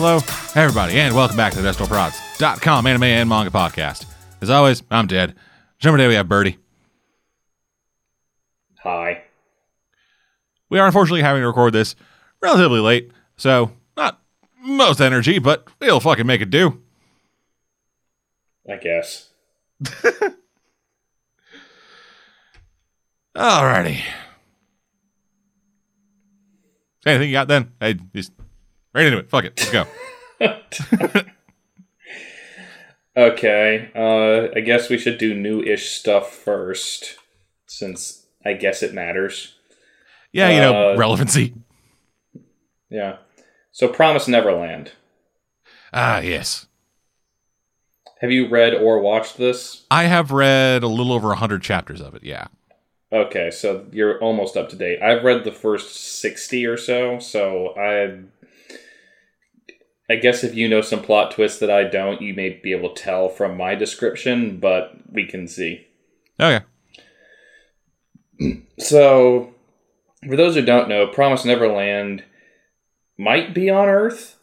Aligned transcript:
Hello, 0.00 0.20
everybody, 0.54 1.00
and 1.00 1.12
welcome 1.12 1.36
back 1.36 1.54
to 1.54 1.60
the 1.60 1.68
DestroProds.com 1.68 2.86
anime 2.86 3.02
and 3.02 3.28
manga 3.28 3.50
podcast. 3.50 4.06
As 4.40 4.48
always, 4.48 4.80
I'm 4.92 5.08
Dead. 5.08 5.34
Number 5.82 5.98
today 5.98 6.06
we 6.06 6.14
have 6.14 6.28
Birdie. 6.28 6.56
Hi. 8.84 9.24
We 10.70 10.78
are 10.78 10.86
unfortunately 10.86 11.22
having 11.22 11.42
to 11.42 11.48
record 11.48 11.72
this 11.72 11.96
relatively 12.40 12.78
late, 12.78 13.10
so 13.36 13.72
not 13.96 14.22
most 14.62 15.00
energy, 15.00 15.40
but 15.40 15.66
we'll 15.80 15.98
fucking 15.98 16.28
make 16.28 16.42
it 16.42 16.50
do. 16.50 16.80
I 18.70 18.76
guess. 18.76 19.30
Alrighty. 23.36 24.00
Anything 27.04 27.28
you 27.30 27.34
got 27.34 27.48
then? 27.48 27.72
Hey, 27.80 27.96
just 28.14 28.30
right 28.94 29.06
into 29.06 29.18
it. 29.18 29.28
Fuck 29.30 29.44
it. 29.44 29.58
Let's 29.58 29.70
go. 29.70 31.20
Okay. 33.16 33.90
Uh, 33.96 34.54
I 34.56 34.60
guess 34.60 34.88
we 34.88 34.96
should 34.98 35.18
do 35.18 35.34
new-ish 35.34 35.90
stuff 35.90 36.32
first, 36.32 37.16
since 37.66 38.26
I 38.44 38.52
guess 38.52 38.80
it 38.82 38.94
matters. 38.94 39.56
Yeah, 40.32 40.50
you 40.50 40.60
know, 40.60 40.92
Uh, 40.92 40.96
relevancy. 40.96 41.54
Yeah. 42.90 43.16
So, 43.72 43.88
Promise 43.88 44.28
Neverland. 44.28 44.92
Ah, 45.92 46.20
yes. 46.20 46.66
Have 48.20 48.30
you 48.30 48.48
read 48.48 48.74
or 48.74 49.00
watched 49.00 49.36
this? 49.36 49.84
I 49.90 50.04
have 50.04 50.30
read 50.30 50.82
a 50.82 50.88
little 50.88 51.12
over 51.12 51.28
100 51.28 51.62
chapters 51.62 52.00
of 52.00 52.14
it, 52.14 52.22
yeah. 52.24 52.46
Okay, 53.12 53.50
so 53.50 53.86
you're 53.90 54.20
almost 54.20 54.56
up 54.56 54.68
to 54.68 54.76
date. 54.76 55.00
I've 55.02 55.24
read 55.24 55.44
the 55.44 55.52
first 55.52 55.96
60 56.20 56.66
or 56.66 56.76
so, 56.76 57.18
so 57.20 57.74
I 57.76 58.20
I 60.10 60.16
guess 60.16 60.42
if 60.42 60.54
you 60.54 60.68
know 60.68 60.80
some 60.80 61.02
plot 61.02 61.32
twists 61.32 61.58
that 61.60 61.70
I 61.70 61.84
don't, 61.84 62.22
you 62.22 62.34
may 62.34 62.50
be 62.50 62.72
able 62.72 62.94
to 62.94 63.02
tell 63.02 63.28
from 63.28 63.56
my 63.56 63.74
description, 63.74 64.58
but 64.58 64.92
we 65.12 65.26
can 65.26 65.46
see. 65.48 65.86
Okay. 66.40 66.64
So, 68.78 69.54
for 70.24 70.36
those 70.36 70.54
who 70.54 70.62
don't 70.62 70.88
know, 70.88 71.08
Promise 71.08 71.44
Neverland 71.44 72.22
might 73.18 73.52
be 73.52 73.68
on 73.68 73.88
Earth. 73.88 74.38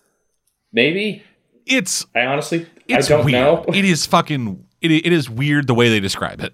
Maybe. 0.73 1.23
It's 1.65 2.05
I 2.13 2.25
honestly 2.25 2.67
it's 2.89 3.09
I 3.09 3.15
don't 3.15 3.25
weird. 3.25 3.33
know. 3.41 3.65
It 3.73 3.85
is 3.85 4.05
fucking 4.05 4.65
it, 4.81 4.91
it 4.91 5.13
is 5.13 5.29
weird 5.29 5.67
the 5.67 5.73
way 5.73 5.87
they 5.87 6.01
describe 6.01 6.41
it. 6.41 6.53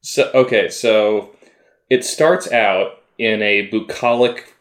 So 0.00 0.30
okay, 0.32 0.70
so 0.70 1.36
it 1.90 2.02
starts 2.04 2.50
out 2.50 3.02
in 3.18 3.42
a 3.42 3.66
bucolic 3.66 4.54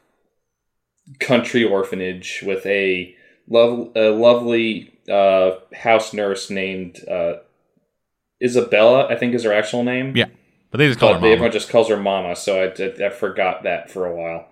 country 1.19 1.63
orphanage 1.63 2.43
with 2.45 2.65
a, 2.65 3.15
lov- 3.47 3.91
a 3.95 4.09
lovely 4.09 4.93
uh, 5.09 5.51
house 5.73 6.13
nurse 6.13 6.49
named 6.49 6.99
uh, 7.09 7.35
Isabella. 8.41 9.07
I 9.07 9.15
think 9.15 9.33
is 9.33 9.43
her 9.43 9.53
actual 9.53 9.83
name. 9.83 10.15
Yeah. 10.15 10.25
But 10.71 10.79
they 10.79 10.87
just 10.87 10.99
call 10.99 11.09
but 11.09 11.15
her 11.15 11.21
mama. 11.21 11.33
everyone 11.33 11.51
just 11.51 11.69
calls 11.69 11.89
her 11.89 11.97
Mama. 11.97 12.35
So 12.35 12.63
I, 12.63 12.83
I, 12.83 13.05
I 13.07 13.09
forgot 13.09 13.61
that 13.63 13.91
for 13.91 14.07
a 14.07 14.15
while. 14.15 14.47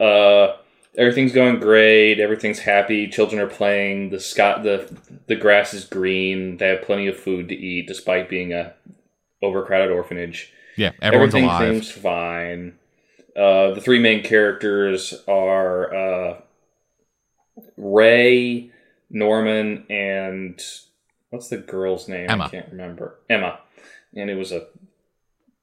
Uh, 0.00 0.56
everything's 0.98 1.32
going 1.32 1.60
great. 1.60 2.18
Everything's 2.18 2.58
happy. 2.58 3.06
Children 3.06 3.40
are 3.40 3.46
playing. 3.46 4.10
The 4.10 4.18
sky, 4.18 4.60
the 4.60 4.92
the 5.28 5.36
grass 5.36 5.72
is 5.72 5.84
green. 5.84 6.56
They 6.56 6.66
have 6.68 6.82
plenty 6.82 7.06
of 7.06 7.16
food 7.16 7.48
to 7.50 7.54
eat, 7.54 7.86
despite 7.86 8.28
being 8.28 8.52
a 8.52 8.74
overcrowded 9.40 9.92
orphanage. 9.92 10.52
yeah, 10.76 10.90
everyone's 11.00 11.32
Everything 11.34 11.44
alive. 11.44 11.72
seems 11.84 11.90
fine. 11.92 12.78
Uh, 13.36 13.70
the 13.74 13.80
three 13.80 14.00
main 14.00 14.24
characters 14.24 15.14
are 15.28 15.94
uh, 15.94 16.40
Ray, 17.76 18.70
Norman, 19.10 19.86
and 19.90 20.60
what's 21.30 21.48
the 21.48 21.58
girl's 21.58 22.08
name? 22.08 22.30
Emma. 22.30 22.44
I 22.44 22.48
can't 22.48 22.70
remember. 22.70 23.18
Emma, 23.28 23.60
and 24.14 24.30
it 24.30 24.36
was 24.36 24.52
a 24.52 24.66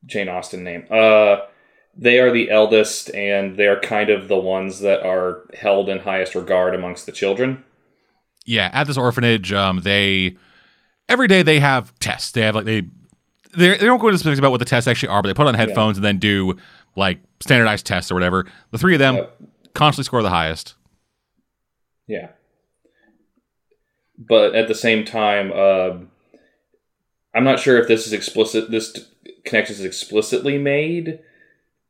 Jane 0.06 0.30
Austen 0.30 0.64
name. 0.64 0.86
Uh, 0.90 1.38
they 1.98 2.20
are 2.20 2.32
the 2.32 2.50
eldest, 2.50 3.14
and 3.14 3.58
they 3.58 3.68
are 3.68 3.80
kind 3.80 4.10
of 4.10 4.28
the 4.28 4.38
ones 4.38 4.80
that 4.82 5.04
are 5.06 5.44
held 5.54 5.90
in 5.90 6.00
highest 6.00 6.36
regard 6.36 6.74
amongst 6.76 7.06
the 7.06 7.12
children. 7.12 7.64
yeah, 8.46 8.70
at 8.74 8.88
this 8.88 8.98
orphanage, 8.98 9.52
um, 9.52 9.82
they 9.82 10.38
every 11.08 11.28
day 11.28 11.44
they 11.44 11.60
have 11.60 11.98
tests. 12.00 12.32
They 12.32 12.42
have 12.42 12.56
like 12.56 12.66
they 12.66 12.82
they 13.58 13.70
they 13.70 13.86
don't 13.86 14.00
go 14.00 14.08
into 14.08 14.18
specifics 14.18 14.40
about 14.40 14.52
what 14.52 14.60
the 14.60 14.66
tests 14.66 14.88
actually 14.88 15.10
are, 15.10 15.22
but 15.22 15.28
they 15.28 15.34
put 15.34 15.48
on 15.48 15.56
headphones 15.56 15.98
and 15.98 16.06
then 16.06 16.20
do 16.20 16.56
like 16.96 17.20
standardized 17.42 17.86
tests 17.86 18.12
or 18.12 18.14
whatever. 18.16 18.46
The 18.72 18.78
three 18.78 18.94
of 18.96 19.00
them 19.00 19.28
constantly 19.74 20.06
score 20.06 20.22
the 20.22 20.30
highest. 20.30 20.76
Yeah. 22.10 22.30
But 24.18 24.54
at 24.56 24.68
the 24.68 24.76
same 24.76 25.06
time, 25.06 25.54
um 25.54 26.12
I'm 27.34 27.44
not 27.44 27.60
sure 27.60 27.80
if 27.80 27.88
this 27.88 28.08
is 28.08 28.14
explicit. 28.14 28.72
This 28.72 28.92
t- 28.92 29.02
connection 29.46 29.76
is 29.76 29.86
explicitly 29.86 30.58
made, 30.58 31.20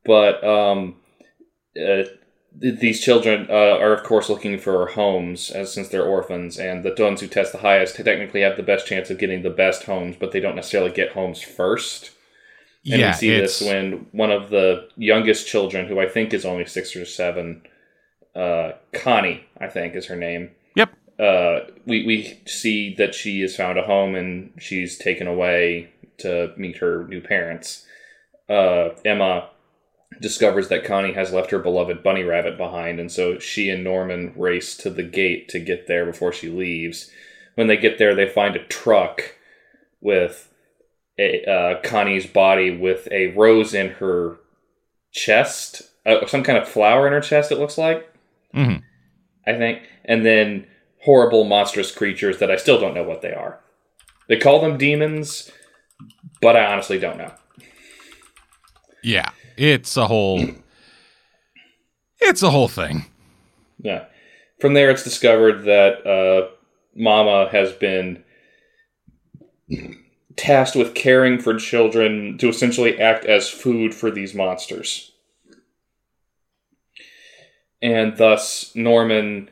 but 0.04 0.42
um, 0.44 0.96
uh, 1.76 2.04
th- 2.60 2.78
these 2.78 3.00
children 3.00 3.46
uh, 3.48 3.78
are, 3.78 3.94
of 3.94 4.04
course, 4.04 4.28
looking 4.28 4.58
for 4.58 4.86
homes, 4.86 5.50
as 5.50 5.72
since 5.72 5.88
they're 5.88 6.04
orphans, 6.04 6.58
and 6.58 6.84
the 6.84 6.94
ones 7.02 7.20
who 7.20 7.26
test 7.26 7.52
the 7.52 7.58
highest 7.58 7.96
technically 7.96 8.42
have 8.42 8.56
the 8.56 8.62
best 8.62 8.86
chance 8.86 9.08
of 9.10 9.18
getting 9.18 9.42
the 9.42 9.50
best 9.50 9.84
homes, 9.84 10.16
but 10.18 10.32
they 10.32 10.40
don't 10.40 10.56
necessarily 10.56 10.90
get 10.90 11.12
homes 11.12 11.40
first. 11.40 12.10
And 12.84 13.00
yeah, 13.00 13.10
we 13.12 13.16
see 13.16 13.30
this 13.30 13.62
when 13.62 14.06
one 14.12 14.30
of 14.30 14.50
the 14.50 14.88
youngest 14.96 15.46
children, 15.46 15.86
who 15.86 16.00
I 16.00 16.08
think 16.08 16.34
is 16.34 16.44
only 16.44 16.66
six 16.66 16.94
or 16.96 17.06
seven, 17.06 17.62
uh, 18.40 18.72
Connie, 18.94 19.44
I 19.60 19.66
think 19.68 19.94
is 19.94 20.06
her 20.06 20.16
name. 20.16 20.50
Yep. 20.74 20.94
Uh, 21.18 21.60
we 21.84 22.06
we 22.06 22.40
see 22.46 22.94
that 22.94 23.14
she 23.14 23.42
has 23.42 23.54
found 23.54 23.78
a 23.78 23.82
home 23.82 24.14
and 24.14 24.52
she's 24.58 24.96
taken 24.96 25.26
away 25.26 25.90
to 26.18 26.52
meet 26.56 26.78
her 26.78 27.06
new 27.06 27.20
parents. 27.20 27.84
Uh, 28.48 28.90
Emma 29.04 29.50
discovers 30.20 30.68
that 30.68 30.84
Connie 30.84 31.12
has 31.12 31.32
left 31.32 31.50
her 31.50 31.58
beloved 31.58 32.02
bunny 32.02 32.22
rabbit 32.22 32.56
behind, 32.56 32.98
and 32.98 33.12
so 33.12 33.38
she 33.38 33.68
and 33.68 33.84
Norman 33.84 34.32
race 34.36 34.76
to 34.78 34.90
the 34.90 35.02
gate 35.02 35.48
to 35.50 35.60
get 35.60 35.86
there 35.86 36.06
before 36.06 36.32
she 36.32 36.48
leaves. 36.48 37.10
When 37.54 37.66
they 37.66 37.76
get 37.76 37.98
there, 37.98 38.14
they 38.14 38.28
find 38.28 38.56
a 38.56 38.64
truck 38.64 39.36
with 40.00 40.52
a, 41.18 41.44
uh, 41.44 41.82
Connie's 41.82 42.26
body 42.26 42.76
with 42.76 43.06
a 43.10 43.28
rose 43.28 43.74
in 43.74 43.90
her 43.92 44.38
chest, 45.12 45.82
uh, 46.06 46.26
some 46.26 46.42
kind 46.42 46.58
of 46.58 46.66
flower 46.68 47.06
in 47.06 47.12
her 47.12 47.20
chest. 47.20 47.52
It 47.52 47.58
looks 47.58 47.76
like, 47.76 48.09
mhm. 48.54 48.82
I 49.46 49.54
think, 49.54 49.82
and 50.04 50.24
then 50.24 50.66
horrible 51.02 51.44
monstrous 51.44 51.92
creatures 51.92 52.38
that 52.38 52.50
I 52.50 52.56
still 52.56 52.80
don't 52.80 52.94
know 52.94 53.02
what 53.02 53.22
they 53.22 53.32
are. 53.32 53.60
They 54.28 54.36
call 54.36 54.60
them 54.60 54.78
demons, 54.78 55.50
but 56.40 56.56
I 56.56 56.64
honestly 56.72 56.98
don't 56.98 57.18
know. 57.18 57.32
yeah, 59.02 59.30
it's 59.56 59.96
a 59.96 60.06
whole 60.06 60.46
it's 62.20 62.42
a 62.42 62.50
whole 62.50 62.68
thing. 62.68 63.06
Yeah. 63.78 64.04
From 64.60 64.74
there, 64.74 64.90
it's 64.90 65.04
discovered 65.04 65.64
that 65.64 66.06
uh, 66.06 66.50
Mama 66.94 67.48
has 67.50 67.72
been 67.72 68.22
tasked 70.36 70.76
with 70.76 70.94
caring 70.94 71.38
for 71.38 71.58
children 71.58 72.36
to 72.38 72.48
essentially 72.48 73.00
act 73.00 73.24
as 73.24 73.48
food 73.48 73.94
for 73.94 74.10
these 74.10 74.34
monsters. 74.34 75.09
And 77.82 78.16
thus, 78.16 78.72
Norman 78.74 79.48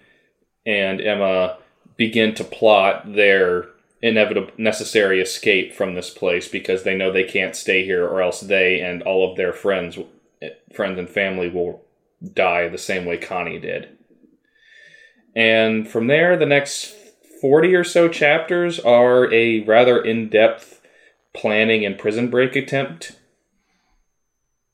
and 0.66 1.00
Emma 1.00 1.58
begin 1.96 2.34
to 2.34 2.44
plot 2.44 3.14
their 3.14 3.68
inevitable 4.00 4.52
necessary 4.56 5.20
escape 5.20 5.74
from 5.74 5.94
this 5.94 6.10
place 6.10 6.46
because 6.46 6.84
they 6.84 6.94
know 6.94 7.10
they 7.10 7.24
can't 7.24 7.56
stay 7.56 7.84
here 7.84 8.06
or 8.06 8.22
else 8.22 8.40
they 8.40 8.80
and 8.80 9.02
all 9.02 9.28
of 9.28 9.36
their 9.36 9.52
friends 9.52 9.98
friends 10.72 10.98
and 10.98 11.08
family 11.08 11.48
will 11.48 11.82
die 12.32 12.68
the 12.68 12.78
same 12.78 13.04
way 13.04 13.16
Connie 13.16 13.58
did. 13.58 13.88
And 15.34 15.88
from 15.88 16.06
there, 16.06 16.36
the 16.36 16.46
next 16.46 16.94
40 17.40 17.74
or 17.74 17.84
so 17.84 18.08
chapters 18.08 18.80
are 18.80 19.32
a 19.32 19.60
rather 19.60 20.00
in 20.00 20.28
depth 20.28 20.80
planning 21.34 21.84
and 21.84 21.98
prison 21.98 22.28
break 22.28 22.56
attempt. 22.56 23.17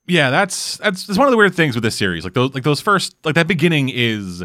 Yeah, 0.07 0.31
that's 0.31 0.77
that's 0.79 1.07
that's 1.07 1.19
one 1.19 1.27
of 1.27 1.33
the 1.33 1.39
weird 1.39 1.55
things 1.55 1.75
with 1.75 1.85
this 1.85 1.97
series. 1.97 2.25
Like 2.25 2.35
those 2.35 2.55
like 2.55 2.65
those 2.65 2.81
first 2.81 3.17
like 3.25 3.35
that 3.37 3.47
beginning 3.47 3.89
is 3.89 4.45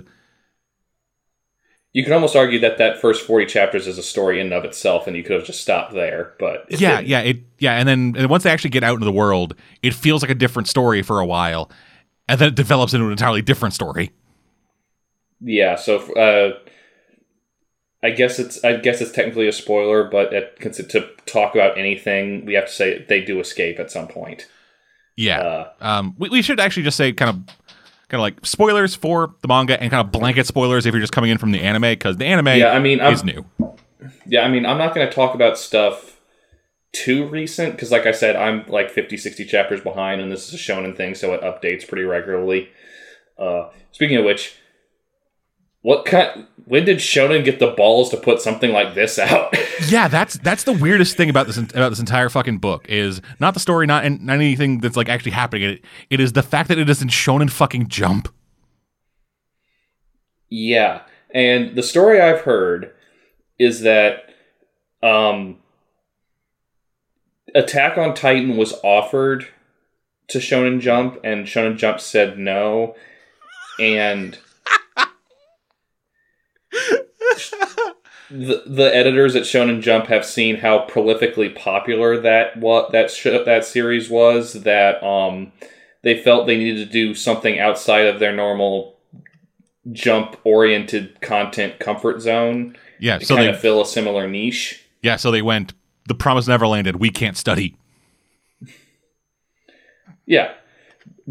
You 1.91 2.03
can 2.03 2.13
almost 2.13 2.35
argue 2.35 2.59
that 2.59 2.77
that 2.77 3.01
first 3.01 3.25
40 3.25 3.47
chapters 3.47 3.87
is 3.87 3.97
a 3.97 4.03
story 4.03 4.39
in 4.39 4.47
and 4.47 4.53
of 4.53 4.63
itself, 4.63 5.07
and 5.07 5.15
you 5.17 5.23
could 5.23 5.35
have 5.35 5.45
just 5.45 5.61
stopped 5.61 5.93
there. 5.93 6.33
But 6.39 6.65
yeah, 6.69 7.01
didn't. 7.01 7.07
yeah, 7.07 7.19
it 7.21 7.39
yeah, 7.57 7.73
and 7.77 7.87
then 7.87 8.15
and 8.17 8.29
once 8.29 8.43
they 8.43 8.51
actually 8.51 8.69
get 8.69 8.83
out 8.83 8.93
into 8.93 9.05
the 9.05 9.11
world, 9.11 9.55
it 9.81 9.93
feels 9.95 10.21
like 10.21 10.29
a 10.29 10.35
different 10.35 10.67
story 10.67 11.01
for 11.01 11.19
a 11.19 11.25
while, 11.25 11.71
and 12.27 12.39
then 12.39 12.49
it 12.49 12.55
develops 12.55 12.93
into 12.93 13.05
an 13.07 13.11
entirely 13.11 13.41
different 13.41 13.73
story. 13.73 14.11
yeah. 15.41 15.75
So 15.75 15.99
uh, 16.13 16.59
I 18.01 18.11
guess 18.11 18.39
it's 18.39 18.63
I 18.63 18.77
guess 18.77 19.01
it's 19.01 19.11
technically 19.11 19.47
a 19.47 19.51
spoiler, 19.53 20.03
but 20.05 20.33
it, 20.33 20.59
to 20.61 21.09
talk 21.25 21.55
about 21.55 21.77
anything, 21.77 22.45
we 22.45 22.53
have 22.53 22.67
to 22.67 22.71
say 22.71 23.05
they 23.07 23.21
do 23.21 23.39
escape 23.39 23.79
at 23.79 23.91
some 23.91 24.07
point. 24.07 24.47
Yeah. 25.19 25.39
Uh, 25.41 25.71
Um, 25.81 26.15
we, 26.17 26.29
we 26.29 26.41
should 26.41 26.59
actually 26.59 26.83
just 26.83 26.95
say 26.95 27.11
kind 27.11 27.29
of 27.29 27.55
kind 28.07 28.19
of 28.19 28.21
like 28.21 28.45
spoilers 28.45 28.95
for 28.95 29.35
the 29.41 29.47
manga 29.47 29.79
and 29.79 29.91
kind 29.91 30.03
of 30.03 30.11
blanket 30.11 30.47
spoilers 30.47 30.85
if 30.85 30.93
you're 30.93 31.01
just 31.01 31.13
coming 31.13 31.29
in 31.29 31.37
from 31.37 31.51
the 31.51 31.61
anime 31.61 31.81
because 31.83 32.17
the 32.17 32.25
anime 32.25 32.47
Yeah, 32.57 32.69
I 32.69 32.79
mean, 32.79 33.01
I'm, 33.01 33.13
is 33.13 33.23
new. 33.23 33.45
Yeah, 34.25 34.41
I 34.41 34.49
mean, 34.49 34.65
I'm 34.65 34.77
not 34.77 34.95
going 34.95 35.05
to 35.07 35.13
talk 35.13 35.35
about 35.35 35.57
stuff 35.57 36.19
too 36.93 37.27
recent 37.27 37.73
because, 37.73 37.91
like 37.91 38.05
I 38.05 38.11
said, 38.11 38.35
I'm 38.35 38.65
like 38.67 38.89
50, 38.89 39.17
60 39.17 39.45
chapters 39.45 39.81
behind, 39.81 40.21
and 40.21 40.31
this 40.31 40.47
is 40.47 40.53
a 40.53 40.57
shonen 40.57 40.95
thing, 40.95 41.13
so 41.13 41.33
it 41.33 41.41
updates 41.41 41.87
pretty 41.87 42.03
regularly. 42.05 42.69
Uh, 43.37 43.69
speaking 43.91 44.17
of 44.17 44.25
which, 44.25 44.55
what 45.81 46.05
kind? 46.05 46.47
When 46.65 46.85
did 46.85 46.97
Shonen 46.97 47.43
get 47.43 47.59
the 47.59 47.71
balls 47.71 48.09
to 48.11 48.17
put 48.17 48.41
something 48.41 48.71
like 48.71 48.93
this 48.95 49.17
out? 49.19 49.55
Yeah, 49.87 50.09
that's 50.09 50.37
that's 50.39 50.65
the 50.65 50.73
weirdest 50.73 51.15
thing 51.15 51.29
about 51.29 51.47
this 51.47 51.57
about 51.57 51.89
this 51.89 52.01
entire 52.01 52.27
fucking 52.27 52.57
book 52.57 52.87
is 52.89 53.21
not 53.39 53.53
the 53.53 53.61
story, 53.61 53.87
not, 53.87 54.03
not 54.21 54.33
anything 54.35 54.81
that's 54.81 54.97
like 54.97 55.07
actually 55.07 55.31
happening. 55.31 55.63
It 55.69 55.85
it 56.09 56.19
is 56.19 56.33
the 56.33 56.43
fact 56.43 56.67
that 56.67 56.77
it 56.77 56.89
is 56.89 57.01
in 57.01 57.07
Shonen 57.07 57.49
fucking 57.49 57.87
Jump. 57.87 58.27
yeah, 60.49 61.03
and 61.33 61.75
the 61.77 61.81
story 61.81 62.19
I've 62.19 62.41
heard 62.41 62.91
is 63.57 63.81
that 63.81 64.29
um, 65.01 65.59
Attack 67.55 67.97
on 67.97 68.13
Titan 68.13 68.57
was 68.57 68.73
offered 68.83 69.47
to 70.27 70.39
Shonen 70.39 70.81
Jump, 70.81 71.19
and 71.23 71.45
Shonen 71.45 71.77
Jump 71.77 71.99
said 71.99 72.37
no, 72.37 72.95
and 73.79 74.37
the 78.31 78.63
the 78.65 78.95
editors 78.95 79.35
at 79.35 79.43
Shonen 79.43 79.81
Jump 79.81 80.07
have 80.07 80.25
seen 80.25 80.57
how 80.57 80.85
prolifically 80.87 81.53
popular 81.55 82.19
that 82.21 82.57
what 82.57 82.91
that 82.91 83.09
sh- 83.11 83.23
that 83.45 83.65
series 83.65 84.09
was 84.09 84.53
that 84.63 85.01
um 85.03 85.51
they 86.03 86.21
felt 86.21 86.47
they 86.47 86.57
needed 86.57 86.85
to 86.85 86.91
do 86.91 87.13
something 87.15 87.59
outside 87.59 88.05
of 88.05 88.19
their 88.19 88.35
normal 88.35 88.95
jump 89.91 90.37
oriented 90.43 91.19
content 91.21 91.79
comfort 91.79 92.21
zone 92.21 92.77
Yeah, 92.99 93.17
to 93.17 93.25
so 93.25 93.35
kind 93.35 93.47
they 93.47 93.53
of 93.53 93.59
fill 93.59 93.81
a 93.81 93.85
similar 93.85 94.27
niche. 94.27 94.85
yeah, 95.01 95.15
so 95.15 95.31
they 95.31 95.41
went. 95.41 95.73
The 96.07 96.15
promise 96.15 96.47
never 96.47 96.67
landed. 96.67 96.97
We 96.97 97.09
can't 97.09 97.37
study. 97.37 97.75
Yeah. 100.25 100.53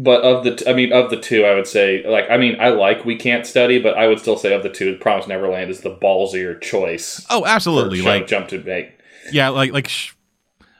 But 0.01 0.21
of 0.21 0.45
the, 0.45 0.55
t- 0.55 0.65
I 0.65 0.71
mean, 0.71 0.93
of 0.93 1.09
the 1.09 1.19
two, 1.19 1.43
I 1.43 1.53
would 1.55 1.67
say, 1.67 2.07
like, 2.07 2.29
I 2.31 2.37
mean, 2.37 2.55
I 2.57 2.69
like 2.69 3.03
We 3.03 3.17
Can't 3.17 3.45
Study, 3.45 3.81
but 3.81 3.97
I 3.97 4.07
would 4.07 4.17
still 4.19 4.37
say 4.37 4.53
of 4.53 4.63
the 4.63 4.69
two, 4.69 4.95
Promise 4.97 5.27
Neverland 5.27 5.69
is 5.69 5.81
the 5.81 5.93
ballsier 5.93 6.59
choice. 6.61 7.25
Oh, 7.29 7.45
absolutely. 7.45 8.01
Like 8.01 8.25
Jump 8.25 8.47
to 8.47 8.63
make. 8.63 8.97
yeah, 9.33 9.49
like 9.49 9.73
like 9.73 9.89
sh- 9.89 10.13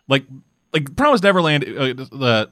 like 0.08 0.24
like 0.72 0.96
Promise 0.96 1.22
Neverland. 1.22 1.66
Uh, 1.66 1.94
the 1.96 2.50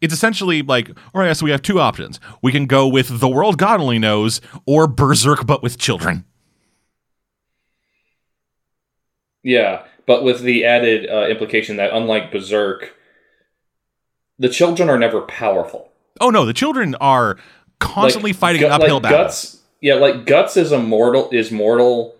it's 0.00 0.14
essentially 0.14 0.62
like 0.62 0.88
all 1.14 1.20
right. 1.20 1.36
So 1.36 1.44
we 1.44 1.50
have 1.50 1.60
two 1.60 1.78
options. 1.78 2.20
We 2.40 2.52
can 2.52 2.64
go 2.64 2.88
with 2.88 3.20
the 3.20 3.28
world 3.28 3.58
God 3.58 3.78
only 3.78 3.98
knows, 3.98 4.40
or 4.64 4.86
Berserk, 4.86 5.46
but 5.46 5.62
with 5.62 5.76
children. 5.76 6.24
Yeah, 9.42 9.84
but 10.06 10.24
with 10.24 10.40
the 10.40 10.64
added 10.64 11.08
uh, 11.10 11.26
implication 11.28 11.76
that 11.76 11.92
unlike 11.92 12.32
Berserk, 12.32 12.94
the 14.38 14.48
children 14.48 14.88
are 14.88 14.98
never 14.98 15.20
powerful. 15.22 15.90
Oh 16.20 16.30
no, 16.30 16.44
the 16.44 16.54
children 16.54 16.94
are 16.96 17.38
constantly 17.78 18.32
Like, 18.32 18.38
fighting 18.40 18.60
Gu- 18.62 18.66
an 18.66 18.72
uphill 18.72 18.94
like 18.96 19.02
battle. 19.02 19.18
Guts, 19.24 19.60
yeah, 19.80 19.94
like 19.94 20.26
Guts 20.26 20.56
is 20.56 20.72
a 20.72 20.78
mortal 20.78 21.28
is 21.30 21.50
mortal 21.50 22.14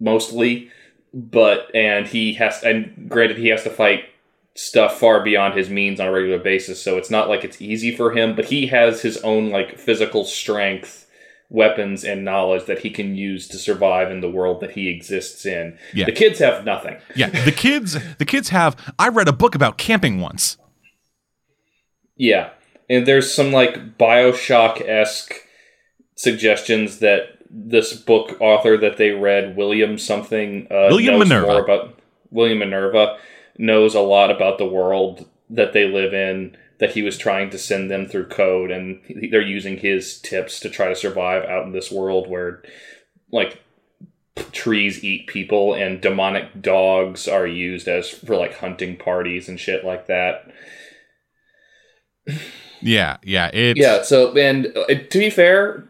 mostly, 0.00 0.70
but 1.12 1.70
and 1.74 2.06
he 2.06 2.34
has 2.34 2.62
and 2.62 3.08
granted 3.08 3.38
he 3.38 3.48
has 3.48 3.62
to 3.64 3.70
fight 3.70 4.04
stuff 4.56 4.98
far 4.98 5.22
beyond 5.22 5.54
his 5.54 5.68
means 5.68 5.98
on 6.00 6.06
a 6.06 6.12
regular 6.12 6.38
basis, 6.38 6.80
so 6.82 6.96
it's 6.96 7.10
not 7.10 7.28
like 7.28 7.44
it's 7.44 7.60
easy 7.60 7.94
for 7.94 8.12
him, 8.12 8.34
but 8.36 8.46
he 8.46 8.68
has 8.68 9.02
his 9.02 9.16
own 9.18 9.50
like 9.50 9.78
physical 9.78 10.24
strength, 10.24 11.06
weapons 11.50 12.04
and 12.04 12.24
knowledge 12.24 12.64
that 12.66 12.78
he 12.80 12.90
can 12.90 13.14
use 13.16 13.48
to 13.48 13.58
survive 13.58 14.10
in 14.10 14.20
the 14.20 14.30
world 14.30 14.60
that 14.60 14.72
he 14.72 14.88
exists 14.88 15.44
in. 15.44 15.76
Yeah. 15.92 16.06
The 16.06 16.12
kids 16.12 16.38
have 16.38 16.64
nothing. 16.64 16.96
Yeah, 17.16 17.30
the 17.44 17.52
kids 17.52 17.96
the 18.16 18.24
kids 18.24 18.50
have 18.50 18.76
I 18.98 19.08
read 19.08 19.28
a 19.28 19.32
book 19.32 19.54
about 19.54 19.76
camping 19.78 20.20
once. 20.20 20.56
Yeah. 22.16 22.50
And 22.88 23.06
there's 23.06 23.32
some 23.32 23.52
like 23.52 23.98
Bioshock 23.98 24.86
esque 24.86 25.34
suggestions 26.16 26.98
that 26.98 27.38
this 27.50 27.92
book 27.92 28.36
author 28.40 28.76
that 28.76 28.96
they 28.96 29.10
read, 29.10 29.56
William 29.56 29.98
something, 29.98 30.66
uh, 30.70 30.88
William 30.90 31.18
Minerva. 31.18 31.62
about 31.62 31.98
William 32.30 32.58
Minerva 32.58 33.18
knows 33.56 33.94
a 33.94 34.00
lot 34.00 34.30
about 34.30 34.58
the 34.58 34.66
world 34.66 35.28
that 35.50 35.72
they 35.72 35.88
live 35.88 36.12
in. 36.12 36.56
That 36.80 36.90
he 36.90 37.02
was 37.02 37.16
trying 37.16 37.50
to 37.50 37.58
send 37.58 37.88
them 37.88 38.06
through 38.06 38.26
code, 38.26 38.72
and 38.72 39.00
they're 39.30 39.40
using 39.40 39.78
his 39.78 40.18
tips 40.18 40.58
to 40.60 40.68
try 40.68 40.88
to 40.88 40.96
survive 40.96 41.44
out 41.44 41.64
in 41.64 41.72
this 41.72 41.90
world 41.90 42.28
where, 42.28 42.62
like, 43.30 43.62
trees 44.50 45.04
eat 45.04 45.28
people 45.28 45.74
and 45.74 46.00
demonic 46.00 46.60
dogs 46.60 47.28
are 47.28 47.46
used 47.46 47.86
as 47.86 48.08
for 48.10 48.36
like 48.36 48.58
hunting 48.58 48.96
parties 48.96 49.48
and 49.48 49.60
shit 49.60 49.84
like 49.84 50.06
that. 50.06 50.50
Yeah, 52.80 53.16
yeah, 53.22 53.50
it's 53.52 53.78
Yeah. 53.80 54.02
So, 54.02 54.36
and 54.36 54.66
uh, 54.76 54.86
to 54.86 55.18
be 55.18 55.30
fair, 55.30 55.84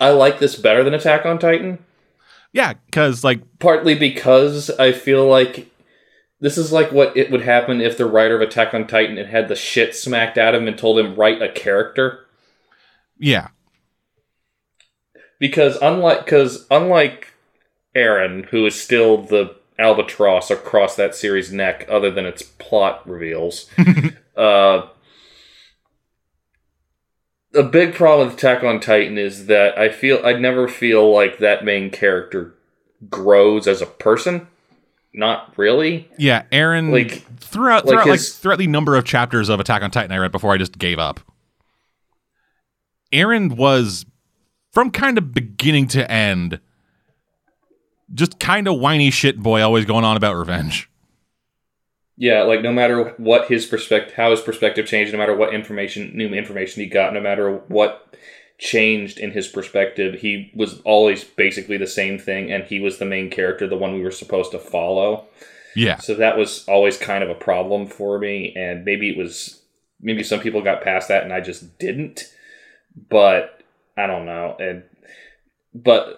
I 0.00 0.10
like 0.10 0.38
this 0.38 0.56
better 0.56 0.82
than 0.82 0.94
Attack 0.94 1.26
on 1.26 1.38
Titan. 1.38 1.78
yeah, 2.52 2.74
because 2.86 3.22
like 3.24 3.40
Partly 3.58 3.94
because 3.94 4.70
I 4.70 4.92
feel 4.92 5.26
like 5.26 5.70
this 6.40 6.58
is 6.58 6.72
like 6.72 6.92
what 6.92 7.16
it 7.16 7.30
would 7.30 7.42
happen 7.42 7.80
if 7.80 7.96
the 7.96 8.06
writer 8.06 8.36
of 8.36 8.42
Attack 8.42 8.74
on 8.74 8.86
Titan 8.86 9.16
had 9.16 9.26
had 9.26 9.48
the 9.48 9.56
shit 9.56 9.94
smacked 9.94 10.38
out 10.38 10.54
of 10.54 10.62
him 10.62 10.68
and 10.68 10.78
told 10.78 10.98
him 10.98 11.14
write 11.14 11.40
a 11.42 11.50
character. 11.52 12.26
yeah, 13.18 13.48
Because 15.38 15.76
unlike, 15.80 16.24
because 16.24 16.66
unlike 16.70 17.32
Eren, 17.94 18.46
who 18.46 18.66
is 18.66 18.80
still 18.80 19.22
the 19.22 19.54
albatross 19.78 20.50
across 20.50 20.96
that 20.96 21.14
series' 21.14 21.52
neck, 21.52 21.86
other 21.88 22.10
than 22.10 22.26
its 22.26 22.42
plot 22.42 23.08
reveals, 23.08 23.70
uh, 24.36 24.86
a 27.54 27.62
big 27.62 27.94
problem 27.94 28.28
with 28.28 28.36
Attack 28.38 28.62
on 28.64 28.80
Titan 28.80 29.18
is 29.18 29.46
that 29.46 29.78
I 29.78 29.88
feel 29.88 30.20
I 30.24 30.32
never 30.34 30.68
feel 30.68 31.12
like 31.12 31.38
that 31.38 31.64
main 31.64 31.90
character 31.90 32.54
grows 33.10 33.66
as 33.66 33.80
a 33.82 33.86
person. 33.86 34.46
Not 35.16 35.56
really. 35.56 36.08
yeah. 36.18 36.42
Eren 36.50 36.90
Like- 36.90 37.22
throughout 37.38 37.84
like 37.86 37.92
throughout 37.92 38.06
like 38.08 38.18
his- 38.18 38.36
throughout 38.36 38.58
the 38.58 38.66
number 38.66 38.96
of 38.96 39.04
chapters 39.04 39.48
of 39.48 39.60
Attack 39.60 39.82
on 39.82 39.90
Titan 39.90 40.10
I 40.10 40.16
read 40.18 40.32
before 40.32 40.52
I 40.52 40.56
just 40.58 40.76
gave 40.78 40.98
up. 40.98 41.20
Eren 43.12 43.56
was 43.56 44.04
from 44.72 44.90
kind 44.90 45.16
of 45.18 45.32
beginning 45.32 45.86
to 45.88 46.10
end 46.10 46.58
just 48.12 48.38
kind 48.40 48.66
of 48.68 48.78
whiny 48.78 49.10
shit 49.10 49.38
boy 49.38 49.62
always 49.62 49.84
going 49.84 50.04
on 50.04 50.16
about 50.16 50.34
revenge. 50.36 50.90
Yeah, 52.16 52.42
like 52.42 52.62
no 52.62 52.72
matter 52.72 53.14
what 53.16 53.48
his 53.48 53.66
perspective, 53.66 54.14
how 54.14 54.30
his 54.30 54.40
perspective 54.40 54.86
changed, 54.86 55.12
no 55.12 55.18
matter 55.18 55.34
what 55.34 55.52
information, 55.52 56.12
new 56.14 56.28
information 56.28 56.82
he 56.82 56.88
got, 56.88 57.12
no 57.12 57.20
matter 57.20 57.56
what 57.68 58.14
changed 58.58 59.18
in 59.18 59.32
his 59.32 59.48
perspective, 59.48 60.20
he 60.20 60.52
was 60.54 60.80
always 60.82 61.24
basically 61.24 61.76
the 61.76 61.86
same 61.86 62.18
thing, 62.18 62.52
and 62.52 62.64
he 62.64 62.78
was 62.78 62.98
the 62.98 63.04
main 63.04 63.30
character, 63.30 63.66
the 63.66 63.76
one 63.76 63.94
we 63.94 64.02
were 64.02 64.12
supposed 64.12 64.52
to 64.52 64.58
follow. 64.58 65.26
Yeah. 65.74 65.98
So 65.98 66.14
that 66.14 66.38
was 66.38 66.64
always 66.68 66.96
kind 66.96 67.24
of 67.24 67.30
a 67.30 67.34
problem 67.34 67.86
for 67.86 68.18
me, 68.18 68.52
and 68.56 68.84
maybe 68.84 69.10
it 69.10 69.16
was 69.16 69.60
maybe 70.00 70.22
some 70.22 70.40
people 70.40 70.62
got 70.62 70.82
past 70.82 71.08
that, 71.08 71.24
and 71.24 71.32
I 71.32 71.40
just 71.40 71.78
didn't. 71.78 72.32
But 73.10 73.60
I 73.96 74.06
don't 74.06 74.24
know, 74.24 74.56
and 74.60 74.84
but 75.74 76.16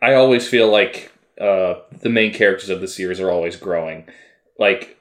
I 0.00 0.14
always 0.14 0.48
feel 0.48 0.70
like 0.70 1.12
uh, 1.38 1.74
the 2.00 2.08
main 2.08 2.32
characters 2.32 2.70
of 2.70 2.80
the 2.80 2.88
series 2.88 3.20
are 3.20 3.30
always 3.30 3.56
growing. 3.56 4.08
Like 4.58 4.93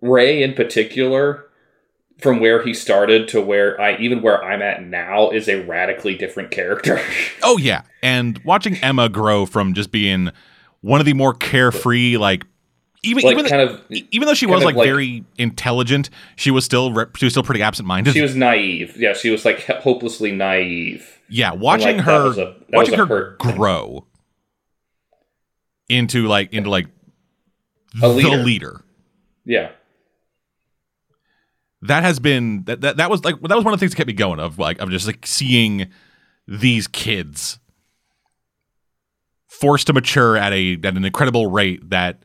Ray 0.00 0.42
in 0.42 0.54
particular, 0.54 1.44
from 2.18 2.40
where 2.40 2.62
he 2.62 2.72
started 2.74 3.28
to 3.28 3.40
where 3.40 3.80
I 3.80 3.96
even 3.98 4.22
where 4.22 4.42
I'm 4.42 4.62
at 4.62 4.82
now 4.84 5.30
is 5.30 5.48
a 5.48 5.62
radically 5.64 6.16
different 6.16 6.50
character. 6.50 7.00
Oh 7.42 7.58
yeah, 7.58 7.82
and 8.02 8.38
watching 8.44 8.76
Emma 8.78 9.08
grow 9.08 9.46
from 9.46 9.72
just 9.74 9.90
being 9.92 10.30
one 10.80 10.98
of 11.00 11.06
the 11.06 11.12
more 11.14 11.32
carefree, 11.34 12.16
like 12.16 12.44
even 13.04 13.22
like 13.22 13.32
even 13.38 13.46
kind 13.46 13.62
of 13.62 13.80
even 13.90 14.26
though 14.26 14.34
she 14.34 14.46
was 14.46 14.64
like, 14.64 14.74
like- 14.74 14.84
very 14.86 15.24
intelligent, 15.38 16.10
she 16.34 16.50
was 16.50 16.64
still 16.64 16.92
re- 16.92 17.04
she 17.16 17.24
was 17.26 17.32
still 17.32 17.42
pretty 17.44 17.62
absent 17.62 17.86
minded. 17.86 18.14
she 18.14 18.20
was 18.22 18.34
naive. 18.34 18.96
Yeah, 18.96 19.12
she 19.12 19.30
was 19.30 19.44
like 19.44 19.60
hopelessly 19.66 20.32
naive. 20.32 21.20
yeah, 21.28 21.52
watching 21.52 21.98
like, 21.98 22.04
her 22.06 22.40
a- 22.40 22.56
watching 22.72 22.94
her 22.98 23.06
hurt. 23.06 23.38
grow 23.38 24.06
into 25.88 26.26
like 26.26 26.52
into 26.52 26.70
like 26.70 26.86
A 27.96 28.00
the 28.00 28.08
leader. 28.08 28.36
leader. 28.38 28.84
Yeah. 29.44 29.70
That 31.86 32.02
has 32.02 32.18
been 32.18 32.64
that, 32.64 32.80
that 32.80 32.96
that 32.98 33.10
was 33.10 33.24
like 33.24 33.40
that 33.40 33.56
was 33.56 33.64
one 33.64 33.74
of 33.74 33.80
the 33.80 33.84
things 33.84 33.92
that 33.92 33.96
kept 33.96 34.08
me 34.08 34.14
going 34.14 34.40
of 34.40 34.58
like 34.58 34.78
of 34.78 34.90
just 34.90 35.06
like 35.06 35.26
seeing 35.26 35.88
these 36.46 36.86
kids 36.86 37.58
forced 39.48 39.86
to 39.86 39.92
mature 39.92 40.36
at 40.36 40.52
a 40.52 40.74
at 40.74 40.96
an 40.96 41.04
incredible 41.04 41.46
rate 41.46 41.90
that 41.90 42.22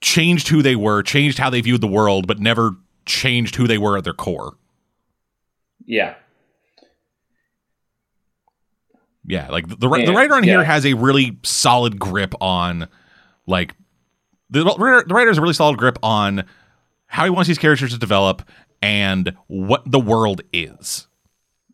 changed 0.00 0.48
who 0.48 0.62
they 0.62 0.76
were, 0.76 1.02
changed 1.02 1.38
how 1.38 1.50
they 1.50 1.60
viewed 1.60 1.80
the 1.80 1.88
world, 1.88 2.26
but 2.26 2.38
never 2.38 2.76
changed 3.06 3.56
who 3.56 3.66
they 3.66 3.78
were 3.78 3.96
at 3.96 4.04
their 4.04 4.12
core. 4.12 4.56
Yeah. 5.84 6.14
Yeah, 9.26 9.48
like 9.48 9.68
the 9.68 9.76
the, 9.76 9.88
the 9.88 10.12
writer 10.12 10.34
on 10.34 10.42
here 10.42 10.64
has 10.64 10.86
a 10.86 10.94
really 10.94 11.38
solid 11.42 11.98
grip 11.98 12.34
on 12.40 12.88
like 13.46 13.74
the 14.48 14.64
writer, 14.64 15.06
the 15.06 15.14
writer 15.14 15.28
has 15.28 15.38
a 15.38 15.42
really 15.42 15.54
solid 15.54 15.76
grip 15.76 15.98
on 16.02 16.44
how 17.06 17.24
he 17.24 17.30
wants 17.30 17.48
these 17.48 17.58
characters 17.58 17.92
to 17.92 17.98
develop 17.98 18.42
and 18.82 19.34
what 19.46 19.90
the 19.90 20.00
world 20.00 20.42
is. 20.52 21.06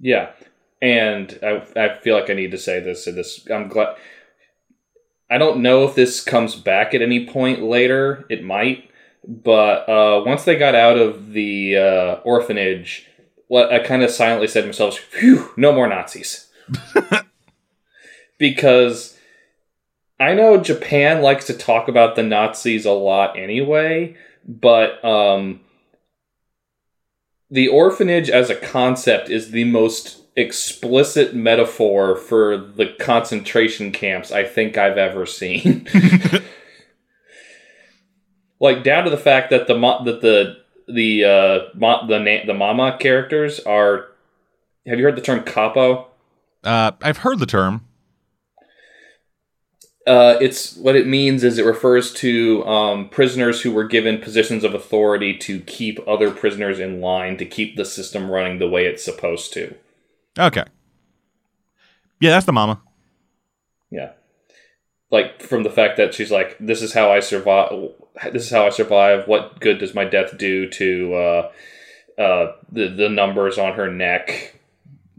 Yeah, 0.01 0.33
and 0.83 1.39
I, 1.43 1.67
I 1.77 1.95
feel 1.97 2.15
like 2.19 2.31
I 2.31 2.35
need 2.35 2.51
to 2.51 2.59
say 2.59 2.81
this. 2.81 3.07
And 3.07 3.17
this, 3.17 3.47
I'm 3.51 3.69
glad. 3.69 3.97
I 5.31 5.39
don't 5.39 5.63
know 5.63 5.85
if 5.85 5.95
this 5.95 6.23
comes 6.23 6.55
back 6.55 6.95
at 6.95 7.03
any 7.03 7.27
point 7.27 7.63
later. 7.63 8.27
It 8.29 8.45
might, 8.45 8.91
but 9.27 9.89
uh, 9.89 10.23
once 10.25 10.45
they 10.45 10.57
got 10.57 10.75
out 10.75 10.99
of 10.99 11.33
the 11.33 11.77
uh, 11.77 12.15
orphanage, 12.25 13.07
what 13.49 13.73
I 13.73 13.79
kind 13.79 14.03
of 14.03 14.11
silently 14.11 14.49
said 14.49 14.63
to 14.63 14.67
myself, 14.67 14.99
"Phew, 14.99 15.51
no 15.57 15.73
more 15.73 15.89
Nazis," 15.89 16.51
because 18.39 19.17
I 20.21 20.35
know 20.35 20.59
Japan 20.59 21.23
likes 21.23 21.47
to 21.47 21.55
talk 21.55 21.89
about 21.89 22.17
the 22.17 22.23
Nazis 22.23 22.85
a 22.85 22.93
lot 22.93 23.39
anyway, 23.39 24.17
but 24.47 25.05
um, 25.05 25.61
the 27.51 27.69
orphanage 27.69 28.31
as 28.31 28.51
a 28.51 28.57
concept 28.57 29.31
is 29.31 29.51
the 29.51 29.65
most 29.65 30.21
explicit 30.37 31.35
metaphor 31.35 32.17
for 32.17 32.57
the 32.57 32.87
concentration 32.99 33.93
camps 33.93 34.33
I 34.33 34.45
think 34.45 34.77
I've 34.77 34.99
ever 34.99 35.27
seen. 35.27 35.87
like 38.61 38.83
down 38.83 39.05
to 39.05 39.11
the 39.11 39.17
fact 39.17 39.51
that 39.51 39.67
the 39.67 39.77
mo- 39.77 40.05
that 40.05 40.21
the 40.21 40.57
the 40.89 41.25
uh 41.25 41.59
mo- 41.75 42.07
the 42.07 42.19
na- 42.19 42.47
the 42.47 42.55
mama 42.55 42.97
characters 42.99 43.61
are 43.61 44.07
have 44.87 44.99
you 44.99 45.05
heard 45.05 45.17
the 45.17 45.23
term 45.23 45.43
capo? 45.45 46.09
Uh, 46.63 46.93
I've 47.03 47.19
heard 47.19 47.39
the 47.39 47.47
term. 47.47 47.87
Uh, 50.07 50.37
it's 50.39 50.77
what 50.77 50.97
it 50.97 51.07
means 51.07 51.43
is 51.43 51.57
it 51.57 51.65
refers 51.65 52.13
to 52.13 52.63
um, 52.67 53.09
prisoners 53.09 53.63
who 53.63 53.73
were 53.73 53.85
given 53.85 54.19
positions 54.19 54.63
of 54.63 54.75
authority 54.75 55.35
to 55.35 55.61
keep 55.61 55.99
other 56.07 56.31
prisoners 56.31 56.79
in 56.79 57.01
line 57.01 57.39
to 57.39 57.47
keep 57.47 57.77
the 57.77 57.87
system 57.87 58.31
running 58.31 58.59
the 58.59 58.69
way 58.69 58.85
it's 58.85 59.03
supposed 59.03 59.53
to. 59.55 59.75
Okay. 60.39 60.65
Yeah, 62.21 62.31
that's 62.31 62.45
the 62.45 62.53
mama. 62.53 62.81
Yeah. 63.91 64.13
Like 65.11 65.43
from 65.43 65.63
the 65.63 65.71
fact 65.71 65.97
that 65.97 66.13
she's 66.13 66.31
like, 66.31 66.57
this 66.59 66.83
is 66.83 66.93
how 66.93 67.11
I 67.11 67.21
survive. 67.21 67.71
This 68.33 68.45
is 68.45 68.51
how 68.51 68.67
I 68.67 68.71
survive. 68.71 69.27
What 69.27 69.61
good 69.61 69.79
does 69.79 69.95
my 69.95 70.05
death 70.05 70.37
do 70.37 70.69
to 70.71 71.15
uh, 71.15 71.53
uh, 72.19 72.53
the 72.71 72.89
the 72.89 73.09
numbers 73.09 73.59
on 73.59 73.75
her 73.75 73.91
neck? 73.91 74.61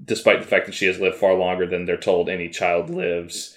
Despite 0.03 0.41
the 0.41 0.47
fact 0.47 0.67
that 0.67 0.75
she 0.75 0.85
has 0.85 0.99
lived 0.99 1.17
far 1.17 1.33
longer 1.33 1.65
than 1.65 1.85
they're 1.85 1.97
told 1.97 2.29
any 2.29 2.49
child 2.49 2.89
lives, 2.89 3.54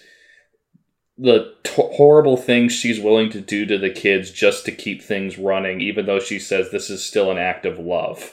the 1.18 1.54
t- 1.64 1.72
horrible 1.76 2.36
things 2.36 2.72
she's 2.72 3.00
willing 3.00 3.30
to 3.30 3.40
do 3.40 3.66
to 3.66 3.76
the 3.76 3.90
kids 3.90 4.30
just 4.30 4.64
to 4.64 4.72
keep 4.72 5.02
things 5.02 5.36
running, 5.36 5.80
even 5.80 6.06
though 6.06 6.20
she 6.20 6.38
says 6.38 6.70
this 6.70 6.88
is 6.88 7.04
still 7.04 7.30
an 7.30 7.38
act 7.38 7.66
of 7.66 7.78
love. 7.78 8.32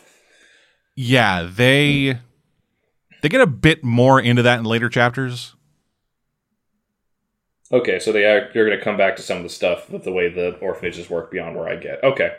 Yeah, 0.96 1.50
they 1.51 2.20
they 3.22 3.30
get 3.30 3.42
a 3.42 3.48
bit 3.48 3.84
more 3.84 4.20
into 4.22 4.44
that 4.44 4.60
in 4.60 4.65
later 4.65 4.88
chapters. 4.88 5.56
Okay, 7.72 8.00
so 8.00 8.12
they 8.12 8.24
are 8.25 8.50
they're 8.54 8.65
going 8.65 8.77
to 8.77 8.84
come 8.84 8.98
back 8.98 9.15
to 9.15 9.24
some 9.24 9.38
of 9.38 9.44
the 9.44 9.50
stuff 9.50 9.89
with 9.89 10.04
the 10.04 10.12
way 10.12 10.30
the 10.30 10.58
orphanages 10.60 11.10
work 11.10 11.32
beyond 11.32 11.56
where 11.56 11.68
I 11.68 11.75
get. 11.75 12.04
Okay. 12.04 12.36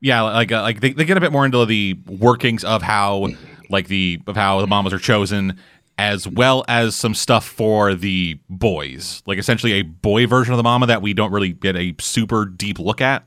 Yeah, 0.00 0.22
like 0.22 0.50
uh, 0.50 0.62
like 0.62 0.80
they, 0.80 0.92
they 0.92 1.04
get 1.04 1.16
a 1.16 1.20
bit 1.20 1.32
more 1.32 1.44
into 1.44 1.64
the 1.66 1.98
workings 2.06 2.64
of 2.64 2.82
how 2.82 3.28
like 3.68 3.88
the 3.88 4.20
of 4.26 4.36
how 4.36 4.60
the 4.60 4.66
mamas 4.66 4.92
are 4.92 4.98
chosen, 4.98 5.58
as 6.02 6.26
well 6.26 6.64
as 6.66 6.96
some 6.96 7.14
stuff 7.14 7.46
for 7.46 7.94
the 7.94 8.36
boys. 8.50 9.22
Like 9.24 9.38
essentially 9.38 9.74
a 9.74 9.82
boy 9.82 10.26
version 10.26 10.52
of 10.52 10.56
the 10.56 10.64
mama 10.64 10.86
that 10.86 11.00
we 11.00 11.14
don't 11.14 11.30
really 11.30 11.50
get 11.52 11.76
a 11.76 11.94
super 12.00 12.44
deep 12.44 12.80
look 12.80 13.00
at, 13.00 13.24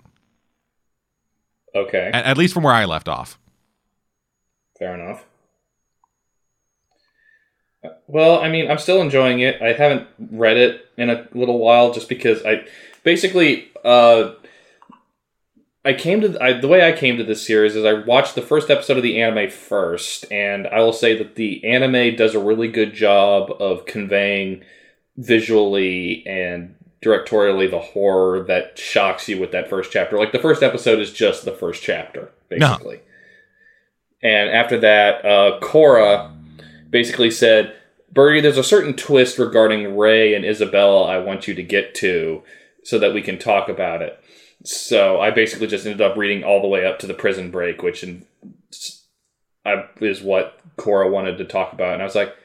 Okay. 1.74 2.12
at, 2.14 2.26
at 2.26 2.38
least 2.38 2.54
from 2.54 2.64
where 2.64 2.74
I 2.74 2.84
left 2.84 3.08
off. 3.08 3.40
Fair 4.78 4.94
enough. 4.94 5.24
Well, 8.08 8.40
I 8.40 8.50
mean, 8.50 8.70
I'm 8.70 8.78
still 8.78 9.02
enjoying 9.02 9.40
it. 9.40 9.62
I 9.62 9.72
haven't 9.72 10.08
read 10.32 10.58
it 10.58 10.86
in 10.98 11.10
a 11.10 11.28
little 11.34 11.60
while 11.60 11.94
just 11.94 12.10
because 12.10 12.44
I 12.46 12.66
basically 13.04 13.70
uh 13.86 14.32
I 15.86 15.94
came 15.94 16.22
to 16.22 16.44
I, 16.44 16.54
the 16.54 16.68
way 16.68 16.88
I 16.88 16.98
came 16.98 17.18
to 17.18 17.24
this 17.24 17.46
series 17.46 17.76
is 17.76 17.86
I 17.86 17.94
watched 17.94 18.34
the 18.34 18.42
first 18.42 18.72
episode 18.72 18.98
of 18.98 19.04
the 19.04 19.22
anime 19.22 19.52
first, 19.52 20.26
and 20.32 20.66
I 20.68 20.80
will 20.80 20.94
say 20.94 21.16
that 21.18 21.36
the 21.36 21.64
anime 21.64 22.16
does 22.16 22.34
a 22.34 22.40
really 22.40 22.68
good 22.68 22.94
job 22.94 23.52
of 23.60 23.86
conveying 23.86 24.64
visually 25.16 26.26
and 26.26 26.76
directorially 27.04 27.70
the 27.70 27.80
horror 27.80 28.44
that 28.46 28.80
shocks 28.80 29.30
you 29.30 29.40
with 29.40 29.52
that 29.52 29.70
first 29.70 29.92
chapter. 29.92 30.18
Like 30.18 30.32
the 30.32 30.40
first 30.40 30.64
episode 30.64 31.00
is 31.00 31.14
just 31.14 31.46
the 31.46 31.52
first 31.52 31.84
chapter, 31.84 32.32
basically. 32.50 33.02
And 34.24 34.50
after 34.50 34.80
that, 34.80 35.24
uh, 35.24 35.60
Cora 35.60 36.34
basically 36.90 37.30
said, 37.30 37.76
Birdie, 38.12 38.42
there's 38.42 38.58
a 38.58 38.64
certain 38.64 38.96
twist 38.96 39.38
regarding 39.38 39.96
Ray 39.96 40.34
and 40.34 40.44
Isabella 40.44 41.04
I 41.04 41.20
want 41.20 41.48
you 41.48 41.54
to 41.54 41.62
get 41.62 41.94
to 41.96 42.42
so 42.84 42.98
that 42.98 43.14
we 43.14 43.22
can 43.22 43.38
talk 43.38 43.70
about 43.70 44.02
it. 44.02 44.20
So 44.68 45.20
I 45.20 45.32
basically 45.32 45.68
just 45.68 45.86
ended 45.86 46.02
up 46.02 46.18
reading 46.18 46.44
all 46.44 46.62
the 46.62 46.68
way 46.68 46.86
up 46.86 47.00
to 47.00 47.08
the 47.08 47.14
prison 47.14 47.52
break, 47.52 47.82
which 47.82 48.04
in, 48.04 48.26
I, 49.66 49.86
is 50.02 50.22
what 50.22 50.60
Cora 50.78 51.10
wanted 51.10 51.38
to 51.38 51.46
talk 51.46 51.74
about. 51.74 51.94
And 51.94 52.02
I 52.02 52.06
was 52.06 52.16
like, 52.16 52.36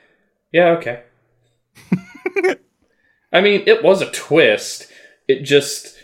yeah, 0.53 0.69
okay. 0.79 1.03
I 3.33 3.41
mean, 3.41 3.63
it 3.67 3.83
was 3.83 4.03
a 4.03 4.11
twist. 4.11 4.87
It 5.29 5.43
just. 5.43 5.97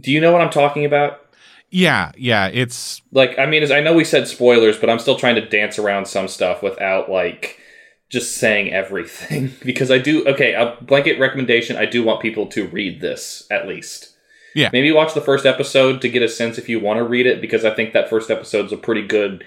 Do 0.00 0.12
you 0.12 0.20
know 0.20 0.32
what 0.32 0.40
I'm 0.40 0.50
talking 0.50 0.84
about? 0.84 1.20
Yeah, 1.70 2.10
yeah, 2.16 2.46
it's 2.48 3.00
like 3.12 3.38
i 3.38 3.46
mean 3.46 3.62
as 3.62 3.70
i 3.70 3.80
know 3.80 3.94
we 3.94 4.04
said 4.04 4.26
spoilers 4.26 4.76
but 4.78 4.90
i'm 4.90 4.98
still 4.98 5.16
trying 5.16 5.36
to 5.36 5.48
dance 5.48 5.78
around 5.78 6.06
some 6.06 6.28
stuff 6.28 6.62
without 6.62 7.10
like 7.10 7.58
just 8.10 8.36
saying 8.36 8.72
everything. 8.72 9.52
Because 9.64 9.90
i 9.90 9.98
do 9.98 10.26
okay 10.26 10.52
a 10.54 10.76
blanket 10.82 11.18
recommendation 11.18 11.76
i 11.76 11.86
do 11.86 12.02
want 12.04 12.20
people 12.20 12.46
to 12.48 12.66
read 12.68 13.00
this 13.00 13.46
at 13.50 13.66
least. 13.66 14.14
Yeah. 14.54 14.68
maybe 14.72 14.90
watch 14.90 15.14
the 15.14 15.20
first 15.20 15.46
episode 15.46 16.02
to 16.02 16.08
get 16.08 16.22
a 16.22 16.28
sense 16.28 16.58
if 16.58 16.68
you 16.68 16.80
want 16.80 16.98
to 16.98 17.04
read 17.04 17.26
it 17.26 17.40
because 17.40 17.64
i 17.64 17.72
think 17.72 17.92
that 17.92 18.10
first 18.10 18.30
episode's 18.30 18.72
a 18.72 18.76
pretty 18.76 19.06
good 19.06 19.44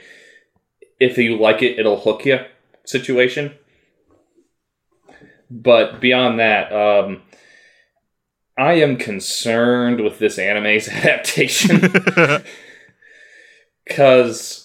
if 1.00 1.18
you 1.18 1.38
like 1.38 1.62
it 1.62 1.78
it'll 1.78 2.00
hook 2.00 2.26
you 2.26 2.40
situation. 2.86 3.54
But 5.52 6.00
beyond 6.00 6.40
that 6.40 6.72
um 6.72 7.22
i 8.58 8.74
am 8.74 8.96
concerned 8.98 10.02
with 10.02 10.20
this 10.20 10.40
anime's 10.40 10.88
adaptation. 11.02 11.82
Because 13.86 14.63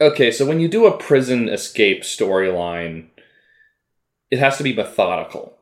okay 0.00 0.30
so 0.30 0.46
when 0.46 0.60
you 0.60 0.68
do 0.68 0.86
a 0.86 0.96
prison 0.96 1.48
escape 1.48 2.02
storyline 2.02 3.08
it 4.32 4.38
has 4.38 4.56
to 4.56 4.64
be 4.64 4.74
methodical. 4.74 5.58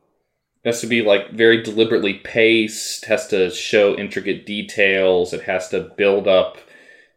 It 0.63 0.69
has 0.69 0.79
to 0.79 0.87
be 0.87 1.01
like 1.01 1.31
very 1.31 1.61
deliberately 1.61 2.15
paced 2.15 3.05
has 3.05 3.27
to 3.27 3.51
show 3.51 3.95
intricate 3.95 4.45
details 4.45 5.33
it 5.33 5.43
has 5.43 5.67
to 5.69 5.91
build 5.97 6.27
up 6.27 6.57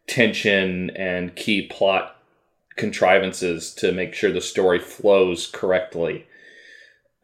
tension 0.09 0.91
and 0.91 1.37
key 1.37 1.67
plot 1.67 2.17
contrivances 2.77 3.73
to 3.75 3.93
make 3.93 4.15
sure 4.15 4.33
the 4.33 4.41
story 4.41 4.81
flows 4.81 5.47
correctly. 5.47 6.27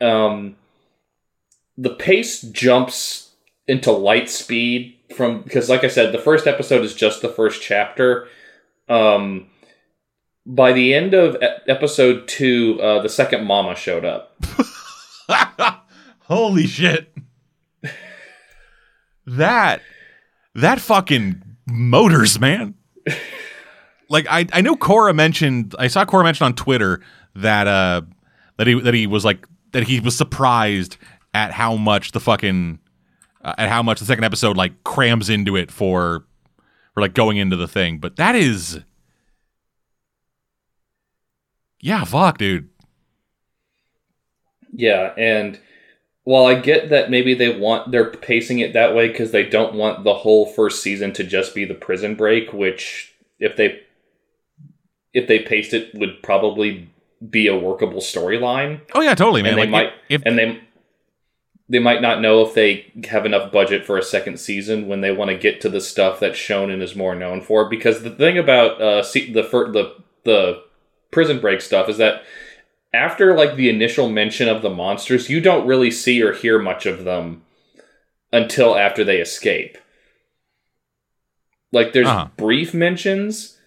Um 0.01 0.57
the 1.77 1.95
pace 1.95 2.43
jumps 2.43 3.33
into 3.67 3.91
light 3.91 4.31
speed 4.31 4.97
from 5.17 5.43
because 5.43 5.69
like 5.69 5.83
i 5.83 5.89
said 5.89 6.13
the 6.13 6.19
first 6.19 6.47
episode 6.47 6.85
is 6.85 6.95
just 6.95 7.21
the 7.21 7.29
first 7.29 7.61
chapter. 7.63 8.29
Um 8.89 9.50
by 10.47 10.73
the 10.73 10.95
end 10.95 11.15
of 11.15 11.37
episode 11.69 12.27
two 12.27 12.79
uh, 12.83 13.03
the 13.03 13.09
second 13.09 13.45
mama 13.45 13.75
showed 13.75 14.05
up 14.05 14.43
holy 16.31 16.67
shit. 16.67 17.13
That 19.27 19.83
that 20.55 20.81
fucking 20.81 21.43
motors, 21.67 22.41
man. 22.41 22.75
like 24.09 24.27
I 24.29 24.47
I 24.53 24.61
know 24.61 24.77
Cora 24.77 25.15
mentioned 25.15 25.75
I 25.79 25.89
saw 25.89 26.05
Cora 26.05 26.25
mention 26.25 26.47
on 26.47 26.55
Twitter 26.55 27.01
that 27.37 27.67
uh 27.67 28.03
that 28.57 28.67
he 28.67 28.81
that 28.81 28.95
he 28.95 29.07
was 29.07 29.25
like 29.25 29.47
that 29.73 29.85
he 29.85 30.01
was 30.01 30.17
surprised 30.17 30.97
at 31.33 31.53
how 31.53 31.77
much 31.77 32.13
the 32.13 32.21
fucking 32.21 32.79
uh, 33.43 33.55
at 33.59 33.69
how 33.69 33.83
much 33.83 34.01
the 34.01 34.07
second 34.07 34.25
episode 34.25 34.57
like 34.57 34.85
crams 34.85 35.31
into 35.31 35.57
it 35.57 35.71
for 35.71 36.25
for 36.95 37.01
like 37.01 37.15
going 37.15 37.37
into 37.37 37.57
the 37.57 37.69
thing. 37.69 37.99
But 37.99 38.17
that 38.17 38.35
is 38.35 38.81
Yeah, 41.81 42.05
fuck, 42.05 42.39
dude. 42.39 42.69
yeah 44.73 45.13
and 45.17 45.59
while 46.25 46.47
i 46.47 46.55
get 46.55 46.91
that 46.91 47.11
maybe 47.11 47.35
they 47.35 47.59
want 47.59 47.91
they're 47.91 48.11
pacing 48.11 48.61
it 48.61 48.73
that 48.73 48.95
way 48.95 49.09
because 49.09 49.33
they 49.33 49.43
don't 49.43 49.75
want 49.75 50.05
the 50.05 50.15
whole 50.15 50.47
first 50.47 50.81
season 50.83 51.13
to 51.13 51.25
just 51.25 51.55
be 51.55 51.65
the 51.65 51.75
prison 51.75 52.15
break 52.15 52.53
which 52.53 53.15
if 53.41 53.57
they 53.57 53.81
if 55.13 55.27
they 55.27 55.41
paced 55.41 55.75
it, 55.75 55.95
would 55.95 56.23
probably 56.23 56.91
be 57.29 57.47
a 57.47 57.57
workable 57.57 58.01
storyline. 58.01 58.81
Oh 58.95 59.01
yeah, 59.01 59.15
totally, 59.15 59.43
man. 59.43 59.53
And 59.53 59.59
they 59.59 59.63
like 59.63 59.71
might, 59.71 59.93
if, 60.09 60.23
and 60.25 60.39
they 60.39 60.61
they 61.69 61.79
might 61.79 62.03
not 62.03 62.21
know 62.21 62.43
if 62.43 62.55
they 62.55 62.93
have 63.09 63.27
enough 63.27 63.53
budget 63.53 63.85
for 63.85 63.99
a 63.99 64.03
second 64.03 64.39
season 64.39 64.89
when 64.89 65.01
they 65.01 65.13
want 65.13 65.31
to 65.31 65.37
get 65.37 65.61
to 65.63 65.69
the 65.69 65.81
stuff 65.81 66.21
that 66.21 66.33
Shonen 66.33 66.83
is 66.83 66.97
more 66.97 67.15
known 67.15 67.41
for. 67.41 67.69
Because 67.69 68.03
the 68.03 68.11
thing 68.11 68.39
about 68.39 68.81
uh, 68.81 69.03
the 69.03 69.43
the 69.43 69.95
the 70.25 70.63
prison 71.11 71.40
break 71.40 71.61
stuff 71.61 71.88
is 71.88 71.99
that 71.99 72.23
after 72.93 73.37
like 73.37 73.57
the 73.57 73.69
initial 73.69 74.09
mention 74.09 74.49
of 74.49 74.62
the 74.62 74.71
monsters, 74.71 75.31
you 75.31 75.40
don't 75.40 75.67
really 75.67 75.90
see 75.90 76.23
or 76.23 76.33
hear 76.33 76.59
much 76.59 76.87
of 76.87 77.05
them 77.05 77.43
until 78.33 78.76
after 78.76 79.05
they 79.05 79.19
escape. 79.19 79.79
Like 81.73 81.93
there's 81.93 82.09
Uh-huh. 82.09 82.29
brief 82.37 82.75
mentions 82.75 83.59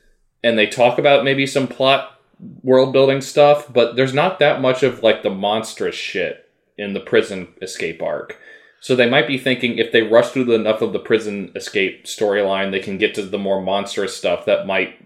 and 0.43 0.57
they 0.57 0.67
talk 0.67 0.97
about 0.97 1.23
maybe 1.23 1.47
some 1.47 1.67
plot 1.67 2.19
world 2.61 2.91
building 2.91 3.21
stuff, 3.21 3.71
but 3.71 3.95
there's 3.95 4.13
not 4.13 4.39
that 4.39 4.59
much 4.61 4.83
of 4.83 5.03
like 5.03 5.23
the 5.23 5.29
monstrous 5.29 5.95
shit 5.95 6.49
in 6.77 6.93
the 6.93 6.99
prison 6.99 7.47
escape 7.61 8.01
arc. 8.01 8.37
So 8.81 8.95
they 8.95 9.09
might 9.09 9.27
be 9.27 9.37
thinking 9.37 9.77
if 9.77 9.93
they 9.93 10.01
rush 10.01 10.29
through 10.31 10.51
enough 10.51 10.81
of 10.81 10.91
the 10.91 10.99
prison 10.99 11.53
escape 11.55 12.03
storyline, 12.05 12.71
they 12.71 12.81
can 12.81 12.97
get 12.97 13.15
to 13.15 13.21
the 13.21 13.37
more 13.37 13.61
monstrous 13.61 14.17
stuff 14.17 14.43
that 14.45 14.67
might 14.67 14.99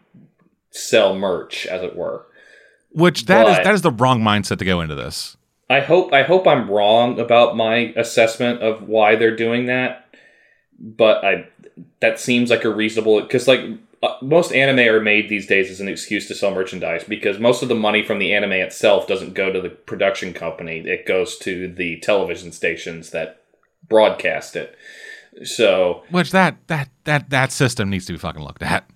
sell 0.71 1.15
merch, 1.15 1.67
as 1.67 1.83
it 1.83 1.95
were. 1.95 2.25
Which 2.91 3.25
that 3.25 3.47
is 3.47 3.57
but- 3.57 3.63
that 3.63 3.73
is 3.73 3.81
the 3.81 3.91
wrong 3.91 4.21
mindset 4.21 4.59
to 4.59 4.65
go 4.65 4.81
into 4.81 4.95
this. 4.95 5.37
I 5.69 5.81
hope 5.81 6.13
I 6.13 6.23
hope 6.23 6.47
I'm 6.47 6.69
wrong 6.69 7.19
about 7.19 7.57
my 7.57 7.93
assessment 7.97 8.61
of 8.61 8.87
why 8.87 9.15
they're 9.15 9.35
doing 9.35 9.65
that, 9.65 10.07
but 10.79 11.25
I 11.25 11.47
that 11.99 12.19
seems 12.19 12.49
like 12.49 12.63
a 12.63 12.73
reasonable 12.73 13.21
because 13.21 13.47
like 13.47 13.61
uh, 14.01 14.15
most 14.21 14.53
anime 14.53 14.87
are 14.87 15.01
made 15.01 15.27
these 15.27 15.47
days 15.47 15.69
as 15.69 15.81
an 15.81 15.87
excuse 15.87 16.27
to 16.27 16.35
sell 16.35 16.53
merchandise 16.53 17.03
because 17.03 17.39
most 17.39 17.63
of 17.63 17.69
the 17.69 17.75
money 17.75 18.03
from 18.03 18.19
the 18.19 18.33
anime 18.33 18.51
itself 18.53 19.07
doesn't 19.07 19.33
go 19.33 19.51
to 19.51 19.59
the 19.59 19.69
production 19.69 20.33
company; 20.33 20.79
it 20.85 21.05
goes 21.05 21.37
to 21.39 21.67
the 21.73 21.99
television 21.99 22.51
stations 22.51 23.09
that 23.09 23.41
broadcast 23.89 24.55
it. 24.55 24.75
So 25.43 26.03
Which 26.09 26.31
that 26.31 26.65
that 26.67 26.89
that 27.03 27.29
that 27.29 27.51
system 27.51 27.89
needs 27.89 28.05
to 28.05 28.13
be 28.13 28.19
fucking 28.19 28.43
looked 28.43 28.63
at. 28.63 28.89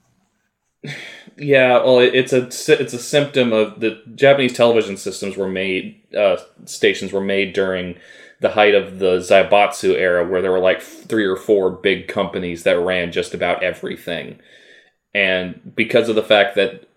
Yeah, 1.38 1.84
well, 1.84 2.00
it's 2.00 2.34
a 2.34 2.48
it's 2.48 2.94
a 2.94 3.00
symptom 3.00 3.54
of 3.54 3.80
the 3.80 4.02
Japanese 4.16 4.54
television 4.54 4.98
systems 4.98 5.38
were 5.38 5.48
made 5.48 6.02
uh, 6.16 6.38
stations 6.66 7.12
were 7.12 7.22
made 7.22 7.54
during 7.54 7.98
the 8.42 8.50
height 8.50 8.76
of 8.76 9.00
the 9.00 9.18
Zaibatsu 9.18 9.94
era, 9.96 10.28
where 10.28 10.42
there 10.42 10.52
were 10.52 10.60
like 10.60 10.82
three 10.82 11.26
or 11.26 11.36
four 11.38 11.72
big 11.72 12.08
companies 12.08 12.64
that 12.64 12.80
ran 12.80 13.12
just 13.12 13.34
about 13.34 13.64
everything, 13.64 14.40
and 15.14 15.74
because 15.76 16.10
of 16.10 16.16
the 16.16 16.24
fact 16.24 16.56
that 16.56 16.88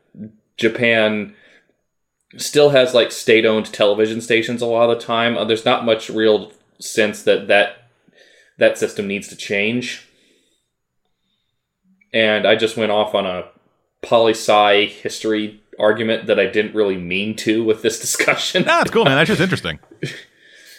Japan 0.56 1.34
still 2.36 2.70
has 2.70 2.94
like 2.94 3.12
state-owned 3.12 3.72
television 3.72 4.20
stations 4.20 4.62
a 4.62 4.66
lot 4.66 4.90
of 4.90 4.98
the 4.98 5.04
time, 5.04 5.36
uh, 5.38 5.44
there's 5.44 5.64
not 5.64 5.84
much 5.84 6.10
real 6.10 6.52
sense 6.80 7.22
that 7.22 7.48
that 7.48 7.88
that 8.58 8.78
system 8.78 9.06
needs 9.06 9.28
to 9.28 9.36
change. 9.36 10.08
And 12.12 12.46
I 12.46 12.54
just 12.56 12.76
went 12.76 12.92
off 12.92 13.14
on 13.14 13.26
a 13.26 13.44
poli 14.04 14.32
sci 14.32 14.86
history 14.86 15.60
argument 15.78 16.26
that 16.26 16.38
I 16.38 16.46
didn't 16.46 16.74
really 16.74 16.96
mean 16.96 17.34
to 17.36 17.64
with 17.64 17.82
this 17.82 17.98
discussion. 18.06 18.64
No, 18.64 18.80
it's 18.80 18.90
cool, 18.90 19.04
man. 19.04 19.16
That's 19.16 19.28
just 19.28 19.40
interesting. 19.40 19.78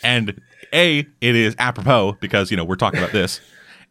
And 0.04 0.40
A, 0.72 1.00
it 1.00 1.36
is 1.36 1.56
apropos 1.58 2.16
because, 2.22 2.52
you 2.52 2.58
know, 2.58 2.64
we're 2.64 2.76
talking 2.76 3.00
about 3.00 3.12
this. 3.12 3.42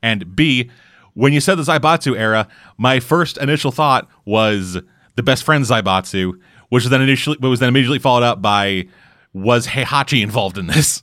And 0.01 0.37
B, 0.37 0.71
when 1.15 1.33
you 1.33 1.41
said 1.41 1.57
the 1.57 1.63
Zaibatsu 1.63 2.17
era, 2.17 2.47
my 2.79 3.01
first 3.01 3.37
initial 3.39 3.73
thought 3.73 4.09
was 4.25 4.79
the 5.17 5.23
best 5.23 5.43
friend 5.43 5.65
Zaibatsu, 5.65 6.35
which 6.69 6.85
was 6.85 6.91
then 6.91 7.03
initially 7.03 7.37
was 7.41 7.59
then 7.59 7.69
immediately 7.69 7.99
followed 7.99 8.23
up 8.23 8.41
by 8.41 8.87
was 9.33 9.67
Heihachi 9.67 10.23
involved 10.23 10.59
in 10.59 10.69
this? 10.69 11.03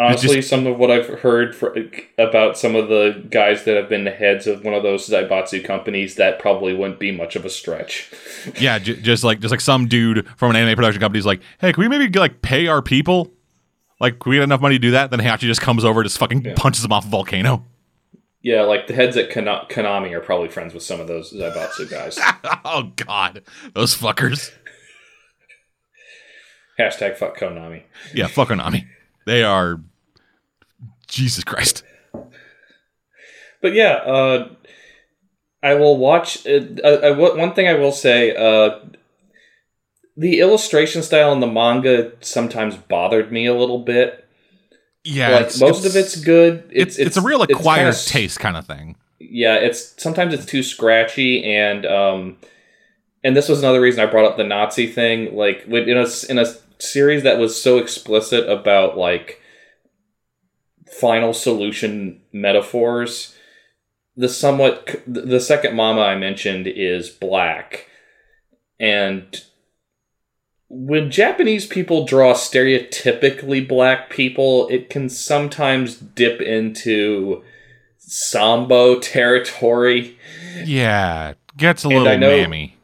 Honestly, 0.00 0.36
just- 0.36 0.48
some 0.48 0.66
of 0.66 0.78
what 0.78 0.90
I've 0.90 1.06
heard 1.20 1.54
for, 1.54 1.76
about 2.16 2.56
some 2.56 2.74
of 2.74 2.88
the 2.88 3.22
guys 3.30 3.64
that 3.64 3.76
have 3.76 3.90
been 3.90 4.04
the 4.04 4.10
heads 4.10 4.46
of 4.46 4.64
one 4.64 4.72
of 4.72 4.82
those 4.82 5.06
Zaibatsu 5.08 5.62
companies, 5.64 6.14
that 6.14 6.38
probably 6.38 6.72
wouldn't 6.74 6.98
be 6.98 7.12
much 7.12 7.36
of 7.36 7.44
a 7.44 7.50
stretch. 7.50 8.10
Yeah, 8.58 8.78
j- 8.78 8.96
just 9.00 9.22
like 9.22 9.40
just 9.40 9.50
like 9.50 9.60
some 9.60 9.86
dude 9.86 10.26
from 10.38 10.48
an 10.50 10.56
anime 10.56 10.74
production 10.74 11.00
company 11.02 11.18
is 11.18 11.26
like, 11.26 11.42
hey, 11.60 11.74
can 11.74 11.82
we 11.82 11.88
maybe 11.88 12.08
like 12.18 12.40
pay 12.40 12.68
our 12.68 12.80
people? 12.80 13.30
Like, 14.00 14.18
can 14.18 14.30
we 14.30 14.36
get 14.36 14.44
enough 14.44 14.62
money 14.62 14.76
to 14.76 14.78
do 14.78 14.92
that? 14.92 15.10
Then 15.10 15.20
Heihachi 15.20 15.40
just 15.40 15.60
comes 15.60 15.84
over, 15.84 16.00
and 16.00 16.08
just 16.08 16.16
fucking 16.18 16.54
punches 16.56 16.82
him 16.82 16.90
off 16.92 17.04
a 17.04 17.08
volcano. 17.10 17.66
Yeah, 18.40 18.62
like 18.62 18.86
the 18.86 18.94
heads 18.94 19.18
at 19.18 19.28
Kana- 19.28 19.66
Konami 19.68 20.12
are 20.12 20.20
probably 20.20 20.48
friends 20.48 20.72
with 20.72 20.82
some 20.82 21.00
of 21.00 21.06
those 21.06 21.34
Zaibatsu 21.34 21.90
guys. 21.90 22.18
oh 22.64 22.92
God, 22.96 23.42
those 23.74 23.94
fuckers. 23.94 24.50
Hashtag 26.78 27.18
fuck 27.18 27.36
Konami. 27.38 27.82
Yeah, 28.14 28.28
fuck 28.28 28.48
Konami. 28.48 28.86
They 29.26 29.42
are 29.42 29.82
Jesus 31.10 31.44
Christ. 31.44 31.84
But 33.62 33.74
yeah, 33.74 33.92
uh, 33.92 34.48
I 35.62 35.74
will 35.74 35.98
watch. 35.98 36.46
Uh, 36.46 36.60
I, 36.84 36.88
I, 36.88 37.10
one 37.10 37.52
thing 37.52 37.68
I 37.68 37.74
will 37.74 37.92
say: 37.92 38.34
uh, 38.34 38.78
the 40.16 40.40
illustration 40.40 41.02
style 41.02 41.32
in 41.32 41.40
the 41.40 41.46
manga 41.46 42.12
sometimes 42.20 42.76
bothered 42.76 43.30
me 43.30 43.46
a 43.46 43.54
little 43.54 43.80
bit. 43.80 44.26
Yeah, 45.04 45.30
like 45.30 45.40
it's- 45.42 45.60
most 45.60 45.84
of 45.84 45.96
it's 45.96 46.16
good. 46.16 46.70
It's, 46.72 46.98
it's, 46.98 47.16
a 47.16 47.22
real 47.22 47.42
it's 47.42 47.52
acquired 47.52 47.94
kinda- 47.94 48.06
taste 48.06 48.38
kind 48.38 48.56
of 48.56 48.66
thing. 48.66 48.96
Yeah, 49.18 49.56
it's 49.56 49.94
sometimes 50.02 50.32
it's 50.34 50.46
too 50.46 50.62
scratchy, 50.62 51.44
and 51.44 51.84
um, 51.86 52.36
and 53.22 53.36
this 53.36 53.48
was 53.48 53.58
another 53.60 53.80
reason 53.80 54.00
I 54.00 54.10
brought 54.10 54.24
up 54.24 54.36
the 54.36 54.44
Nazi 54.44 54.86
thing. 54.86 55.36
Like 55.36 55.66
in 55.66 55.96
a 55.98 56.06
in 56.30 56.38
a 56.38 56.46
series 56.78 57.22
that 57.24 57.38
was 57.38 57.62
so 57.62 57.78
explicit 57.78 58.48
about 58.48 58.96
like 58.96 59.39
final 60.98 61.32
solution 61.32 62.20
metaphors, 62.32 63.34
the 64.16 64.28
somewhat 64.28 65.02
the 65.06 65.40
second 65.40 65.74
mama 65.76 66.00
I 66.02 66.16
mentioned 66.16 66.66
is 66.66 67.08
black, 67.08 67.86
and 68.78 69.42
when 70.72 71.10
Japanese 71.10 71.66
people 71.66 72.04
draw 72.04 72.32
stereotypically 72.32 73.66
black 73.66 74.08
people, 74.08 74.68
it 74.68 74.88
can 74.88 75.08
sometimes 75.08 75.96
dip 75.96 76.40
into 76.40 77.42
sambo 77.98 79.00
territory. 79.00 80.16
Yeah, 80.64 81.34
gets 81.56 81.84
a 81.84 81.88
And 81.88 82.04
little 82.04 82.18
know- 82.18 82.36
mammy. 82.36 82.76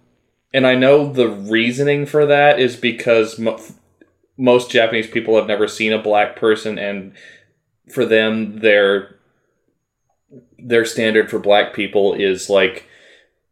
And 0.55 0.67
I 0.67 0.75
know 0.75 1.13
the 1.13 1.29
reasoning 1.29 2.07
for 2.07 2.25
that 2.27 2.59
is 2.59 2.77
because 2.77 3.39
mo- 3.39 3.61
most 4.39 4.71
Japanese 4.71 5.07
people 5.07 5.37
have 5.37 5.47
never 5.47 5.69
seen 5.69 5.93
a 5.93 6.03
black 6.03 6.35
person, 6.37 6.79
and 6.79 7.13
for 7.91 8.05
them, 8.05 8.61
their 8.61 9.17
their 10.59 10.85
standard 10.85 11.31
for 11.31 11.39
black 11.39 11.75
people 11.75 12.15
is 12.15 12.51
like 12.51 12.89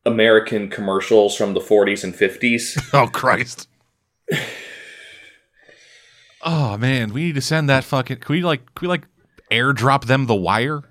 American 0.04 0.68
commercials 0.68 1.36
from 1.36 1.54
the 1.54 1.60
40s 1.60 2.04
and 2.04 2.14
50s. 2.14 2.78
Oh 2.92 3.06
Christ. 3.06 3.68
oh 6.42 6.76
man, 6.76 7.12
we 7.12 7.24
need 7.24 7.34
to 7.34 7.40
send 7.40 7.68
that 7.68 7.84
fucking. 7.84 8.18
Can 8.18 8.34
we 8.34 8.42
like? 8.42 8.74
Can 8.74 8.86
we 8.86 8.88
like 8.88 9.06
airdrop 9.50 10.04
them 10.04 10.26
the 10.26 10.34
wire? 10.34 10.82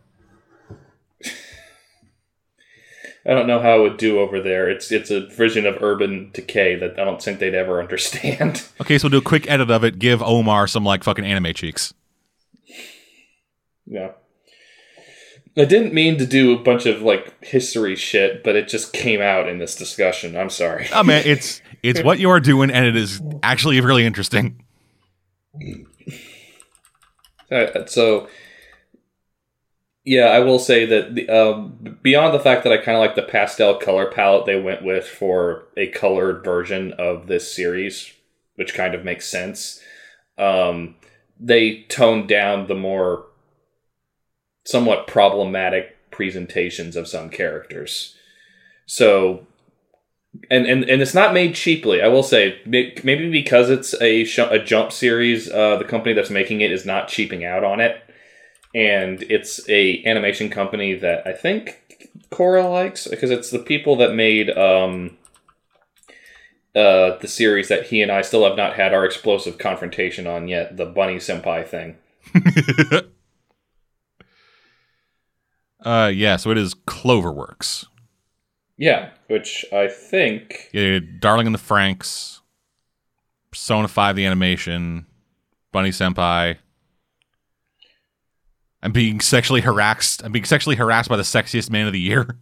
I 3.25 3.33
don't 3.33 3.47
know 3.47 3.61
how 3.61 3.79
it 3.79 3.81
would 3.83 3.97
do 3.97 4.19
over 4.19 4.41
there. 4.41 4.69
It's 4.69 4.91
it's 4.91 5.09
a 5.09 5.27
version 5.27 5.65
of 5.65 5.81
Urban 5.81 6.29
Decay 6.33 6.75
that 6.75 6.99
I 6.99 7.05
don't 7.05 7.21
think 7.21 7.39
they'd 7.39 7.53
ever 7.55 7.79
understand. 7.81 8.63
Okay, 8.81 8.97
so 8.97 9.05
we'll 9.05 9.11
do 9.11 9.25
a 9.25 9.29
quick 9.29 9.49
edit 9.49 9.71
of 9.71 9.83
it. 9.83 9.97
Give 9.99 10.21
Omar 10.21 10.67
some 10.67 10.83
like 10.83 11.03
fucking 11.03 11.25
anime 11.25 11.53
cheeks. 11.53 11.93
Yeah. 13.85 14.11
I 15.55 15.65
didn't 15.65 15.93
mean 15.93 16.17
to 16.17 16.25
do 16.25 16.51
a 16.53 16.57
bunch 16.57 16.87
of 16.87 17.03
like 17.03 17.43
history 17.43 17.95
shit, 17.95 18.43
but 18.43 18.55
it 18.55 18.67
just 18.67 18.91
came 18.91 19.21
out 19.21 19.47
in 19.47 19.59
this 19.59 19.75
discussion. 19.75 20.35
I'm 20.35 20.49
sorry. 20.49 20.87
Oh 20.91 21.03
man, 21.03 21.21
it's 21.25 21.61
it's 21.83 22.01
what 22.01 22.19
you 22.19 22.29
are 22.31 22.39
doing, 22.39 22.71
and 22.71 22.85
it 22.85 22.95
is 22.95 23.21
actually 23.43 23.79
really 23.81 24.05
interesting. 24.05 24.63
Uh, 27.51 27.85
so, 27.85 28.27
yeah, 30.03 30.25
I 30.25 30.39
will 30.39 30.57
say 30.57 30.85
that 30.85 31.13
the, 31.13 31.29
um, 31.29 31.99
beyond 32.01 32.33
the 32.33 32.39
fact 32.39 32.63
that 32.63 32.73
I 32.73 32.77
kind 32.77 32.97
of 32.97 33.01
like 33.01 33.15
the 33.15 33.21
pastel 33.21 33.75
color 33.75 34.09
palette 34.09 34.47
they 34.47 34.59
went 34.59 34.83
with 34.83 35.05
for 35.05 35.65
a 35.77 35.87
colored 35.87 36.43
version 36.43 36.93
of 36.93 37.27
this 37.27 37.53
series, 37.53 38.11
which 38.55 38.73
kind 38.73 38.95
of 38.95 39.05
makes 39.05 39.27
sense. 39.27 39.79
Um, 40.39 40.95
they 41.39 41.83
toned 41.89 42.27
down 42.27 42.65
the 42.65 42.75
more 42.75 43.25
somewhat 44.63 45.07
problematic 45.07 45.97
presentations 46.11 46.95
of 46.95 47.07
some 47.07 47.29
characters. 47.29 48.15
So, 48.85 49.45
and 50.49 50.65
and, 50.65 50.83
and 50.83 51.01
it's 51.01 51.13
not 51.13 51.33
made 51.33 51.55
cheaply. 51.55 52.01
I 52.01 52.07
will 52.07 52.23
say, 52.23 52.59
maybe 52.65 53.29
because 53.29 53.69
it's 53.69 53.93
a 54.01 54.23
sh- 54.25 54.39
a 54.39 54.59
jump 54.59 54.91
series, 54.91 55.49
uh, 55.51 55.77
the 55.77 55.85
company 55.85 56.13
that's 56.13 56.29
making 56.29 56.61
it 56.61 56.71
is 56.71 56.85
not 56.85 57.07
cheaping 57.07 57.45
out 57.45 57.63
on 57.63 57.79
it. 57.79 58.01
and 58.75 59.21
it's 59.29 59.67
a 59.69 60.03
animation 60.05 60.49
company 60.49 60.95
that 60.95 61.25
I 61.27 61.33
think 61.33 62.09
Cora 62.31 62.67
likes 62.67 63.07
because 63.07 63.29
it's 63.31 63.51
the 63.51 63.59
people 63.59 63.95
that 63.97 64.15
made 64.15 64.49
um, 64.57 65.17
uh, 66.75 67.17
the 67.19 67.27
series 67.27 67.67
that 67.67 67.87
he 67.87 68.01
and 68.01 68.11
I 68.11 68.21
still 68.23 68.43
have 68.45 68.57
not 68.57 68.73
had 68.75 68.93
our 68.93 69.05
explosive 69.05 69.57
confrontation 69.57 70.25
on 70.25 70.47
yet, 70.47 70.75
the 70.77 70.85
Bunny 70.85 71.17
Senpai 71.17 71.67
thing. 71.67 71.97
uh, 75.83 76.11
yeah, 76.13 76.37
so 76.37 76.49
it 76.51 76.57
is 76.57 76.73
Cloverworks. 76.73 77.85
Yeah, 78.77 79.11
which 79.27 79.65
I 79.71 79.87
think. 79.87 80.69
Yeah, 80.73 80.99
Darling 81.19 81.47
in 81.47 81.53
the 81.53 81.59
Franxx, 81.59 82.39
Persona 83.51 83.87
5 83.87 84.15
the 84.15 84.25
animation, 84.25 85.05
Bunny 85.71 85.89
Senpai. 85.89 86.57
I'm 88.81 88.91
being 88.91 89.21
sexually 89.21 89.61
harassed. 89.61 90.23
I'm 90.23 90.31
being 90.31 90.45
sexually 90.45 90.75
harassed 90.75 91.07
by 91.07 91.15
the 91.15 91.23
sexiest 91.23 91.69
man 91.69 91.87
of 91.87 91.93
the 91.93 91.99
year. 91.99 92.37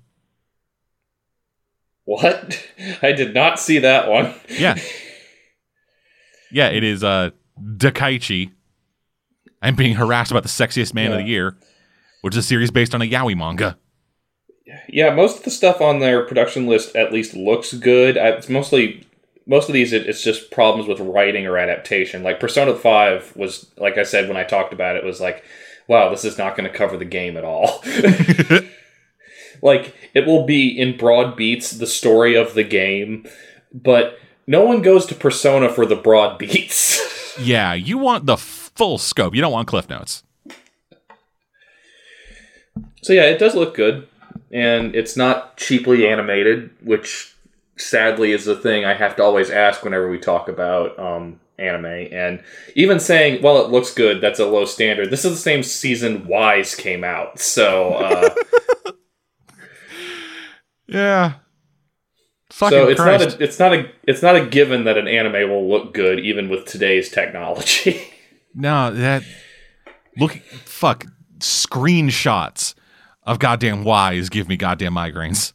What? 2.05 2.67
I 3.01 3.11
did 3.11 3.33
not 3.33 3.59
see 3.59 3.79
that 3.79 4.09
one. 4.09 4.33
Yeah. 4.49 4.75
Yeah, 6.53 6.67
it 6.67 6.83
is 6.83 7.01
uh 7.01 7.29
Dakaichi. 7.57 8.51
I'm 9.61 9.75
being 9.75 9.95
harassed 9.95 10.31
about 10.31 10.43
the 10.43 10.49
sexiest 10.49 10.93
man 10.93 11.11
yeah. 11.11 11.17
of 11.17 11.23
the 11.23 11.29
year, 11.29 11.55
which 12.21 12.35
is 12.35 12.45
a 12.45 12.47
series 12.47 12.71
based 12.71 12.95
on 12.95 13.01
a 13.01 13.05
yaoi 13.05 13.35
manga. 13.35 13.77
Yeah, 14.87 15.13
most 15.13 15.39
of 15.39 15.43
the 15.43 15.51
stuff 15.51 15.81
on 15.81 15.99
their 15.99 16.25
production 16.25 16.67
list 16.67 16.95
at 16.95 17.11
least 17.11 17.35
looks 17.35 17.73
good. 17.73 18.15
It's 18.17 18.47
mostly 18.49 19.05
most 19.45 19.67
of 19.67 19.73
these 19.73 19.91
it's 19.91 20.23
just 20.23 20.51
problems 20.51 20.87
with 20.87 20.99
writing 20.99 21.45
or 21.45 21.57
adaptation. 21.57 22.23
Like 22.23 22.39
Persona 22.39 22.75
5 22.75 23.35
was 23.35 23.69
like 23.77 23.97
I 23.97 24.03
said 24.03 24.27
when 24.27 24.37
I 24.37 24.43
talked 24.43 24.73
about 24.73 24.95
it 24.95 25.03
was 25.03 25.19
like 25.19 25.43
wow, 25.87 26.09
this 26.09 26.23
is 26.23 26.37
not 26.37 26.55
going 26.55 26.71
to 26.71 26.77
cover 26.77 26.95
the 26.95 27.03
game 27.03 27.35
at 27.35 27.43
all. 27.43 27.83
like 29.61 29.93
it 30.13 30.25
will 30.25 30.45
be 30.45 30.69
in 30.69 30.97
broad 30.97 31.35
beats 31.35 31.71
the 31.71 31.87
story 31.87 32.35
of 32.35 32.53
the 32.53 32.63
game, 32.63 33.27
but 33.73 34.17
no 34.47 34.63
one 34.63 34.81
goes 34.81 35.05
to 35.07 35.15
Persona 35.15 35.67
for 35.69 35.85
the 35.85 35.95
broad 35.95 36.37
beats. 36.37 37.37
yeah, 37.39 37.73
you 37.73 37.97
want 37.97 38.25
the 38.25 38.37
full 38.37 38.97
scope. 38.97 39.35
You 39.35 39.41
don't 39.41 39.51
want 39.51 39.67
cliff 39.67 39.89
notes. 39.89 40.23
So 43.01 43.13
yeah, 43.13 43.23
it 43.23 43.39
does 43.39 43.55
look 43.55 43.75
good 43.75 44.07
and 44.51 44.95
it's 44.95 45.15
not 45.17 45.57
cheaply 45.57 46.07
animated, 46.07 46.69
which 46.83 47.35
sadly 47.77 48.31
is 48.31 48.45
the 48.45 48.55
thing 48.55 48.85
I 48.85 48.93
have 48.93 49.15
to 49.15 49.23
always 49.23 49.49
ask 49.49 49.83
whenever 49.83 50.09
we 50.09 50.19
talk 50.19 50.47
about 50.47 50.97
um, 50.99 51.39
anime. 51.57 51.85
And 51.85 52.43
even 52.75 52.99
saying, 52.99 53.41
well, 53.41 53.63
it 53.63 53.71
looks 53.71 53.93
good, 53.93 54.21
that's 54.21 54.39
a 54.39 54.45
low 54.45 54.65
standard. 54.65 55.09
This 55.09 55.25
is 55.25 55.31
the 55.31 55.37
same 55.37 55.63
season 55.63 56.25
W'z 56.25 56.77
came 56.77 57.03
out. 57.03 57.39
So, 57.39 57.93
uh, 57.93 58.35
yeah. 60.87 61.33
Fucking 62.51 62.77
so 62.77 62.89
it's 62.89 62.99
Christ. 62.99 63.29
not 63.29 63.39
a 63.39 63.43
it's 63.43 63.59
not 63.59 63.73
a 63.73 63.91
it's 64.03 64.21
not 64.21 64.35
a 64.35 64.45
given 64.45 64.83
that 64.83 64.97
an 64.97 65.07
anime 65.07 65.49
will 65.49 65.69
look 65.69 65.93
good 65.93 66.19
even 66.19 66.49
with 66.49 66.65
today's 66.65 67.09
technology. 67.09 68.13
no, 68.53 68.93
that 68.93 69.23
look 70.17 70.33
fuck 70.65 71.05
screenshots 71.39 72.75
of 73.23 73.39
goddamn 73.39 73.83
W'z 73.83 74.29
give 74.29 74.47
me 74.47 74.57
goddamn 74.57 74.93
migraines. 74.93 75.53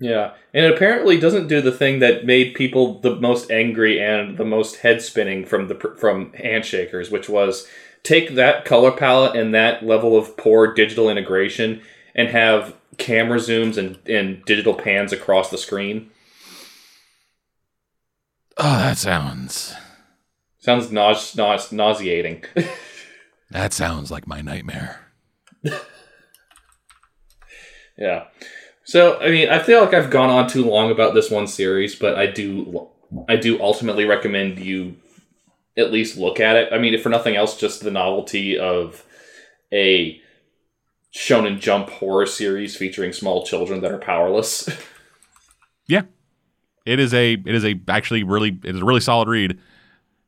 Yeah, 0.00 0.34
and 0.52 0.64
it 0.66 0.74
apparently 0.74 1.20
doesn't 1.20 1.46
do 1.46 1.60
the 1.60 1.70
thing 1.70 2.00
that 2.00 2.26
made 2.26 2.54
people 2.54 3.00
the 3.00 3.14
most 3.16 3.52
angry 3.52 4.02
and 4.02 4.36
the 4.36 4.44
most 4.44 4.78
head 4.78 5.00
spinning 5.00 5.44
from 5.44 5.68
the 5.68 5.76
from 5.96 6.32
Handshakers, 6.32 7.10
which 7.10 7.28
was 7.28 7.68
take 8.02 8.34
that 8.34 8.64
color 8.64 8.90
palette 8.90 9.36
and 9.36 9.54
that 9.54 9.84
level 9.84 10.16
of 10.16 10.36
poor 10.36 10.74
digital 10.74 11.08
integration 11.08 11.82
and 12.16 12.28
have 12.30 12.74
camera 12.98 13.38
zooms 13.38 13.78
and, 13.78 13.96
and 14.08 14.44
digital 14.44 14.74
pans 14.74 15.12
across 15.12 15.50
the 15.50 15.58
screen. 15.58 16.10
Oh, 18.58 18.78
that 18.78 18.98
sounds 18.98 19.74
sounds 20.58 20.88
nause- 20.88 21.36
nause- 21.36 21.72
nauseating. 21.72 22.44
that 23.50 23.72
sounds 23.72 24.10
like 24.10 24.26
my 24.26 24.40
nightmare. 24.40 25.00
yeah. 28.02 28.24
So, 28.84 29.20
I 29.20 29.30
mean, 29.30 29.48
I 29.48 29.60
feel 29.60 29.80
like 29.80 29.94
I've 29.94 30.10
gone 30.10 30.28
on 30.28 30.48
too 30.48 30.64
long 30.64 30.90
about 30.90 31.14
this 31.14 31.30
one 31.30 31.46
series, 31.46 31.94
but 31.94 32.18
I 32.18 32.26
do, 32.26 32.88
I 33.28 33.36
do 33.36 33.62
ultimately 33.62 34.04
recommend 34.04 34.58
you 34.58 34.96
at 35.76 35.92
least 35.92 36.18
look 36.18 36.40
at 36.40 36.56
it. 36.56 36.72
I 36.72 36.78
mean, 36.78 36.94
if 36.94 37.02
for 37.02 37.08
nothing 37.08 37.36
else, 37.36 37.56
just 37.56 37.82
the 37.82 37.92
novelty 37.92 38.58
of 38.58 39.04
a 39.72 40.20
Shonen 41.14 41.60
Jump 41.60 41.90
horror 41.90 42.26
series 42.26 42.76
featuring 42.76 43.12
small 43.12 43.46
children 43.46 43.82
that 43.82 43.92
are 43.92 43.98
powerless. 43.98 44.68
yeah, 45.86 46.02
it 46.84 46.98
is 46.98 47.14
a, 47.14 47.34
it 47.34 47.54
is 47.54 47.64
a 47.64 47.80
actually 47.86 48.24
really, 48.24 48.58
it 48.64 48.74
is 48.74 48.82
a 48.82 48.84
really 48.84 49.00
solid 49.00 49.28
read 49.28 49.60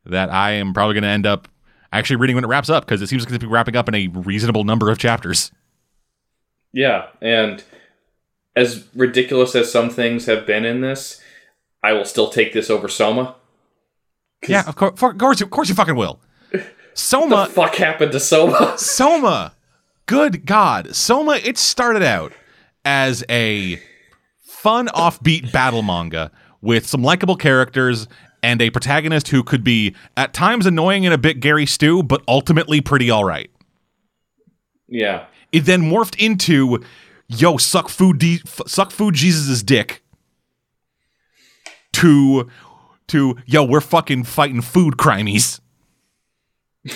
that 0.06 0.30
I 0.30 0.52
am 0.52 0.72
probably 0.74 0.94
going 0.94 1.02
to 1.02 1.08
end 1.08 1.26
up 1.26 1.48
actually 1.92 2.16
reading 2.16 2.36
when 2.36 2.44
it 2.44 2.48
wraps 2.48 2.70
up 2.70 2.84
because 2.84 3.02
it 3.02 3.08
seems 3.08 3.24
like 3.24 3.34
it's 3.34 3.42
be 3.42 3.48
wrapping 3.48 3.74
up 3.74 3.88
in 3.88 3.96
a 3.96 4.06
reasonable 4.08 4.62
number 4.62 4.92
of 4.92 4.98
chapters. 4.98 5.50
Yeah, 6.74 7.06
and 7.22 7.62
as 8.56 8.88
ridiculous 8.96 9.54
as 9.54 9.70
some 9.70 9.90
things 9.90 10.26
have 10.26 10.44
been 10.44 10.64
in 10.64 10.80
this, 10.80 11.20
I 11.84 11.92
will 11.92 12.04
still 12.04 12.28
take 12.28 12.52
this 12.52 12.68
over 12.68 12.88
Soma. 12.88 13.36
Yeah, 14.46 14.64
of 14.66 14.74
course, 14.74 15.00
of 15.00 15.18
course, 15.18 15.40
of 15.40 15.50
course, 15.50 15.68
you 15.68 15.76
fucking 15.76 15.94
will. 15.96 16.20
Soma. 16.94 17.36
What 17.36 17.48
the 17.48 17.54
fuck 17.54 17.74
happened 17.76 18.12
to 18.12 18.20
Soma? 18.20 18.74
Soma. 18.78 19.54
Good 20.06 20.44
God, 20.46 20.96
Soma. 20.96 21.36
It 21.36 21.58
started 21.58 22.02
out 22.02 22.32
as 22.84 23.24
a 23.30 23.80
fun, 24.42 24.88
offbeat 24.88 25.52
battle 25.52 25.82
manga 25.82 26.32
with 26.60 26.86
some 26.88 27.02
likable 27.02 27.36
characters 27.36 28.08
and 28.42 28.60
a 28.60 28.70
protagonist 28.70 29.28
who 29.28 29.44
could 29.44 29.62
be 29.62 29.94
at 30.16 30.34
times 30.34 30.66
annoying 30.66 31.06
and 31.06 31.14
a 31.14 31.18
bit 31.18 31.38
Gary 31.38 31.66
Stu, 31.66 32.02
but 32.02 32.22
ultimately 32.26 32.80
pretty 32.80 33.10
all 33.10 33.24
right. 33.24 33.50
Yeah. 34.88 35.26
It 35.54 35.66
then 35.66 35.82
morphed 35.82 36.16
into 36.18 36.82
yo 37.28 37.56
suck 37.58 37.88
food 37.88 38.18
de- 38.18 38.40
f- 38.44 38.62
suck 38.66 38.90
food 38.90 39.14
Jesus's 39.14 39.62
dick 39.62 40.02
to 41.92 42.50
to 43.06 43.36
yo 43.46 43.62
we're 43.62 43.80
fucking 43.80 44.24
fighting 44.24 44.60
food 44.60 44.94
crimies 44.96 45.60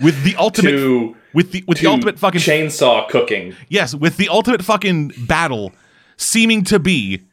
with 0.00 0.22
the 0.22 0.36
ultimate 0.36 0.70
to, 0.70 1.16
with 1.34 1.50
the 1.50 1.64
with 1.66 1.80
the 1.80 1.88
ultimate 1.88 2.20
fucking 2.20 2.40
chainsaw 2.40 3.08
cooking. 3.08 3.56
Yes 3.68 3.92
with 3.96 4.16
the 4.16 4.28
ultimate 4.28 4.62
fucking 4.62 5.12
battle 5.26 5.72
seeming 6.16 6.62
to 6.64 6.78
be 6.78 7.24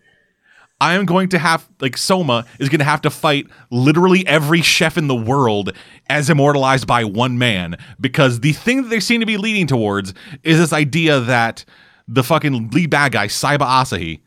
I 0.81 0.95
am 0.95 1.05
going 1.05 1.29
to 1.29 1.39
have 1.39 1.67
like 1.79 1.97
Soma 1.97 2.45
is 2.59 2.69
going 2.69 2.79
to 2.79 2.85
have 2.85 3.01
to 3.01 3.09
fight 3.09 3.47
literally 3.71 4.27
every 4.27 4.61
chef 4.61 4.97
in 4.97 5.07
the 5.07 5.15
world 5.15 5.73
as 6.07 6.29
immortalized 6.29 6.85
by 6.85 7.03
one 7.03 7.37
man 7.37 7.77
because 7.99 8.41
the 8.41 8.53
thing 8.53 8.83
that 8.83 8.89
they 8.89 8.99
seem 8.99 9.21
to 9.21 9.25
be 9.25 9.37
leading 9.37 9.67
towards 9.67 10.13
is 10.43 10.59
this 10.59 10.73
idea 10.73 11.19
that 11.21 11.63
the 12.07 12.23
fucking 12.23 12.69
lead 12.71 12.89
bad 12.89 13.13
guy 13.13 13.27
Saiba 13.27 13.59
Asahi 13.59 14.19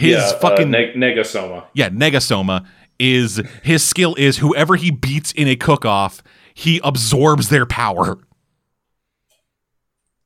his 0.00 0.16
yeah, 0.16 0.30
uh, 0.30 0.38
fucking 0.38 0.74
uh, 0.74 0.78
Negasoma. 0.96 1.66
Yeah, 1.74 1.90
Negasoma 1.90 2.66
is 2.98 3.42
his 3.62 3.84
skill 3.84 4.14
is 4.14 4.38
whoever 4.38 4.76
he 4.76 4.90
beats 4.90 5.30
in 5.32 5.46
a 5.46 5.56
cook 5.56 5.84
off, 5.84 6.22
he 6.54 6.80
absorbs 6.82 7.50
their 7.50 7.66
power. 7.66 8.18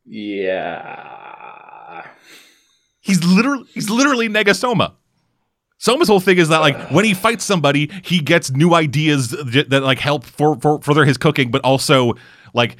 Yeah. 0.04 2.06
He's 3.00 3.24
literally 3.24 3.66
he's 3.74 3.90
literally 3.90 4.28
Negasoma. 4.28 4.92
Soma's 5.84 6.08
whole 6.08 6.18
thing 6.18 6.38
is 6.38 6.48
that 6.48 6.62
like 6.62 6.90
when 6.90 7.04
he 7.04 7.12
fights 7.12 7.44
somebody, 7.44 7.90
he 8.02 8.18
gets 8.18 8.50
new 8.50 8.72
ideas 8.72 9.28
that, 9.32 9.82
like 9.82 9.98
help 9.98 10.24
for, 10.24 10.58
for 10.58 10.80
further 10.80 11.04
his 11.04 11.18
cooking, 11.18 11.50
but 11.50 11.60
also 11.62 12.14
like 12.54 12.78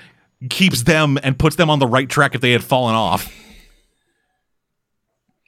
keeps 0.48 0.84
them 0.84 1.18
and 1.22 1.38
puts 1.38 1.56
them 1.56 1.68
on 1.68 1.80
the 1.80 1.86
right 1.86 2.08
track 2.08 2.34
if 2.34 2.40
they 2.40 2.52
had 2.52 2.64
fallen 2.64 2.94
off. 2.94 3.30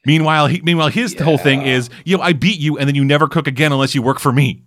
Meanwhile, 0.05 0.49
he, 0.49 0.61
meanwhile, 0.61 0.89
his 0.89 1.15
yeah. 1.15 1.23
whole 1.23 1.39
thing 1.39 1.63
is, 1.63 1.89
yo, 2.05 2.19
I 2.19 2.35
beat 2.35 2.61
you, 2.61 2.77
and 2.77 2.87
then 2.87 2.95
you 2.95 3.07
never 3.07 3.27
cook 3.27 3.47
again 3.47 3.73
unless 3.73 3.95
you 3.95 4.03
work 4.03 4.21
for 4.21 4.33
me. 4.33 4.63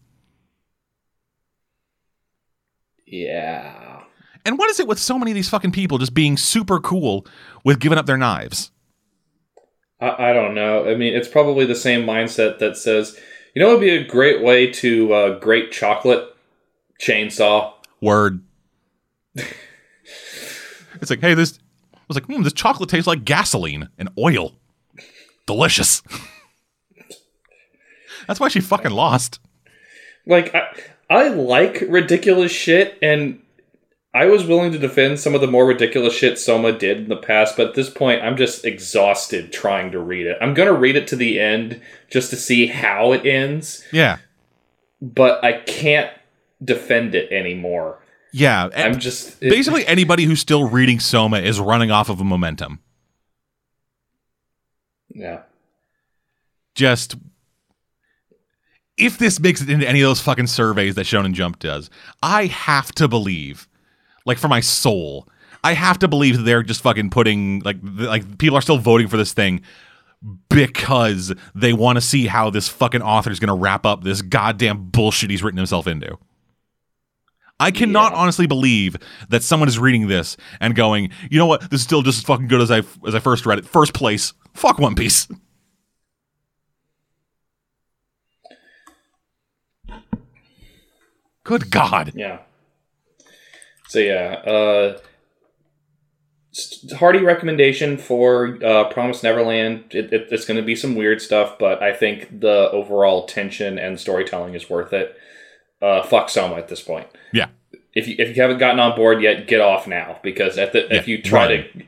Yeah. 3.06 4.02
And 4.46 4.58
what 4.58 4.68
is 4.72 4.80
it 4.80 4.88
with 4.88 4.98
so 4.98 5.20
many 5.20 5.30
of 5.30 5.36
these 5.36 5.48
fucking 5.48 5.74
people 5.74 6.00
just 6.00 6.16
being 6.16 6.38
super 6.38 6.80
cool 6.80 7.28
with 7.64 7.80
giving 7.80 8.00
up 8.00 8.08
their 8.08 8.18
knives? 8.18 8.72
I, 10.00 10.30
I 10.30 10.34
don't 10.34 10.54
know. 10.54 10.90
I 10.90 10.96
mean, 10.96 11.16
it's 11.16 11.28
probably 11.28 11.66
the 11.66 11.76
same 11.76 12.06
mindset 12.06 12.60
that 12.60 12.78
says, 12.78 13.18
you 13.54 13.62
know, 13.62 13.70
it 13.70 13.74
would 13.74 13.82
be 13.82 13.90
a 13.90 14.04
great 14.04 14.44
way 14.44 14.72
to 14.72 15.14
uh, 15.14 15.40
grate 15.40 15.72
chocolate 15.72 16.36
chainsaw. 17.02 17.74
Word. 18.02 18.42
it's 19.36 21.10
like, 21.10 21.22
hey, 21.22 21.34
this. 21.34 21.60
I 21.94 21.98
was 22.08 22.16
like, 22.16 22.26
hmm, 22.26 22.42
this 22.42 22.54
chocolate 22.54 22.90
tastes 22.90 23.08
like 23.08 23.24
gasoline 23.24 23.90
and 23.98 24.10
oil. 24.18 24.56
Delicious. 25.46 26.02
That's 28.28 28.40
why 28.40 28.48
she 28.48 28.62
fucking 28.62 28.92
lost. 28.92 29.40
Like, 30.26 30.54
I, 30.54 30.68
I 31.10 31.28
like 31.30 31.84
ridiculous 31.88 32.52
shit, 32.52 32.98
and 33.02 33.42
I 34.14 34.26
was 34.26 34.44
willing 34.46 34.72
to 34.72 34.80
defend 34.80 35.20
some 35.20 35.36
of 35.36 35.42
the 35.42 35.48
more 35.48 35.68
ridiculous 35.68 36.16
shit 36.16 36.40
Soma 36.40 36.72
did 36.72 36.98
in 36.98 37.10
the 37.10 37.16
past, 37.16 37.56
but 37.56 37.68
at 37.68 37.76
this 37.76 37.90
point, 37.92 38.24
I'm 38.24 38.38
just 38.38 38.66
exhausted 38.66 39.54
trying 39.54 39.92
to 39.92 40.00
read 40.00 40.26
it. 40.26 40.38
I'm 40.42 40.56
gonna 40.56 40.74
read 40.74 40.96
it 40.96 41.08
to 41.10 41.16
the 41.16 41.40
end 41.40 41.80
just 42.10 42.32
to 42.32 42.36
see 42.36 42.66
how 42.68 43.12
it 43.12 43.26
ends, 43.26 43.84
Yeah. 43.92 44.18
but 45.00 45.44
I 45.44 45.54
can't 45.62 46.12
defend 46.64 47.14
it 47.14 47.32
anymore. 47.32 48.00
Yeah. 48.34 48.70
I'm 48.76 49.00
just 49.00 49.42
it- 49.44 49.50
basically 49.52 49.86
anybody 49.86 50.24
who's 50.26 50.40
still 50.40 50.68
reading 50.68 51.00
Soma 51.00 51.40
is 51.40 51.60
running 51.60 51.92
off 51.92 52.10
of 52.10 52.20
a 52.20 52.24
momentum. 52.24 52.80
yeah. 55.14 55.42
Just 56.76 57.16
if 58.98 59.18
this 59.18 59.40
makes 59.40 59.62
it 59.62 59.70
into 59.70 59.88
any 59.88 60.02
of 60.02 60.08
those 60.10 60.22
fucking 60.22 60.48
surveys 60.48 60.96
that 60.96 61.06
Shonen 61.06 61.34
Jump 61.34 61.60
does, 61.60 61.90
I 62.24 62.46
have 62.48 62.92
to 62.94 63.08
believe, 63.08 63.68
like 64.26 64.38
for 64.38 64.48
my 64.48 64.60
soul, 64.60 65.28
I 65.64 65.74
have 65.74 66.00
to 66.00 66.08
believe 66.08 66.38
that 66.38 66.44
they're 66.44 66.64
just 66.64 66.82
fucking 66.82 67.10
putting 67.10 67.60
like 67.62 67.78
like 67.84 68.38
people 68.38 68.58
are 68.58 68.62
still 68.62 68.78
voting 68.78 69.08
for 69.08 69.18
this 69.18 69.34
thing 69.34 69.62
because 70.50 71.34
they 71.56 71.72
want 71.74 71.98
to 71.98 72.02
see 72.02 72.28
how 72.28 72.50
this 72.50 72.68
fucking 72.68 73.02
author 73.02 73.32
is 73.32 73.40
going 73.40 73.48
to 73.48 73.54
wrap 73.54 73.86
up 73.86 74.04
this 74.04 74.22
goddamn 74.22 74.90
bullshit 74.90 75.30
he's 75.30 75.42
written 75.44 75.58
himself 75.58 75.88
into. 75.88 76.18
I 77.62 77.72
cannot 77.72 78.14
Yeah. 78.14 78.20
honestly 78.20 78.48
believe 78.48 78.96
that 79.30 79.44
someone 79.44 79.68
is 79.68 79.78
reading 79.80 80.08
this 80.08 80.38
and 80.62 80.76
going, 80.76 81.12
you 81.30 81.38
know 81.38 81.46
what, 81.46 81.62
this 81.70 81.82
is 81.82 81.84
still 81.84 82.02
just 82.02 82.20
as 82.20 82.24
fucking 82.24 82.48
good 82.48 82.62
as 82.62 82.72
I 82.72 82.84
as 83.08 83.16
I 83.16 83.20
first 83.20 83.46
read 83.46 83.60
it. 83.60 83.66
First 83.66 83.94
place, 83.94 84.34
fuck 84.54 84.78
One 84.80 84.96
Piece. 84.96 85.28
Good 91.44 91.72
God. 91.72 92.12
Yeah. 92.16 92.40
So 93.90 93.98
yeah, 93.98 94.34
uh, 94.46 95.00
hearty 96.96 97.24
recommendation 97.24 97.98
for 97.98 98.64
uh, 98.64 98.88
Promise 98.90 99.24
Neverland. 99.24 99.86
It, 99.90 100.14
it, 100.14 100.28
it's 100.30 100.46
going 100.46 100.60
to 100.60 100.66
be 100.66 100.76
some 100.76 100.94
weird 100.94 101.24
stuff, 101.24 101.58
but 101.58 101.82
I 101.82 101.94
think 101.94 102.40
the 102.40 102.70
overall 102.70 103.26
tension 103.26 103.80
and 103.80 104.00
storytelling 104.00 104.54
is 104.54 104.70
worth 104.70 104.94
it. 104.94 105.18
Uh, 105.82 106.04
fuck 106.04 106.30
Soma 106.30 106.58
at 106.58 106.68
this 106.68 106.82
point. 106.82 107.08
Yeah. 107.34 107.48
If 107.96 108.08
you 108.08 108.16
if 108.20 108.36
you 108.36 108.42
haven't 108.44 108.60
gotten 108.60 108.80
on 108.80 108.96
board 108.96 109.24
yet, 109.24 109.48
get 109.48 109.60
off 109.60 109.88
now 109.88 110.20
because 110.22 110.60
at 110.60 110.72
the 110.72 110.96
if 110.96 111.08
you 111.08 111.20
try 111.20 111.48
run. 111.48 111.50
to, 111.50 111.84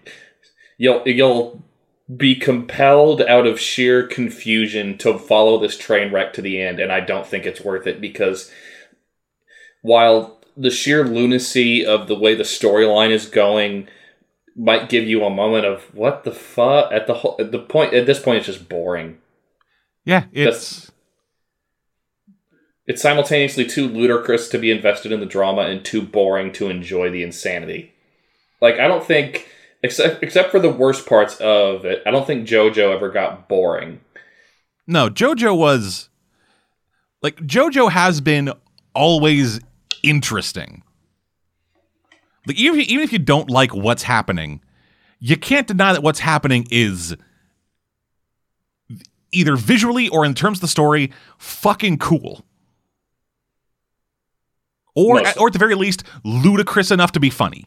you'll 0.80 1.08
you'll 1.08 1.64
be 2.18 2.34
compelled 2.34 3.22
out 3.22 3.46
of 3.46 3.60
sheer 3.60 4.08
confusion 4.08 4.98
to 4.98 5.20
follow 5.20 5.60
this 5.60 5.78
train 5.78 6.12
wreck 6.12 6.34
to 6.34 6.42
the 6.42 6.60
end, 6.60 6.80
and 6.80 6.92
I 6.92 7.00
don't 7.00 7.28
think 7.28 7.46
it's 7.46 7.62
worth 7.62 7.86
it 7.86 8.02
because 8.02 8.52
while 9.84 10.40
the 10.58 10.70
sheer 10.70 11.04
lunacy 11.04 11.86
of 11.86 12.08
the 12.08 12.18
way 12.18 12.36
the 12.36 12.44
storyline 12.44 13.12
is 13.12 13.26
going 13.26 13.88
might 14.56 14.90
give 14.90 15.08
you 15.08 15.24
a 15.24 15.30
moment 15.30 15.66
of 15.66 15.84
what 15.94 16.24
the 16.24 16.32
fuck? 16.32 16.92
At 16.92 17.08
the 17.08 17.16
whole 17.16 17.36
at 17.40 17.52
the 17.52 17.60
point 17.60 17.94
at 17.94 18.06
this 18.06 18.20
point 18.20 18.38
it's 18.38 18.48
just 18.48 18.70
boring. 18.70 19.18
Yeah, 20.04 20.26
it's 20.32 20.92
it's 22.88 23.02
simultaneously 23.02 23.66
too 23.66 23.88
ludicrous 23.88 24.50
to 24.50 24.58
be 24.58 24.72
invested 24.72 25.12
in 25.12 25.20
the 25.20 25.26
drama 25.26 25.62
and 25.62 25.86
too 25.86 26.02
boring 26.02 26.52
to 26.54 26.70
enjoy 26.70 27.10
the 27.10 27.24
insanity. 27.24 27.94
Like 28.60 28.80
i 28.80 28.88
don't 28.88 29.06
think 29.06 29.48
except 29.82 30.22
except 30.24 30.52
for 30.52 30.60
the 30.60 30.70
worst 30.70 31.08
parts 31.08 31.36
of 31.38 31.86
it 31.86 32.04
i 32.06 32.12
don't 32.12 32.28
think 32.28 32.48
jojo 32.48 32.94
ever 32.94 33.10
got 33.10 33.48
boring. 33.48 34.02
No, 34.88 35.10
JoJo 35.10 35.56
was 35.58 36.10
like 37.22 37.38
JoJo 37.38 37.92
has 37.92 38.20
been 38.20 38.52
always 38.94 39.62
interesting. 40.04 40.84
Like 42.48 42.58
even 42.58 42.80
if 42.80 42.88
you, 42.90 42.94
even 42.94 43.04
if 43.04 43.14
you 43.14 43.20
don't 43.20 43.50
like 43.50 43.74
what's 43.74 44.04
happening, 44.04 44.62
you 45.20 45.38
can't 45.38 45.68
deny 45.68 45.94
that 45.94 46.04
what's 46.04 46.20
happening 46.20 46.68
is 46.72 47.16
either 49.32 49.56
visually 49.56 50.10
or 50.10 50.26
in 50.26 50.34
terms 50.34 50.58
of 50.58 50.62
the 50.62 50.68
story 50.68 51.12
fucking 51.38 51.98
cool. 51.98 52.44
Or 54.96 55.16
Mostly. 55.22 55.40
or 55.42 55.48
at 55.48 55.54
the 55.54 55.60
very 55.60 55.76
least 55.76 56.04
ludicrous 56.24 56.92
enough 56.92 57.14
to 57.14 57.20
be 57.20 57.30
funny. 57.30 57.66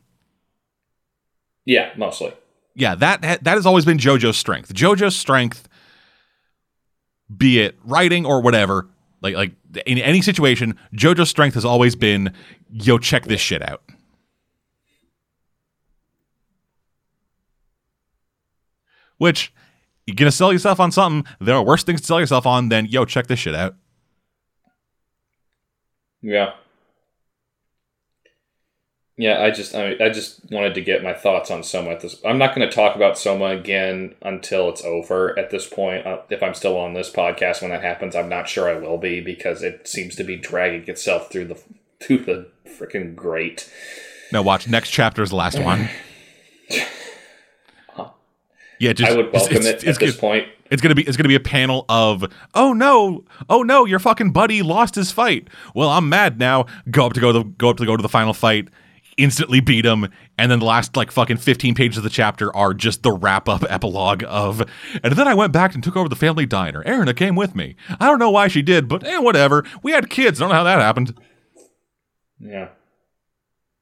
yeah 1.65 1.93
mostly 1.97 2.35
yeah, 2.77 2.97
that 2.97 3.23
that 3.23 3.47
has 3.47 3.67
always 3.67 3.85
been 3.85 3.99
JoJo's 3.99 4.37
strength. 4.37 4.75
JoJo's 4.75 5.15
strength, 5.15 5.69
be 7.35 7.61
it 7.61 7.79
writing 7.85 8.27
or 8.27 8.41
whatever, 8.43 8.89
like 9.25 9.35
like 9.35 9.53
in 9.87 9.99
any 9.99 10.21
situation, 10.21 10.79
JoJo's 10.95 11.31
strength 11.31 11.55
has 11.55 11.65
always 11.65 11.97
been, 11.97 12.33
yo, 12.71 12.99
check 12.99 13.25
this 13.25 13.41
shit 13.41 13.63
out. 13.63 13.83
Which 19.17 19.53
you're 20.07 20.15
gonna 20.15 20.31
sell 20.31 20.53
yourself 20.53 20.79
on 20.79 20.93
something. 20.93 21.33
There 21.41 21.57
are 21.57 21.65
worse 21.65 21.83
things 21.83 22.03
to 22.03 22.07
sell 22.07 22.21
yourself 22.21 22.47
on 22.47 22.69
than 22.69 22.87
yo, 22.87 23.07
check 23.07 23.27
this 23.27 23.39
shit 23.39 23.55
out. 23.55 23.77
Yeah. 26.21 26.53
Yeah, 29.17 29.41
I 29.43 29.51
just 29.53 29.75
I, 29.77 29.95
I 30.01 30.09
just 30.09 30.41
wanted 30.51 30.75
to 30.75 30.81
get 30.81 31.05
my 31.05 31.13
thoughts 31.13 31.49
on 31.51 31.63
Soma 31.63 31.91
at 31.91 32.01
this. 32.01 32.17
I'm 32.25 32.37
not 32.39 32.53
going 32.55 32.69
to 32.69 32.75
talk 32.75 32.97
about 32.97 33.17
Soma 33.17 33.47
again 33.47 34.15
until 34.23 34.69
it's 34.69 34.85
over. 34.85 35.39
At 35.39 35.51
this 35.51 35.69
point, 35.69 36.05
uh, 36.05 36.19
if 36.31 36.43
I'm 36.43 36.55
still 36.55 36.77
on 36.77 36.95
this 36.95 37.11
podcast 37.11 37.61
when 37.63 37.71
that 37.71 37.83
happens, 37.83 38.17
I'm 38.17 38.29
not 38.29 38.49
sure 38.49 38.69
I 38.69 38.75
will 38.79 38.99
be 38.99 39.21
because 39.21 39.63
it 39.63 39.87
seems 39.87 40.17
to 40.17 40.25
be 40.25 40.37
dragging 40.37 40.89
itself 40.89 41.31
through 41.31 41.45
the 41.47 41.63
through 42.01 42.19
the 42.25 42.49
freaking 42.67 43.15
grate. 43.15 43.71
Now 44.33 44.43
watch 44.43 44.67
next 44.67 44.91
chapter 44.91 45.23
is 45.23 45.31
the 45.31 45.37
last 45.37 45.59
one. 45.61 45.89
Yeah, 48.81 48.93
just 48.93 49.13
I 49.13 49.17
would 49.17 49.33
welcome 49.33 49.59
it's- 49.59 49.67
it 49.67 49.77
it's- 49.89 49.97
at 49.97 50.01
this 50.01 50.17
point. 50.17 50.49
It's 50.71 50.83
gonna 50.83 50.97
be 50.97 51.03
it's 51.05 51.17
gonna 51.17 51.29
be 51.29 51.37
a 51.37 51.41
panel 51.41 51.85
of 51.89 52.25
oh 52.55 52.73
no 52.73 53.25
oh 53.49 53.63
no 53.63 53.85
your 53.85 54.01
fucking 54.01 54.33
buddy 54.33 54.63
lost 54.63 54.97
his 54.97 55.13
fight. 55.13 55.47
Well 55.75 55.89
I'm 55.91 56.09
mad 56.09 56.41
now. 56.41 56.67
Go 56.91 57.07
up 57.07 57.13
to 57.13 57.21
go 57.21 57.33
to 57.33 57.39
the, 57.39 57.45
go 57.45 57.71
up 57.71 57.77
to 57.77 57.87
go 57.87 57.97
to 57.97 58.03
the 58.03 58.09
final 58.09 58.35
fight, 58.35 58.69
instantly 59.17 59.61
beat 59.61 59.85
him, 59.85 60.09
and 60.39 60.51
then 60.51 60.59
the 60.59 60.65
last 60.65 60.97
like 60.97 61.11
fucking 61.11 61.37
15 61.37 61.75
pages 61.75 61.99
of 61.99 62.05
the 62.05 62.11
chapter 62.11 62.55
are 62.57 62.75
just 62.75 63.03
the 63.03 63.13
wrap 63.13 63.49
up 63.49 63.65
epilogue 63.69 64.25
of. 64.27 64.63
And 65.03 65.15
then 65.15 65.29
I 65.29 65.35
went 65.35 65.53
back 65.53 65.75
and 65.75 65.83
took 65.83 65.97
over 65.97 66.09
the 66.09 66.17
family 66.17 66.47
diner. 66.47 66.83
Erina 66.85 67.15
came 67.15 67.37
with 67.37 67.55
me. 67.55 67.77
I 68.01 68.07
don't 68.07 68.19
know 68.19 68.31
why 68.31 68.49
she 68.49 68.63
did, 68.63 68.89
but 68.89 69.05
eh, 69.05 69.19
whatever. 69.19 69.65
We 69.83 69.93
had 69.93 70.11
kids. 70.11 70.41
I 70.41 70.45
don't 70.45 70.51
know 70.51 70.57
how 70.57 70.65
that 70.65 70.81
happened. 70.81 71.19
Yeah. 72.39 72.69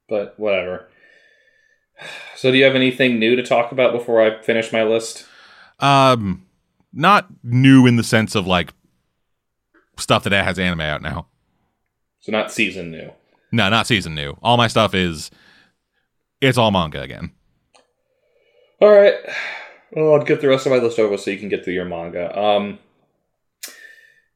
But 0.09 0.39
whatever. 0.39 0.89
So, 2.37 2.51
do 2.51 2.59
you 2.59 2.65
have 2.65 2.75
anything 2.75 3.19
new 3.19 3.37
to 3.37 3.43
talk 3.43 3.73
about 3.73 3.93
before 3.93 4.21
I 4.21 4.43
finish 4.43 4.73
my 4.73 4.83
list? 4.83 5.27
Um, 5.79 6.47
not 6.93 7.29
new 7.43 7.87
in 7.87 7.97
the 7.97 8.03
sense 8.03 8.35
of 8.35 8.47
like 8.47 8.73
stuff 9.97 10.25
that 10.25 10.33
has 10.33 10.59
anime 10.59 10.81
out 10.81 11.03
now. 11.03 11.29
So, 12.21 12.33
not 12.33 12.53
season 12.53 12.91
new. 12.91 13.13
No, 13.53 13.69
not 13.69 13.87
season 13.87 14.15
new. 14.15 14.37
All 14.43 14.57
my 14.57 14.67
stuff 14.67 14.95
is 14.95 15.31
it's 16.41 16.59
all 16.59 16.71
manga 16.71 17.03
again. 17.03 17.31
All 18.81 18.91
right. 18.91 19.15
Well, 19.93 20.15
I'll 20.15 20.25
get 20.25 20.41
the 20.41 20.49
rest 20.49 20.67
of 20.67 20.73
my 20.73 20.79
list 20.79 20.99
over 20.99 21.19
so 21.19 21.31
you 21.31 21.39
can 21.39 21.51
get 21.51 21.63
through 21.63 21.75
your 21.75 21.85
manga. 21.85 22.37
Um, 22.37 22.79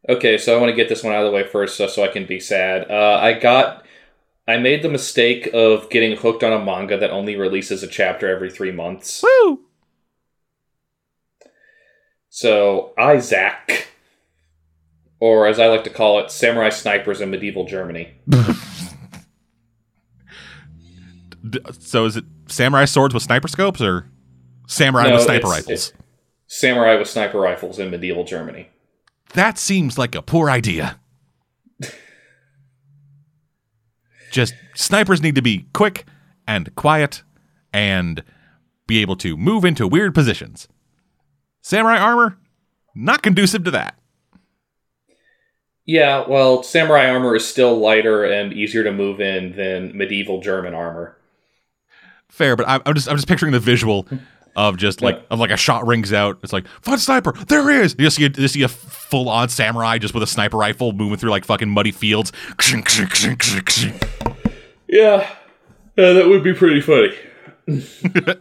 okay, 0.09 0.37
so 0.37 0.55
I 0.55 0.61
want 0.61 0.71
to 0.71 0.77
get 0.77 0.91
this 0.91 1.03
one 1.03 1.15
out 1.15 1.25
of 1.25 1.31
the 1.31 1.35
way 1.35 1.45
first, 1.45 1.77
so, 1.77 1.87
so 1.87 2.05
I 2.05 2.09
can 2.09 2.27
be 2.27 2.39
sad. 2.39 2.91
Uh, 2.91 3.19
I 3.21 3.33
got, 3.33 3.85
I 4.47 4.59
made 4.59 4.83
the 4.83 4.91
mistake 4.91 5.49
of 5.55 5.89
getting 5.89 6.17
hooked 6.17 6.45
on 6.45 6.53
a 6.53 6.63
manga 6.63 6.99
that 6.99 7.11
only 7.11 7.37
releases 7.37 7.83
a 7.83 7.89
chapter 7.89 8.29
every 8.29 8.51
three 8.51 8.71
months. 8.71 9.25
Woo! 9.25 9.61
So 12.29 12.93
Issak, 12.99 13.87
or 15.19 15.47
as 15.47 15.59
I 15.59 15.69
like 15.69 15.85
to 15.85 15.91
call 15.91 16.21
it, 16.21 16.31
samurai 16.31 16.69
snipers 16.69 17.23
in 17.23 17.31
medieval 17.31 17.65
Germany. 17.65 18.15
So 21.79 22.05
is 22.07 22.17
it 22.17 22.25
samurai 22.49 22.85
swords 22.85 23.15
with 23.15 23.23
sniper 23.23 23.49
scopes 23.49 23.81
or 23.81 24.07
samurai 24.67 25.09
No, 25.09 25.15
with 25.15 25.23
sniper 25.25 25.47
it's- 25.47 25.53
rifles? 25.53 25.71
it's 25.89 25.93
Samurai 26.49 26.95
with 26.97 27.09
sniper 27.09 27.39
rifles 27.41 27.79
in 27.81 27.91
medieval 27.91 28.23
Germany. 28.25 28.69
That 29.35 29.59
seems 29.59 29.99
like 29.99 30.15
a 30.15 30.23
poor 30.23 30.49
idea. 30.49 31.01
Just 34.31 34.55
snipers 34.75 35.23
need 35.23 35.35
to 35.35 35.43
be 35.43 35.67
quick 35.73 36.05
and 36.47 36.75
quiet 36.77 37.23
and 37.73 38.23
be 38.87 39.01
able 39.01 39.17
to 39.17 39.37
move 39.37 39.65
into 39.65 39.87
weird 39.89 40.15
positions. 40.15 40.69
Samurai 41.63 41.99
armor, 41.99 42.39
not 42.95 43.23
conducive 43.23 43.65
to 43.65 43.71
that. 43.73 43.99
Yeah, 45.85 46.25
well, 46.29 46.63
samurai 46.63 47.09
armor 47.11 47.35
is 47.37 47.47
still 47.47 47.77
lighter 47.79 48.25
and 48.25 48.53
easier 48.53 48.85
to 48.85 48.93
move 48.93 49.21
in 49.21 49.57
than 49.57 49.97
medieval 49.97 50.41
German 50.41 50.75
armor. 50.75 51.17
Fair, 52.29 52.57
but 52.57 52.69
I'm, 52.69 52.83
I'm 52.87 52.95
just 52.95 53.09
I'm 53.09 53.17
just 53.17 53.29
picturing 53.29 53.53
the 53.53 53.61
visual 53.61 54.07
of 54.57 54.77
just 54.77 55.03
like 55.03 55.17
Yeah. 55.17 55.23
of 55.31 55.39
like 55.39 55.51
a 55.51 55.57
shot 55.57 55.87
rings 55.87 56.13
out. 56.13 56.39
It's 56.43 56.53
like 56.53 56.67
fun 56.83 56.99
sniper. 56.99 57.33
There 57.33 57.71
he 57.71 57.77
is. 57.79 57.95
You 57.99 58.11
see 58.11 58.25
a, 58.27 58.31
you 58.37 58.49
see 58.49 58.63
a 58.63 58.69
full 58.69 59.29
on 59.29 59.49
samurai 59.49 59.99
just 59.99 60.15
with 60.15 60.23
a 60.23 60.27
sniper 60.27 60.57
rifle 60.57 60.93
moving 60.93 61.17
through 61.19 61.31
like 61.31 61.45
fucking 61.45 61.69
muddy 61.69 61.93
fields. 61.93 62.33
Yeah. 64.89 65.29
Uh, 65.99 66.13
that 66.13 66.27
would 66.29 66.43
be 66.45 66.53
pretty 66.53 66.81
funny. 66.81 67.15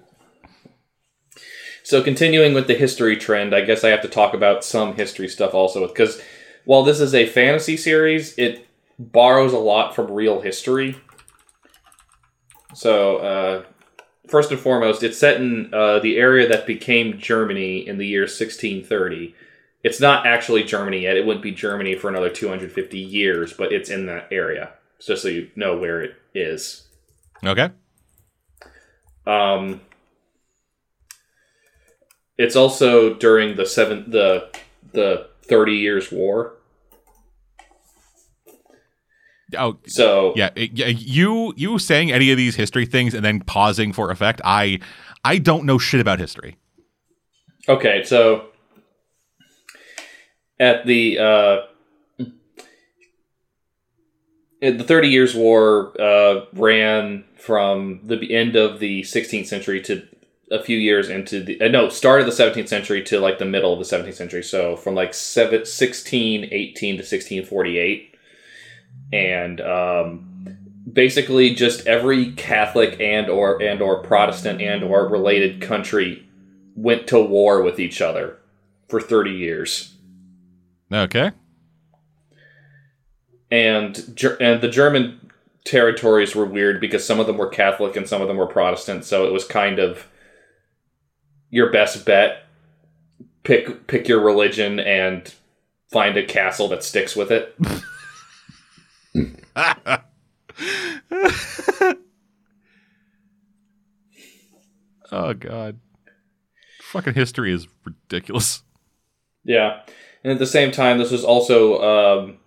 so, 1.84 2.04
continuing 2.04 2.54
with 2.54 2.68
the 2.68 2.76
history 2.76 3.16
trend, 3.18 3.56
I 3.56 3.62
guess 3.62 3.84
I 3.84 3.90
have 3.90 4.02
to 4.02 4.08
talk 4.08 4.34
about 4.34 4.64
some 4.64 4.96
history 4.96 5.28
stuff 5.28 5.54
also, 5.54 5.88
because 5.88 6.22
while 6.66 6.84
this 6.84 7.00
is 7.00 7.14
a 7.16 7.26
fantasy 7.28 7.78
series, 7.78 8.38
it 8.38 8.68
borrows 9.00 9.54
a 9.54 9.58
lot 9.58 9.96
from 9.96 10.12
real 10.12 10.42
history. 10.42 10.98
So, 12.74 13.18
uh, 13.18 13.64
first 14.28 14.52
and 14.52 14.60
foremost, 14.60 15.04
it's 15.04 15.18
set 15.18 15.40
in 15.40 15.74
uh, 15.74 16.00
the 16.00 16.18
area 16.18 16.48
that 16.48 16.68
became 16.68 17.18
Germany 17.18 17.88
in 17.88 17.98
the 17.98 18.08
year 18.08 18.22
1630. 18.22 19.36
It's 19.84 20.00
not 20.00 20.26
actually 20.26 20.64
Germany 20.64 21.02
yet. 21.02 21.18
It 21.18 21.26
wouldn't 21.26 21.44
be 21.44 21.52
Germany 21.52 21.96
for 21.96 22.10
another 22.10 22.30
250 22.30 23.00
years, 23.00 23.54
but 23.54 23.72
it's 23.72 23.90
in 23.90 24.08
that 24.08 24.28
area. 24.32 24.74
Just 25.00 25.22
so 25.22 25.28
you 25.28 25.52
know 25.56 25.78
where 25.78 26.02
it 26.02 26.16
is. 26.34 26.88
Okay. 27.44 27.70
Um, 29.28 29.82
it's 32.38 32.56
also 32.56 33.14
during 33.14 33.56
the 33.56 33.66
seven 33.66 34.10
the 34.10 34.50
the 34.92 35.30
Thirty 35.44 35.76
Years' 35.76 36.12
War. 36.12 36.55
Oh, 39.58 39.78
So 39.88 40.34
yeah. 40.36 40.50
You 40.56 41.54
you 41.56 41.78
saying 41.80 42.12
any 42.12 42.32
of 42.32 42.38
these 42.38 42.56
history 42.56 42.86
things 42.86 43.14
and 43.14 43.24
then 43.24 43.42
pausing 43.42 43.94
for 43.94 44.12
effect. 44.12 44.42
I 44.44 44.80
I 45.24 45.38
don't 45.38 45.66
know 45.66 45.78
shit 45.78 46.02
about 46.02 46.20
history. 46.20 46.58
Okay, 47.68 48.04
so 48.04 48.48
at 50.60 50.86
the 50.86 51.18
uh, 51.20 51.58
the 54.62 54.84
Thirty 54.84 55.10
Years' 55.10 55.36
War 55.36 56.00
uh, 56.00 56.46
ran 56.54 57.24
from 57.38 58.00
the 58.04 58.34
end 58.36 58.56
of 58.56 58.80
the 58.80 59.02
16th 59.04 59.46
century 59.46 59.80
to 59.82 60.08
a 60.52 60.64
few 60.64 60.78
years 60.78 61.10
into 61.10 61.44
the 61.44 61.60
uh, 61.62 61.68
no 61.68 61.90
start 61.90 62.20
of 62.22 62.26
the 62.26 62.32
17th 62.32 62.68
century 62.68 63.04
to 63.04 63.20
like 63.20 63.40
the 63.40 63.46
middle 63.46 63.74
of 63.74 63.80
the 63.80 63.96
17th 63.96 64.14
century. 64.14 64.44
So 64.44 64.76
from 64.76 64.96
like 64.96 65.14
seven, 65.14 65.60
1618 65.60 66.96
to 66.96 67.02
1648, 67.02 68.15
and 69.12 69.62
um, 69.62 70.58
basically 70.92 71.54
just 71.54 71.86
every 71.88 72.32
Catholic 72.34 73.00
and 73.00 73.30
or 73.30 73.62
and 73.62 73.82
or 73.82 74.02
Protestant 74.02 74.62
and 74.62 74.84
or 74.84 75.08
related 75.08 75.62
country 75.62 76.28
went 76.76 77.08
to 77.08 77.20
war 77.20 77.62
with 77.62 77.80
each 77.80 78.02
other 78.02 78.38
for 78.90 79.00
30 79.00 79.32
years. 79.32 79.96
Okay. 80.92 81.32
And 83.52 83.98
and 84.40 84.62
the 84.62 84.70
German 84.70 85.32
territories 85.66 86.36
were 86.36 86.46
weird 86.46 86.80
because 86.80 87.06
some 87.06 87.20
of 87.20 87.28
them 87.28 87.38
were 87.38 87.50
Catholic 87.50 87.96
and 87.96 88.08
some 88.08 88.22
of 88.22 88.28
them 88.28 88.38
were 88.38 88.48
Protestant, 88.48 89.06
so 89.06 89.26
it 89.26 89.34
was 89.34 89.46
kind 89.46 89.80
of 89.80 90.08
your 91.50 91.72
best 91.72 92.06
bet. 92.06 92.44
Pick 93.44 93.88
pick 93.88 94.08
your 94.08 94.22
religion 94.22 94.80
and 94.80 95.34
find 95.92 96.18
a 96.18 96.26
castle 96.26 96.68
that 96.70 96.84
sticks 96.84 97.16
with 97.16 97.32
it. 97.32 97.56
oh 105.12 105.34
god. 105.34 105.80
Fucking 106.82 107.14
history 107.14 107.54
is 107.54 107.68
ridiculous. 107.84 108.64
Yeah, 109.44 109.82
and 110.24 110.34
at 110.34 110.40
the 110.40 110.48
same 110.48 110.72
time, 110.72 110.98
this 110.98 111.12
was 111.12 111.24
also 111.24 111.82
um, 111.82 112.38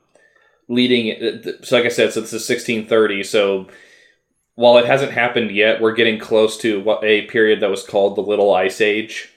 leading. 0.69 1.43
So, 1.63 1.77
like 1.77 1.87
I 1.87 1.91
said, 1.91 2.13
so 2.13 2.21
this 2.21 2.33
is 2.33 2.49
1630. 2.49 3.23
So, 3.25 3.69
while 4.55 4.79
it 4.79 4.87
hasn't 4.87 5.13
happened 5.13 5.51
yet, 5.53 5.81
we're 5.81 5.95
getting 5.95 6.19
close 6.19 6.59
to 6.59 6.81
what 6.81 7.03
a 7.05 7.27
period 7.27 7.61
that 7.61 7.71
was 7.71 7.85
called 7.85 8.17
the 8.17 8.23
Little 8.23 8.53
Ice 8.53 8.81
Age, 8.81 9.31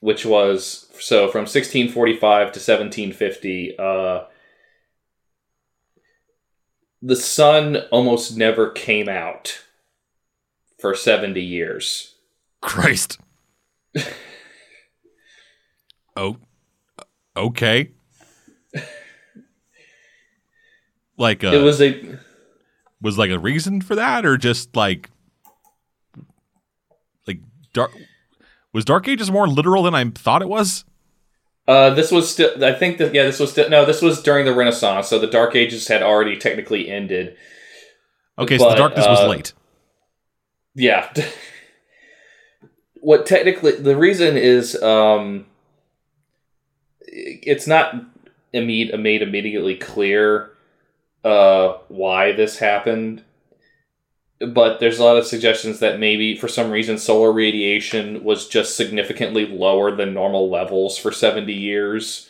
which 0.00 0.24
was 0.24 0.88
so 0.98 1.28
from 1.28 1.42
1645 1.42 2.20
to 2.20 2.60
1750. 2.60 3.78
Uh, 3.78 4.24
the 7.02 7.16
sun 7.16 7.78
almost 7.90 8.36
never 8.36 8.70
came 8.70 9.08
out 9.08 9.64
for 10.78 10.94
70 10.94 11.42
years. 11.42 12.14
Christ. 12.60 13.18
oh. 16.16 16.36
Okay. 17.36 17.90
Like 21.18 21.44
uh, 21.44 21.48
It 21.48 21.62
was 21.62 21.80
a 21.80 22.18
was 23.00 23.18
like 23.18 23.30
a 23.30 23.38
reason 23.38 23.80
for 23.80 23.96
that 23.96 24.24
or 24.24 24.36
just 24.36 24.76
like 24.76 25.10
like 27.26 27.40
dark 27.72 27.90
was 28.72 28.84
dark 28.84 29.08
ages 29.08 29.30
more 29.30 29.48
literal 29.48 29.82
than 29.82 29.94
i 29.94 30.04
thought 30.04 30.40
it 30.40 30.48
was 30.48 30.84
Uh, 31.68 31.90
this 31.90 32.10
was 32.10 32.30
still. 32.30 32.62
I 32.64 32.72
think 32.72 32.98
that 32.98 33.14
yeah, 33.14 33.22
this 33.24 33.38
was 33.38 33.52
still 33.52 33.70
no. 33.70 33.84
This 33.84 34.02
was 34.02 34.22
during 34.22 34.44
the 34.46 34.54
Renaissance, 34.54 35.08
so 35.08 35.18
the 35.18 35.26
Dark 35.28 35.54
Ages 35.54 35.86
had 35.88 36.02
already 36.02 36.36
technically 36.36 36.88
ended. 36.90 37.36
okay 38.38 38.58
so 38.58 38.64
the 38.64 38.70
But, 38.70 38.78
darkness 38.78 39.06
was 39.06 39.20
uh, 39.20 39.28
late 39.28 39.52
Yeah. 40.74 41.12
what 43.00 43.26
technically 43.26 43.72
the 43.72 43.96
reason 43.96 44.36
is 44.36 44.80
um, 44.82 45.46
it's 47.00 47.66
not 47.66 47.94
imme- 48.54 48.98
made 49.00 49.22
immediately 49.22 49.76
clear 49.76 50.50
uh, 51.24 51.74
why 51.88 52.32
this 52.32 52.58
happened. 52.58 53.22
But 54.48 54.80
there's 54.80 54.98
a 54.98 55.04
lot 55.04 55.16
of 55.16 55.26
suggestions 55.26 55.78
that 55.80 56.00
maybe 56.00 56.36
for 56.36 56.48
some 56.48 56.70
reason 56.70 56.98
solar 56.98 57.32
radiation 57.32 58.24
was 58.24 58.48
just 58.48 58.76
significantly 58.76 59.46
lower 59.46 59.94
than 59.94 60.14
normal 60.14 60.50
levels 60.50 60.98
for 60.98 61.12
70 61.12 61.52
years. 61.52 62.28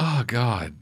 oh 0.00 0.24
god 0.26 0.74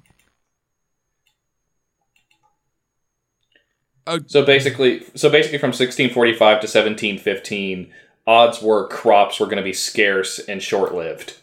oh 4.06 4.20
So 4.26 4.44
basically, 4.44 5.04
so 5.14 5.30
basically, 5.30 5.58
from 5.58 5.68
1645 5.68 6.38
to 6.38 6.66
1715, 6.66 7.92
odds 8.26 8.62
were 8.62 8.88
crops 8.88 9.40
were 9.40 9.46
going 9.46 9.56
to 9.58 9.62
be 9.62 9.72
scarce 9.72 10.38
and 10.38 10.62
short-lived. 10.62 11.36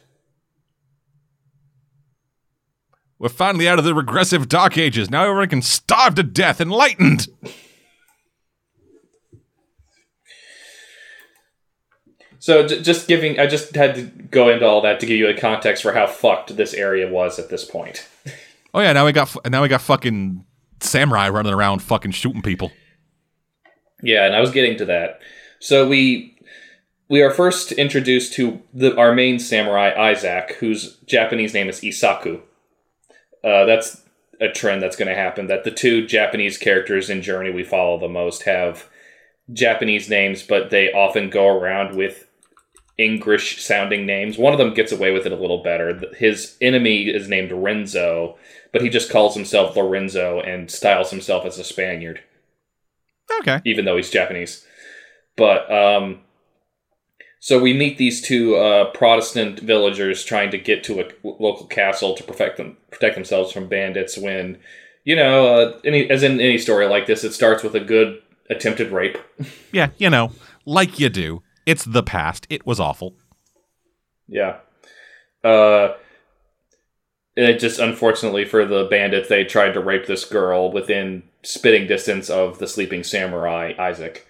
We're 3.24 3.30
finally 3.30 3.70
out 3.70 3.80
of 3.80 3.86
the 3.86 3.94
regressive 3.96 4.50
dark 4.50 4.78
ages 4.78 5.10
now 5.10 5.24
everyone 5.24 5.48
can 5.48 5.62
starve 5.62 6.16
to 6.16 6.24
death 6.24 6.60
enlightened 6.60 7.28
So 12.40 12.68
j- 12.68 12.82
just 12.82 13.08
giving, 13.08 13.40
I 13.40 13.48
just 13.48 13.74
had 13.76 13.96
to 13.96 14.02
go 14.02 14.50
into 14.50 14.66
all 14.66 14.82
that 14.82 15.00
to 15.00 15.06
give 15.06 15.18
you 15.18 15.30
a 15.30 15.34
context 15.34 15.82
for 15.84 15.94
how 15.94 16.08
fucked 16.08 16.58
this 16.58 16.74
area 16.74 17.10
was 17.10 17.40
at 17.40 17.48
this 17.50 17.64
point. 17.64 18.06
oh 18.74 18.82
yeah 18.82 18.92
now 18.92 19.06
we 19.06 19.14
got 19.14 19.34
now 19.50 19.62
we 19.62 19.70
got 19.70 19.82
fucking 19.82 20.44
samurai 20.82 21.30
running 21.30 21.54
around 21.54 21.82
fucking 21.82 22.12
shooting 22.12 22.42
people 22.42 22.72
Yeah, 24.02 24.26
and 24.26 24.36
I 24.36 24.42
was 24.42 24.52
getting 24.52 24.78
to 24.80 24.86
that. 24.86 25.22
So 25.62 25.88
we 25.88 26.38
we 27.08 27.22
are 27.22 27.32
first 27.32 27.72
introduced 27.72 28.34
to 28.34 28.62
the 28.74 28.94
our 28.98 29.14
main 29.16 29.40
samurai 29.40 29.94
Issak, 30.14 30.56
whose 30.56 30.98
Japanese 31.06 31.54
name 31.54 31.70
is 31.70 31.80
Isaku. 31.80 32.42
Uh, 33.44 33.66
that's 33.66 34.02
a 34.40 34.50
trend 34.50 34.82
that's 34.82 34.96
going 34.96 35.08
to 35.08 35.16
happen. 35.16 35.48
That 35.48 35.64
the 35.64 35.72
two 35.72 36.06
Japanese 36.06 36.58
characters 36.58 37.10
in 37.10 37.22
Journey 37.22 37.52
we 37.52 37.64
follow 37.64 38.00
the 38.00 38.08
most 38.08 38.44
have 38.44 38.90
Japanese 39.52 40.10
names, 40.10 40.44
but 40.44 40.70
they 40.70 40.92
often 40.92 41.30
go 41.30 41.48
around 41.48 41.96
with 41.96 42.28
English 42.98 43.62
sounding 43.62 44.06
names. 44.06 44.38
One 44.38 44.54
of 44.54 44.60
them 44.60 44.74
gets 44.74 44.92
away 44.92 45.12
with 45.12 45.26
it 45.26 45.32
a 45.32 45.38
little 45.38 45.64
better. 45.64 46.00
His 46.18 46.58
enemy 46.62 47.10
is 47.10 47.28
named 47.28 47.52
Renzo, 47.52 48.38
but 48.72 48.82
he 48.82 48.90
just 48.90 49.12
calls 49.12 49.36
himself 49.36 49.76
Lorenzo 49.76 50.40
and 50.40 50.70
styles 50.70 51.10
himself 51.10 51.46
as 51.46 51.58
a 51.58 51.64
Spaniard 51.64 52.22
okay 53.42 53.62
even 53.66 53.86
though 53.86 53.98
he's 53.98 54.10
Japanese. 54.10 54.66
But 55.36 55.72
um, 55.72 56.22
so 57.44 57.60
we 57.60 57.74
meet 57.74 57.98
these 57.98 58.22
two 58.22 58.56
uh, 58.56 58.86
Protestant 58.92 59.60
villagers 59.60 60.24
trying 60.24 60.50
to 60.52 60.58
get 60.58 60.82
to 60.86 61.02
a 61.02 61.12
local 61.26 61.66
castle 61.66 62.16
to 62.16 62.24
protect 62.24 62.56
them, 62.56 62.78
protect 62.90 63.16
themselves 63.16 63.52
from 63.52 63.68
bandits. 63.68 64.18
When 64.18 64.60
you 65.04 65.18
know, 65.18 65.54
uh, 65.54 65.80
any 65.84 66.10
as 66.10 66.24
in 66.24 66.40
any 66.40 66.58
story 66.58 66.86
like 66.86 67.06
this, 67.06 67.26
it 67.26 67.34
starts 67.34 67.62
with 67.62 67.76
a 67.76 67.82
good 67.82 68.22
attempted 68.50 68.92
rape. 68.92 69.18
yeah 69.74 69.90
you 69.98 70.10
know 70.10 70.32
like 70.66 71.00
you 71.00 71.10
do 71.10 71.42
it's 71.66 71.84
the 71.84 72.04
past 72.04 72.48
it 72.50 72.66
was 72.66 72.80
awful 72.80 73.14
Yeah. 74.28 74.58
Uh, 75.44 75.96
and 77.36 77.48
it 77.50 77.60
just 77.60 77.80
unfortunately 77.80 78.46
for 78.46 78.66
the 78.66 78.88
bandits, 78.90 79.28
they 79.28 79.44
tried 79.44 79.74
to 79.74 79.82
rape 79.82 80.08
this 80.08 80.24
girl 80.24 80.72
within 80.72 81.24
spitting 81.42 81.88
distance 81.88 82.30
of 82.30 82.60
the 82.60 82.68
sleeping 82.68 83.04
samurai 83.04 83.74
Issak, 83.74 84.22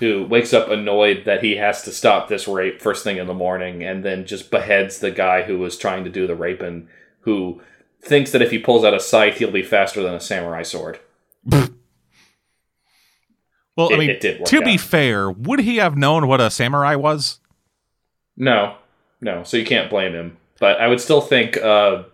who 0.00 0.24
wakes 0.26 0.52
up 0.52 0.68
annoyed 0.68 1.24
that 1.26 1.42
he 1.44 1.56
has 1.56 1.82
to 1.82 1.92
stop 1.92 2.28
this 2.28 2.48
rape 2.48 2.80
first 2.80 3.04
thing 3.04 3.16
in 3.18 3.26
the 3.26 3.34
morning, 3.34 3.82
and 3.84 4.04
then 4.04 4.26
just 4.26 4.50
beheads 4.50 4.98
the 4.98 5.10
guy 5.10 5.42
who 5.42 5.58
was 5.58 5.76
trying 5.78 6.04
to 6.04 6.10
do 6.10 6.26
the 6.26 6.34
raping, 6.34 6.88
who 7.20 7.60
thinks 8.02 8.30
that 8.32 8.42
if 8.42 8.50
he 8.50 8.58
pulls 8.58 8.84
out 8.84 8.94
a 8.94 9.00
scythe, 9.00 9.36
he'll 9.38 9.50
be 9.50 9.62
faster 9.62 10.02
than 10.02 10.14
a 10.14 10.20
samurai 10.20 10.62
sword. 10.62 10.98
well, 11.50 11.70
I 13.90 13.94
It- 13.94 13.98
mean, 13.98 14.18
did 14.20 14.40
work 14.40 14.48
to 14.48 14.62
be 14.62 14.76
fair, 14.76 15.30
would 15.30 15.60
he 15.60 15.76
have 15.76 15.96
known 15.96 16.26
what 16.26 16.40
a 16.40 16.50
samurai 16.50 16.94
was? 16.96 17.38
No, 18.36 18.76
no. 19.20 19.42
So 19.44 19.56
you 19.56 19.64
can't 19.66 19.90
blame 19.90 20.12
him. 20.14 20.36
But 20.58 20.80
I 20.80 20.88
would 20.88 21.00
still 21.00 21.20
think. 21.20 21.56
Uh, 21.56 22.04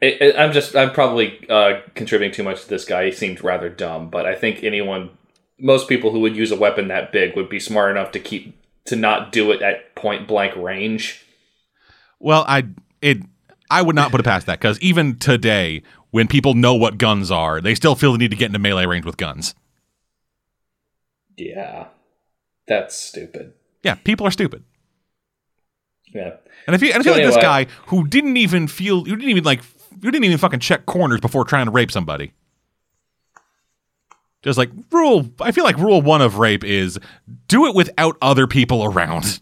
it, 0.00 0.20
it- 0.20 0.36
I'm 0.38 0.52
just. 0.52 0.74
I'm 0.76 0.90
probably 0.92 1.46
uh, 1.48 1.80
contributing 1.94 2.34
too 2.34 2.42
much 2.42 2.62
to 2.62 2.68
this 2.68 2.84
guy. 2.84 3.06
He 3.06 3.12
seemed 3.12 3.42
rather 3.44 3.68
dumb. 3.68 4.10
But 4.10 4.26
I 4.26 4.34
think 4.34 4.62
anyone, 4.64 5.10
most 5.58 5.88
people 5.88 6.10
who 6.10 6.20
would 6.20 6.36
use 6.36 6.50
a 6.50 6.56
weapon 6.56 6.88
that 6.88 7.12
big 7.12 7.36
would 7.36 7.48
be 7.48 7.60
smart 7.60 7.90
enough 7.90 8.12
to 8.12 8.20
keep 8.20 8.60
to 8.86 8.96
not 8.96 9.32
do 9.32 9.50
it 9.50 9.62
at 9.62 9.94
point 9.94 10.28
blank 10.28 10.54
range. 10.56 11.24
Well, 12.18 12.44
I 12.46 12.64
it 13.00 13.18
I 13.70 13.82
would 13.82 13.96
not 13.96 14.10
put 14.10 14.20
it 14.20 14.24
past 14.24 14.46
that 14.46 14.60
because 14.60 14.78
even 14.80 15.18
today, 15.18 15.82
when 16.10 16.28
people 16.28 16.54
know 16.54 16.74
what 16.74 16.98
guns 16.98 17.30
are, 17.30 17.60
they 17.60 17.74
still 17.74 17.94
feel 17.94 18.12
the 18.12 18.18
need 18.18 18.30
to 18.30 18.36
get 18.36 18.46
into 18.46 18.58
melee 18.58 18.86
range 18.86 19.04
with 19.04 19.16
guns. 19.16 19.54
Yeah, 21.36 21.88
that's 22.68 22.96
stupid. 22.96 23.54
Yeah, 23.82 23.94
people 23.96 24.26
are 24.26 24.30
stupid. 24.30 24.64
Yeah. 26.14 26.36
And 26.66 26.74
if 26.74 26.82
you 26.82 26.92
and 26.92 27.00
I 27.00 27.02
So 27.02 27.12
feel 27.12 27.24
like 27.24 27.34
this 27.34 27.42
guy 27.42 27.66
who 27.86 28.06
didn't 28.06 28.36
even 28.36 28.68
feel 28.68 29.04
who 29.04 29.16
didn't 29.16 29.30
even 29.30 29.44
like 29.44 29.62
who 29.90 30.10
didn't 30.10 30.24
even 30.24 30.38
fucking 30.38 30.60
check 30.60 30.86
corners 30.86 31.20
before 31.20 31.44
trying 31.44 31.66
to 31.66 31.72
rape 31.72 31.90
somebody. 31.90 32.32
Just 34.44 34.58
like 34.58 34.70
rule 34.92 35.30
I 35.40 35.50
feel 35.52 35.64
like 35.64 35.78
rule 35.78 36.02
1 36.02 36.20
of 36.20 36.38
rape 36.38 36.62
is 36.62 37.00
do 37.48 37.66
it 37.66 37.74
without 37.74 38.16
other 38.20 38.46
people 38.46 38.84
around. 38.84 39.40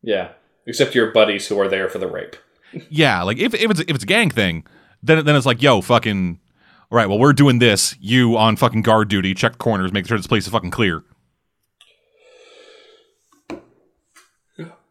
Yeah. 0.00 0.30
Except 0.64 0.94
your 0.94 1.10
buddies 1.10 1.48
who 1.48 1.58
are 1.60 1.68
there 1.68 1.88
for 1.88 1.98
the 1.98 2.08
rape. 2.08 2.36
Yeah, 2.88 3.22
like 3.22 3.36
if, 3.36 3.52
if 3.52 3.70
it's 3.70 3.80
if 3.80 3.90
it's 3.90 4.04
a 4.04 4.06
gang 4.06 4.30
thing, 4.30 4.64
then 5.02 5.26
then 5.26 5.36
it's 5.36 5.44
like, 5.44 5.60
yo, 5.60 5.82
fucking 5.82 6.40
all 6.90 6.96
right, 6.96 7.06
well 7.06 7.18
we're 7.18 7.34
doing 7.34 7.58
this. 7.58 7.94
You 8.00 8.38
on 8.38 8.56
fucking 8.56 8.80
guard 8.80 9.08
duty, 9.08 9.34
check 9.34 9.58
corners, 9.58 9.92
make 9.92 10.06
sure 10.06 10.16
this 10.16 10.26
place 10.26 10.46
is 10.46 10.52
fucking 10.52 10.70
clear. 10.70 11.04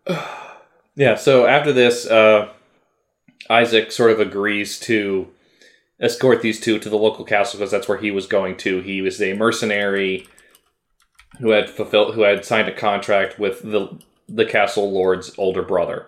Yeah, 0.94 1.16
so 1.16 1.48
after 1.48 1.72
this, 1.72 2.06
uh, 2.06 2.50
Issak 3.50 3.94
sort 3.94 4.12
of 4.12 4.20
agrees 4.20 4.78
to 4.82 5.30
escort 6.02 6.42
these 6.42 6.60
two 6.60 6.80
to 6.80 6.90
the 6.90 6.98
local 6.98 7.24
castle 7.24 7.60
because 7.60 7.72
that's 7.72 7.88
where 7.88 7.98
he 7.98 8.12
was 8.12 8.28
going 8.28 8.58
to. 8.58 8.82
He 8.82 9.02
was 9.02 9.22
a 9.22 9.34
mercenary 9.34 10.28
who 11.40 11.50
had 11.52 11.70
fulfilled, 11.70 12.16
who 12.16 12.22
had 12.22 12.44
signed 12.44 12.68
a 12.68 12.76
contract 12.76 13.40
with 13.40 13.62
the 13.64 14.00
the 14.28 14.46
castle 14.46 14.92
lord's 14.92 15.38
older 15.38 15.62
brother. 15.62 16.08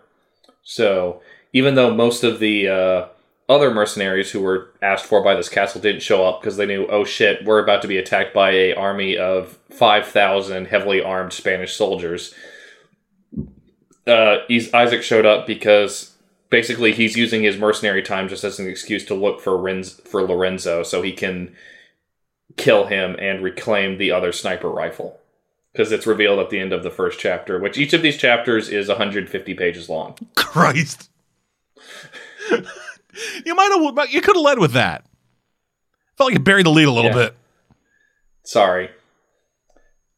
So 0.63 1.21
even 1.51 1.75
though 1.75 1.93
most 1.93 2.23
of 2.23 2.39
the 2.39 2.67
uh, 2.67 3.07
other 3.49 3.73
mercenaries 3.73 4.31
who 4.31 4.41
were 4.41 4.71
asked 4.81 5.05
for 5.05 5.21
by 5.23 5.35
this 5.35 5.49
castle 5.49 5.81
didn't 5.81 6.01
show 6.01 6.25
up 6.25 6.41
because 6.41 6.55
they 6.55 6.65
knew, 6.65 6.87
oh 6.87 7.03
shit, 7.03 7.43
we're 7.43 7.61
about 7.61 7.81
to 7.81 7.87
be 7.87 7.97
attacked 7.97 8.33
by 8.33 8.51
a 8.51 8.73
army 8.73 9.17
of 9.17 9.57
five 9.69 10.07
thousand 10.07 10.67
heavily 10.67 11.01
armed 11.01 11.33
Spanish 11.33 11.75
soldiers 11.75 12.33
uh, 14.07 14.39
Issak 14.49 15.01
showed 15.01 15.25
up 15.25 15.47
because 15.47 16.12
basically 16.53 16.91
he's 16.91 17.17
using 17.17 17.41
his 17.41 17.57
mercenary 17.57 18.03
time 18.03 18.29
just 18.29 18.43
as 18.43 18.59
an 18.59 18.69
excuse 18.69 19.03
to 19.03 19.15
look 19.15 19.41
for 19.41 19.53
Renz, 19.53 19.99
for 20.07 20.21
Lorenzo 20.21 20.83
so 20.83 21.01
he 21.01 21.11
can 21.11 21.55
kill 22.57 22.85
him 22.85 23.15
and 23.17 23.41
reclaim 23.43 23.97
the 23.97 24.11
other 24.11 24.31
sniper 24.31 24.69
rifle. 24.69 25.19
Because 25.71 25.91
it's 25.91 26.05
revealed 26.05 26.37
at 26.37 26.51
the 26.51 26.59
end 26.59 26.71
of 26.71 26.83
the 26.83 26.91
first 26.91 27.19
chapter, 27.19 27.57
which 27.59 27.79
each 27.79 27.93
of 27.93 28.03
these 28.03 28.17
chapters 28.17 28.69
is 28.69 28.87
150 28.87 29.55
pages 29.55 29.89
long. 29.89 30.15
Christ. 30.35 31.09
you 32.51 33.55
might 33.55 33.71
have 33.97 34.13
you 34.13 34.21
could 34.21 34.35
have 34.35 34.45
led 34.45 34.59
with 34.59 34.73
that. 34.73 35.03
Felt 36.19 36.29
like 36.29 36.37
you 36.37 36.43
buried 36.43 36.67
the 36.67 36.69
lead 36.69 36.87
a 36.87 36.91
little 36.91 37.09
Yeah. 37.09 37.29
bit. 37.29 37.35
Sorry. 38.43 38.91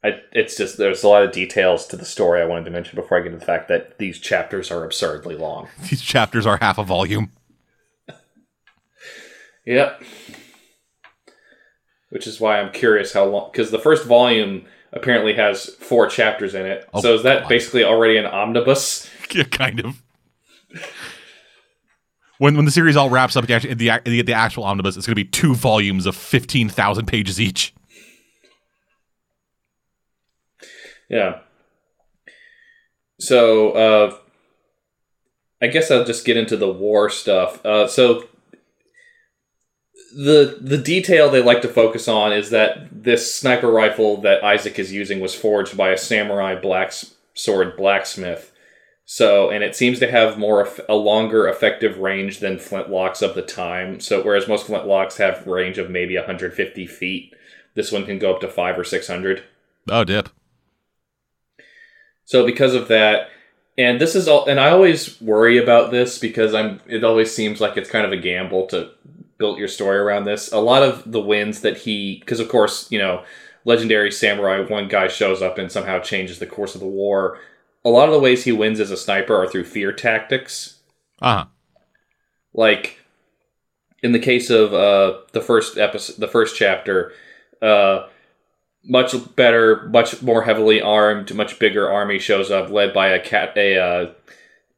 I, 0.06 0.22
it's 0.34 0.56
just 0.56 0.78
there's 0.78 1.04
a 1.04 1.08
lot 1.08 1.24
of 1.24 1.32
details 1.32 1.88
to 1.88 1.98
the 1.98 2.06
story 2.06 2.40
I 2.40 2.46
wanted 2.46 2.66
to 2.66 2.72
mention 2.72 2.96
before 2.96 3.18
I 3.18 3.22
get 3.22 3.32
to 3.32 3.38
the 3.38 3.46
fact 3.46 3.70
that 3.70 3.98
these 3.98 4.20
chapters 4.20 4.70
are 4.70 4.84
absurdly 4.86 5.36
long. 5.36 5.68
These 5.90 6.02
chapters 6.02 6.46
are 6.46 6.58
half 6.58 6.78
a 6.78 6.84
volume. 6.84 7.32
Yep. 9.66 10.04
Which 12.10 12.28
is 12.28 12.40
why 12.40 12.60
I'm 12.60 12.72
curious 12.72 13.14
how 13.14 13.26
long, 13.26 13.50
because 13.52 13.72
the 13.72 13.80
first 13.80 14.06
volume 14.06 14.66
apparently 14.94 15.34
has 15.34 15.74
four 15.76 16.08
chapters 16.08 16.54
in 16.54 16.68
it. 16.68 16.88
Oh, 16.94 17.02
so 17.02 17.16
is 17.16 17.24
that 17.24 17.42
God. 17.42 17.50
basically 17.50 17.84
already 17.84 18.18
an 18.18 18.26
omnibus? 18.26 19.10
Yeah, 19.34 19.44
kind 19.44 19.80
of. 19.82 20.02
When 22.38 22.56
when 22.56 22.66
the 22.66 22.72
series 22.72 22.96
all 22.96 23.10
wraps 23.10 23.36
up, 23.36 23.48
the 23.48 23.58
the, 23.58 24.00
the, 24.06 24.22
the 24.22 24.34
actual 24.34 24.64
omnibus, 24.64 24.96
it's 24.96 25.08
going 25.08 25.16
to 25.16 25.22
be 25.22 25.28
two 25.28 25.56
volumes 25.56 26.06
of 26.06 26.16
fifteen 26.16 26.70
thousand 26.70 27.08
pages 27.08 27.42
each. 27.42 27.74
Yeah. 31.10 31.40
So, 33.20 33.72
uh, 33.72 34.18
I 35.62 35.68
guess 35.68 35.90
I'll 35.90 36.06
just 36.06 36.26
get 36.26 36.38
into 36.38 36.58
the 36.58 36.72
war 36.72 37.10
stuff. 37.10 37.66
Uh, 37.66 37.88
so, 37.88 38.28
the 40.16 40.58
the 40.62 40.78
detail 40.78 41.30
they 41.30 41.42
like 41.42 41.62
to 41.62 41.68
focus 41.68 42.08
on 42.08 42.32
is 42.32 42.50
that 42.50 42.88
this 42.92 43.34
sniper 43.34 43.70
rifle 43.70 44.18
that 44.22 44.42
Issak 44.42 44.80
is 44.80 44.94
using 44.94 45.20
was 45.20 45.36
forged 45.36 45.76
by 45.76 45.90
a 45.90 45.98
samurai 45.98 46.56
black 46.56 46.94
sword 47.34 47.76
blacksmith. 47.76 48.52
So, 49.08 49.52
and 49.52 49.64
it 49.64 49.76
seems 49.76 50.00
to 50.00 50.10
have 50.10 50.40
more 50.40 50.68
a 50.90 50.96
longer 50.96 51.48
effective 51.48 52.00
range 52.00 52.40
than 52.40 52.58
flintlocks 52.58 53.22
of 53.22 53.36
the 53.36 53.44
time. 53.44 54.00
So, 54.00 54.24
whereas 54.24 54.48
most 54.48 54.68
flintlocks 54.68 55.18
have 55.18 55.46
range 55.46 55.78
of 55.78 55.92
maybe 55.92 56.16
150 56.16 56.88
feet, 56.88 57.34
this 57.76 57.92
one 57.92 58.06
can 58.06 58.18
go 58.18 58.34
up 58.34 58.42
to 58.42 58.48
five 58.48 58.80
or 58.80 58.84
600. 58.84 59.44
Oh, 59.92 60.04
dip. 60.04 60.30
So 62.26 62.46
because 62.46 62.74
of 62.74 62.88
that, 62.90 63.30
and 63.78 64.00
this 64.00 64.16
is 64.16 64.28
all, 64.28 64.46
and 64.46 64.60
I 64.60 64.70
always 64.70 65.20
worry 65.22 65.58
about 65.58 65.92
this 65.92 66.18
because 66.18 66.54
I'm. 66.54 66.82
It 66.88 67.04
always 67.04 67.34
seems 67.34 67.60
like 67.62 67.78
it's 67.78 67.90
kind 67.90 68.06
of 68.06 68.12
a 68.12 68.18
gamble 68.18 68.68
to 68.68 68.92
build 69.38 69.58
your 69.58 69.68
story 69.68 69.98
around 69.98 70.26
this. 70.26 70.52
A 70.52 70.60
lot 70.60 70.84
of 70.84 71.12
the 71.12 71.20
wins 71.20 71.62
that 71.62 71.78
he, 71.78 72.20
because 72.20 72.40
of 72.40 72.50
course, 72.50 72.90
you 72.90 73.00
know, 73.00 73.24
legendary 73.66 74.12
samurai, 74.12 74.62
one 74.62 74.88
guy 74.88 75.08
shows 75.08 75.42
up 75.42 75.58
and 75.58 75.72
somehow 75.72 76.00
changes 76.00 76.40
the 76.40 76.46
course 76.46 76.74
of 76.74 76.82
the 76.82 76.88
war. 76.88 77.40
A 77.84 77.90
lot 77.90 78.08
of 78.08 78.14
the 78.14 78.20
ways 78.20 78.44
he 78.44 78.52
wins 78.52 78.80
as 78.80 78.92
a 78.92 78.98
sniper 78.98 79.36
are 79.36 79.48
through 79.48 79.66
fear 79.66 79.92
tactics. 79.92 80.80
Uh 81.22 81.38
huh. 81.38 81.46
Like 82.54 83.00
in 84.02 84.12
the 84.12 84.20
case 84.20 84.50
of 84.50 84.74
uh, 84.74 85.20
the 85.34 85.42
first 85.42 85.78
episode, 85.78 86.18
the 86.18 86.28
first 86.28 86.56
chapter, 86.56 87.12
uh, 87.62 88.08
much 88.86 89.14
better, 89.36 89.88
much 89.90 90.22
more 90.22 90.44
heavily 90.44 90.82
armed, 90.82 91.34
much 91.34 91.60
bigger 91.60 91.90
army 91.90 92.20
shows 92.20 92.52
up, 92.52 92.70
led 92.70 92.94
by 92.94 93.10
a 93.10 93.20
cat, 93.20 93.54
a 93.58 93.78
uh, 93.78 94.12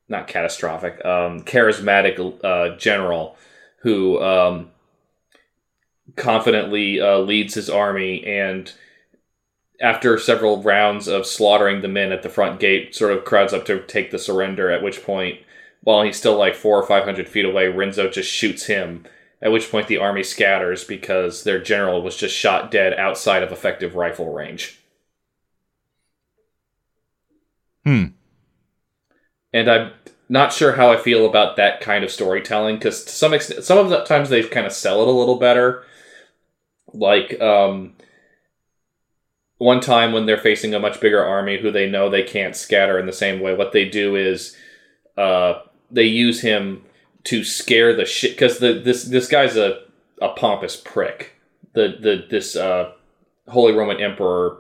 not 0.10 0.28
catastrophic, 0.28 1.04
um, 1.06 1.42
charismatic 1.42 2.44
uh, 2.44 2.76
general 2.78 3.38
who 3.82 4.22
um, 4.22 4.70
confidently 6.16 7.00
uh, 7.00 7.20
leads 7.20 7.54
his 7.54 7.70
army 7.70 8.26
and. 8.26 8.74
After 9.80 10.18
several 10.18 10.64
rounds 10.64 11.08
of 11.08 11.28
slaughtering 11.28 11.84
the 11.84 11.88
men 11.88 12.12
at 12.12 12.24
the 12.24 12.30
front 12.30 12.60
gate, 12.60 12.96
sort 12.96 13.12
of 13.12 13.26
crowds 13.26 13.54
up 13.54 13.64
to 13.66 13.80
take 13.86 14.10
the 14.10 14.18
surrender. 14.18 14.72
At 14.72 14.82
which 14.82 15.04
point, 15.04 15.38
while 15.82 16.02
he's 16.02 16.18
still 16.18 16.36
like 16.36 16.56
four 16.56 16.82
or 16.82 16.88
five 16.88 17.04
hundred 17.04 17.30
feet 17.30 17.46
away, 17.46 17.68
Renzo 17.68 18.10
just 18.10 18.28
shoots 18.28 18.66
him. 18.66 19.06
At 19.42 19.52
which 19.52 19.70
point, 19.70 19.88
the 19.88 19.98
army 19.98 20.24
scatters 20.24 20.84
because 20.84 21.44
their 21.44 21.62
general 21.62 22.02
was 22.02 22.18
just 22.18 22.36
shot 22.36 22.72
dead 22.72 22.94
outside 22.94 23.44
of 23.44 23.52
effective 23.52 23.96
rifle 23.96 24.34
range. 24.34 24.80
Hmm. 27.84 28.06
And 29.54 29.70
I'm 29.70 29.92
not 30.28 30.52
sure 30.52 30.74
how 30.74 30.92
I 30.92 30.98
feel 30.98 31.26
about 31.26 31.56
that 31.56 31.82
kind 31.82 32.04
of 32.04 32.12
storytelling 32.12 32.78
because 32.78 33.04
to 33.06 33.12
some 33.12 33.34
extent, 33.34 33.64
some 33.64 33.78
of 33.78 33.90
the 33.90 34.04
times 34.04 34.30
they 34.30 34.44
kind 34.44 34.66
of 34.66 34.74
sell 34.74 35.02
it 35.02 35.08
a 35.08 35.12
little 35.12 35.38
better. 35.38 35.84
Like 36.94 37.40
um, 37.40 37.94
one 39.58 39.80
time 39.80 40.12
when 40.12 40.26
they're 40.26 40.38
facing 40.38 40.74
a 40.74 40.80
much 40.80 41.00
bigger 41.00 41.24
army 41.24 41.60
who 41.60 41.72
they 41.72 41.90
know 41.90 42.10
they 42.10 42.24
can't 42.24 42.56
scatter 42.56 43.00
in 43.00 43.06
the 43.06 43.14
same 43.14 43.40
way, 43.40 43.56
what 43.56 43.72
they 43.72 43.86
do 43.88 44.16
is 44.16 44.56
uh, 45.16 45.62
they 45.92 46.04
use 46.04 46.42
him 46.42 46.84
to 47.28 47.44
scare 47.44 47.94
the 47.94 48.06
shit 48.06 48.32
because 48.32 48.60
the 48.60 48.74
this 48.74 49.04
this 49.04 49.28
guy's 49.28 49.58
a, 49.58 49.82
a 50.22 50.30
pompous 50.30 50.78
prick. 50.78 51.34
The 51.74 51.98
the 52.00 52.26
this 52.30 52.56
uh, 52.56 52.94
Holy 53.50 53.74
Roman 53.74 54.00
Emperor, 54.00 54.60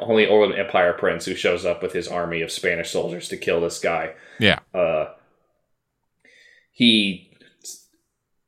Holy 0.00 0.26
Roman 0.26 0.58
Empire 0.58 0.92
prince 0.92 1.24
who 1.24 1.36
shows 1.36 1.64
up 1.64 1.82
with 1.82 1.92
his 1.92 2.08
army 2.08 2.42
of 2.42 2.50
Spanish 2.50 2.90
soldiers 2.90 3.28
to 3.28 3.36
kill 3.36 3.60
this 3.60 3.78
guy. 3.78 4.14
Yeah. 4.40 4.58
Uh, 4.74 5.12
he 6.72 7.30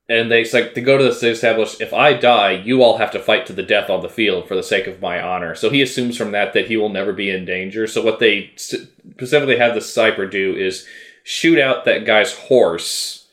and 0.09 0.31
they 0.31 0.45
like 0.51 0.75
to 0.75 0.81
go 0.81 0.99
to 0.99 1.05
this 1.05 1.21
they 1.21 1.31
establish 1.31 1.81
if 1.81 1.95
I 1.95 2.15
die, 2.15 2.51
you 2.51 2.83
all 2.83 2.99
have 2.99 3.13
to 3.13 3.21
fight 3.21 3.47
to 3.47 3.53
the 3.53 3.63
death 3.63 3.89
on 3.89 4.03
the 4.03 4.09
field 4.09 4.49
for 4.49 4.57
the 4.57 4.63
sake 4.65 4.89
of 4.89 5.01
my 5.01 5.23
honor. 5.23 5.55
So 5.55 5.71
he 5.71 5.83
assumes 5.83 6.17
from 6.17 6.33
that 6.33 6.53
that 6.55 6.67
he 6.67 6.77
will 6.77 6.89
never 6.89 7.13
be 7.13 7.31
in 7.31 7.45
danger. 7.45 7.87
So 7.87 8.03
what 8.03 8.19
they 8.19 8.51
specifically 8.57 9.59
have 9.59 9.75
the 9.75 9.81
sniper 9.81 10.27
do 10.27 10.53
is 10.57 10.85
shoot 11.23 11.61
out 11.61 11.85
that 11.85 12.05
guy's 12.05 12.33
horse 12.33 13.26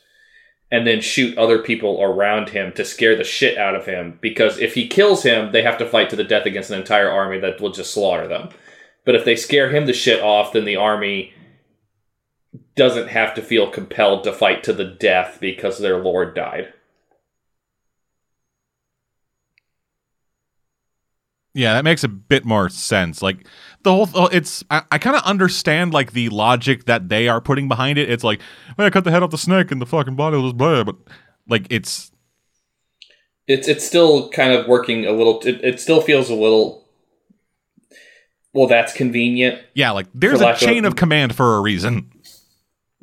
and 0.74 0.84
then 0.84 1.00
shoot 1.00 1.38
other 1.38 1.60
people 1.60 2.02
around 2.02 2.48
him 2.48 2.72
to 2.72 2.84
scare 2.84 3.14
the 3.14 3.22
shit 3.22 3.56
out 3.56 3.76
of 3.76 3.86
him. 3.86 4.18
Because 4.20 4.58
if 4.58 4.74
he 4.74 4.88
kills 4.88 5.22
him, 5.22 5.52
they 5.52 5.62
have 5.62 5.78
to 5.78 5.88
fight 5.88 6.10
to 6.10 6.16
the 6.16 6.24
death 6.24 6.46
against 6.46 6.68
an 6.70 6.80
entire 6.80 7.08
army 7.08 7.38
that 7.38 7.60
will 7.60 7.70
just 7.70 7.94
slaughter 7.94 8.26
them. 8.26 8.48
But 9.04 9.14
if 9.14 9.24
they 9.24 9.36
scare 9.36 9.70
him 9.70 9.86
the 9.86 9.92
shit 9.92 10.20
off, 10.20 10.52
then 10.52 10.64
the 10.64 10.74
army 10.74 11.32
doesn't 12.74 13.06
have 13.06 13.34
to 13.34 13.42
feel 13.42 13.70
compelled 13.70 14.24
to 14.24 14.32
fight 14.32 14.64
to 14.64 14.72
the 14.72 14.84
death 14.84 15.38
because 15.40 15.78
their 15.78 16.02
lord 16.02 16.34
died. 16.34 16.74
Yeah, 21.52 21.74
that 21.74 21.84
makes 21.84 22.02
a 22.02 22.08
bit 22.08 22.44
more 22.44 22.68
sense. 22.68 23.22
Like 23.22 23.46
the 23.84 23.92
whole, 23.92 24.06
th- 24.06 24.30
it's 24.32 24.64
I, 24.70 24.82
I 24.90 24.98
kind 24.98 25.14
of 25.16 25.22
understand 25.22 25.92
like 25.94 26.12
the 26.12 26.28
logic 26.30 26.86
that 26.86 27.08
they 27.08 27.28
are 27.28 27.40
putting 27.40 27.68
behind 27.68 27.98
it. 27.98 28.10
It's 28.10 28.24
like, 28.24 28.40
well, 28.76 28.86
I 28.86 28.90
cut 28.90 29.04
the 29.04 29.10
head 29.12 29.22
off 29.22 29.30
the 29.30 29.38
snake 29.38 29.70
and 29.70 29.80
the 29.80 29.86
fucking 29.86 30.16
body 30.16 30.36
was 30.38 30.52
blah, 30.52 30.82
but 30.84 30.96
like 31.48 31.66
it's 31.70 32.10
It's 33.46 33.68
it's 33.68 33.86
still 33.86 34.28
kind 34.30 34.52
of 34.52 34.66
working 34.66 35.06
a 35.06 35.12
little. 35.12 35.40
It, 35.44 35.60
it 35.62 35.80
still 35.80 36.00
feels 36.00 36.28
a 36.30 36.34
little. 36.34 36.82
Well, 38.52 38.66
that's 38.68 38.92
convenient. 38.92 39.60
yeah, 39.74 39.90
like 39.90 40.06
there's 40.14 40.40
a 40.40 40.44
lack 40.44 40.54
of- 40.54 40.60
chain 40.60 40.84
of 40.84 40.94
command 40.96 41.34
for 41.34 41.56
a 41.56 41.60
reason, 41.60 42.10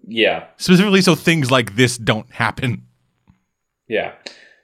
Yeah, 0.08 0.46
specifically 0.58 1.02
so 1.02 1.14
things 1.16 1.52
like 1.52 1.76
this 1.76 1.98
don't 1.98 2.30
happen. 2.32 2.84
yeah. 3.88 4.14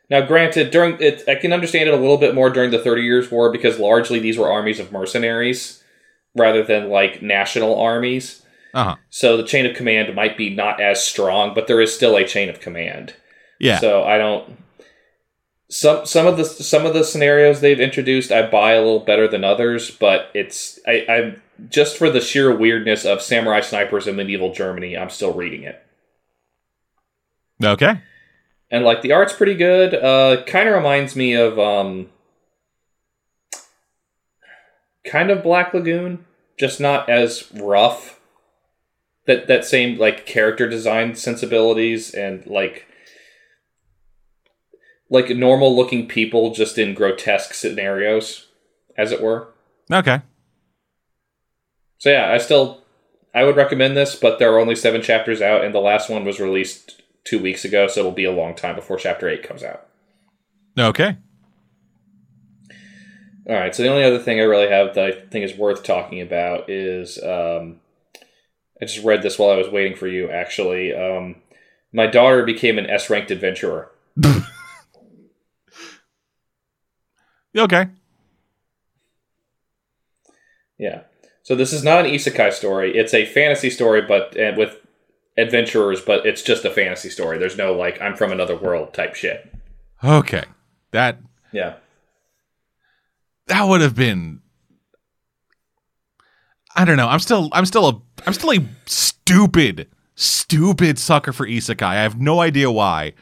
Now, 0.10 0.26
granted, 0.26 0.72
during 0.72 0.96
it, 1.02 1.24
I 1.28 1.36
can 1.36 1.52
understand 1.52 1.90
it 1.90 1.94
a 1.94 1.98
little 1.98 2.18
bit 2.18 2.34
more 2.34 2.50
during 2.50 2.72
the 2.72 2.80
Thirty 2.80 3.02
Years' 3.02 3.30
War 3.30 3.52
because 3.52 3.78
largely 3.78 4.20
these 4.20 4.38
were 4.38 4.50
armies 4.50 4.80
of 4.80 4.90
mercenaries 4.94 5.84
rather 6.38 6.64
than 6.64 6.90
like 6.90 7.22
national 7.22 7.80
armies. 7.80 8.44
Uh 8.74 8.84
huh. 8.84 8.96
So 9.10 9.38
the 9.38 9.44
chain 9.44 9.66
of 9.66 9.76
command 9.76 10.14
might 10.16 10.38
be 10.38 10.50
not 10.50 10.80
as 10.80 11.04
strong, 11.04 11.54
but 11.54 11.68
there 11.68 11.82
is 11.82 11.94
still 11.94 12.16
a 12.16 12.26
chain 12.26 12.50
of 12.50 12.60
command. 12.60 13.14
Yeah. 13.60 13.80
So 13.80 14.04
I 14.04 14.18
don't. 14.18 14.58
Some 15.70 16.06
some 16.06 16.28
of 16.28 16.38
the 16.38 16.46
some 16.46 16.86
of 16.86 16.94
the 16.94 17.04
scenarios 17.04 17.60
they've 17.60 17.80
introduced 17.80 18.32
I 18.32 18.48
buy 18.48 18.74
a 18.74 18.80
little 18.80 19.02
better 19.02 19.28
than 19.28 19.44
others, 19.44 19.92
but 19.92 20.30
it's 20.34 20.80
I, 20.88 21.06
I'm 21.10 21.42
just 21.70 21.98
for 21.98 22.10
the 22.10 22.22
sheer 22.22 22.56
weirdness 22.56 23.04
of 23.04 23.22
samurai 23.22 23.60
snipers 23.60 24.08
in 24.08 24.16
medieval 24.16 24.54
Germany. 24.54 24.96
I'm 24.96 25.10
still 25.10 25.34
reading 25.34 25.64
it, 25.64 25.84
okay. 27.62 28.00
and 28.72 28.86
like 28.86 29.02
the 29.02 29.12
art's 29.12 29.34
pretty 29.34 29.56
good. 29.56 29.94
Uh, 29.94 30.44
kind 30.46 30.70
of 30.70 30.76
reminds 30.76 31.18
me 31.18 31.34
of 31.34 31.60
um, 31.60 32.10
kind 35.08 35.32
of 35.32 35.44
Black 35.44 35.74
Lagoon, 35.74 36.26
just 36.60 36.80
not 36.80 37.10
as 37.10 37.52
rough. 37.54 38.20
That 39.26 39.48
that 39.48 39.66
same 39.66 39.98
like 39.98 40.26
character 40.26 40.70
design 40.70 41.16
sensibilities 41.16 42.14
and 42.14 42.46
like 42.48 42.88
like 45.10 45.30
normal 45.30 45.76
looking 45.76 46.08
people 46.08 46.54
just 46.54 46.78
in 46.78 46.94
grotesque 46.94 47.54
scenarios, 47.54 48.48
as 48.98 49.12
it 49.12 49.22
were. 49.22 49.50
Okay. 49.92 50.22
So 51.98 52.10
yeah, 52.10 52.32
I 52.32 52.38
still 52.38 52.84
I 53.34 53.44
would 53.44 53.56
recommend 53.56 53.98
this, 53.98 54.16
but 54.16 54.40
there 54.40 54.54
are 54.54 54.60
only 54.60 54.76
seven 54.76 55.02
chapters 55.02 55.42
out, 55.42 55.64
and 55.64 55.74
the 55.74 55.80
last 55.80 56.10
one 56.10 56.26
was 56.26 56.40
released 56.40 57.02
two 57.24 57.40
weeks 57.40 57.66
ago, 57.66 57.88
so 57.88 58.00
it'll 58.00 58.12
be 58.12 58.24
a 58.24 58.32
long 58.32 58.56
time 58.56 58.76
before 58.76 58.98
chapter 58.98 59.28
eight 59.28 59.44
comes 59.44 59.64
out. 59.64 59.88
Okay. 60.78 61.18
All 63.50 63.56
right. 63.56 63.74
So 63.74 63.84
the 63.84 63.90
only 63.90 64.04
other 64.04 64.20
thing 64.20 64.40
I 64.40 64.44
really 64.44 64.70
have 64.70 64.96
that 64.96 65.06
I 65.06 65.12
think 65.12 65.46
is 65.46 65.58
worth 65.58 65.84
talking 65.84 66.22
about 66.22 66.70
is 66.70 67.18
um, 67.24 67.80
I 68.82 68.86
just 68.86 69.06
read 69.06 69.22
this 69.22 69.40
while 69.40 69.52
I 69.52 69.58
was 69.58 69.70
waiting 69.70 69.96
for 69.96 70.08
you. 70.08 70.30
Actually, 70.30 70.94
um, 70.94 71.38
my 71.94 72.08
daughter 72.08 72.44
became 72.44 72.78
an 72.78 72.90
S 72.90 73.10
ranked 73.10 73.32
adventurer. 73.32 73.92
Okay. 77.58 77.88
Yeah. 80.78 81.02
So 81.44 81.56
this 81.56 81.74
is 81.74 81.84
not 81.84 82.06
an 82.06 82.12
isekai 82.12 82.54
story. 82.54 82.96
It's 82.96 83.14
a 83.14 83.26
fantasy 83.26 83.70
story, 83.70 84.02
but 84.02 84.36
and 84.38 84.58
with 84.58 84.76
adventurers, 85.38 86.02
but 86.02 86.26
it's 86.26 86.42
just 86.42 86.66
a 86.66 86.72
fantasy 86.72 87.10
story. 87.10 87.38
There's 87.38 87.58
no 87.58 87.74
like 87.74 88.00
I'm 88.02 88.16
from 88.16 88.32
another 88.32 88.56
world 88.56 88.94
type 88.94 89.16
shit. 89.16 89.52
Okay. 90.04 90.44
That 90.92 91.20
Yeah. 91.52 91.76
That 93.48 93.64
would 93.64 93.82
have 93.82 93.96
been 93.96 94.42
I 96.76 96.86
don't 96.86 96.98
know. 96.98 97.08
I'm 97.08 97.20
still 97.20 97.50
I'm 97.54 97.66
still 97.66 97.88
a 97.90 98.02
I'm 98.26 98.34
still 98.34 98.52
a 98.54 98.60
stupid 98.86 99.88
stupid 100.16 101.00
sucker 101.00 101.34
for 101.34 101.48
isekai. 101.48 101.84
I 101.84 101.96
have 101.96 102.20
no 102.20 102.40
idea 102.40 102.70
why. 102.70 103.14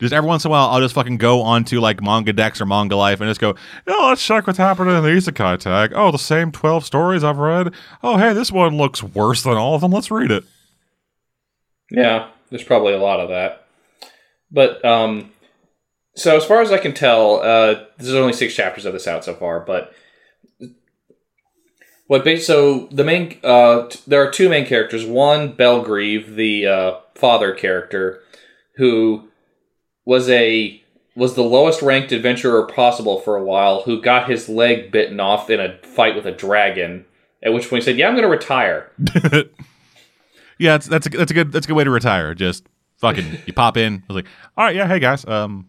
Just 0.00 0.12
every 0.12 0.26
once 0.26 0.44
in 0.44 0.48
a 0.48 0.52
while, 0.52 0.68
I'll 0.68 0.80
just 0.80 0.94
fucking 0.94 1.18
go 1.18 1.42
onto 1.42 1.80
like 1.80 2.02
Manga 2.02 2.32
Dex 2.32 2.60
or 2.60 2.66
Manga 2.66 2.96
Life 2.96 3.20
and 3.20 3.30
just 3.30 3.40
go, 3.40 3.54
oh, 3.86 4.06
let's 4.08 4.24
check 4.24 4.48
what's 4.48 4.58
happening 4.58 4.96
in 4.96 5.02
the 5.04 5.10
isekai 5.10 5.58
tag. 5.58 5.92
Oh, 5.94 6.10
the 6.10 6.18
same 6.18 6.50
12 6.50 6.84
stories 6.84 7.22
I've 7.22 7.38
read. 7.38 7.72
Oh, 8.02 8.16
hey, 8.16 8.32
this 8.32 8.50
one 8.50 8.76
looks 8.76 9.00
worse 9.00 9.44
than 9.44 9.56
all 9.56 9.76
of 9.76 9.80
them. 9.80 9.92
Let's 9.92 10.10
read 10.10 10.32
it. 10.32 10.42
Yeah, 11.92 12.30
there's 12.50 12.64
probably 12.64 12.94
a 12.94 12.98
lot 12.98 13.20
of 13.20 13.28
that. 13.28 13.66
But 14.50 14.84
um 14.84 15.31
so 16.14 16.36
as 16.36 16.44
far 16.44 16.60
as 16.62 16.72
I 16.72 16.78
can 16.78 16.94
tell, 16.94 17.40
uh 17.42 17.84
there's 17.98 18.14
only 18.14 18.32
six 18.32 18.54
chapters 18.54 18.84
of 18.84 18.92
this 18.92 19.08
out 19.08 19.24
so 19.24 19.34
far, 19.34 19.60
but 19.60 19.92
what 22.06 22.26
so 22.40 22.88
the 22.90 23.04
main 23.04 23.38
uh 23.42 23.88
t- 23.88 24.00
there 24.06 24.22
are 24.22 24.30
two 24.30 24.48
main 24.48 24.66
characters. 24.66 25.06
One, 25.06 25.52
Belgrieve, 25.52 26.34
the 26.34 26.66
uh 26.66 26.94
father 27.14 27.54
character, 27.54 28.20
who 28.76 29.28
was 30.04 30.28
a 30.28 30.82
was 31.14 31.34
the 31.34 31.42
lowest 31.42 31.82
ranked 31.82 32.12
adventurer 32.12 32.66
possible 32.66 33.20
for 33.20 33.36
a 33.36 33.44
while, 33.44 33.82
who 33.82 34.00
got 34.00 34.30
his 34.30 34.48
leg 34.48 34.90
bitten 34.90 35.20
off 35.20 35.50
in 35.50 35.60
a 35.60 35.78
fight 35.82 36.14
with 36.16 36.26
a 36.26 36.32
dragon. 36.32 37.04
At 37.42 37.52
which 37.52 37.68
point 37.68 37.82
he 37.82 37.84
said, 37.84 37.98
"Yeah, 37.98 38.08
I'm 38.08 38.14
going 38.14 38.22
to 38.24 38.30
retire." 38.30 38.92
yeah, 40.58 40.72
that's 40.72 40.86
that's 40.86 41.06
a, 41.06 41.10
that's 41.10 41.30
a 41.30 41.34
good 41.34 41.52
that's 41.52 41.66
a 41.66 41.68
good 41.68 41.76
way 41.76 41.84
to 41.84 41.90
retire. 41.90 42.34
Just 42.34 42.66
fucking 42.98 43.38
you 43.46 43.52
pop 43.52 43.76
in. 43.76 43.96
I 43.96 44.12
was 44.12 44.16
like, 44.16 44.26
all 44.56 44.64
right, 44.64 44.76
yeah, 44.76 44.86
hey 44.86 45.00
guys, 45.00 45.26
um, 45.26 45.66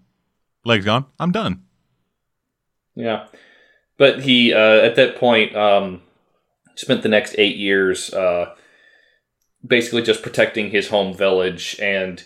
legs 0.66 0.86
gone. 0.86 1.05
I'm 1.20 1.32
done. 1.32 1.64
Yeah, 2.95 3.28
but 3.97 4.22
he 4.22 4.53
uh, 4.53 4.57
at 4.57 4.95
that 4.95 5.18
point 5.18 5.55
um, 5.55 6.01
spent 6.76 7.01
the 7.01 7.09
next 7.09 7.36
eight 7.38 7.57
years 7.57 8.14
uh, 8.14 8.53
basically 9.66 10.01
just 10.01 10.22
protecting 10.22 10.70
his 10.70 10.89
home 10.89 11.14
village 11.16 11.78
and 11.82 12.24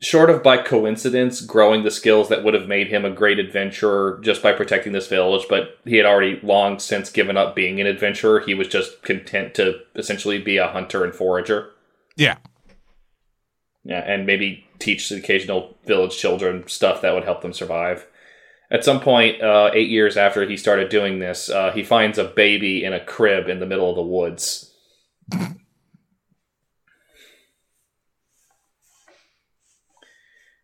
short 0.00 0.28
of 0.28 0.42
by 0.42 0.58
coincidence 0.58 1.40
growing 1.40 1.82
the 1.82 1.90
skills 1.90 2.28
that 2.28 2.44
would 2.44 2.52
have 2.54 2.68
made 2.68 2.88
him 2.88 3.04
a 3.04 3.10
great 3.10 3.38
adventurer 3.38 4.20
just 4.22 4.42
by 4.42 4.52
protecting 4.52 4.92
this 4.92 5.08
village 5.08 5.46
but 5.48 5.78
he 5.86 5.96
had 5.96 6.04
already 6.04 6.38
long 6.42 6.78
since 6.78 7.08
given 7.08 7.38
up 7.38 7.56
being 7.56 7.80
an 7.80 7.86
adventurer 7.86 8.40
he 8.40 8.52
was 8.52 8.68
just 8.68 9.02
content 9.02 9.54
to 9.54 9.80
essentially 9.94 10.38
be 10.38 10.58
a 10.58 10.68
hunter 10.68 11.02
and 11.02 11.14
forager 11.14 11.70
Yeah, 12.14 12.36
yeah, 13.86 14.00
and 14.00 14.26
maybe 14.26 14.66
teach 14.80 15.08
the 15.08 15.16
occasional 15.16 15.76
village 15.84 16.18
children 16.18 16.66
stuff 16.66 17.02
that 17.02 17.14
would 17.14 17.22
help 17.22 17.40
them 17.40 17.52
survive. 17.52 18.06
At 18.68 18.84
some 18.84 19.00
point, 19.00 19.40
uh, 19.40 19.70
eight 19.72 19.88
years 19.88 20.16
after 20.16 20.44
he 20.44 20.56
started 20.56 20.88
doing 20.88 21.20
this, 21.20 21.48
uh, 21.48 21.70
he 21.70 21.84
finds 21.84 22.18
a 22.18 22.24
baby 22.24 22.82
in 22.84 22.92
a 22.92 23.04
crib 23.04 23.48
in 23.48 23.60
the 23.60 23.66
middle 23.66 23.88
of 23.88 23.94
the 23.94 24.02
woods. 24.02 24.72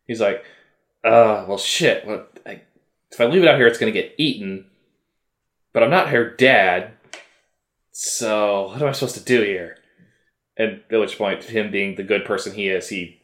He's 0.05 0.21
like, 0.21 0.45
uh, 1.05 1.45
well, 1.47 1.59
shit. 1.59 2.05
Well, 2.05 2.27
I, 2.45 2.63
if 3.13 3.21
I 3.21 3.27
leave 3.27 3.45
it 3.45 3.49
out 3.49 3.57
here, 3.57 3.69
it's 3.69 3.79
going 3.79 3.93
to 3.93 3.99
get 3.99 4.15
eaten. 4.19 4.67
But 5.73 5.85
I'm 5.85 5.91
not 5.91 6.09
her 6.09 6.29
dad. 6.29 6.95
So, 7.93 8.69
what 8.69 8.83
am 8.83 8.89
I 8.89 8.93
supposed 8.93 9.15
to 9.15 9.23
do 9.23 9.43
here? 9.43 9.77
At 10.59 10.91
which 10.91 11.17
point, 11.17 11.45
him 11.45 11.71
being 11.71 11.95
the 11.95 12.03
good 12.03 12.25
person 12.25 12.55
he 12.55 12.69
is, 12.69 12.89
he 12.89 13.21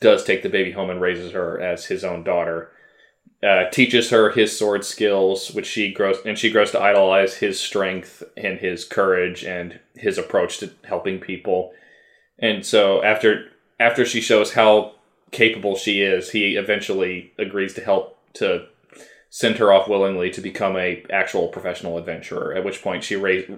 does 0.00 0.24
take 0.24 0.42
the 0.42 0.48
baby 0.48 0.72
home 0.72 0.90
and 0.90 1.00
raises 1.00 1.32
her 1.32 1.60
as 1.60 1.86
his 1.86 2.04
own 2.04 2.24
daughter. 2.24 2.72
Uh, 3.42 3.68
teaches 3.70 4.10
her 4.10 4.30
his 4.30 4.56
sword 4.56 4.84
skills, 4.84 5.50
which 5.52 5.66
she 5.66 5.92
grows, 5.92 6.18
and 6.24 6.38
she 6.38 6.50
grows 6.50 6.70
to 6.70 6.80
idolize 6.80 7.36
his 7.36 7.58
strength 7.58 8.22
and 8.36 8.58
his 8.58 8.84
courage 8.84 9.44
and 9.44 9.80
his 9.96 10.16
approach 10.16 10.58
to 10.58 10.70
helping 10.84 11.18
people. 11.18 11.72
And 12.38 12.64
so, 12.64 13.02
after 13.02 13.50
after 13.80 14.04
she 14.04 14.20
shows 14.20 14.52
how 14.52 14.94
capable 15.32 15.76
she 15.76 16.02
is, 16.02 16.30
he 16.30 16.56
eventually 16.56 17.32
agrees 17.36 17.74
to 17.74 17.80
help 17.80 18.16
to 18.34 18.66
send 19.28 19.56
her 19.56 19.72
off 19.72 19.88
willingly 19.88 20.30
to 20.30 20.40
become 20.40 20.76
a 20.76 21.04
actual 21.10 21.48
professional 21.48 21.98
adventurer. 21.98 22.54
At 22.54 22.64
which 22.64 22.82
point, 22.82 23.02
she 23.02 23.16
ra- 23.16 23.56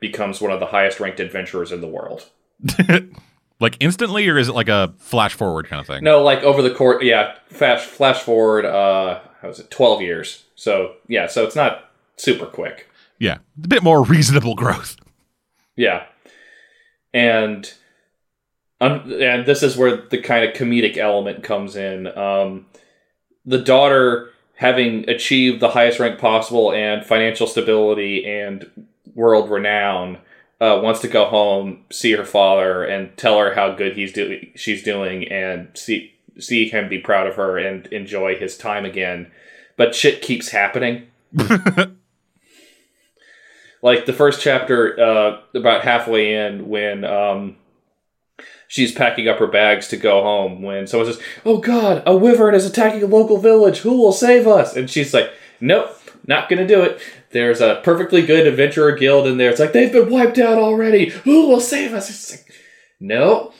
becomes 0.00 0.40
one 0.40 0.50
of 0.50 0.60
the 0.60 0.66
highest 0.66 0.98
ranked 0.98 1.20
adventurers 1.20 1.70
in 1.70 1.80
the 1.80 1.86
world. 1.86 2.30
like 3.60 3.76
instantly, 3.80 4.28
or 4.28 4.38
is 4.38 4.48
it 4.48 4.54
like 4.54 4.68
a 4.68 4.94
flash 4.98 5.34
forward 5.34 5.66
kind 5.66 5.80
of 5.80 5.86
thing? 5.86 6.02
No, 6.02 6.22
like 6.22 6.42
over 6.42 6.62
the 6.62 6.74
course, 6.74 7.02
yeah. 7.04 7.34
Flash, 7.48 7.82
flash 7.82 8.20
forward. 8.22 8.64
Uh, 8.64 9.20
how 9.40 9.48
was 9.48 9.60
it? 9.60 9.70
Twelve 9.70 10.02
years. 10.02 10.44
So 10.54 10.94
yeah, 11.08 11.26
so 11.26 11.44
it's 11.44 11.56
not 11.56 11.90
super 12.16 12.46
quick. 12.46 12.88
Yeah, 13.18 13.38
a 13.62 13.68
bit 13.68 13.82
more 13.82 14.02
reasonable 14.02 14.54
growth. 14.54 14.96
Yeah, 15.76 16.04
and 17.12 17.72
um, 18.80 19.12
and 19.20 19.46
this 19.46 19.62
is 19.62 19.76
where 19.76 19.96
the 19.96 20.18
kind 20.18 20.44
of 20.44 20.54
comedic 20.54 20.96
element 20.96 21.42
comes 21.42 21.76
in. 21.76 22.06
Um, 22.06 22.66
the 23.44 23.58
daughter, 23.58 24.30
having 24.54 25.08
achieved 25.08 25.60
the 25.60 25.70
highest 25.70 25.98
rank 25.98 26.18
possible 26.18 26.72
and 26.72 27.04
financial 27.04 27.46
stability 27.46 28.26
and 28.26 28.70
world 29.14 29.50
renown, 29.50 30.18
uh, 30.60 30.78
wants 30.82 31.00
to 31.00 31.08
go 31.08 31.24
home, 31.26 31.84
see 31.90 32.12
her 32.12 32.24
father, 32.24 32.84
and 32.84 33.16
tell 33.16 33.38
her 33.38 33.54
how 33.54 33.74
good 33.74 33.96
he's 33.96 34.12
doing, 34.12 34.52
she's 34.54 34.82
doing, 34.82 35.26
and 35.28 35.68
see 35.74 36.14
see 36.38 36.68
him 36.68 36.88
be 36.88 36.98
proud 36.98 37.26
of 37.26 37.36
her 37.36 37.58
and 37.58 37.86
enjoy 37.88 38.36
his 38.36 38.56
time 38.56 38.84
again. 38.84 39.30
But 39.76 39.94
shit 39.94 40.22
keeps 40.22 40.50
happening. 40.50 41.08
like 43.82 44.06
the 44.06 44.12
first 44.12 44.40
chapter, 44.42 44.98
uh, 45.00 45.40
about 45.54 45.82
halfway 45.82 46.34
in, 46.34 46.68
when 46.68 47.04
um, 47.04 47.56
she's 48.68 48.92
packing 48.92 49.28
up 49.28 49.38
her 49.38 49.46
bags 49.46 49.88
to 49.88 49.96
go 49.96 50.22
home, 50.22 50.62
when 50.62 50.86
someone 50.86 51.12
says, 51.12 51.22
"Oh 51.44 51.58
God, 51.58 52.02
a 52.04 52.16
wyvern 52.16 52.54
is 52.54 52.66
attacking 52.66 53.02
a 53.02 53.06
local 53.06 53.38
village. 53.38 53.78
Who 53.78 53.96
will 53.96 54.12
save 54.12 54.46
us?" 54.46 54.76
and 54.76 54.90
she's 54.90 55.14
like, 55.14 55.32
"Nope, 55.60 55.98
not 56.26 56.48
gonna 56.48 56.66
do 56.66 56.82
it." 56.82 57.00
There's 57.32 57.60
a 57.60 57.80
perfectly 57.84 58.22
good 58.26 58.46
adventurer 58.46 58.92
guild 58.92 59.26
in 59.26 59.36
there. 59.36 59.50
It's 59.50 59.60
like 59.60 59.72
they've 59.72 59.92
been 59.92 60.10
wiped 60.10 60.38
out 60.38 60.58
already. 60.58 61.10
Who 61.10 61.48
will 61.48 61.60
save 61.60 61.94
us? 61.94 62.10
It's 62.10 62.30
like, 62.32 62.52
no, 62.98 63.52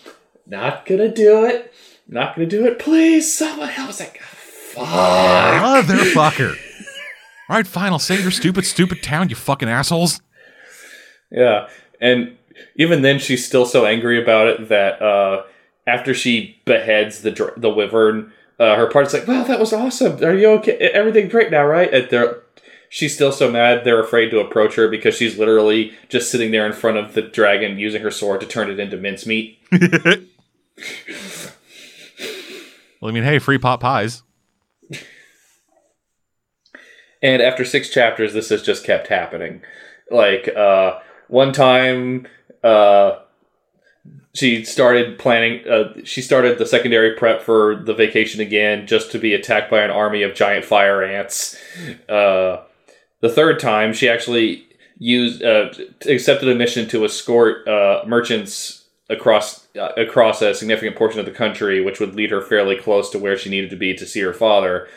not 0.46 0.86
gonna 0.86 1.12
do 1.12 1.44
it. 1.46 1.72
Not 2.08 2.34
gonna 2.34 2.48
do 2.48 2.66
it. 2.66 2.80
Please, 2.80 3.32
someone 3.32 3.70
else. 3.70 4.00
Like, 4.00 4.20
fuck. 4.20 4.86
Motherfucker. 5.86 6.56
All 7.48 7.56
right, 7.56 7.66
fine. 7.66 7.92
I'll 7.92 7.98
save 8.00 8.22
your 8.22 8.32
stupid, 8.32 8.64
stupid 8.66 9.02
town, 9.02 9.28
you 9.28 9.36
fucking 9.36 9.68
assholes. 9.68 10.20
Yeah, 11.30 11.68
and 12.00 12.36
even 12.74 13.02
then, 13.02 13.20
she's 13.20 13.46
still 13.46 13.66
so 13.66 13.86
angry 13.86 14.20
about 14.20 14.48
it 14.48 14.68
that 14.68 15.00
uh, 15.00 15.44
after 15.86 16.12
she 16.12 16.60
beheads 16.64 17.22
the 17.22 17.30
dr- 17.30 17.60
the 17.60 17.70
wyvern, 17.70 18.32
uh, 18.58 18.74
her 18.74 18.88
part's 18.88 19.14
like, 19.14 19.28
"Wow, 19.28 19.44
that 19.44 19.60
was 19.60 19.72
awesome. 19.72 20.22
Are 20.24 20.34
you 20.34 20.48
okay? 20.54 20.72
Everything 20.72 21.28
great 21.28 21.52
now, 21.52 21.64
right?" 21.64 21.92
And 21.92 22.08
they're 22.10 22.42
she's 22.90 23.14
still 23.14 23.32
so 23.32 23.50
mad 23.50 23.84
they're 23.84 24.02
afraid 24.02 24.30
to 24.30 24.40
approach 24.40 24.74
her 24.74 24.88
because 24.88 25.14
she's 25.14 25.38
literally 25.38 25.94
just 26.10 26.30
sitting 26.30 26.50
there 26.50 26.66
in 26.66 26.72
front 26.74 26.98
of 26.98 27.14
the 27.14 27.22
dragon 27.22 27.78
using 27.78 28.02
her 28.02 28.10
sword 28.10 28.40
to 28.42 28.46
turn 28.46 28.68
it 28.68 28.78
into 28.78 28.98
mincemeat. 28.98 29.58
well, 29.72 29.88
I 33.04 33.12
mean, 33.12 33.22
hey, 33.22 33.38
free 33.38 33.58
pot 33.58 33.80
pies. 33.80 34.22
And 37.22 37.42
after 37.42 37.64
six 37.64 37.90
chapters, 37.90 38.32
this 38.32 38.48
has 38.48 38.62
just 38.62 38.84
kept 38.84 39.08
happening. 39.08 39.62
Like 40.10 40.48
uh, 40.48 40.98
one 41.28 41.52
time, 41.52 42.26
uh, 42.64 43.18
she 44.32 44.64
started 44.64 45.18
planning. 45.18 45.68
Uh, 45.68 45.92
she 46.02 46.22
started 46.22 46.58
the 46.58 46.64
secondary 46.64 47.14
prep 47.14 47.42
for 47.42 47.76
the 47.76 47.94
vacation 47.94 48.40
again, 48.40 48.86
just 48.86 49.12
to 49.12 49.18
be 49.18 49.34
attacked 49.34 49.70
by 49.70 49.82
an 49.82 49.90
army 49.90 50.22
of 50.22 50.34
giant 50.34 50.64
fire 50.64 51.02
ants. 51.02 51.56
Uh, 52.08 52.62
the 53.20 53.28
third 53.28 53.60
time, 53.60 53.92
she 53.92 54.08
actually 54.08 54.66
used 54.98 55.42
uh, 55.42 55.70
accepted 56.06 56.48
a 56.48 56.54
mission 56.54 56.86
to 56.88 57.04
escort 57.04 57.66
uh, 57.66 58.02
merchants 58.06 58.84
across 59.08 59.66
uh, 59.76 59.92
across 59.96 60.40
a 60.42 60.54
significant 60.54 60.96
portion 60.96 61.20
of 61.20 61.26
the 61.26 61.32
country, 61.32 61.82
which 61.82 62.00
would 62.00 62.14
lead 62.14 62.30
her 62.30 62.40
fairly 62.40 62.76
close 62.76 63.10
to 63.10 63.18
where 63.18 63.36
she 63.36 63.50
needed 63.50 63.70
to 63.70 63.76
be 63.76 63.94
to 63.94 64.06
see 64.06 64.20
her 64.20 64.34
father. 64.34 64.88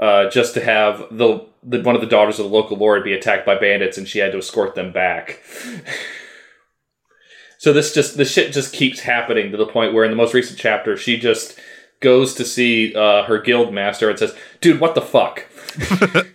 Uh, 0.00 0.28
just 0.30 0.54
to 0.54 0.64
have 0.64 1.06
the, 1.12 1.46
the 1.62 1.80
one 1.82 1.94
of 1.94 2.00
the 2.00 2.08
daughters 2.08 2.40
of 2.40 2.46
the 2.46 2.50
local 2.52 2.76
lord 2.76 3.04
be 3.04 3.12
attacked 3.12 3.46
by 3.46 3.54
bandits, 3.54 3.96
and 3.96 4.08
she 4.08 4.18
had 4.18 4.32
to 4.32 4.38
escort 4.38 4.74
them 4.74 4.92
back. 4.92 5.40
so 7.58 7.72
this 7.72 7.94
just 7.94 8.16
the 8.16 8.24
shit 8.24 8.52
just 8.52 8.72
keeps 8.72 9.00
happening 9.00 9.52
to 9.52 9.56
the 9.56 9.66
point 9.66 9.94
where 9.94 10.04
in 10.04 10.10
the 10.10 10.16
most 10.16 10.34
recent 10.34 10.58
chapter, 10.58 10.96
she 10.96 11.16
just 11.16 11.56
goes 12.00 12.34
to 12.34 12.44
see 12.44 12.92
uh, 12.96 13.22
her 13.24 13.38
guild 13.38 13.72
master 13.72 14.10
and 14.10 14.18
says, 14.18 14.34
"Dude, 14.60 14.80
what 14.80 14.96
the 14.96 15.02
fuck." 15.02 15.46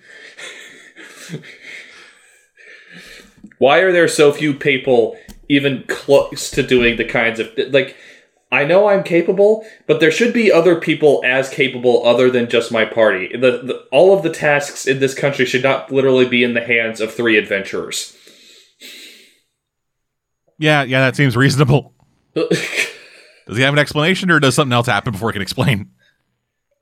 Why 3.58 3.80
are 3.80 3.92
there 3.92 4.08
so 4.08 4.32
few 4.32 4.54
people 4.54 5.18
even 5.50 5.84
close 5.88 6.52
to 6.52 6.64
doing 6.64 6.98
the 6.98 7.06
kinds 7.06 7.40
of 7.40 7.50
like 7.70 7.96
I 8.52 8.64
know 8.64 8.88
I'm 8.88 9.04
capable, 9.04 9.66
but 9.88 10.00
there 10.00 10.12
should 10.12 10.34
be 10.34 10.52
other 10.52 10.80
people 10.80 11.22
as 11.26 11.50
capable 11.50 12.06
other 12.06 12.32
than 12.32 12.50
just 12.50 12.72
my 12.72 12.86
party. 12.86 13.30
The, 13.34 13.38
the, 13.40 13.86
all 13.92 14.16
of 14.16 14.24
the 14.24 14.30
tasks 14.30 14.88
in 14.88 15.00
this 15.00 15.14
country 15.14 15.46
should 15.46 15.64
not 15.64 15.92
literally 15.92 16.28
be 16.28 16.46
in 16.46 16.54
the 16.54 16.64
hands 16.64 17.02
of 17.02 17.14
three 17.14 17.38
adventurers. 17.38 18.16
Yeah, 20.58 20.84
yeah, 20.84 21.02
that 21.02 21.18
seems 21.18 21.36
reasonable. 21.36 21.94
does 22.36 23.58
he 23.58 23.62
have 23.62 23.74
an 23.74 23.80
explanation, 23.80 24.32
or 24.32 24.40
does 24.40 24.56
something 24.56 24.74
else 24.74 24.88
happen 24.88 25.12
before 25.12 25.30
he 25.30 25.34
can 25.34 25.42
explain? 25.42 25.92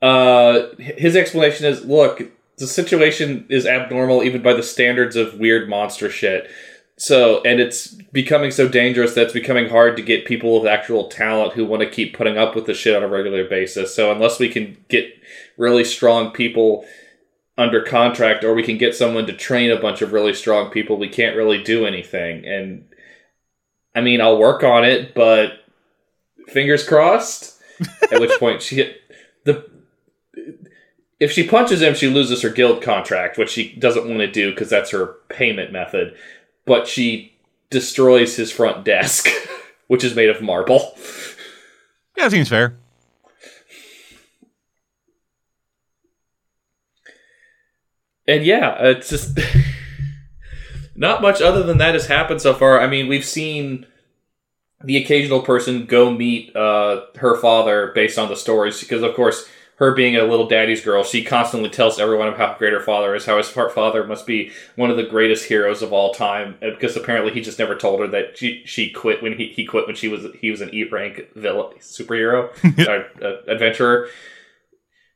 Uh, 0.01 0.67
his 0.77 1.15
explanation 1.15 1.65
is: 1.65 1.83
Look, 1.83 2.21
the 2.57 2.67
situation 2.67 3.45
is 3.49 3.65
abnormal 3.65 4.23
even 4.23 4.41
by 4.41 4.53
the 4.53 4.63
standards 4.63 5.15
of 5.15 5.39
weird 5.39 5.69
monster 5.69 6.09
shit. 6.09 6.49
So, 6.97 7.41
and 7.43 7.59
it's 7.59 7.87
becoming 8.13 8.51
so 8.51 8.69
dangerous 8.69 9.15
that 9.15 9.23
it's 9.23 9.33
becoming 9.33 9.67
hard 9.67 9.97
to 9.97 10.01
get 10.01 10.25
people 10.25 10.61
with 10.61 10.71
actual 10.71 11.09
talent 11.09 11.53
who 11.53 11.65
want 11.65 11.81
to 11.81 11.89
keep 11.89 12.15
putting 12.15 12.37
up 12.37 12.55
with 12.55 12.67
the 12.67 12.73
shit 12.73 12.95
on 12.95 13.03
a 13.03 13.07
regular 13.09 13.43
basis. 13.43 13.93
So, 13.93 14.11
unless 14.11 14.39
we 14.39 14.47
can 14.47 14.77
get 14.87 15.11
really 15.57 15.83
strong 15.83 16.31
people 16.31 16.85
under 17.57 17.81
contract 17.81 18.45
or 18.45 18.53
we 18.53 18.63
can 18.63 18.77
get 18.77 18.95
someone 18.95 19.25
to 19.25 19.33
train 19.33 19.71
a 19.71 19.79
bunch 19.79 20.01
of 20.01 20.13
really 20.13 20.33
strong 20.33 20.69
people, 20.69 20.97
we 20.97 21.09
can't 21.09 21.35
really 21.35 21.61
do 21.61 21.85
anything. 21.85 22.45
And 22.45 22.85
I 23.93 23.99
mean, 23.99 24.21
I'll 24.21 24.37
work 24.37 24.63
on 24.63 24.85
it, 24.85 25.13
but 25.13 25.65
fingers 26.47 26.87
crossed. 26.87 27.61
At 28.09 28.21
which 28.21 28.31
point 28.39 28.61
she 28.61 28.95
the 29.43 29.69
if 31.19 31.31
she 31.31 31.47
punches 31.47 31.81
him, 31.81 31.93
she 31.93 32.07
loses 32.07 32.41
her 32.41 32.49
guild 32.49 32.81
contract, 32.81 33.37
which 33.37 33.49
she 33.49 33.73
doesn't 33.75 34.07
want 34.07 34.19
to 34.19 34.31
do 34.31 34.51
because 34.51 34.69
that's 34.69 34.91
her 34.91 35.15
payment 35.29 35.71
method. 35.71 36.15
But 36.65 36.87
she 36.87 37.33
destroys 37.69 38.35
his 38.35 38.51
front 38.51 38.83
desk, 38.83 39.27
which 39.87 40.03
is 40.03 40.15
made 40.15 40.29
of 40.29 40.41
marble. 40.41 40.97
Yeah, 42.17 42.27
seems 42.29 42.49
fair. 42.49 42.75
And 48.27 48.43
yeah, 48.43 48.75
it's 48.79 49.09
just 49.09 49.39
not 50.95 51.21
much 51.21 51.41
other 51.41 51.63
than 51.63 51.77
that 51.77 51.93
has 51.93 52.07
happened 52.07 52.41
so 52.41 52.53
far. 52.53 52.81
I 52.81 52.87
mean, 52.87 53.07
we've 53.07 53.25
seen 53.25 53.85
the 54.83 54.97
occasional 54.97 55.41
person 55.41 55.85
go 55.85 56.11
meet 56.11 56.55
uh, 56.55 57.05
her 57.17 57.37
father 57.37 57.91
based 57.93 58.17
on 58.17 58.29
the 58.29 58.35
stories, 58.35 58.79
because 58.79 59.03
of 59.03 59.15
course 59.15 59.47
her 59.77 59.93
being 59.93 60.15
a 60.15 60.23
little 60.23 60.47
daddy's 60.47 60.81
girl, 60.81 61.03
she 61.03 61.23
constantly 61.23 61.69
tells 61.69 61.99
everyone 61.99 62.29
of 62.29 62.37
how 62.37 62.55
great 62.57 62.71
her 62.71 62.79
father 62.79 63.13
is, 63.13 63.25
how 63.25 63.37
his 63.37 63.49
father 63.49 64.05
must 64.05 64.25
be 64.25 64.51
one 64.75 64.89
of 64.89 64.95
the 64.95 65.03
greatest 65.03 65.45
heroes 65.45 65.81
of 65.81 65.91
all 65.91 66.13
time. 66.13 66.55
Because 66.61 66.95
apparently 66.95 67.33
he 67.33 67.41
just 67.41 67.59
never 67.59 67.75
told 67.75 67.99
her 67.99 68.07
that 68.07 68.37
she, 68.37 68.63
she 68.65 68.89
quit 68.89 69.21
when 69.21 69.37
he, 69.37 69.47
he 69.47 69.65
quit 69.65 69.85
when 69.85 69.95
she 69.95 70.07
was 70.07 70.25
he 70.39 70.49
was 70.49 70.61
an 70.61 70.73
E 70.73 70.85
rank 70.85 71.27
villain 71.35 71.77
superhero 71.79 72.49
uh, 72.87 73.25
uh, 73.25 73.41
adventurer. 73.51 74.07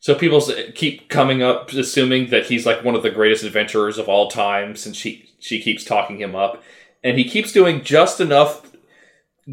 So 0.02 0.16
people 0.16 0.42
keep 0.76 1.10
coming 1.10 1.42
up 1.42 1.72
assuming 1.72 2.30
that 2.30 2.48
he's 2.48 2.66
like 2.66 2.84
one 2.84 2.96
of 2.96 3.04
the 3.04 3.10
greatest 3.10 3.44
adventurers 3.44 3.98
of 3.98 4.10
all 4.10 4.30
time 4.30 4.76
since 4.76 4.98
she 4.98 5.30
she 5.40 5.62
keeps 5.62 5.86
talking 5.86 6.20
him 6.20 6.36
up, 6.36 6.62
and 7.02 7.18
he 7.18 7.24
keeps 7.24 7.54
doing 7.54 7.82
just 7.82 8.20
enough 8.20 8.69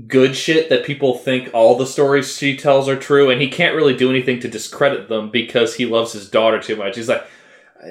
good 0.07 0.37
shit 0.37 0.69
that 0.69 0.85
people 0.85 1.17
think 1.17 1.51
all 1.55 1.77
the 1.77 1.87
stories 1.87 2.37
she 2.37 2.57
tells 2.57 2.89
are 2.89 2.97
true, 2.97 3.31
and 3.31 3.41
he 3.41 3.49
can't 3.49 3.75
really 3.75 3.97
do 3.97 4.11
anything 4.11 4.41
to 4.41 4.49
discredit 4.49 5.09
them 5.09 5.31
because 5.31 5.77
he 5.77 5.87
loves 5.87 6.13
his 6.13 6.29
daughter 6.29 6.61
too 6.61 6.77
much. 6.77 6.97
He's 6.97 7.09
like, 7.09 7.27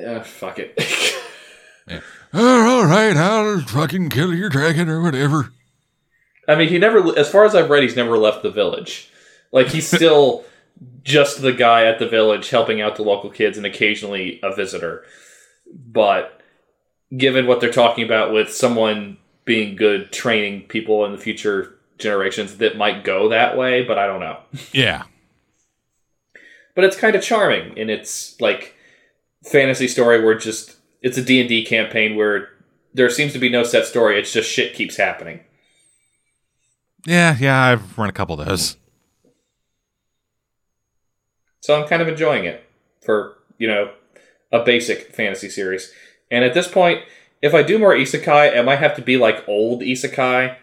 uh, 0.05 0.21
fuck 0.21 0.59
it. 0.59 0.73
yeah. 1.87 2.01
oh, 2.33 2.79
all 2.79 2.85
right, 2.85 3.15
I'll 3.15 3.61
fucking 3.61 4.09
kill 4.09 4.33
your 4.33 4.49
dragon 4.49 4.89
or 4.89 5.01
whatever. 5.01 5.51
I 6.47 6.55
mean, 6.55 6.69
he 6.69 6.77
never, 6.77 7.17
as 7.17 7.29
far 7.29 7.45
as 7.45 7.55
I've 7.55 7.69
read, 7.69 7.83
he's 7.83 7.95
never 7.95 8.17
left 8.17 8.43
the 8.43 8.51
village. 8.51 9.09
Like, 9.51 9.67
he's 9.67 9.87
still 9.91 10.43
just 11.03 11.41
the 11.41 11.53
guy 11.53 11.85
at 11.85 11.99
the 11.99 12.07
village 12.07 12.49
helping 12.49 12.81
out 12.81 12.97
the 12.97 13.03
local 13.03 13.29
kids 13.29 13.57
and 13.57 13.65
occasionally 13.65 14.39
a 14.43 14.53
visitor. 14.53 15.05
But 15.73 16.41
given 17.15 17.47
what 17.47 17.61
they're 17.61 17.71
talking 17.71 18.03
about 18.03 18.33
with 18.33 18.53
someone 18.53 19.17
being 19.45 19.75
good 19.75 20.11
training 20.11 20.63
people 20.63 21.05
in 21.05 21.11
the 21.11 21.17
future 21.17 21.74
generations 21.97 22.57
that 22.57 22.77
might 22.77 23.03
go 23.03 23.29
that 23.29 23.57
way, 23.57 23.83
but 23.83 23.97
I 23.97 24.07
don't 24.07 24.19
know. 24.19 24.39
Yeah. 24.71 25.03
but 26.75 26.83
it's 26.83 26.97
kind 26.97 27.15
of 27.15 27.23
charming 27.23 27.75
in 27.77 27.89
its 27.89 28.39
like 28.41 28.75
fantasy 29.43 29.87
story 29.87 30.23
where 30.23 30.35
just 30.35 30.75
it's 31.01 31.17
a 31.17 31.21
D&D 31.23 31.65
campaign 31.65 32.15
where 32.15 32.49
there 32.93 33.09
seems 33.09 33.33
to 33.33 33.39
be 33.39 33.49
no 33.49 33.63
set 33.63 33.85
story, 33.85 34.19
it's 34.19 34.31
just 34.31 34.49
shit 34.49 34.73
keeps 34.73 34.97
happening. 34.97 35.41
Yeah, 37.05 37.35
yeah, 37.39 37.61
I've 37.61 37.97
run 37.97 38.09
a 38.09 38.13
couple 38.13 38.39
of 38.39 38.47
those. 38.47 38.77
So 41.59 41.79
I'm 41.79 41.87
kind 41.87 42.01
of 42.01 42.07
enjoying 42.07 42.45
it 42.45 42.63
for, 43.01 43.37
you 43.57 43.67
know, 43.67 43.91
a 44.51 44.63
basic 44.63 45.13
fantasy 45.15 45.49
series. 45.49 45.91
And 46.31 46.43
at 46.43 46.53
this 46.53 46.67
point, 46.67 47.01
if 47.41 47.53
I 47.53 47.63
do 47.63 47.77
more 47.77 47.93
isekai, 47.93 48.55
it 48.55 48.65
might 48.65 48.79
have 48.79 48.95
to 48.95 49.01
be 49.01 49.17
like 49.17 49.47
old 49.47 49.81
isekai. 49.81 50.55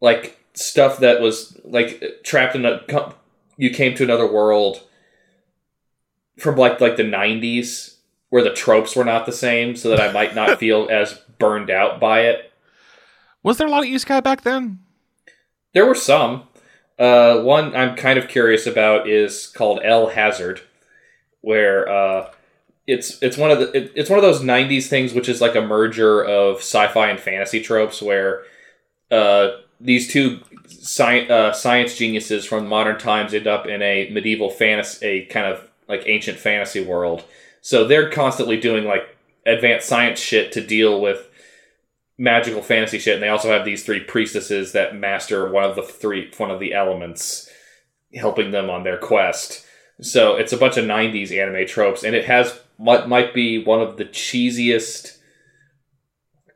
Like 0.00 0.38
stuff 0.56 0.98
that 0.98 1.20
was 1.20 1.58
like 1.64 2.02
trapped 2.24 2.56
in 2.56 2.64
a 2.64 2.80
you 3.56 3.70
came 3.70 3.94
to 3.94 4.04
another 4.04 4.30
world 4.30 4.82
from 6.38 6.56
like 6.56 6.80
like 6.80 6.96
the 6.96 7.02
90s 7.02 7.96
where 8.30 8.42
the 8.42 8.52
tropes 8.52 8.96
were 8.96 9.04
not 9.04 9.26
the 9.26 9.32
same 9.32 9.76
so 9.76 9.88
that 9.88 10.00
I 10.00 10.12
might 10.12 10.34
not 10.34 10.58
feel 10.60 10.88
as 10.90 11.14
burned 11.38 11.70
out 11.70 12.00
by 12.00 12.22
it. 12.22 12.52
Was 13.42 13.58
there 13.58 13.66
a 13.66 13.70
lot 13.70 13.84
of 13.84 13.88
isekai 13.88 14.22
back 14.22 14.42
then? 14.42 14.80
There 15.72 15.86
were 15.86 15.94
some. 15.94 16.44
Uh, 16.98 17.40
one 17.42 17.76
I'm 17.76 17.94
kind 17.94 18.18
of 18.18 18.26
curious 18.28 18.66
about 18.66 19.08
is 19.08 19.46
called 19.46 19.80
El 19.84 20.08
Hazard, 20.08 20.62
where 21.42 21.86
uh, 21.88 22.30
it's 22.86 23.22
it's 23.22 23.36
one 23.36 23.50
of 23.50 23.58
the 23.58 23.70
it, 23.76 23.92
it's 23.94 24.08
one 24.08 24.18
of 24.18 24.22
those 24.22 24.40
'90s 24.40 24.86
things 24.86 25.12
which 25.12 25.28
is 25.28 25.42
like 25.42 25.54
a 25.54 25.60
merger 25.60 26.24
of 26.24 26.56
sci-fi 26.56 27.08
and 27.10 27.20
fantasy 27.20 27.60
tropes, 27.60 28.00
where 28.00 28.44
uh, 29.10 29.48
these 29.80 30.10
two 30.10 30.40
sci- 30.66 31.28
uh, 31.28 31.52
science 31.52 31.96
geniuses 31.96 32.44
from 32.44 32.66
modern 32.66 32.98
times 32.98 33.34
end 33.34 33.46
up 33.46 33.66
in 33.66 33.82
a 33.82 34.10
medieval 34.10 34.50
fantasy, 34.50 35.06
a 35.06 35.24
kind 35.26 35.46
of 35.46 35.68
like 35.88 36.02
ancient 36.06 36.38
fantasy 36.38 36.82
world. 36.82 37.24
So 37.60 37.86
they're 37.86 38.10
constantly 38.10 38.58
doing 38.58 38.84
like 38.84 39.16
advanced 39.44 39.88
science 39.88 40.20
shit 40.20 40.52
to 40.52 40.60
deal 40.60 41.00
with 41.00 41.28
magical 42.18 42.62
fantasy 42.62 42.98
shit, 42.98 43.14
and 43.14 43.22
they 43.22 43.28
also 43.28 43.50
have 43.50 43.64
these 43.64 43.84
three 43.84 44.00
priestesses 44.00 44.72
that 44.72 44.96
master 44.96 45.50
one 45.50 45.64
of 45.64 45.76
the 45.76 45.82
three 45.82 46.30
one 46.36 46.50
of 46.50 46.60
the 46.60 46.74
elements, 46.74 47.50
helping 48.14 48.50
them 48.50 48.70
on 48.70 48.84
their 48.84 48.98
quest. 48.98 49.64
So 50.00 50.36
it's 50.36 50.52
a 50.52 50.58
bunch 50.58 50.76
of 50.76 50.84
'90s 50.84 51.36
anime 51.36 51.66
tropes, 51.66 52.04
and 52.04 52.14
it 52.14 52.24
has 52.26 52.58
what 52.76 53.08
might 53.08 53.34
be 53.34 53.62
one 53.62 53.80
of 53.80 53.96
the 53.96 54.04
cheesiest 54.04 55.15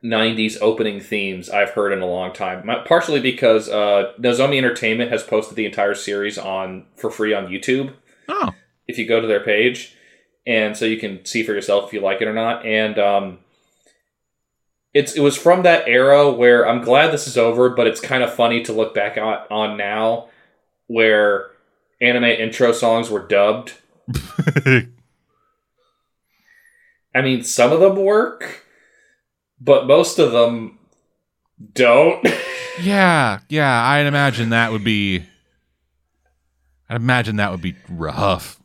'90s 0.03 0.57
opening 0.61 0.99
themes 0.99 1.49
I've 1.49 1.71
heard 1.71 1.93
in 1.93 2.01
a 2.01 2.07
long 2.07 2.33
time. 2.33 2.69
Partially 2.85 3.19
because 3.19 3.69
uh, 3.69 4.13
Nozomi 4.19 4.57
Entertainment 4.57 5.11
has 5.11 5.23
posted 5.23 5.55
the 5.55 5.65
entire 5.65 5.95
series 5.95 6.37
on 6.37 6.85
for 6.95 7.11
free 7.11 7.33
on 7.33 7.47
YouTube. 7.47 7.93
Oh, 8.27 8.53
If 8.87 8.97
you 8.97 9.07
go 9.07 9.21
to 9.21 9.27
their 9.27 9.43
page, 9.43 9.95
and 10.45 10.75
so 10.75 10.85
you 10.85 10.97
can 10.97 11.23
see 11.25 11.43
for 11.43 11.53
yourself 11.53 11.85
if 11.87 11.93
you 11.93 12.01
like 12.01 12.21
it 12.21 12.27
or 12.27 12.33
not, 12.33 12.65
and 12.65 12.97
um, 12.97 13.39
it's 14.93 15.13
it 15.13 15.21
was 15.21 15.37
from 15.37 15.63
that 15.63 15.87
era 15.87 16.31
where 16.31 16.67
I'm 16.67 16.83
glad 16.83 17.11
this 17.11 17.27
is 17.27 17.37
over, 17.37 17.69
but 17.69 17.87
it's 17.87 18.01
kind 18.01 18.23
of 18.23 18.33
funny 18.33 18.63
to 18.63 18.73
look 18.73 18.93
back 18.93 19.17
on, 19.17 19.39
on 19.49 19.77
now, 19.77 20.29
where 20.87 21.51
anime 22.01 22.25
intro 22.25 22.71
songs 22.71 23.09
were 23.09 23.25
dubbed. 23.25 23.73
I 27.13 27.21
mean, 27.21 27.43
some 27.43 27.71
of 27.71 27.79
them 27.79 27.97
work, 27.97 28.60
but 29.61 29.87
most 29.87 30.19
of 30.19 30.31
them 30.33 30.79
don't. 31.73 32.27
yeah, 32.81 33.39
yeah. 33.47 33.83
I'd 33.85 34.07
imagine 34.07 34.49
that 34.49 34.71
would 34.71 34.83
be. 34.83 35.23
I'd 36.89 36.97
imagine 36.97 37.37
that 37.37 37.51
would 37.51 37.61
be 37.61 37.75
rough. 37.87 38.59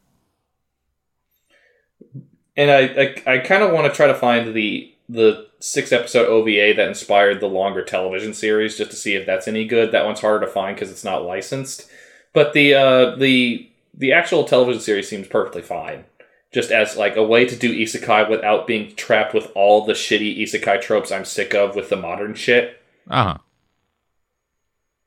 and 2.57 2.71
I 2.71 3.15
I, 3.27 3.35
I 3.35 3.39
kind 3.39 3.63
of 3.63 3.73
want 3.73 3.87
to 3.87 3.97
try 3.97 4.07
to 4.07 4.15
find 4.15 4.55
the 4.55 4.93
the 5.09 5.47
six 5.61 5.93
episode 5.93 6.27
OVA 6.27 6.75
that 6.75 6.89
inspired 6.89 7.41
the 7.41 7.47
longer 7.47 7.85
television 7.85 8.35
series 8.35 8.77
just 8.77 8.91
to 8.91 8.97
see 8.97 9.15
if 9.15 9.27
that's 9.27 9.47
any 9.47 9.67
good. 9.67 9.93
That 9.93 10.05
one's 10.05 10.21
harder 10.21 10.45
to 10.47 10.53
find 10.53 10.75
because 10.75 10.91
it's 10.91 11.05
not 11.05 11.25
licensed, 11.25 11.89
but 12.33 12.53
the 12.53 12.75
uh, 12.75 13.17
the 13.17 13.71
the 13.95 14.13
actual 14.13 14.45
television 14.45 14.81
series 14.81 15.09
seems 15.09 15.29
perfectly 15.29 15.63
fine. 15.63 16.05
Just 16.53 16.71
as 16.71 16.97
like 16.97 17.17
a 17.17 17.25
way 17.25 17.45
to 17.45 17.57
do 17.57 17.75
isekai 17.75 18.31
without 18.31 18.67
being 18.67 18.95
trapped 18.95 19.35
with 19.35 19.51
all 19.55 19.85
the 19.85 19.93
shitty 19.93 20.41
isekai 20.41 20.81
tropes 20.81 21.13
I'm 21.13 21.25
sick 21.25 21.55
of 21.55 21.75
with 21.75 21.91
the 21.91 21.97
modern 21.97 22.35
shit. 22.35 22.81
Uh 23.11 23.23
huh. 23.25 23.39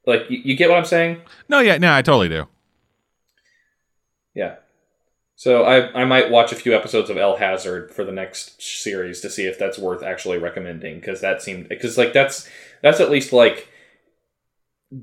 Like 0.06 0.30
you, 0.30 0.42
you 0.44 0.56
get 0.56 0.70
what 0.70 0.78
I'm 0.78 0.86
saying? 0.86 1.22
No, 1.48 1.60
yeah, 1.60 1.78
no, 1.78 1.94
I 1.94 2.02
totally 2.02 2.30
do. 2.30 2.48
Yeah. 4.34 4.56
So 5.36 5.64
I 5.64 6.02
I 6.02 6.06
might 6.06 6.30
watch 6.30 6.52
a 6.52 6.56
few 6.56 6.76
episodes 6.76 7.10
of 7.10 7.18
El 7.18 7.38
Hazard 7.38 7.92
for 7.92 8.04
the 8.04 8.12
next 8.12 8.62
series 8.62 9.22
to 9.22 9.30
see 9.30 9.46
if 9.46 9.58
that's 9.58 9.80
worth 9.80 10.04
actually 10.04 10.38
recommending 10.38 11.00
because 11.00 11.22
that 11.22 11.42
seemed 11.42 11.70
because 11.70 11.98
like 11.98 12.12
that's 12.12 12.48
that's 12.82 13.00
at 13.00 13.10
least 13.10 13.32
like 13.32 13.70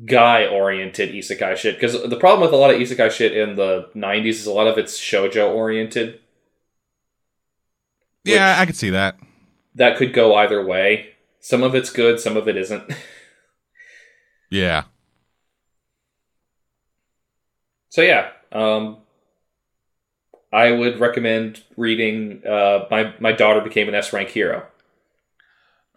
guy 0.05 0.47
oriented 0.47 1.14
isekai 1.14 1.57
shit 1.57 1.76
because 1.76 1.93
the 2.11 2.16
problem 2.16 2.41
with 2.41 2.53
a 2.53 2.57
lot 2.57 2.74
of 2.74 2.80
isekai 2.80 3.11
shit 3.11 3.37
in 3.37 3.55
the 3.55 3.89
90s 3.95 4.30
is 4.30 4.47
a 4.47 4.53
lot 4.53 4.66
of 4.66 4.76
it's 4.78 5.01
shojo 5.01 5.55
oriented 5.55 6.18
Yeah, 8.34 8.56
I 8.58 8.66
could 8.66 8.76
see 8.76 8.90
that. 8.90 9.16
that 9.74 9.96
could 9.96 10.12
go 10.12 10.34
either 10.36 10.64
way 10.64 11.10
some 11.40 11.62
of 11.62 11.74
it's 11.74 11.90
good 11.90 12.18
some 12.20 12.36
of 12.36 12.48
it 12.48 12.56
isn't 12.56 12.84
Yeah. 14.50 14.84
so 17.88 18.02
yeah 18.02 18.30
um 18.52 18.98
i 20.52 20.70
would 20.70 20.98
recommend 21.00 21.62
reading 21.76 22.42
uh 22.46 22.86
my 22.90 23.14
my 23.20 23.32
daughter 23.32 23.60
became 23.60 23.88
an 23.88 23.94
s 23.94 24.12
rank 24.12 24.30
hero 24.30 24.66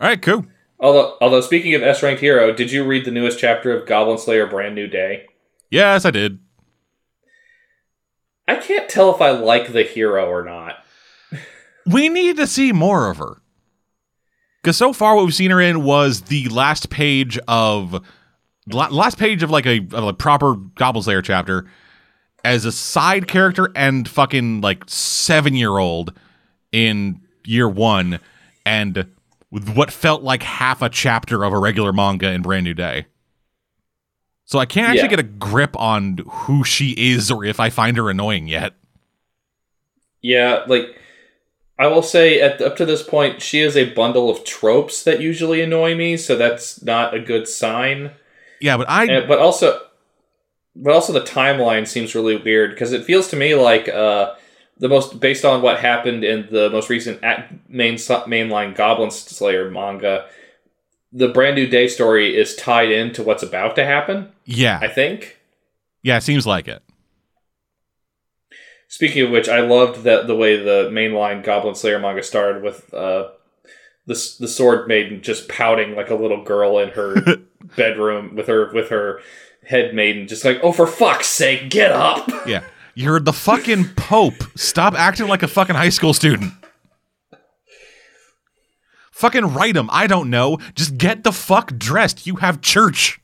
All 0.01 0.07
right, 0.07 0.21
cool. 0.21 0.45
Although, 0.79 1.17
although 1.19 1.41
speaking 1.41 1.75
of 1.75 1.83
S 1.83 2.01
ranked 2.01 2.21
hero, 2.21 2.53
did 2.53 2.71
you 2.71 2.85
read 2.85 3.03
the 3.03 3.11
newest 3.11 3.37
chapter 3.37 3.73
of 3.75 3.85
Goblin 3.85 4.17
Slayer: 4.17 4.47
Brand 4.47 4.75
New 4.75 4.87
Day? 4.87 5.25
Yes, 5.69 6.05
I 6.05 6.11
did. 6.11 6.39
I 8.47 8.55
can't 8.55 8.87
tell 8.89 9.13
if 9.13 9.19
I 9.21 9.31
like 9.31 9.73
the 9.73 9.83
hero 9.83 10.25
or 10.27 10.41
not. 10.45 10.78
We 11.91 12.09
need 12.09 12.37
to 12.37 12.47
see 12.47 12.71
more 12.71 13.09
of 13.09 13.17
her. 13.17 13.37
Because 14.61 14.77
so 14.77 14.91
far, 14.93 15.15
what 15.15 15.25
we've 15.25 15.33
seen 15.33 15.51
her 15.51 15.61
in 15.61 15.83
was 15.83 16.21
the 16.23 16.47
last 16.49 16.89
page 16.89 17.39
of 17.47 18.03
last 18.67 19.17
page 19.17 19.41
of 19.41 19.49
like 19.49 19.65
a, 19.65 19.77
of 19.93 20.03
a 20.03 20.13
proper 20.13 20.55
Goblin 20.75 21.01
Slayer 21.03 21.21
chapter 21.21 21.65
as 22.43 22.65
a 22.65 22.71
side 22.71 23.27
character 23.27 23.69
and 23.75 24.07
fucking 24.07 24.61
like 24.61 24.83
seven 24.87 25.55
year 25.55 25.77
old 25.77 26.13
in 26.71 27.21
year 27.45 27.67
one, 27.69 28.19
and 28.65 29.07
with 29.49 29.69
what 29.75 29.91
felt 29.91 30.21
like 30.21 30.43
half 30.43 30.81
a 30.81 30.89
chapter 30.89 31.43
of 31.43 31.53
a 31.53 31.57
regular 31.57 31.91
manga 31.93 32.31
in 32.31 32.41
Brand 32.41 32.65
New 32.65 32.73
Day. 32.75 33.05
So 34.45 34.59
I 34.59 34.65
can't 34.65 34.87
actually 34.89 35.03
Yeah. 35.03 35.07
get 35.07 35.19
a 35.19 35.23
grip 35.23 35.75
on 35.79 36.19
who 36.27 36.63
she 36.63 36.91
is 36.91 37.31
or 37.31 37.45
if 37.45 37.59
I 37.59 37.69
find 37.69 37.97
her 37.97 38.09
annoying 38.09 38.47
yet. 38.47 38.73
Yeah, 40.21 40.63
like 40.67 40.95
I 41.79 41.87
will 41.87 42.03
say, 42.03 42.41
at 42.41 42.61
up 42.61 42.75
to 42.75 42.85
this 42.85 43.01
point, 43.01 43.41
she 43.41 43.61
is 43.61 43.77
a 43.77 43.93
bundle 43.93 44.29
of 44.29 44.43
tropes 44.43 45.01
that 45.03 45.21
usually 45.21 45.61
annoy 45.61 45.95
me, 45.95 46.17
so 46.17 46.35
that's 46.35 46.83
not 46.83 47.13
a 47.13 47.21
good 47.21 47.47
sign. 47.47 48.11
Yeah, 48.59 48.75
but 48.75 48.89
I 48.89 49.05
And, 49.05 49.27
but 49.29 49.39
also, 49.39 49.79
but 50.75 50.93
also 50.93 51.13
the 51.13 51.21
timeline 51.21 51.87
seems 51.87 52.13
really 52.13 52.35
weird 52.35 52.71
because 52.71 52.91
it 52.91 53.05
feels 53.05 53.29
to 53.29 53.37
me 53.37 53.55
like 53.55 53.87
uh, 53.87 54.35
the 54.77 54.89
most 54.89 55.21
based 55.21 55.45
on 55.45 55.61
what 55.61 55.79
happened 55.79 56.25
in 56.25 56.49
the 56.51 56.69
most 56.69 56.89
recent 56.89 57.21
main 57.69 57.95
mainline 57.95 58.75
Goblin 58.75 59.09
Slayer 59.09 59.71
manga. 59.71 60.27
The 61.13 61.29
brand 61.29 61.55
new 61.55 61.65
day 61.65 61.87
story 61.87 62.37
is 62.37 62.57
tied 62.57 62.91
into 62.91 63.23
what's 63.23 63.41
about 63.41 63.75
to 63.77 63.85
happen. 63.85 64.33
yeah 64.43 64.79
I 64.81 64.89
think. 64.89 65.37
yeah 66.03 66.17
it 66.17 66.23
seems 66.23 66.45
like 66.45 66.67
it. 66.67 66.83
Speaking 68.89 69.23
of 69.23 69.29
which, 69.29 69.47
I 69.47 69.59
loved 69.59 70.01
that 70.03 70.25
the 70.25 70.35
way 70.35 70.57
the 70.57 70.89
mainline 70.91 71.43
Goblin 71.43 71.75
Slayer 71.75 71.99
manga 71.99 72.23
started 72.23 72.63
with 72.63 72.91
uh, 72.91 73.29
the 74.07 74.35
the 74.39 74.47
sword 74.47 74.87
maiden 74.87 75.21
just 75.21 75.47
pouting 75.47 75.95
like 75.95 76.09
a 76.09 76.15
little 76.15 76.43
girl 76.43 76.79
in 76.79 76.89
her 76.89 77.15
bedroom 77.77 78.35
with 78.35 78.47
her 78.47 78.73
with 78.73 78.89
her 78.89 79.21
head 79.63 79.93
maiden, 79.93 80.27
just 80.27 80.43
like, 80.43 80.59
oh 80.63 80.71
for 80.71 80.87
fuck's 80.87 81.27
sake, 81.27 81.69
get 81.69 81.91
up! 81.91 82.27
Yeah. 82.47 82.63
You're 82.95 83.19
the 83.19 83.31
fucking 83.31 83.89
Pope. 83.95 84.43
Stop 84.57 84.95
acting 84.95 85.27
like 85.27 85.43
a 85.43 85.47
fucking 85.47 85.75
high 85.75 85.89
school 85.89 86.13
student. 86.13 86.51
Fucking 89.11 89.53
write 89.53 89.77
him. 89.77 89.87
I 89.91 90.07
don't 90.07 90.29
know. 90.29 90.57
Just 90.73 90.97
get 90.97 91.23
the 91.23 91.31
fuck 91.31 91.77
dressed. 91.77 92.25
You 92.25 92.37
have 92.37 92.59
church. 92.59 93.21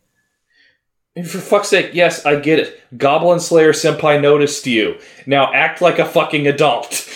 For 1.23 1.39
fuck's 1.39 1.69
sake, 1.69 1.91
yes, 1.93 2.25
I 2.25 2.35
get 2.39 2.59
it. 2.59 2.81
Goblin 2.97 3.39
Slayer 3.39 3.71
Senpai 3.71 4.21
noticed 4.21 4.67
you. 4.67 4.99
Now 5.25 5.51
act 5.53 5.81
like 5.81 5.97
a 5.97 6.05
fucking 6.05 6.45
adult. 6.45 7.09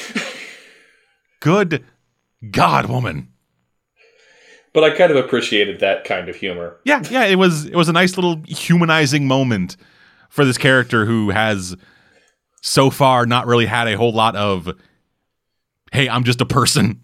Good 1.41 1.84
God, 2.52 2.86
woman. 2.86 3.28
but 4.74 4.86
I 4.86 4.95
kind 4.95 5.12
of 5.12 5.18
appreciated 5.18 5.82
that 5.82 6.06
kind 6.06 6.30
of 6.30 6.38
humor. 6.38 6.78
Yeah, 6.86 7.04
yeah, 7.10 7.26
it 7.26 7.36
was 7.36 7.66
it 7.66 7.76
was 7.76 7.89
a 7.89 7.93
nice 7.93 8.16
little 8.16 8.41
humanizing 8.47 9.28
moment 9.28 9.76
for 10.30 10.45
this 10.45 10.58
character 10.58 11.06
who 11.06 11.32
has 11.32 11.76
so 12.62 12.89
far 12.89 13.26
not 13.26 13.47
really 13.47 13.66
had 13.66 13.88
a 13.88 13.97
whole 13.97 14.14
lot 14.14 14.36
of 14.38 14.70
hey, 15.91 16.08
I'm 16.08 16.24
just 16.24 16.39
a 16.39 16.45
person. 16.45 17.02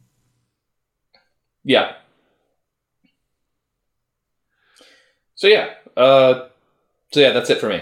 Yeah. 1.66 1.94
So 5.36 5.48
yeah, 5.48 5.74
uh, 5.98 6.48
so 7.16 7.22
yeah, 7.22 7.32
that's 7.32 7.50
it 7.50 7.62
for 7.62 7.70
me. 7.70 7.82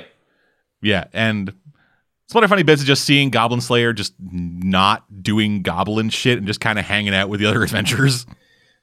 Yeah, 0.84 1.06
and 1.12 1.50
it's 1.50 2.36
one 2.36 2.44
of 2.44 2.50
the 2.50 2.54
funny 2.54 2.62
bits 2.62 2.84
of 2.84 2.88
just 2.88 3.04
seeing 3.04 3.32
Goblin 3.32 3.62
Slayer 3.62 3.94
just 3.94 4.14
not 4.20 5.24
doing 5.24 5.64
goblin 5.64 6.10
shit 6.10 6.38
and 6.38 6.46
just 6.46 6.60
kind 6.60 6.78
of 6.78 6.86
hanging 6.86 7.16
out 7.16 7.30
with 7.30 7.40
the 7.40 7.48
other 7.48 7.64
adventurers. 7.64 8.28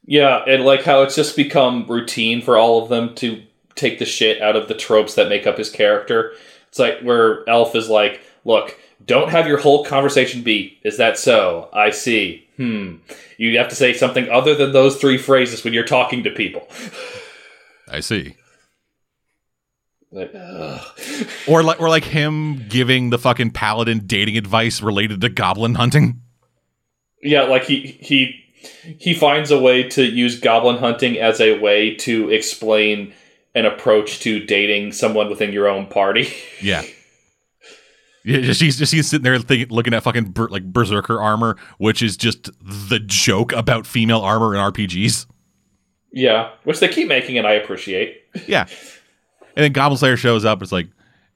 Yeah, 0.03 0.43
and 0.45 0.65
like 0.65 0.83
how 0.83 1.03
it's 1.03 1.15
just 1.15 1.37
become 1.37 1.87
routine 1.87 2.41
for 2.41 2.57
all 2.57 2.83
of 2.83 2.89
them 2.89 3.15
to 3.15 3.41
take 3.75 3.97
the 3.97 4.05
shit 4.05 4.41
out 4.41 4.57
of 4.57 4.67
the 4.67 4.73
tropes 4.73 5.15
that 5.15 5.29
make 5.29 5.47
up 5.47 5.57
his 5.57 5.69
character. 5.69 6.33
It's 6.67 6.79
like 6.79 6.99
where 6.99 7.47
Elf 7.47 7.73
is 7.73 7.87
like, 7.87 8.19
look, 8.43 8.77
don't 9.05 9.29
have 9.29 9.47
your 9.47 9.57
whole 9.57 9.85
conversation 9.85 10.43
be, 10.43 10.79
is 10.83 10.97
that 10.97 11.17
so? 11.17 11.69
I 11.71 11.91
see. 11.91 12.45
Hmm. 12.57 12.95
You 13.37 13.57
have 13.57 13.69
to 13.69 13.75
say 13.75 13.93
something 13.93 14.29
other 14.29 14.53
than 14.53 14.73
those 14.73 14.97
three 14.97 15.17
phrases 15.17 15.63
when 15.63 15.71
you're 15.73 15.85
talking 15.85 16.25
to 16.25 16.29
people. 16.29 16.67
I 17.87 18.01
see. 18.01 18.35
Like. 20.11 20.33
Or 21.47 21.63
like 21.63 21.79
or 21.79 21.89
like 21.89 22.03
him 22.03 22.67
giving 22.67 23.09
the 23.11 23.17
fucking 23.17 23.51
paladin 23.51 23.99
dating 24.05 24.37
advice 24.37 24.81
related 24.81 25.21
to 25.21 25.29
goblin 25.29 25.75
hunting. 25.75 26.21
Yeah, 27.23 27.43
like 27.43 27.63
he 27.63 27.79
he 28.01 28.35
he 28.99 29.13
finds 29.13 29.51
a 29.51 29.59
way 29.59 29.83
to 29.89 30.03
use 30.03 30.39
goblin 30.39 30.77
hunting 30.77 31.17
as 31.17 31.39
a 31.39 31.57
way 31.59 31.95
to 31.95 32.29
explain 32.29 33.13
an 33.55 33.65
approach 33.65 34.19
to 34.21 34.39
dating 34.45 34.91
someone 34.91 35.29
within 35.29 35.51
your 35.53 35.67
own 35.67 35.87
party. 35.87 36.29
Yeah. 36.61 36.83
Yeah, 38.23 38.41
just 38.41 38.61
he's 38.61 38.77
just 38.77 38.93
he's 38.93 39.09
sitting 39.09 39.23
there 39.23 39.39
thinking, 39.39 39.69
looking 39.69 39.95
at 39.95 40.03
fucking 40.03 40.25
ber- 40.25 40.49
like 40.49 40.63
berserker 40.71 41.19
armor, 41.19 41.57
which 41.79 42.03
is 42.03 42.15
just 42.15 42.51
the 42.61 42.99
joke 42.99 43.51
about 43.51 43.87
female 43.87 44.21
armor 44.21 44.53
in 44.53 44.61
RPGs. 44.61 45.25
yeah, 46.11 46.51
which 46.63 46.79
they 46.79 46.87
keep 46.87 47.07
making, 47.07 47.39
and 47.39 47.47
I 47.47 47.53
appreciate. 47.53 48.21
Yeah, 48.45 48.67
and 49.55 49.63
then 49.63 49.71
Goblin 49.71 49.97
Slayer 49.97 50.17
shows 50.17 50.45
up. 50.45 50.61
It's 50.61 50.71
like 50.71 50.87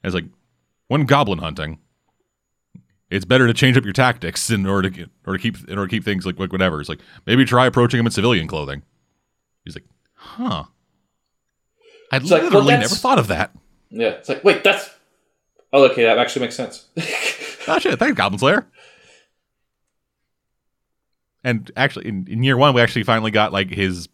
it's 0.04 0.14
like 0.14 0.24
when 0.88 1.04
goblin 1.04 1.38
hunting, 1.38 1.78
it's 3.10 3.24
better 3.24 3.46
to 3.46 3.54
change 3.54 3.76
up 3.76 3.84
your 3.84 3.92
tactics 3.92 4.50
in 4.50 4.66
order 4.66 4.88
to 4.90 4.96
get, 4.96 5.10
or 5.26 5.34
to 5.34 5.38
keep 5.38 5.56
in 5.68 5.78
order 5.78 5.88
to 5.88 5.96
keep 5.96 6.04
things 6.04 6.24
like, 6.26 6.38
like 6.38 6.52
whatever. 6.52 6.80
It's 6.80 6.88
like 6.88 7.00
maybe 7.26 7.44
try 7.44 7.66
approaching 7.66 8.00
him 8.00 8.06
in 8.06 8.12
civilian 8.12 8.46
clothing. 8.46 8.82
He's 9.64 9.74
like, 9.74 9.86
huh. 10.14 10.64
I 12.12 12.18
like, 12.18 12.30
well, 12.30 12.42
literally 12.44 12.66
that's- 12.68 12.90
never 12.90 12.94
thought 12.94 13.18
of 13.18 13.28
that. 13.28 13.52
Yeah, 13.90 14.08
it's 14.08 14.28
like 14.28 14.42
wait, 14.44 14.64
that's 14.64 14.90
oh 15.72 15.84
okay, 15.90 16.04
that 16.04 16.18
actually 16.18 16.42
makes 16.42 16.56
sense. 16.56 16.86
Oh 17.68 17.78
shit! 17.80 17.98
Thanks, 17.98 18.16
Goblin 18.16 18.38
Slayer. 18.38 18.66
And 21.42 21.70
actually, 21.76 22.06
in, 22.08 22.26
in 22.28 22.42
year 22.42 22.56
one, 22.56 22.74
we 22.74 22.80
actually 22.80 23.04
finally 23.04 23.30
got 23.30 23.52
like 23.52 23.70
his. 23.70 24.08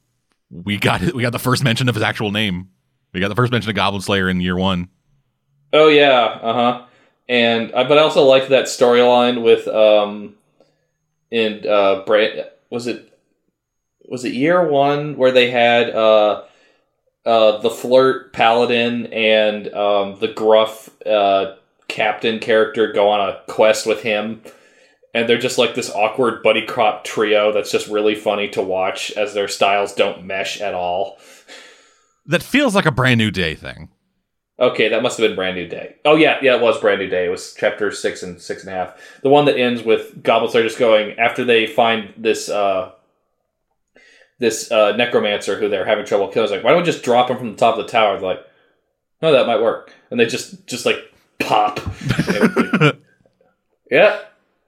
We 0.51 0.79
got. 0.79 1.01
We 1.15 1.23
got 1.23 1.33
the 1.33 1.39
first 1.39 1.65
mention 1.65 1.89
of 1.89 1.95
his 1.95 2.05
actual 2.05 2.31
name. 2.31 2.69
We 3.13 3.21
got 3.21 3.29
the 3.29 3.35
first 3.35 3.53
mention 3.53 3.71
of 3.71 3.77
Goblin 3.77 4.03
Slayer 4.03 4.29
in 4.29 4.41
year 4.41 4.57
one. 4.57 4.89
oh 5.73 5.89
yeah, 5.89 6.39
uh 6.43 6.53
huh. 6.53 6.85
And 7.29 7.73
I 7.73 7.85
but 7.85 7.99
I 7.99 8.03
also 8.03 8.25
liked 8.25 8.49
that 8.51 8.65
storyline 8.67 9.43
with 9.43 9.69
um, 9.69 10.35
in 11.31 11.67
uh, 11.67 12.05
Brand 12.05 12.47
was 12.71 12.87
it 12.87 13.13
was 14.09 14.25
it 14.25 14.35
year 14.35 14.67
one 14.69 15.17
where 15.17 15.33
they 15.33 15.51
had 15.51 15.91
uh. 15.91 16.45
Uh, 17.25 17.59
the 17.61 17.71
flirt 17.71 18.33
paladin 18.33 19.07
and 19.13 19.73
um, 19.75 20.19
the 20.19 20.27
gruff 20.27 20.91
uh, 21.07 21.55
captain 21.87 22.41
character 22.41 22.93
go 22.93 23.09
on 23.09 23.21
a 23.21 23.41
quest 23.47 23.87
with 23.87 24.03
him 24.03 24.43
and 25.15 25.29
they're 25.29 25.39
just 25.39 25.57
like 25.57 25.77
this 25.77 25.89
awkward 25.91 26.43
buddy 26.43 26.67
cop 26.67 27.05
trio 27.05 27.53
that's 27.53 27.71
just 27.71 27.87
really 27.87 28.17
funny 28.17 28.49
to 28.49 28.61
watch 28.61 29.13
as 29.13 29.35
their 29.35 29.47
styles 29.47 29.95
don't 29.95 30.25
mesh 30.25 30.61
at 30.61 30.75
all 30.75 31.17
That 32.27 32.43
feels 32.43 32.75
like 32.75 32.87
a 32.87 32.91
brand 32.93 33.19
new 33.19 33.31
day 33.31 33.55
thing. 33.55 33.89
okay 34.61 34.89
that 34.89 35.03
must 35.03 35.19
have 35.19 35.27
been 35.29 35.35
brand 35.35 35.57
new 35.57 35.67
day 35.67 35.97
oh 36.05 36.15
yeah 36.15 36.39
yeah 36.43 36.55
it 36.57 36.61
was 36.63 36.79
brand 36.81 37.01
new 37.01 37.09
day 37.09 37.25
it 37.27 37.31
was 37.31 37.55
chapter 37.59 37.91
six 37.91 38.23
and 38.23 38.41
six 38.41 38.63
and 38.63 38.73
a 38.73 38.77
half 38.77 38.95
the 39.23 39.29
one 39.31 39.45
that 39.47 39.57
ends 39.59 39.83
with 39.83 40.23
goblin 40.23 40.51
slayer 40.51 40.63
just 40.63 40.79
going 40.79 41.19
after 41.19 41.43
they 41.45 41.67
find 41.67 42.13
this 42.17 42.49
uh 42.51 42.93
this 44.39 44.71
uh 44.71 44.95
necromancer 44.97 45.59
who 45.59 45.69
they're 45.69 45.87
having 45.87 46.05
trouble 46.05 46.29
killing 46.29 46.45
it's 46.45 46.53
like 46.53 46.63
why 46.63 46.71
don't 46.71 46.81
we 46.83 46.87
just 46.87 47.03
drop 47.03 47.31
him 47.31 47.39
from 47.39 47.51
the 47.53 47.57
top 47.57 47.77
of 47.79 47.85
the 47.87 47.91
tower 47.91 48.19
They're 48.19 48.29
like 48.29 48.47
no 49.23 49.33
that 49.33 49.47
might 49.47 49.61
work 49.63 49.93
and 50.11 50.21
they 50.21 50.27
just 50.27 50.67
just 50.67 50.87
like 50.87 50.99
pop 51.41 51.81
Yeah. 53.91 54.21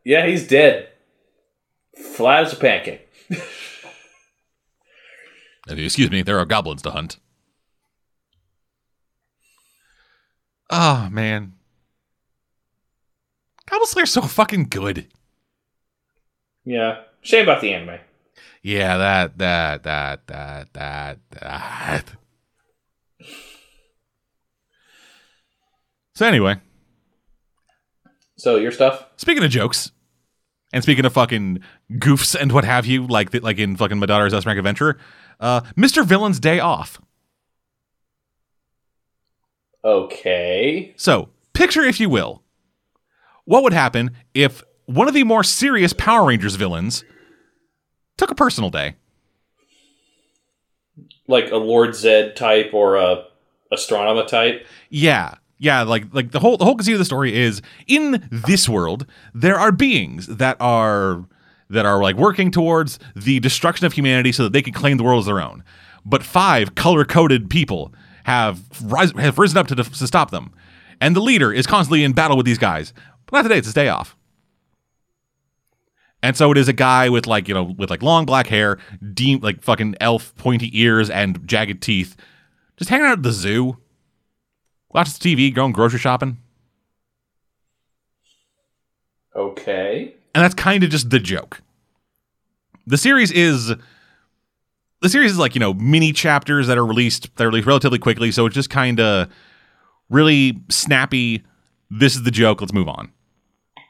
Yeah, 0.04 0.26
he's 0.26 0.46
dead. 0.46 0.90
Flat 2.14 2.44
as 2.44 2.52
a 2.52 2.56
pancake. 2.56 3.08
Excuse 5.66 6.10
me, 6.10 6.20
there 6.20 6.38
are 6.38 6.44
goblins 6.44 6.82
to 6.82 6.90
hunt. 6.90 7.16
Oh 10.70 11.08
man, 11.10 11.52
Goblin 13.68 13.86
Slayer's 13.86 14.12
so 14.12 14.22
fucking 14.22 14.64
good. 14.70 15.08
Yeah. 16.64 17.02
Shame 17.20 17.42
about 17.44 17.60
the 17.60 17.72
anime. 17.74 17.98
Yeah, 18.62 18.96
that 18.96 19.38
that 19.38 19.82
that 19.82 20.26
that 20.26 20.72
that 20.72 21.18
that. 21.30 22.04
So 26.14 26.26
anyway, 26.26 26.56
So 28.36 28.56
your 28.56 28.70
stuff? 28.72 29.06
speaking 29.16 29.42
of 29.44 29.50
jokes, 29.50 29.90
and 30.72 30.82
speaking 30.82 31.04
of 31.04 31.12
fucking 31.12 31.60
goofs 31.92 32.34
and 32.40 32.52
what 32.52 32.64
have 32.64 32.86
you, 32.86 33.06
like 33.06 33.34
like 33.42 33.58
in 33.58 33.76
fucking 33.76 33.98
My 33.98 34.06
Daughter's 34.06 34.32
S 34.32 34.46
Rank 34.46 34.58
Adventure, 34.58 34.98
uh, 35.40 35.60
Mr. 35.76 36.04
Villain's 36.04 36.40
Day 36.40 36.60
Off. 36.60 37.00
Okay. 39.84 40.94
So, 40.96 41.28
picture, 41.52 41.82
if 41.82 42.00
you 42.00 42.08
will, 42.08 42.42
what 43.44 43.62
would 43.62 43.72
happen 43.72 44.12
if 44.32 44.62
one 44.86 45.08
of 45.08 45.14
the 45.14 45.24
more 45.24 45.44
serious 45.44 45.92
Power 45.92 46.26
Rangers 46.26 46.56
villains 46.56 47.04
took 48.16 48.30
a 48.30 48.34
personal 48.34 48.70
day? 48.70 48.96
Like 51.26 51.50
a 51.50 51.56
Lord 51.56 51.94
Zed 51.94 52.36
type 52.36 52.72
or 52.72 52.96
a 52.96 53.24
Astronema 53.72 54.26
type. 54.26 54.66
Yeah. 54.88 55.34
Yeah, 55.58 55.82
like 55.82 56.12
like 56.12 56.32
the 56.32 56.40
whole 56.40 56.56
the 56.56 56.64
whole 56.64 56.74
conceit 56.74 56.94
of 56.94 56.98
the 56.98 57.04
story 57.04 57.34
is 57.34 57.62
in 57.86 58.28
this 58.30 58.68
world 58.68 59.06
there 59.32 59.58
are 59.58 59.70
beings 59.70 60.26
that 60.26 60.56
are 60.60 61.24
that 61.70 61.86
are 61.86 62.02
like 62.02 62.16
working 62.16 62.50
towards 62.50 62.98
the 63.14 63.40
destruction 63.40 63.86
of 63.86 63.92
humanity 63.92 64.32
so 64.32 64.42
that 64.42 64.52
they 64.52 64.60
can 64.60 64.74
claim 64.74 64.96
the 64.96 65.04
world 65.04 65.20
as 65.20 65.26
their 65.26 65.40
own. 65.40 65.62
But 66.04 66.22
five 66.22 66.74
color-coded 66.74 67.48
people 67.48 67.94
have 68.24 68.60
rise, 68.82 69.12
have 69.12 69.38
risen 69.38 69.58
up 69.58 69.68
to, 69.68 69.74
def- 69.74 69.96
to 69.96 70.06
stop 70.06 70.30
them. 70.30 70.52
And 71.00 71.14
the 71.14 71.20
leader 71.20 71.52
is 71.52 71.66
constantly 71.66 72.04
in 72.04 72.12
battle 72.12 72.36
with 72.36 72.46
these 72.46 72.58
guys. 72.58 72.92
But 73.26 73.36
not 73.36 73.42
today, 73.42 73.58
it's 73.58 73.66
his 73.66 73.74
day 73.74 73.88
off. 73.88 74.16
And 76.22 76.36
so 76.36 76.50
it 76.50 76.56
is 76.56 76.68
a 76.68 76.72
guy 76.72 77.10
with 77.10 77.26
like, 77.26 77.48
you 77.48 77.54
know, 77.54 77.74
with 77.76 77.90
like 77.90 78.02
long 78.02 78.24
black 78.24 78.46
hair, 78.46 78.78
deep 79.12 79.42
like 79.42 79.62
fucking 79.62 79.96
elf 80.00 80.34
pointy 80.36 80.70
ears 80.72 81.10
and 81.10 81.46
jagged 81.46 81.82
teeth, 81.82 82.16
just 82.78 82.88
hanging 82.88 83.06
out 83.06 83.18
at 83.18 83.22
the 83.22 83.32
zoo, 83.32 83.76
watches 84.90 85.18
TV, 85.18 85.54
going 85.54 85.72
grocery 85.72 85.98
shopping. 85.98 86.38
Okay. 89.36 90.14
And 90.34 90.42
that's 90.42 90.54
kind 90.54 90.82
of 90.82 90.90
just 90.90 91.10
the 91.10 91.18
joke. 91.18 91.60
The 92.86 92.96
series 92.96 93.30
is 93.30 93.72
the 95.04 95.08
series 95.10 95.30
is 95.30 95.38
like, 95.38 95.54
you 95.54 95.60
know, 95.60 95.74
mini 95.74 96.12
chapters 96.12 96.66
that 96.66 96.78
are 96.78 96.84
released 96.86 97.34
that 97.36 97.44
are 97.44 97.48
released 97.48 97.66
relatively 97.66 97.98
quickly, 97.98 98.32
so 98.32 98.46
it's 98.46 98.54
just 98.54 98.70
kind 98.70 98.98
of 98.98 99.28
really 100.10 100.58
snappy. 100.70 101.44
This 101.90 102.16
is 102.16 102.22
the 102.24 102.30
joke, 102.30 102.60
let's 102.60 102.72
move 102.72 102.88
on. 102.88 103.12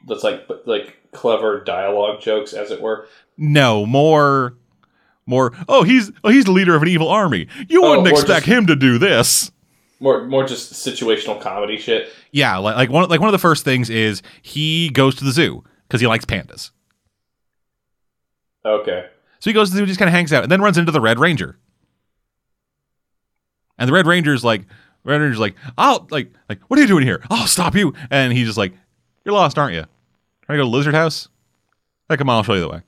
That's 0.07 0.23
like 0.23 0.47
like 0.65 0.97
clever 1.11 1.63
dialogue 1.63 2.21
jokes, 2.21 2.53
as 2.53 2.69
it 2.69 2.81
were. 2.81 3.07
No, 3.37 3.85
more 3.85 4.55
more 5.25 5.53
oh, 5.67 5.83
he's 5.83 6.11
oh, 6.23 6.29
he's 6.29 6.45
the 6.45 6.51
leader 6.51 6.75
of 6.75 6.81
an 6.81 6.87
evil 6.89 7.07
army. 7.07 7.47
You 7.69 7.83
Oh, 7.83 7.89
wouldn't 7.91 8.07
expect 8.09 8.45
just- 8.45 8.57
him 8.57 8.67
to 8.67 8.75
do 8.75 8.97
this. 8.97 9.51
More 10.01 10.25
more 10.25 10.45
just 10.45 10.73
situational 10.73 11.39
comedy 11.41 11.77
shit. 11.77 12.11
Yeah, 12.31 12.57
like, 12.57 12.75
like 12.75 12.89
one 12.89 13.09
like 13.09 13.21
one 13.21 13.29
of 13.29 13.31
the 13.33 13.39
first 13.39 13.63
things 13.63 13.89
is 13.89 14.21
he 14.41 14.89
goes 14.89 15.15
to 15.15 15.23
the 15.23 15.31
zoo 15.31 15.63
because 15.87 16.01
he 16.01 16.07
likes 16.07 16.25
pandas. 16.25 16.71
Okay. 18.65 19.05
So 19.45 19.51
he 19.51 19.53
goes 19.53 19.69
zoo, 19.69 19.85
just 19.85 19.99
kind 19.99 20.09
of 20.09 20.13
hangs 20.15 20.33
out, 20.33 20.41
and 20.41 20.51
then 20.51 20.59
runs 20.59 20.75
into 20.75 20.91
the 20.91 20.99
Red 20.99 21.19
Ranger. 21.19 21.55
And 23.77 23.87
the 23.87 23.93
Red 23.93 24.07
Ranger's 24.07 24.43
like, 24.43 24.63
Red 25.03 25.21
Ranger's 25.21 25.37
like, 25.37 25.53
I'll 25.77 26.07
like, 26.09 26.33
like, 26.49 26.61
what 26.61 26.79
are 26.79 26.81
you 26.81 26.87
doing 26.87 27.03
here? 27.03 27.23
I'll 27.29 27.45
stop 27.45 27.75
you. 27.75 27.93
And 28.09 28.33
he's 28.33 28.47
just 28.47 28.57
like, 28.57 28.73
you're 29.23 29.35
lost, 29.35 29.59
aren't 29.59 29.75
you? 29.75 29.85
Trying 30.41 30.57
to 30.57 30.63
go 30.63 30.67
to 30.67 30.75
Lizard 30.75 30.95
House? 30.95 31.29
Like, 32.09 32.17
come 32.17 32.27
on, 32.27 32.37
I'll 32.37 32.43
show 32.43 32.55
you 32.55 32.61
the 32.61 32.69
way. 32.69 32.81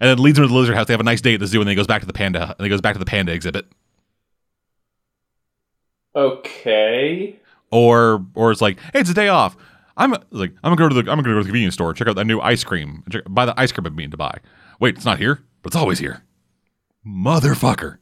And 0.00 0.10
then 0.10 0.18
leads 0.18 0.36
him 0.36 0.42
to 0.42 0.48
the 0.48 0.54
Lizard 0.54 0.74
House. 0.74 0.88
They 0.88 0.94
have 0.94 1.00
a 1.00 1.04
nice 1.04 1.20
day 1.20 1.34
at 1.34 1.38
the 1.38 1.46
zoo, 1.46 1.60
and 1.60 1.68
then 1.68 1.74
he 1.74 1.76
goes 1.76 1.86
back 1.86 2.00
to 2.00 2.08
the 2.08 2.12
panda. 2.12 2.56
And 2.58 2.66
he 2.66 2.68
goes 2.68 2.80
back 2.80 2.94
to 2.94 2.98
the 2.98 3.04
panda 3.04 3.30
exhibit. 3.30 3.66
Okay. 6.16 7.38
Or, 7.70 8.26
or 8.34 8.50
it's 8.50 8.60
like, 8.60 8.80
hey, 8.92 8.98
it's 8.98 9.10
a 9.10 9.14
day 9.14 9.28
off. 9.28 9.56
I'm 9.96 10.10
like, 10.32 10.50
I'm 10.64 10.74
gonna 10.74 10.76
go 10.76 10.88
to 10.88 10.94
the, 10.96 11.02
I'm 11.02 11.18
gonna 11.18 11.22
go 11.22 11.34
to 11.34 11.38
the 11.38 11.44
convenience 11.44 11.74
store, 11.74 11.94
check 11.94 12.08
out 12.08 12.16
that 12.16 12.26
new 12.26 12.40
ice 12.40 12.64
cream, 12.64 13.04
check, 13.08 13.22
buy 13.28 13.46
the 13.46 13.54
ice 13.56 13.70
cream 13.70 13.86
I'm 13.86 13.94
meaning 13.94 14.10
to 14.10 14.16
buy. 14.16 14.40
Wait, 14.80 14.96
it's 14.96 15.04
not 15.04 15.18
here, 15.18 15.42
but 15.62 15.70
it's 15.70 15.76
always 15.76 15.98
here. 15.98 16.22
Motherfucker. 17.06 17.98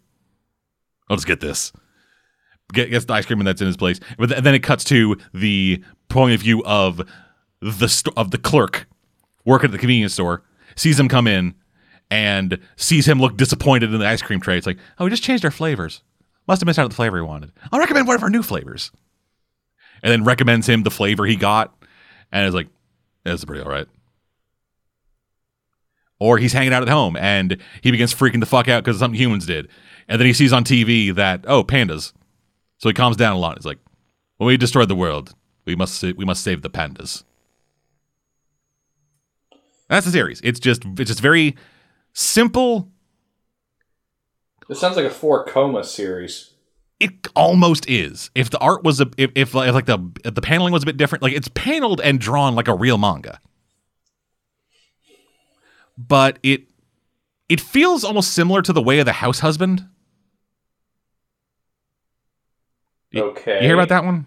I'll 1.09 1.17
just 1.17 1.27
get 1.27 1.41
this. 1.41 1.73
Get, 2.73 2.91
gets 2.91 3.05
the 3.05 3.13
ice 3.13 3.27
cream 3.27 3.41
and 3.41 3.47
that's 3.47 3.61
in 3.61 3.67
his 3.67 3.77
place. 3.77 4.01
But 4.19 4.31
th- 4.31 4.43
then 4.43 4.55
it 4.55 4.63
cuts 4.63 4.85
to 4.85 5.17
the 5.33 5.83
point 6.09 6.35
of 6.35 6.41
view 6.41 6.65
of 6.65 7.03
the 7.61 7.89
st- 7.89 8.17
of 8.17 8.31
the 8.31 8.39
clerk 8.39 8.87
working 9.45 9.69
at 9.69 9.73
the 9.73 9.79
convenience 9.79 10.15
store, 10.15 10.43
sees 10.77 10.99
him 10.99 11.09
come 11.09 11.27
in, 11.27 11.55
and 12.11 12.59
sees 12.77 13.07
him 13.07 13.21
look 13.21 13.37
disappointed 13.37 13.93
in 13.93 14.01
the 14.01 14.07
ice 14.07 14.23
cream 14.23 14.41
tray. 14.41 14.57
It's 14.57 14.67
like, 14.67 14.79
oh, 14.99 15.05
we 15.05 15.11
just 15.11 15.23
changed 15.23 15.45
our 15.45 15.51
flavors. 15.51 16.03
Must 16.47 16.61
have 16.61 16.67
missed 16.67 16.79
out 16.79 16.85
on 16.85 16.91
the 16.91 16.97
flavor 16.97 17.17
he 17.17 17.23
wanted. 17.23 17.53
I'll 17.73 17.79
recommend 17.79 18.07
one 18.07 18.17
of 18.17 18.23
our 18.23 18.31
new 18.31 18.43
flavors. 18.43 18.91
And 20.03 20.13
then 20.13 20.25
recommends 20.25 20.69
him 20.69 20.83
the 20.83 20.91
flavor 20.91 21.25
he 21.25 21.37
got. 21.37 21.75
And 22.31 22.47
is 22.47 22.55
like, 22.55 22.69
that's 23.25 23.45
pretty 23.45 23.63
all 23.63 23.71
right. 23.71 23.89
Or 26.25 26.39
he's 26.39 26.55
hanging 26.55 26.73
out 26.73 26.83
at 26.83 26.89
home 26.89 27.17
and 27.19 27.59
he 27.83 27.91
begins 27.91 28.15
freaking 28.15 28.41
the 28.41 28.47
fuck 28.47 28.67
out 28.67 28.83
because 28.83 28.99
something 28.99 29.21
humans 29.21 29.45
did. 29.45 29.69
And 30.09 30.19
then 30.19 30.25
he 30.27 30.33
sees 30.33 30.55
on 30.55 30.65
TV 30.65 31.15
that, 31.15 31.45
oh, 31.47 31.63
pandas. 31.63 32.15
So 32.79 32.89
he 32.89 32.95
calms 32.95 33.19
down 33.19 33.37
a 33.37 33.39
lot. 33.39 33.59
He's 33.59 33.67
like, 33.67 33.79
when 34.39 34.47
we 34.47 34.57
destroy 34.57 34.87
the 34.87 34.95
world, 34.95 35.35
we 35.67 35.77
must 35.77 36.03
we 36.03 36.25
must 36.25 36.43
save 36.43 36.63
the 36.63 36.71
pandas. 36.71 37.25
That's 39.91 40.07
the 40.07 40.13
series. 40.13 40.41
It's 40.43 40.59
just 40.59 40.85
it's 40.99 41.11
just 41.11 41.21
very 41.21 41.57
simple. 42.15 42.91
This 44.67 44.81
sounds 44.81 44.97
like 44.97 45.05
a 45.05 45.11
four 45.11 45.45
koma 45.45 45.85
series. 45.85 46.55
It 47.01 47.29
almost 47.37 47.87
is. 47.87 48.31
If 48.35 48.49
the 48.49 48.59
art 48.61 48.83
was 48.83 48.99
a 49.03 49.11
if, 49.19 49.31
if, 49.35 49.53
like- 49.53 49.69
if 49.69 49.75
like 49.75 49.87
the 49.87 49.99
if 50.25 50.35
the 50.35 50.41
paneling 50.41 50.73
was 50.73 50.85
a 50.85 50.87
bit 50.87 50.97
different, 50.97 51.23
like 51.23 51.35
it's 51.35 51.49
paneled 51.49 52.01
and 52.01 52.19
drawn 52.19 52.55
like 52.55 52.69
a 52.69 52.75
real 52.75 52.97
manga. 52.97 53.41
But 55.97 56.39
it 56.43 56.65
it 57.49 57.61
feels 57.61 58.05
almost 58.05 58.33
similar 58.33 58.63
to 58.63 58.73
the 58.73 58.83
way 58.83 58.99
of 58.99 59.07
the 59.07 59.13
house 59.13 59.41
husband. 59.41 59.87
Okay. 63.15 63.57
You 63.61 63.67
hear 63.69 63.75
about 63.75 63.91
that 63.91 64.05
one? 64.05 64.27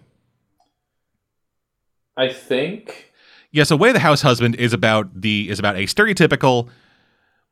I 2.16 2.32
think. 2.32 3.12
Yeah, 3.50 3.64
so 3.64 3.76
Way 3.76 3.90
of 3.90 3.94
the 3.94 4.00
House 4.00 4.22
Husband 4.22 4.54
is 4.56 4.72
about 4.72 5.20
the 5.20 5.48
is 5.48 5.58
about 5.58 5.76
a 5.76 5.82
stereotypical 5.82 6.68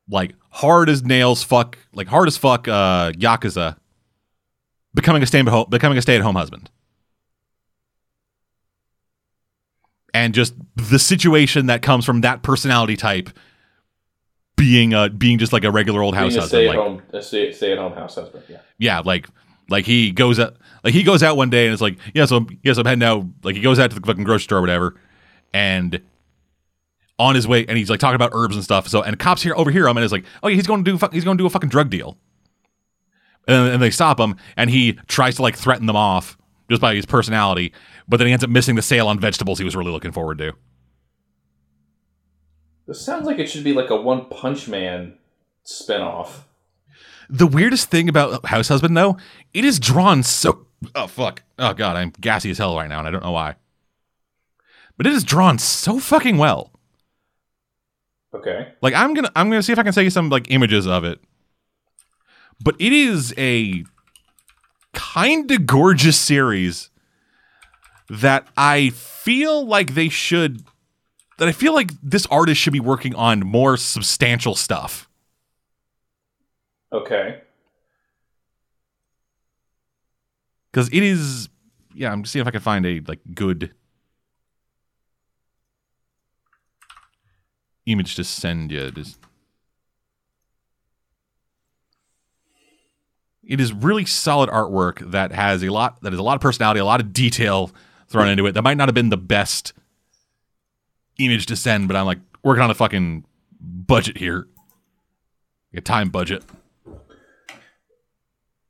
like 0.09 0.35
hard 0.49 0.89
as 0.89 1.03
nails 1.03 1.43
fuck 1.43 1.77
like 1.93 2.07
hard 2.07 2.27
as 2.27 2.37
fuck 2.37 2.67
uh 2.67 3.11
yakuza 3.11 3.75
becoming 4.93 5.21
a 5.21 5.25
stay 5.25 5.39
at 5.39 5.47
home 5.47 5.65
becoming 5.69 5.97
a 5.97 6.01
stay 6.01 6.15
at 6.15 6.21
home 6.21 6.35
husband. 6.35 6.69
And 10.13 10.33
just 10.33 10.53
the 10.75 10.99
situation 10.99 11.67
that 11.67 11.81
comes 11.81 12.05
from 12.05 12.21
that 12.21 12.41
personality 12.41 12.95
type 12.97 13.29
being 14.57 14.93
uh 14.93 15.07
being 15.07 15.37
just 15.37 15.53
like 15.53 15.63
a 15.63 15.71
regular 15.71 16.01
old 16.01 16.15
house 16.15 16.33
being 16.33 16.39
a 16.39 16.41
husband 16.41 16.59
stay 16.59 16.67
like 16.67 16.77
at 16.77 16.83
home, 16.83 17.01
a 17.13 17.21
stay, 17.21 17.53
stay 17.53 17.71
at 17.71 17.77
home 17.77 17.93
house 17.93 18.15
husband. 18.15 18.43
Yeah. 18.49 18.57
yeah, 18.77 18.99
like 18.99 19.27
like 19.69 19.85
he 19.85 20.11
goes 20.11 20.39
out 20.39 20.57
like 20.83 20.93
he 20.93 21.03
goes 21.03 21.23
out 21.23 21.37
one 21.37 21.49
day 21.49 21.65
and 21.65 21.73
it's 21.73 21.81
like, 21.81 21.97
yeah, 22.13 22.25
so 22.25 22.37
I'm, 22.37 22.59
yes, 22.63 22.77
I'm 22.77 22.85
heading 22.85 23.03
out. 23.03 23.25
Like 23.43 23.55
he 23.55 23.61
goes 23.61 23.79
out 23.79 23.91
to 23.91 23.99
the 23.99 24.05
fucking 24.05 24.23
grocery 24.23 24.43
store 24.43 24.57
or 24.57 24.61
whatever, 24.61 24.99
and 25.53 26.01
on 27.19 27.35
his 27.35 27.47
way, 27.47 27.65
and 27.67 27.77
he's 27.77 27.89
like 27.89 27.99
talking 27.99 28.15
about 28.15 28.31
herbs 28.33 28.55
and 28.55 28.63
stuff. 28.63 28.87
So 28.87 29.01
and 29.03 29.17
cops 29.17 29.41
here 29.41 29.53
overhear 29.55 29.87
him 29.87 29.97
and 29.97 30.03
is 30.03 30.11
like, 30.11 30.25
oh 30.43 30.47
yeah, 30.47 30.55
he's 30.55 30.67
going 30.67 30.83
to 30.83 30.91
do 30.91 31.07
he's 31.11 31.23
going 31.23 31.37
to 31.37 31.41
do 31.41 31.45
a 31.45 31.49
fucking 31.49 31.69
drug 31.69 31.89
deal, 31.89 32.17
and, 33.47 33.69
and 33.69 33.81
they 33.81 33.89
stop 33.89 34.19
him 34.19 34.35
and 34.55 34.69
he 34.69 34.93
tries 35.07 35.35
to 35.35 35.41
like 35.41 35.55
threaten 35.55 35.85
them 35.85 35.95
off 35.95 36.37
just 36.69 36.81
by 36.81 36.95
his 36.95 37.05
personality, 37.05 37.73
but 38.07 38.17
then 38.17 38.27
he 38.27 38.33
ends 38.33 38.43
up 38.43 38.49
missing 38.49 38.75
the 38.75 38.81
sale 38.81 39.07
on 39.07 39.19
vegetables 39.19 39.57
he 39.57 39.65
was 39.65 39.75
really 39.75 39.91
looking 39.91 40.11
forward 40.11 40.37
to. 40.39 40.53
This 42.87 43.01
sounds 43.01 43.25
like 43.25 43.37
it 43.37 43.49
should 43.49 43.65
be 43.65 43.73
like 43.73 43.89
a 43.89 43.95
One 43.95 44.25
Punch 44.25 44.67
Man 44.67 45.17
spinoff. 45.65 46.43
The 47.29 47.47
weirdest 47.47 47.89
thing 47.89 48.07
about 48.07 48.45
House 48.45 48.69
Husband, 48.69 48.95
though, 48.95 49.17
it 49.53 49.65
is 49.65 49.79
drawn 49.79 50.23
so. 50.23 50.65
Oh, 50.95 51.07
fuck. 51.07 51.43
Oh, 51.59 51.73
God, 51.73 51.97
I'm 51.97 52.13
gassy 52.21 52.49
as 52.49 52.57
hell 52.57 52.77
right 52.77 52.87
now, 52.87 52.99
and 52.99 53.07
I 53.07 53.11
don't 53.11 53.23
know 53.23 53.31
why. 53.31 53.55
But 54.95 55.05
it 55.05 55.13
is 55.13 55.23
drawn 55.23 55.59
so 55.59 55.99
fucking 55.99 56.37
well. 56.37 56.71
Okay. 58.33 58.73
Like, 58.81 58.93
I'm 58.93 59.13
gonna, 59.13 59.31
I'm 59.35 59.49
gonna 59.49 59.63
see 59.63 59.73
if 59.73 59.79
I 59.79 59.83
can 59.83 59.93
send 59.93 60.05
you 60.05 60.11
some 60.11 60.29
like 60.29 60.49
images 60.49 60.87
of 60.87 61.03
it. 61.03 61.19
But 62.63 62.75
it 62.79 62.93
is 62.93 63.33
a 63.37 63.83
kind 64.93 65.51
of 65.51 65.65
gorgeous 65.65 66.19
series 66.19 66.89
that 68.09 68.47
I 68.55 68.89
feel 68.89 69.65
like 69.65 69.93
they 69.93 70.09
should. 70.09 70.63
That 71.37 71.47
I 71.47 71.51
feel 71.51 71.73
like 71.73 71.91
this 72.01 72.25
artist 72.27 72.59
should 72.59 72.73
be 72.73 72.79
working 72.79 73.13
on 73.15 73.41
more 73.41 73.77
substantial 73.77 74.55
stuff. 74.55 75.07
Okay. 76.91 77.41
because 80.77 80.89
it 80.89 81.01
is 81.01 81.49
yeah 81.95 82.11
i'm 82.11 82.21
just 82.21 82.31
seeing 82.33 82.41
if 82.41 82.47
i 82.47 82.51
can 82.51 82.59
find 82.61 82.85
a 82.85 82.99
like 83.07 83.19
good 83.33 83.73
image 87.87 88.13
to 88.15 88.23
send 88.23 88.71
you 88.71 88.91
it 93.43 93.59
is 93.59 93.73
really 93.73 94.05
solid 94.05 94.49
artwork 94.51 94.99
that 95.11 95.31
has 95.31 95.63
a 95.63 95.69
lot 95.69 95.99
that 96.03 96.13
is 96.13 96.19
a 96.19 96.23
lot 96.23 96.35
of 96.35 96.41
personality 96.41 96.79
a 96.79 96.85
lot 96.85 96.99
of 96.99 97.11
detail 97.11 97.71
thrown 98.07 98.27
into 98.27 98.45
it 98.45 98.51
that 98.51 98.61
might 98.61 98.77
not 98.77 98.87
have 98.87 98.95
been 98.95 99.09
the 99.09 99.17
best 99.17 99.73
image 101.19 101.45
to 101.45 101.55
send 101.55 101.87
but 101.87 101.95
i'm 101.97 102.05
like 102.05 102.19
working 102.43 102.63
on 102.63 102.69
a 102.69 102.75
fucking 102.75 103.23
budget 103.59 104.17
here 104.17 104.47
a 105.73 105.81
time 105.81 106.09
budget 106.09 106.43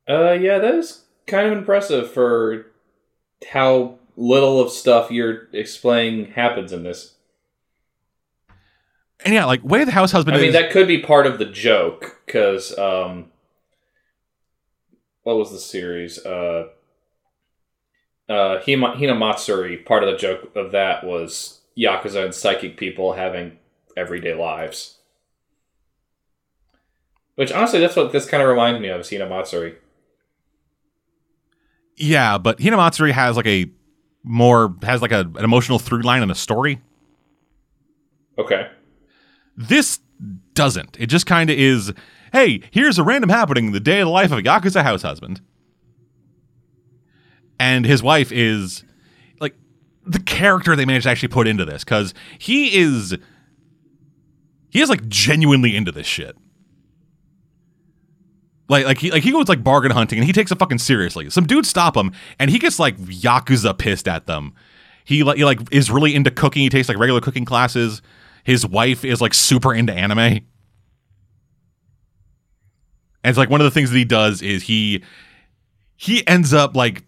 Uh, 0.08 0.32
yeah, 0.32 0.58
that 0.58 0.74
is 0.74 1.04
kind 1.26 1.46
of 1.46 1.52
impressive 1.58 2.10
for 2.10 2.64
how 3.50 3.98
little 4.16 4.58
of 4.58 4.72
stuff 4.72 5.10
you're 5.10 5.48
explaining 5.52 6.30
happens 6.32 6.72
in 6.72 6.82
this. 6.82 7.14
and 9.24 9.34
yeah 9.34 9.44
like 9.44 9.62
way 9.62 9.84
the 9.84 9.92
house 9.92 10.12
husband 10.12 10.34
I 10.34 10.40
mean, 10.40 10.48
is, 10.48 10.54
that 10.54 10.70
could 10.70 10.88
be 10.88 11.02
part 11.02 11.26
of 11.26 11.38
the 11.38 11.44
joke 11.44 12.22
because 12.24 12.76
um, 12.78 13.26
what 15.24 15.36
was 15.36 15.50
the 15.52 15.58
series? 15.58 16.18
Uh, 16.24 16.68
uh, 18.30 18.60
Hima, 18.60 18.96
Hinamatsuri. 18.96 19.84
Part 19.84 20.02
of 20.04 20.10
the 20.10 20.16
joke 20.16 20.50
of 20.56 20.72
that 20.72 21.04
was 21.04 21.57
yakuza 21.78 22.24
and 22.24 22.34
psychic 22.34 22.76
people 22.76 23.12
having 23.12 23.58
everyday 23.96 24.34
lives. 24.34 24.98
Which 27.36 27.52
honestly, 27.52 27.78
that's 27.80 27.94
what 27.94 28.12
this 28.12 28.26
kind 28.26 28.42
of 28.42 28.48
reminds 28.48 28.80
me 28.80 28.88
of. 28.88 29.00
Is 29.00 29.10
Hinamatsuri. 29.10 29.76
Yeah, 31.96 32.38
but 32.38 32.58
Hinamatsuri 32.58 33.12
has 33.12 33.36
like 33.36 33.46
a 33.46 33.70
more 34.24 34.74
has 34.82 35.02
like 35.02 35.12
a, 35.12 35.20
an 35.20 35.44
emotional 35.44 35.78
through 35.78 36.02
line 36.02 36.22
and 36.22 36.32
a 36.32 36.34
story. 36.34 36.80
Okay. 38.38 38.68
This 39.56 40.00
doesn't. 40.54 40.96
It 40.98 41.06
just 41.06 41.26
kind 41.26 41.50
of 41.50 41.58
is. 41.58 41.92
Hey, 42.32 42.60
here's 42.70 42.98
a 42.98 43.04
random 43.04 43.30
happening 43.30 43.72
the 43.72 43.80
day 43.80 44.00
of 44.00 44.06
the 44.06 44.12
life 44.12 44.32
of 44.32 44.38
a 44.38 44.42
yakuza 44.42 44.82
house 44.82 45.02
husband, 45.02 45.40
and 47.58 47.86
his 47.86 48.02
wife 48.02 48.30
is 48.32 48.84
the 50.08 50.20
character 50.20 50.74
they 50.74 50.86
managed 50.86 51.04
to 51.04 51.10
actually 51.10 51.28
put 51.28 51.46
into 51.46 51.64
this 51.64 51.84
because 51.84 52.14
he 52.38 52.76
is 52.76 53.16
he 54.70 54.80
is 54.80 54.88
like 54.88 55.06
genuinely 55.08 55.76
into 55.76 55.92
this 55.92 56.06
shit. 56.06 56.36
Like, 58.68 58.84
like 58.84 58.98
he 58.98 59.10
like 59.10 59.22
he 59.22 59.32
goes 59.32 59.48
like 59.48 59.62
bargain 59.62 59.90
hunting 59.90 60.18
and 60.18 60.26
he 60.26 60.32
takes 60.32 60.50
it 60.50 60.58
fucking 60.58 60.78
seriously. 60.78 61.30
Some 61.30 61.46
dudes 61.46 61.68
stop 61.68 61.96
him 61.96 62.12
and 62.38 62.50
he 62.50 62.58
gets 62.58 62.78
like 62.78 62.96
yakuza 62.98 63.76
pissed 63.76 64.08
at 64.08 64.26
them. 64.26 64.54
He 65.04 65.22
like 65.22 65.36
he 65.38 65.44
like 65.44 65.60
is 65.72 65.90
really 65.90 66.14
into 66.14 66.30
cooking. 66.30 66.62
He 66.62 66.68
takes 66.68 66.88
like 66.88 66.98
regular 66.98 67.20
cooking 67.20 67.44
classes. 67.44 68.02
His 68.44 68.66
wife 68.66 69.04
is 69.04 69.20
like 69.20 69.34
super 69.34 69.74
into 69.74 69.92
anime. 69.92 70.18
And 70.18 70.44
it's 73.24 73.38
like 73.38 73.50
one 73.50 73.60
of 73.60 73.64
the 73.64 73.70
things 73.70 73.90
that 73.90 73.96
he 73.96 74.04
does 74.04 74.42
is 74.42 74.62
he 74.64 75.02
he 75.96 76.26
ends 76.26 76.52
up 76.54 76.76
like 76.76 77.04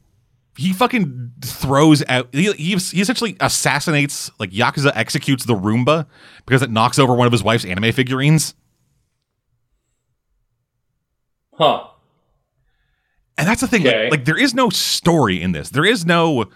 he 0.60 0.74
fucking 0.74 1.32
throws 1.42 2.02
out 2.06 2.28
he, 2.32 2.52
he, 2.52 2.74
essentially 2.74 3.34
assassinates 3.40 4.30
like 4.38 4.50
yakuza 4.50 4.92
executes 4.94 5.46
the 5.46 5.54
roomba 5.54 6.06
because 6.44 6.60
it 6.60 6.70
knocks 6.70 6.98
over 6.98 7.14
one 7.14 7.26
of 7.26 7.32
his 7.32 7.42
wife's 7.42 7.64
anime 7.64 7.90
figurines. 7.92 8.54
Huh. 11.54 11.86
and 13.38 13.48
that's 13.48 13.62
the 13.62 13.66
thing 13.66 13.84
like- 13.84 14.10
like, 14.10 14.24
there 14.26 14.38
is 14.38 14.54
no 14.54 14.68
story 14.70 15.40
in 15.40 15.52
this. 15.52 15.70
There 15.70 15.84
is 15.84 16.04
no 16.06 16.46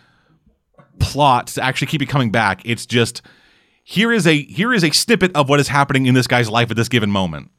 plot 0.99 1.49
to 1.49 1.63
actually 1.63 1.89
keep 1.89 2.03
it 2.03 2.07
coming 2.07 2.31
back. 2.31 2.61
It's 2.65 2.87
just 2.87 3.23
here 3.85 4.13
is 4.13 4.27
a 4.27 4.43
here 4.45 4.73
is 4.75 4.85
a 4.85 4.91
snippet 4.91 5.35
of 5.35 5.49
what 5.49 5.61
is 5.61 5.69
happening 5.69 6.07
in 6.07 6.15
this 6.15 6.27
guy's 6.27 6.49
life 6.51 6.71
at 6.71 6.77
this 6.77 6.89
given 6.89 7.11
moment. 7.11 7.51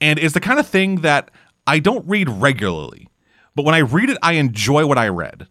And 0.00 0.18
it's 0.18 0.34
the 0.34 0.40
kind 0.40 0.60
of 0.60 0.66
thing 0.66 0.96
that 0.96 1.30
i 1.66 1.78
don't 1.78 2.06
read 2.08 2.28
regularly 2.28 3.08
but 3.58 3.64
when 3.64 3.74
i 3.74 3.80
read 3.80 4.08
it 4.08 4.16
i 4.22 4.34
enjoy 4.34 4.86
what 4.86 4.96
i 4.96 5.08
read 5.08 5.48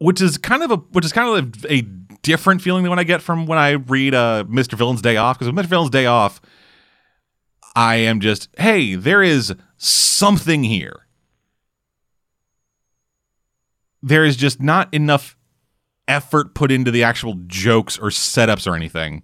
which 0.00 0.22
is 0.22 0.38
kind 0.38 0.62
of 0.62 0.70
a 0.70 0.76
which 0.76 1.04
is 1.04 1.12
kind 1.12 1.28
of 1.28 1.64
a, 1.64 1.72
a 1.72 1.82
different 2.22 2.62
feeling 2.62 2.82
than 2.82 2.90
what 2.90 2.98
I 2.98 3.04
get 3.04 3.22
from 3.22 3.46
when 3.46 3.58
I 3.58 3.72
read 3.72 4.14
uh, 4.14 4.44
Mr. 4.48 4.74
Villain's 4.74 5.02
Day 5.02 5.16
Off. 5.16 5.38
Because 5.38 5.52
with 5.52 5.64
Mr. 5.64 5.68
Villain's 5.68 5.90
Day 5.90 6.06
Off, 6.06 6.40
I 7.76 7.96
am 7.96 8.20
just 8.20 8.48
hey, 8.58 8.94
there 8.94 9.22
is 9.22 9.54
something 9.76 10.64
here. 10.64 11.06
There 14.02 14.24
is 14.24 14.36
just 14.36 14.60
not 14.60 14.92
enough 14.94 15.36
effort 16.08 16.54
put 16.54 16.72
into 16.72 16.90
the 16.90 17.04
actual 17.04 17.34
jokes 17.46 17.98
or 17.98 18.08
setups 18.08 18.66
or 18.66 18.74
anything. 18.74 19.22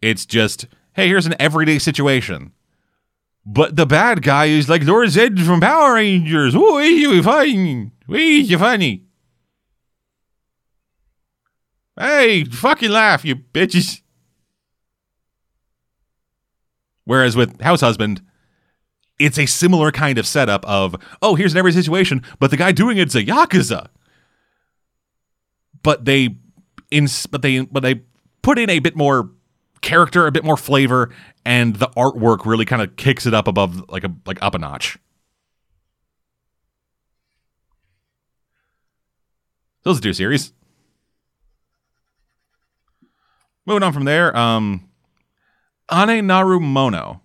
It's 0.00 0.26
just, 0.26 0.66
hey, 0.94 1.08
here's 1.08 1.26
an 1.26 1.34
everyday 1.38 1.78
situation. 1.78 2.52
But 3.44 3.76
the 3.76 3.86
bad 3.86 4.22
guy 4.22 4.46
is 4.46 4.68
like 4.68 4.84
Lord 4.84 5.08
Zed 5.10 5.40
from 5.40 5.60
Power 5.60 5.94
Rangers. 5.94 6.54
Ooh, 6.54 6.78
you 6.80 7.22
funny. 7.22 7.90
you 8.06 8.58
funny. 8.58 9.04
Hey, 11.98 12.44
fucking 12.44 12.90
laugh, 12.90 13.24
you 13.24 13.36
bitches. 13.36 14.02
Whereas 17.04 17.36
with 17.36 17.60
House 17.62 17.80
Husband, 17.80 18.20
it's 19.18 19.38
a 19.38 19.46
similar 19.46 19.90
kind 19.90 20.18
of 20.18 20.26
setup 20.26 20.64
of, 20.66 20.94
oh, 21.22 21.34
here's 21.34 21.52
an 21.52 21.58
every 21.58 21.72
situation, 21.72 22.22
but 22.38 22.50
the 22.50 22.56
guy 22.56 22.70
doing 22.70 22.98
it's 22.98 23.14
a 23.14 23.24
Yakuza. 23.24 23.88
But 25.82 26.04
they 26.04 26.36
but 27.30 27.42
they 27.42 27.60
but 27.60 27.82
they 27.82 28.02
put 28.42 28.58
in 28.58 28.68
a 28.70 28.78
bit 28.78 28.94
more 28.94 29.30
character, 29.80 30.26
a 30.26 30.32
bit 30.32 30.44
more 30.44 30.56
flavor, 30.56 31.10
and 31.44 31.76
the 31.76 31.88
artwork 31.96 32.44
really 32.44 32.64
kind 32.64 32.82
of 32.82 32.96
kicks 32.96 33.26
it 33.26 33.34
up 33.34 33.48
above 33.48 33.88
like 33.88 34.04
a 34.04 34.14
like 34.26 34.38
up 34.42 34.54
a 34.54 34.58
notch. 34.58 34.98
Those 39.82 39.98
are 39.98 40.02
two 40.02 40.12
series. 40.12 40.52
Moving 43.64 43.82
on 43.82 43.92
from 43.92 44.04
there, 44.04 44.34
um, 44.36 44.88
Ane 45.92 46.26
Naru 46.26 46.58
Mono. 46.58 47.22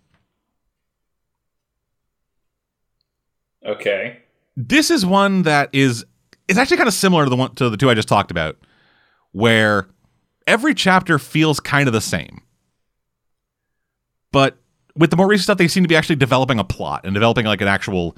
Okay. 3.65 4.19
This 4.55 4.91
is 4.91 5.05
one 5.05 5.43
that 5.43 5.69
is 5.71 6.05
is 6.47 6.57
actually 6.57 6.77
kind 6.77 6.87
of 6.87 6.93
similar 6.93 7.23
to 7.23 7.29
the 7.29 7.35
one 7.35 7.55
to 7.55 7.69
the 7.69 7.77
two 7.77 7.89
I 7.89 7.93
just 7.93 8.07
talked 8.07 8.29
about, 8.29 8.57
where 9.31 9.87
every 10.47 10.73
chapter 10.73 11.19
feels 11.19 11.59
kind 11.59 11.87
of 11.87 11.93
the 11.93 12.01
same. 12.01 12.41
But 14.31 14.57
with 14.95 15.09
the 15.09 15.15
more 15.15 15.27
recent 15.27 15.43
stuff, 15.43 15.57
they 15.57 15.67
seem 15.67 15.83
to 15.83 15.89
be 15.89 15.95
actually 15.95 16.15
developing 16.15 16.59
a 16.59 16.63
plot 16.63 17.01
and 17.03 17.13
developing 17.13 17.45
like 17.45 17.61
an 17.61 17.67
actual 17.67 18.17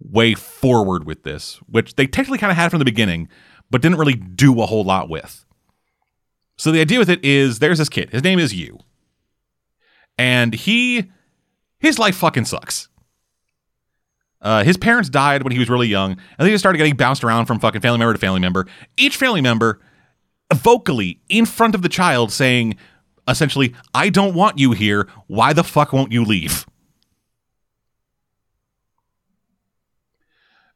way 0.00 0.34
forward 0.34 1.04
with 1.04 1.22
this, 1.22 1.56
which 1.66 1.96
they 1.96 2.06
technically 2.06 2.38
kind 2.38 2.50
of 2.50 2.56
had 2.56 2.70
from 2.70 2.78
the 2.78 2.84
beginning, 2.84 3.28
but 3.70 3.82
didn't 3.82 3.98
really 3.98 4.14
do 4.14 4.60
a 4.60 4.66
whole 4.66 4.84
lot 4.84 5.08
with. 5.08 5.44
So 6.56 6.72
the 6.72 6.80
idea 6.80 6.98
with 6.98 7.10
it 7.10 7.24
is 7.24 7.58
there's 7.58 7.78
this 7.78 7.88
kid. 7.88 8.10
His 8.10 8.22
name 8.22 8.38
is 8.38 8.54
Yu. 8.54 8.78
And 10.16 10.54
he 10.54 11.10
his 11.78 11.98
life 11.98 12.16
fucking 12.16 12.46
sucks. 12.46 12.88
Uh, 14.40 14.62
his 14.62 14.76
parents 14.76 15.08
died 15.08 15.42
when 15.42 15.52
he 15.52 15.58
was 15.58 15.68
really 15.68 15.88
young, 15.88 16.12
and 16.12 16.46
they 16.46 16.50
just 16.50 16.62
started 16.62 16.78
getting 16.78 16.96
bounced 16.96 17.24
around 17.24 17.46
from 17.46 17.58
fucking 17.58 17.80
family 17.80 17.98
member 17.98 18.12
to 18.12 18.18
family 18.18 18.40
member. 18.40 18.66
Each 18.96 19.16
family 19.16 19.40
member 19.40 19.80
vocally 20.54 21.20
in 21.28 21.46
front 21.46 21.74
of 21.74 21.82
the 21.82 21.88
child 21.88 22.32
saying, 22.32 22.76
essentially, 23.28 23.74
I 23.94 24.08
don't 24.08 24.34
want 24.34 24.58
you 24.58 24.72
here. 24.72 25.08
Why 25.26 25.52
the 25.52 25.64
fuck 25.64 25.92
won't 25.92 26.12
you 26.12 26.24
leave? 26.24 26.66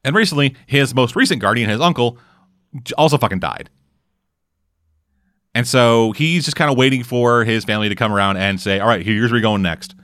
And 0.05 0.17
recently, 0.17 0.57
his 0.67 0.95
most 0.95 1.15
recent 1.15 1.41
guardian, 1.41 1.71
his 1.71 1.81
uncle, 1.81 2.19
also 2.99 3.19
fucking 3.19 3.39
died. 3.39 3.71
And 5.55 5.67
so 5.67 6.13
he's 6.13 6.45
just 6.45 6.57
kind 6.57 6.71
of 6.71 6.77
waiting 6.77 7.03
for 7.03 7.45
his 7.45 7.65
family 7.65 7.89
to 7.89 7.95
come 7.95 8.13
around 8.13 8.39
and 8.39 8.61
say, 8.61 8.81
"All 8.81 8.89
right, 8.89 9.05
here's 9.05 9.31
where 9.31 9.39
you're 9.39 9.43
going 9.43 9.63
next." 9.63 9.95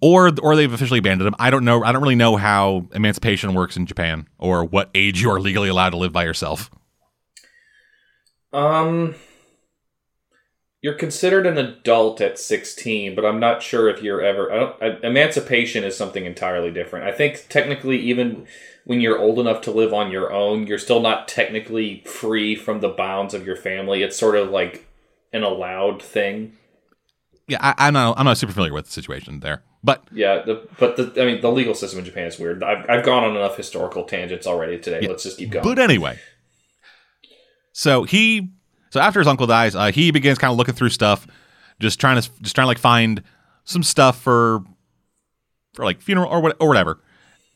Or 0.00 0.30
or 0.40 0.54
they've 0.54 0.72
officially 0.72 1.00
abandoned 1.00 1.26
him. 1.26 1.34
I 1.40 1.50
don't 1.50 1.64
know. 1.64 1.82
I 1.82 1.90
don't 1.90 2.02
really 2.02 2.14
know 2.14 2.36
how 2.36 2.86
emancipation 2.94 3.52
works 3.52 3.76
in 3.76 3.84
Japan 3.84 4.28
or 4.38 4.64
what 4.64 4.90
age 4.94 5.20
you 5.20 5.30
are 5.30 5.40
legally 5.40 5.68
allowed 5.68 5.90
to 5.90 5.96
live 5.96 6.12
by 6.12 6.22
yourself. 6.24 6.70
Um 8.52 9.14
you're 10.80 10.94
considered 10.94 11.44
an 11.44 11.58
adult 11.58 12.20
at 12.20 12.38
16, 12.38 13.16
but 13.16 13.24
I'm 13.24 13.40
not 13.40 13.62
sure 13.62 13.88
if 13.88 14.00
you're 14.02 14.22
ever 14.22 14.52
I 14.52 14.56
don't 14.56 14.82
I, 14.82 15.06
emancipation 15.06 15.84
is 15.84 15.96
something 15.96 16.24
entirely 16.24 16.70
different. 16.70 17.06
I 17.06 17.12
think 17.12 17.46
technically 17.48 17.98
even 17.98 18.46
when 18.84 19.02
you're 19.02 19.18
old 19.18 19.38
enough 19.38 19.60
to 19.62 19.70
live 19.70 19.92
on 19.92 20.10
your 20.10 20.32
own, 20.32 20.66
you're 20.66 20.78
still 20.78 21.00
not 21.00 21.28
technically 21.28 22.02
free 22.06 22.56
from 22.56 22.80
the 22.80 22.88
bounds 22.88 23.34
of 23.34 23.44
your 23.44 23.56
family. 23.56 24.02
It's 24.02 24.16
sort 24.16 24.34
of 24.34 24.48
like 24.48 24.88
an 25.32 25.42
allowed 25.42 26.02
thing. 26.02 26.56
Yeah, 27.46 27.58
I, 27.60 27.88
am 27.88 27.94
not. 27.94 28.18
I'm 28.18 28.24
not 28.24 28.38
super 28.38 28.52
familiar 28.52 28.72
with 28.72 28.86
the 28.86 28.90
situation 28.90 29.40
there, 29.40 29.62
but 29.84 30.06
yeah, 30.12 30.42
the, 30.42 30.68
but 30.78 30.96
the 30.96 31.12
I 31.20 31.24
mean, 31.24 31.40
the 31.40 31.50
legal 31.50 31.74
system 31.74 31.98
in 31.98 32.04
Japan 32.04 32.26
is 32.26 32.38
weird. 32.38 32.62
I've, 32.62 32.88
I've 32.88 33.04
gone 33.04 33.24
on 33.24 33.36
enough 33.36 33.56
historical 33.56 34.04
tangents 34.04 34.46
already 34.46 34.78
today. 34.78 35.00
Yeah, 35.02 35.08
Let's 35.08 35.22
just 35.22 35.38
keep 35.38 35.50
going. 35.50 35.64
But 35.64 35.78
anyway, 35.78 36.18
so 37.78 38.02
he, 38.02 38.50
so 38.90 39.00
after 39.00 39.20
his 39.20 39.26
uncle 39.26 39.46
dies, 39.46 39.74
uh, 39.74 39.92
he 39.92 40.10
begins 40.10 40.38
kind 40.38 40.50
of 40.50 40.58
looking 40.58 40.74
through 40.74 40.90
stuff, 40.90 41.26
just 41.80 42.00
trying 42.00 42.20
to 42.20 42.30
just 42.42 42.54
trying 42.54 42.64
to 42.64 42.68
like 42.68 42.78
find 42.78 43.22
some 43.64 43.82
stuff 43.82 44.20
for 44.20 44.62
for 45.74 45.84
like 45.84 46.00
funeral 46.00 46.30
or 46.30 46.40
what 46.40 46.56
or 46.60 46.68
whatever 46.68 47.00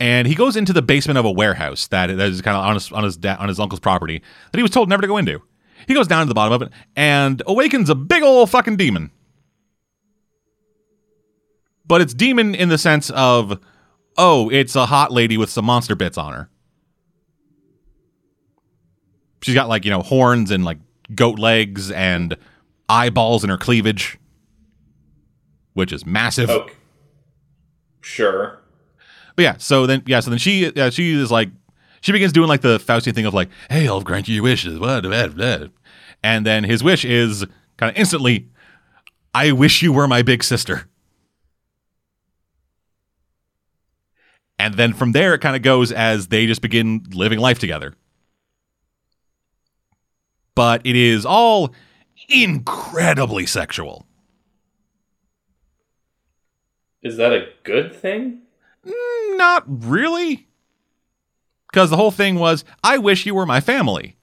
and 0.03 0.27
he 0.27 0.35
goes 0.35 0.57
into 0.57 0.73
the 0.73 0.83
basement 0.83 1.17
of 1.17 1.25
a 1.25 1.31
warehouse 1.31 1.87
that, 1.87 2.09
that 2.09 2.29
is 2.29 2.43
kind 2.43 2.57
of 2.57 2.65
on 2.65 2.75
his 2.75 2.91
on 2.91 3.05
his 3.05 3.17
da- 3.17 3.37
on 3.39 3.47
his 3.47 3.61
uncle's 3.61 3.79
property 3.79 4.21
that 4.51 4.59
he 4.59 4.63
was 4.63 4.73
told 4.73 4.89
never 4.89 5.01
to 5.01 5.07
go 5.07 5.17
into. 5.17 5.41
He 5.87 5.95
goes 5.95 6.09
down 6.09 6.27
to 6.27 6.29
the 6.29 6.35
bottom 6.35 6.53
of 6.53 6.63
it 6.63 6.73
and 6.97 7.41
awakens 7.47 7.89
a 7.89 7.95
big 7.95 8.25
old 8.25 8.51
fucking 8.51 8.77
demon. 8.77 9.13
But 11.87 12.01
it's 12.01 12.15
demon 12.15 12.57
in 12.57 12.69
the 12.69 12.79
sense 12.79 13.11
of, 13.11 13.61
oh, 14.19 14.51
it's 14.51 14.75
a 14.75 14.87
hot 14.87 15.13
lady 15.13 15.37
with 15.37 15.51
some 15.51 15.67
monster 15.67 15.95
bits 15.95 16.19
on 16.19 16.33
her. 16.33 16.51
She's 19.43 19.55
got 19.55 19.69
like 19.69 19.85
you 19.85 19.91
know 19.91 20.03
horns 20.03 20.51
and 20.51 20.65
like 20.65 20.79
goat 21.15 21.39
legs 21.39 21.91
and 21.91 22.37
eyeballs 22.89 23.45
in 23.45 23.51
her 23.51 23.59
cleavage, 23.59 24.19
which 25.75 25.93
is 25.93 26.07
massive. 26.07 26.51
Okay. 26.51 26.75
Sure. 28.01 28.59
But 29.37 29.43
yeah, 29.43 29.57
so 29.59 29.87
then 29.87 30.03
yeah, 30.07 30.21
so 30.21 30.31
then 30.31 30.39
she 30.39 30.73
yeah, 30.75 30.91
she 30.91 31.13
is 31.13 31.31
like 31.31 31.51
she 32.03 32.13
begins 32.13 32.33
doing 32.33 32.49
like 32.49 32.61
the 32.61 32.79
Faustian 32.79 33.15
thing 33.15 33.27
of 33.27 33.33
like, 33.35 33.49
hey, 33.71 33.89
I'll 33.89 34.03
grant 34.03 34.29
you 34.29 34.35
your 34.35 34.43
wishes. 34.43 34.79
And 36.25 36.47
then 36.47 36.65
his 36.65 36.85
wish 36.85 37.05
is 37.05 37.47
kind 37.77 37.91
of 37.91 37.97
instantly, 37.97 38.49
I 39.35 39.53
wish 39.53 39.83
you 39.83 39.93
were 39.93 40.07
my 40.07 40.23
big 40.23 40.45
sister. 40.45 40.89
And 44.59 44.75
then 44.75 44.93
from 44.93 45.13
there, 45.13 45.35
it 45.35 45.41
kind 45.41 45.57
of 45.57 45.63
goes 45.63 45.91
as 45.91 46.29
they 46.29 46.47
just 46.47 46.61
begin 46.61 47.05
living 47.13 47.39
life 47.39 47.59
together. 47.59 47.95
But 50.55 50.83
it 50.85 50.97
is 50.97 51.25
all 51.25 51.75
incredibly 52.29 53.47
sexual. 53.47 54.07
Is 57.03 57.17
that 57.17 57.33
a 57.33 57.49
good 57.65 57.95
thing? 57.95 58.43
Mm, 58.87 59.37
not 59.37 59.65
really. 59.67 60.47
Because 61.71 61.91
the 61.91 61.97
whole 61.97 62.11
thing 62.11 62.37
was, 62.37 62.65
I 62.85 62.99
wish 62.99 63.27
you 63.27 63.35
were 63.35 63.47
my 63.47 63.61
family. 63.61 64.17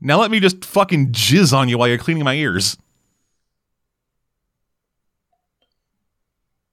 Now 0.00 0.20
let 0.20 0.30
me 0.30 0.38
just 0.38 0.64
fucking 0.64 1.12
jizz 1.12 1.56
on 1.56 1.68
you 1.68 1.78
while 1.78 1.88
you're 1.88 1.98
cleaning 1.98 2.24
my 2.24 2.34
ears. 2.34 2.76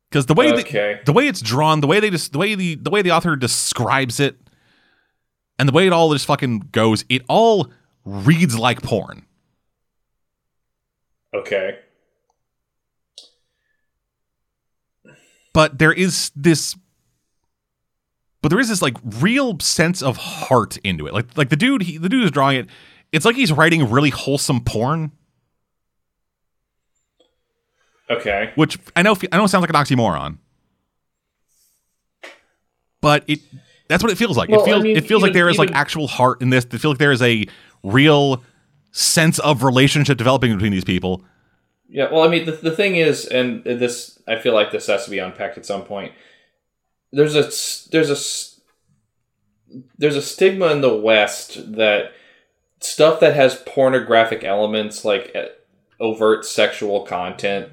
Because 0.10 0.28
the 0.28 0.36
way 0.36 0.52
okay. 0.53 0.99
the, 0.99 1.06
the 1.06 1.14
way 1.14 1.28
it's 1.28 1.41
drawn, 1.41 1.82
the 1.82 1.88
way 1.88 1.99
they 1.99 2.11
just 2.11 2.34
the 2.34 2.38
way 2.38 2.53
the 2.53 2.76
the 2.76 2.91
way 2.91 3.02
the 3.02 3.10
author 3.10 3.36
describes 3.36 4.20
it, 4.20 4.38
and 5.57 5.68
the 5.68 5.74
way 5.74 5.88
it 5.88 5.94
all 5.94 6.14
just 6.14 6.28
fucking 6.28 6.68
goes, 6.72 7.03
it 7.10 7.24
all 7.28 7.72
reads 8.05 8.57
like 8.57 8.81
porn. 8.81 9.25
Okay. 11.34 11.80
but 15.53 15.77
there 15.77 15.93
is 15.93 16.31
this 16.35 16.75
but 18.41 18.49
there 18.49 18.59
is 18.59 18.67
this 18.67 18.81
like 18.81 18.97
real 19.21 19.57
sense 19.59 20.01
of 20.01 20.17
heart 20.17 20.75
into 20.84 21.07
it. 21.07 21.13
Like 21.13 21.38
like 21.38 21.49
the 21.49 21.55
dude 21.55 21.84
he, 21.84 21.97
the 21.97 22.09
dude 22.09 22.25
is 22.25 22.31
drawing 22.31 22.57
it. 22.57 22.67
It's 23.13 23.23
like 23.23 23.38
he's 23.38 23.53
writing 23.53 23.89
really 23.89 24.09
wholesome 24.09 24.61
porn. 24.65 25.13
Okay. 28.09 28.51
Which 28.55 28.77
I 28.97 29.01
know 29.01 29.15
I 29.31 29.38
know 29.38 29.45
it 29.45 29.47
sounds 29.47 29.61
like 29.61 29.69
an 29.69 29.75
oxymoron. 29.75 30.39
But 32.99 33.23
it 33.27 33.39
that's 33.88 34.03
what 34.03 34.11
it 34.11 34.17
feels 34.17 34.35
like. 34.35 34.49
Well, 34.49 34.61
it 34.61 34.65
feels 34.65 34.80
I 34.80 34.84
mean, 34.84 34.97
it 34.97 35.01
feels 35.01 35.19
even, 35.19 35.21
like 35.21 35.34
there 35.34 35.47
is 35.47 35.55
even, 35.55 35.67
like 35.67 35.75
actual 35.75 36.07
heart 36.07 36.41
in 36.41 36.49
this. 36.49 36.65
It 36.65 36.80
feels 36.80 36.93
like 36.93 36.97
there 36.97 37.11
is 37.13 37.21
a 37.21 37.45
real 37.84 38.43
sense 38.91 39.39
of 39.39 39.64
relationship 39.64 40.18
developing 40.18 40.53
between 40.53 40.72
these 40.72 40.85
people. 40.85 41.23
Yeah, 41.89 42.11
well, 42.11 42.23
I 42.23 42.27
mean, 42.27 42.45
the, 42.45 42.53
the 42.53 42.72
thing 42.76 42.95
is, 42.95 43.26
and 43.26 43.64
this, 43.64 44.19
I 44.27 44.39
feel 44.39 44.53
like 44.53 44.72
this 44.72 44.88
has 44.88 45.05
to 45.05 45.11
be 45.11 45.19
unpacked 45.19 45.57
at 45.57 45.65
some 45.65 45.84
point. 45.84 46.14
There's 47.11 47.35
a 47.35 47.43
there's 47.91 48.10
a 48.10 49.84
there's 49.97 50.15
a 50.15 50.22
stigma 50.22 50.68
in 50.68 50.81
the 50.81 50.95
West 50.95 51.76
that 51.76 52.14
stuff 52.80 53.19
that 53.19 53.35
has 53.35 53.61
pornographic 53.68 54.43
elements, 54.43 55.05
like 55.05 55.31
uh, 55.35 55.45
overt 55.99 56.45
sexual 56.45 57.05
content 57.05 57.69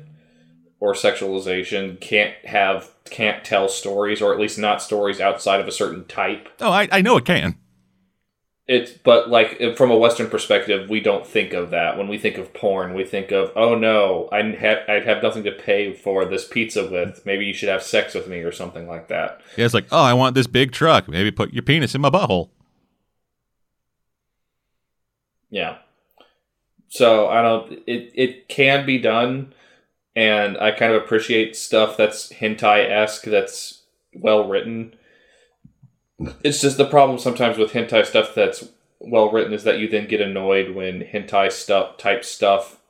or 0.78 0.94
sexualization, 0.94 2.00
can't 2.00 2.34
have 2.44 2.90
can't 3.06 3.44
tell 3.44 3.68
stories, 3.68 4.20
or 4.22 4.32
at 4.32 4.40
least 4.40 4.58
not 4.58 4.82
stories 4.82 5.20
outside 5.20 5.60
of 5.60 5.68
a 5.68 5.72
certain 5.72 6.04
type. 6.06 6.48
Oh, 6.60 6.70
I, 6.70 6.88
I 6.92 7.00
know 7.02 7.16
it 7.16 7.24
can. 7.24 7.56
It's 8.70 8.92
but 8.92 9.28
like 9.28 9.76
from 9.76 9.90
a 9.90 9.96
Western 9.96 10.30
perspective, 10.30 10.88
we 10.88 11.00
don't 11.00 11.26
think 11.26 11.52
of 11.52 11.70
that. 11.70 11.98
When 11.98 12.06
we 12.06 12.18
think 12.18 12.38
of 12.38 12.54
porn, 12.54 12.94
we 12.94 13.04
think 13.04 13.32
of 13.32 13.50
oh 13.56 13.74
no, 13.74 14.28
I 14.30 14.42
have 14.42 14.88
I'd 14.88 15.04
have 15.04 15.24
nothing 15.24 15.42
to 15.42 15.50
pay 15.50 15.92
for 15.92 16.24
this 16.24 16.46
pizza 16.46 16.88
with. 16.88 17.26
Maybe 17.26 17.46
you 17.46 17.52
should 17.52 17.68
have 17.68 17.82
sex 17.82 18.14
with 18.14 18.28
me 18.28 18.38
or 18.38 18.52
something 18.52 18.86
like 18.86 19.08
that. 19.08 19.40
Yeah, 19.56 19.64
it's 19.64 19.74
like, 19.74 19.88
oh, 19.90 20.04
I 20.04 20.14
want 20.14 20.36
this 20.36 20.46
big 20.46 20.70
truck. 20.70 21.08
Maybe 21.08 21.32
put 21.32 21.52
your 21.52 21.64
penis 21.64 21.96
in 21.96 22.00
my 22.00 22.10
butthole. 22.10 22.50
Yeah. 25.50 25.78
So 26.90 27.28
I 27.28 27.42
don't. 27.42 27.72
It 27.88 28.12
it 28.14 28.48
can 28.48 28.86
be 28.86 28.98
done, 28.98 29.52
and 30.14 30.56
I 30.58 30.70
kind 30.70 30.92
of 30.92 31.02
appreciate 31.02 31.56
stuff 31.56 31.96
that's 31.96 32.32
hentai 32.34 32.88
esque. 32.88 33.24
That's 33.24 33.82
well 34.14 34.46
written 34.46 34.94
it's 36.42 36.60
just 36.60 36.76
the 36.76 36.84
problem 36.84 37.18
sometimes 37.18 37.56
with 37.58 37.72
hentai 37.72 38.04
stuff 38.04 38.34
that's 38.34 38.68
well 38.98 39.30
written 39.30 39.52
is 39.52 39.64
that 39.64 39.78
you 39.78 39.88
then 39.88 40.06
get 40.06 40.20
annoyed 40.20 40.74
when 40.74 41.00
hentai 41.00 41.50
stuff 41.50 41.96
type 41.96 42.24
stuff 42.24 42.80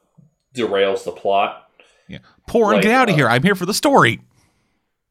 derails 0.55 1.05
the 1.05 1.13
plot. 1.13 1.71
Yeah, 2.09 2.19
porn, 2.49 2.75
like, 2.75 2.83
get 2.83 2.93
out 2.93 3.09
of 3.09 3.15
uh, 3.15 3.17
here! 3.17 3.29
I'm 3.29 3.43
here 3.43 3.55
for 3.55 3.67
the 3.67 3.75
story. 3.75 4.21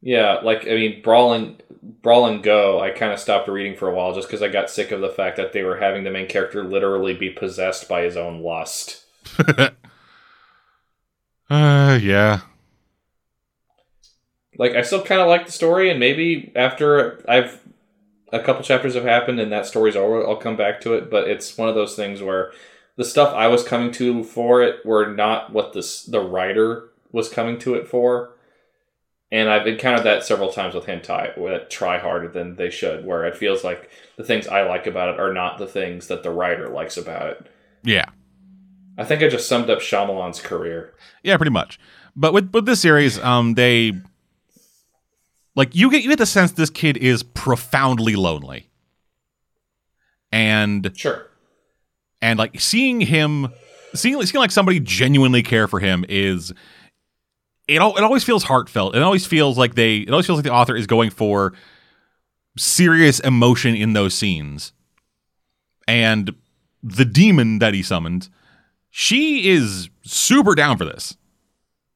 Yeah, 0.02 0.40
like 0.42 0.66
I 0.66 0.74
mean, 0.74 1.02
brawling, 1.02 1.58
brawl 1.82 2.26
and 2.26 2.42
go. 2.42 2.80
I 2.80 2.90
kind 2.90 3.12
of 3.12 3.18
stopped 3.18 3.48
reading 3.48 3.76
for 3.76 3.88
a 3.88 3.94
while 3.94 4.14
just 4.14 4.28
because 4.28 4.42
I 4.42 4.48
got 4.48 4.70
sick 4.70 4.92
of 4.92 5.00
the 5.00 5.08
fact 5.08 5.36
that 5.36 5.52
they 5.52 5.62
were 5.62 5.78
having 5.78 6.04
the 6.04 6.10
main 6.10 6.28
character 6.28 6.64
literally 6.64 7.14
be 7.14 7.30
possessed 7.30 7.88
by 7.88 8.02
his 8.02 8.16
own 8.16 8.42
lust. 8.42 9.04
uh, 9.48 9.70
yeah. 12.00 12.40
Like 14.58 14.72
I 14.72 14.82
still 14.82 15.02
kind 15.02 15.20
of 15.22 15.28
like 15.28 15.46
the 15.46 15.52
story, 15.52 15.90
and 15.90 15.98
maybe 15.98 16.52
after 16.54 17.24
I've 17.28 17.60
a 18.32 18.40
couple 18.40 18.62
chapters 18.62 18.94
have 18.94 19.04
happened 19.04 19.40
and 19.40 19.52
that 19.52 19.66
story's 19.66 19.96
over, 19.96 20.26
I'll 20.26 20.36
come 20.36 20.56
back 20.56 20.80
to 20.82 20.94
it. 20.94 21.10
But 21.10 21.28
it's 21.28 21.56
one 21.56 21.68
of 21.68 21.74
those 21.74 21.96
things 21.96 22.22
where 22.22 22.52
the 22.96 23.04
stuff 23.04 23.34
I 23.34 23.48
was 23.48 23.64
coming 23.64 23.92
to 23.92 24.22
for 24.24 24.62
it 24.62 24.84
were 24.84 25.12
not 25.12 25.52
what 25.52 25.72
the 25.72 26.04
the 26.08 26.20
writer 26.20 26.90
was 27.12 27.28
coming 27.28 27.58
to 27.60 27.74
it 27.74 27.88
for. 27.88 28.36
And 29.32 29.48
I've 29.48 29.66
encountered 29.66 30.04
that 30.04 30.24
several 30.24 30.52
times 30.52 30.74
with 30.74 30.86
hentai, 30.86 31.38
where 31.38 31.64
try 31.66 31.98
harder 31.98 32.26
than 32.28 32.56
they 32.56 32.68
should, 32.68 33.06
where 33.06 33.24
it 33.24 33.36
feels 33.36 33.62
like 33.62 33.88
the 34.16 34.24
things 34.24 34.48
I 34.48 34.62
like 34.62 34.88
about 34.88 35.14
it 35.14 35.20
are 35.20 35.32
not 35.32 35.58
the 35.58 35.68
things 35.68 36.08
that 36.08 36.24
the 36.24 36.30
writer 36.30 36.68
likes 36.68 36.96
about 36.96 37.26
it. 37.28 37.46
Yeah. 37.84 38.06
I 38.98 39.04
think 39.04 39.22
I 39.22 39.28
just 39.28 39.48
summed 39.48 39.70
up 39.70 39.78
Shyamalan's 39.78 40.40
career. 40.40 40.94
Yeah, 41.22 41.36
pretty 41.36 41.52
much. 41.52 41.78
But 42.16 42.32
with 42.32 42.52
with 42.52 42.66
this 42.66 42.80
series, 42.80 43.18
um, 43.20 43.54
they 43.54 43.92
like 45.56 45.74
you 45.74 45.90
get 45.90 46.02
you 46.02 46.10
get 46.10 46.18
the 46.18 46.26
sense 46.26 46.52
this 46.52 46.70
kid 46.70 46.96
is 46.96 47.22
profoundly 47.22 48.16
lonely. 48.16 48.68
And 50.32 50.92
sure. 50.94 51.26
And 52.22 52.38
like 52.38 52.60
seeing 52.60 53.00
him 53.00 53.52
seeing 53.94 54.20
seeing 54.24 54.40
like 54.40 54.50
somebody 54.50 54.80
genuinely 54.80 55.42
care 55.42 55.66
for 55.66 55.80
him 55.80 56.04
is 56.08 56.52
it 57.66 57.78
all 57.78 57.96
it 57.96 58.02
always 58.02 58.24
feels 58.24 58.44
heartfelt. 58.44 58.94
It 58.94 59.02
always 59.02 59.26
feels 59.26 59.58
like 59.58 59.74
they 59.74 59.98
it 59.98 60.10
always 60.10 60.26
feels 60.26 60.38
like 60.38 60.44
the 60.44 60.52
author 60.52 60.76
is 60.76 60.86
going 60.86 61.10
for 61.10 61.52
serious 62.56 63.20
emotion 63.20 63.74
in 63.74 63.92
those 63.92 64.14
scenes. 64.14 64.72
And 65.88 66.34
the 66.82 67.04
demon 67.04 67.58
that 67.58 67.74
he 67.74 67.82
summoned, 67.82 68.28
she 68.90 69.48
is 69.48 69.90
super 70.02 70.54
down 70.54 70.78
for 70.78 70.84
this. 70.84 71.16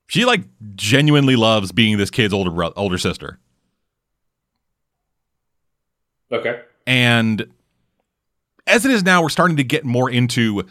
She 0.06 0.24
like 0.24 0.42
genuinely 0.74 1.36
loves 1.36 1.72
being 1.72 1.96
this 1.96 2.10
kid's 2.10 2.34
older 2.34 2.72
older 2.76 2.98
sister. 2.98 3.38
Okay. 6.32 6.60
And 6.86 7.46
as 8.66 8.84
it 8.84 8.90
is 8.90 9.02
now, 9.02 9.22
we're 9.22 9.28
starting 9.28 9.56
to 9.56 9.64
get 9.64 9.84
more 9.84 10.10
into 10.10 10.64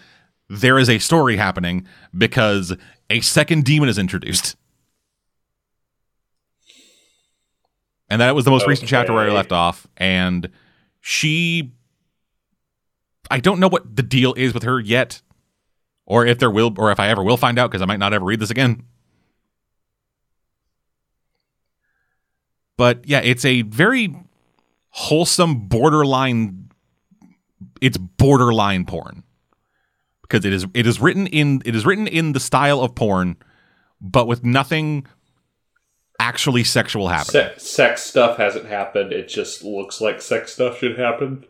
there 0.49 0.77
is 0.77 0.89
a 0.89 0.99
story 0.99 1.37
happening 1.37 1.87
because 2.15 2.75
a 3.09 3.21
second 3.21 3.65
demon 3.65 3.89
is 3.89 3.97
introduced. 3.97 4.55
And 8.09 8.21
that 8.21 8.35
was 8.35 8.45
the 8.45 8.51
most 8.51 8.63
okay. 8.63 8.69
recent 8.69 8.89
chapter 8.89 9.13
where 9.13 9.29
I 9.29 9.33
left 9.33 9.51
off. 9.51 9.87
And 9.97 10.49
she. 11.01 11.71
I 13.31 13.39
don't 13.39 13.59
know 13.59 13.69
what 13.69 13.95
the 13.95 14.03
deal 14.03 14.33
is 14.35 14.53
with 14.53 14.63
her 14.63 14.79
yet. 14.79 15.21
Or 16.05 16.25
if 16.25 16.37
there 16.37 16.51
will, 16.51 16.73
or 16.77 16.91
if 16.91 16.99
I 16.99 17.07
ever 17.07 17.23
will 17.23 17.37
find 17.37 17.57
out, 17.57 17.71
because 17.71 17.81
I 17.81 17.85
might 17.85 17.99
not 17.99 18.13
ever 18.13 18.25
read 18.25 18.39
this 18.39 18.51
again. 18.51 18.83
But 22.77 23.07
yeah, 23.07 23.21
it's 23.21 23.45
a 23.45 23.61
very 23.61 24.13
wholesome 24.93 25.67
borderline 25.67 26.69
it's 27.81 27.97
borderline 27.97 28.85
porn. 28.85 29.23
Because 30.21 30.45
it 30.45 30.53
is 30.53 30.67
it 30.73 30.87
is 30.87 31.01
written 31.01 31.27
in 31.27 31.61
it 31.65 31.75
is 31.75 31.85
written 31.85 32.07
in 32.07 32.33
the 32.33 32.39
style 32.39 32.79
of 32.81 32.95
porn 32.95 33.35
but 33.99 34.27
with 34.27 34.45
nothing 34.45 35.05
actually 36.19 36.63
sexual 36.63 37.07
happening. 37.07 37.49
Sex, 37.49 37.69
sex 37.69 38.03
stuff 38.03 38.37
hasn't 38.37 38.65
happened. 38.65 39.11
It 39.11 39.27
just 39.27 39.63
looks 39.63 39.99
like 39.99 40.21
sex 40.21 40.53
stuff 40.53 40.77
should 40.77 40.97
happen. 40.97 41.45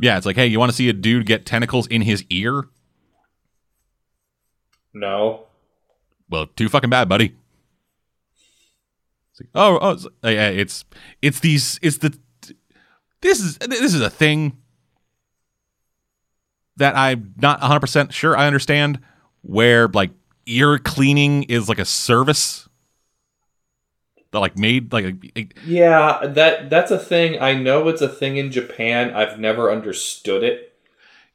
Yeah 0.00 0.16
it's 0.16 0.26
like 0.26 0.36
hey 0.36 0.46
you 0.46 0.58
want 0.58 0.70
to 0.70 0.76
see 0.76 0.88
a 0.88 0.92
dude 0.92 1.26
get 1.26 1.46
tentacles 1.46 1.86
in 1.86 2.02
his 2.02 2.24
ear? 2.30 2.64
No. 4.92 5.46
Well 6.28 6.48
too 6.48 6.68
fucking 6.68 6.90
bad 6.90 7.08
buddy 7.08 7.36
it's 9.36 9.40
like, 9.42 9.50
oh, 9.54 9.78
oh, 9.82 9.90
it's, 9.90 10.06
oh, 10.22 10.28
yeah, 10.30 10.48
it's 10.48 10.84
it's 11.20 11.40
these 11.40 11.78
it's 11.82 11.98
the 11.98 12.16
this 13.20 13.40
is 13.40 13.58
this 13.58 13.92
is 13.92 14.00
a 14.00 14.08
thing 14.08 14.56
that 16.76 16.96
I'm 16.96 17.34
not 17.36 17.60
100 17.60 17.80
percent 17.80 18.14
sure 18.14 18.36
I 18.36 18.46
understand. 18.46 19.00
Where 19.42 19.88
like 19.88 20.10
ear 20.46 20.78
cleaning 20.78 21.44
is 21.44 21.68
like 21.68 21.78
a 21.78 21.84
service 21.84 22.68
that 24.32 24.40
like 24.40 24.58
made 24.58 24.92
like 24.92 25.16
a, 25.36 25.48
yeah 25.66 26.26
that 26.26 26.70
that's 26.70 26.90
a 26.90 26.98
thing. 26.98 27.40
I 27.40 27.54
know 27.54 27.88
it's 27.88 28.02
a 28.02 28.08
thing 28.08 28.38
in 28.38 28.50
Japan. 28.50 29.14
I've 29.14 29.38
never 29.38 29.70
understood 29.70 30.42
it. 30.42 30.72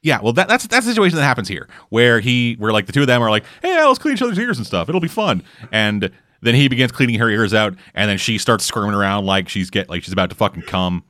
Yeah, 0.02 0.20
well, 0.20 0.32
that, 0.32 0.48
that's 0.48 0.66
that's 0.66 0.84
the 0.84 0.92
situation 0.92 1.16
that 1.16 1.22
happens 1.22 1.46
here, 1.46 1.68
where 1.88 2.18
he, 2.18 2.54
where 2.54 2.72
like 2.72 2.86
the 2.86 2.92
two 2.92 3.02
of 3.02 3.06
them 3.06 3.22
are 3.22 3.30
like, 3.30 3.44
"Hey, 3.62 3.80
let's 3.86 4.00
clean 4.00 4.14
each 4.14 4.22
other's 4.22 4.38
ears 4.38 4.58
and 4.58 4.66
stuff. 4.66 4.88
It'll 4.88 5.00
be 5.00 5.06
fun." 5.06 5.44
And 5.70 6.10
then 6.42 6.54
he 6.54 6.68
begins 6.68 6.92
cleaning 6.92 7.18
her 7.18 7.30
ears 7.30 7.54
out, 7.54 7.74
and 7.94 8.10
then 8.10 8.18
she 8.18 8.38
starts 8.38 8.64
squirming 8.64 8.94
around 8.94 9.24
like 9.24 9.48
she's 9.48 9.70
get 9.70 9.88
like 9.88 10.02
she's 10.02 10.12
about 10.12 10.30
to 10.30 10.36
fucking 10.36 10.62
come. 10.62 11.04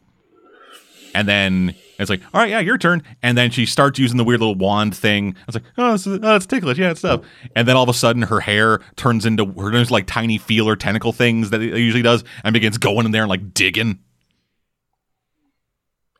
And 1.14 1.28
then 1.28 1.74
it's 1.98 2.09
like, 2.09 2.22
all 2.32 2.40
right, 2.40 2.50
yeah, 2.50 2.60
your 2.60 2.78
turn. 2.78 3.02
And 3.22 3.36
then 3.36 3.50
she 3.50 3.66
starts 3.66 3.98
using 3.98 4.16
the 4.16 4.24
weird 4.24 4.40
little 4.40 4.54
wand 4.54 4.96
thing. 4.96 5.36
It's 5.46 5.54
like, 5.54 5.64
oh, 5.76 5.94
it's, 5.94 6.06
oh, 6.06 6.36
it's 6.36 6.46
ticklish, 6.46 6.78
yeah, 6.78 6.90
it's 6.90 7.00
stuff. 7.00 7.22
And 7.54 7.68
then 7.68 7.76
all 7.76 7.82
of 7.82 7.88
a 7.88 7.94
sudden, 7.94 8.22
her 8.22 8.40
hair 8.40 8.80
turns 8.96 9.26
into 9.26 9.44
her 9.44 9.70
turns 9.70 9.90
like 9.90 10.06
tiny 10.06 10.38
feeler 10.38 10.74
tentacle 10.74 11.12
things 11.12 11.50
that 11.50 11.60
it 11.60 11.76
usually 11.78 12.02
does, 12.02 12.24
and 12.44 12.52
begins 12.52 12.78
going 12.78 13.06
in 13.06 13.12
there 13.12 13.22
and 13.22 13.30
like 13.30 13.54
digging. 13.54 13.98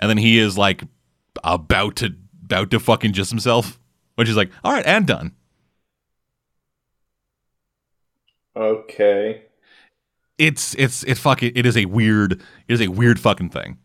And 0.01 0.11
then 0.11 0.19
he 0.19 0.39
is 0.39 0.59
like 0.59 0.83
about 1.43 1.97
to 1.97 2.15
about 2.45 2.71
to 2.73 2.81
fucking 2.81 3.13
just 3.13 3.31
himself, 3.31 3.79
which 4.17 4.29
is 4.29 4.37
like, 4.37 4.51
all 4.63 4.73
right, 4.73 4.85
and 4.85 5.07
done. 5.07 5.33
Okay. 8.57 9.43
It's 10.39 10.75
it's 10.75 11.05
it's 11.05 11.21
fucking 11.21 11.53
it 11.55 11.67
is 11.67 11.77
a 11.77 11.85
weird 11.87 12.33
it 12.33 12.75
is 12.75 12.81
a 12.81 12.89
weird 12.89 13.21
fucking 13.21 13.51
thing. 13.51 13.79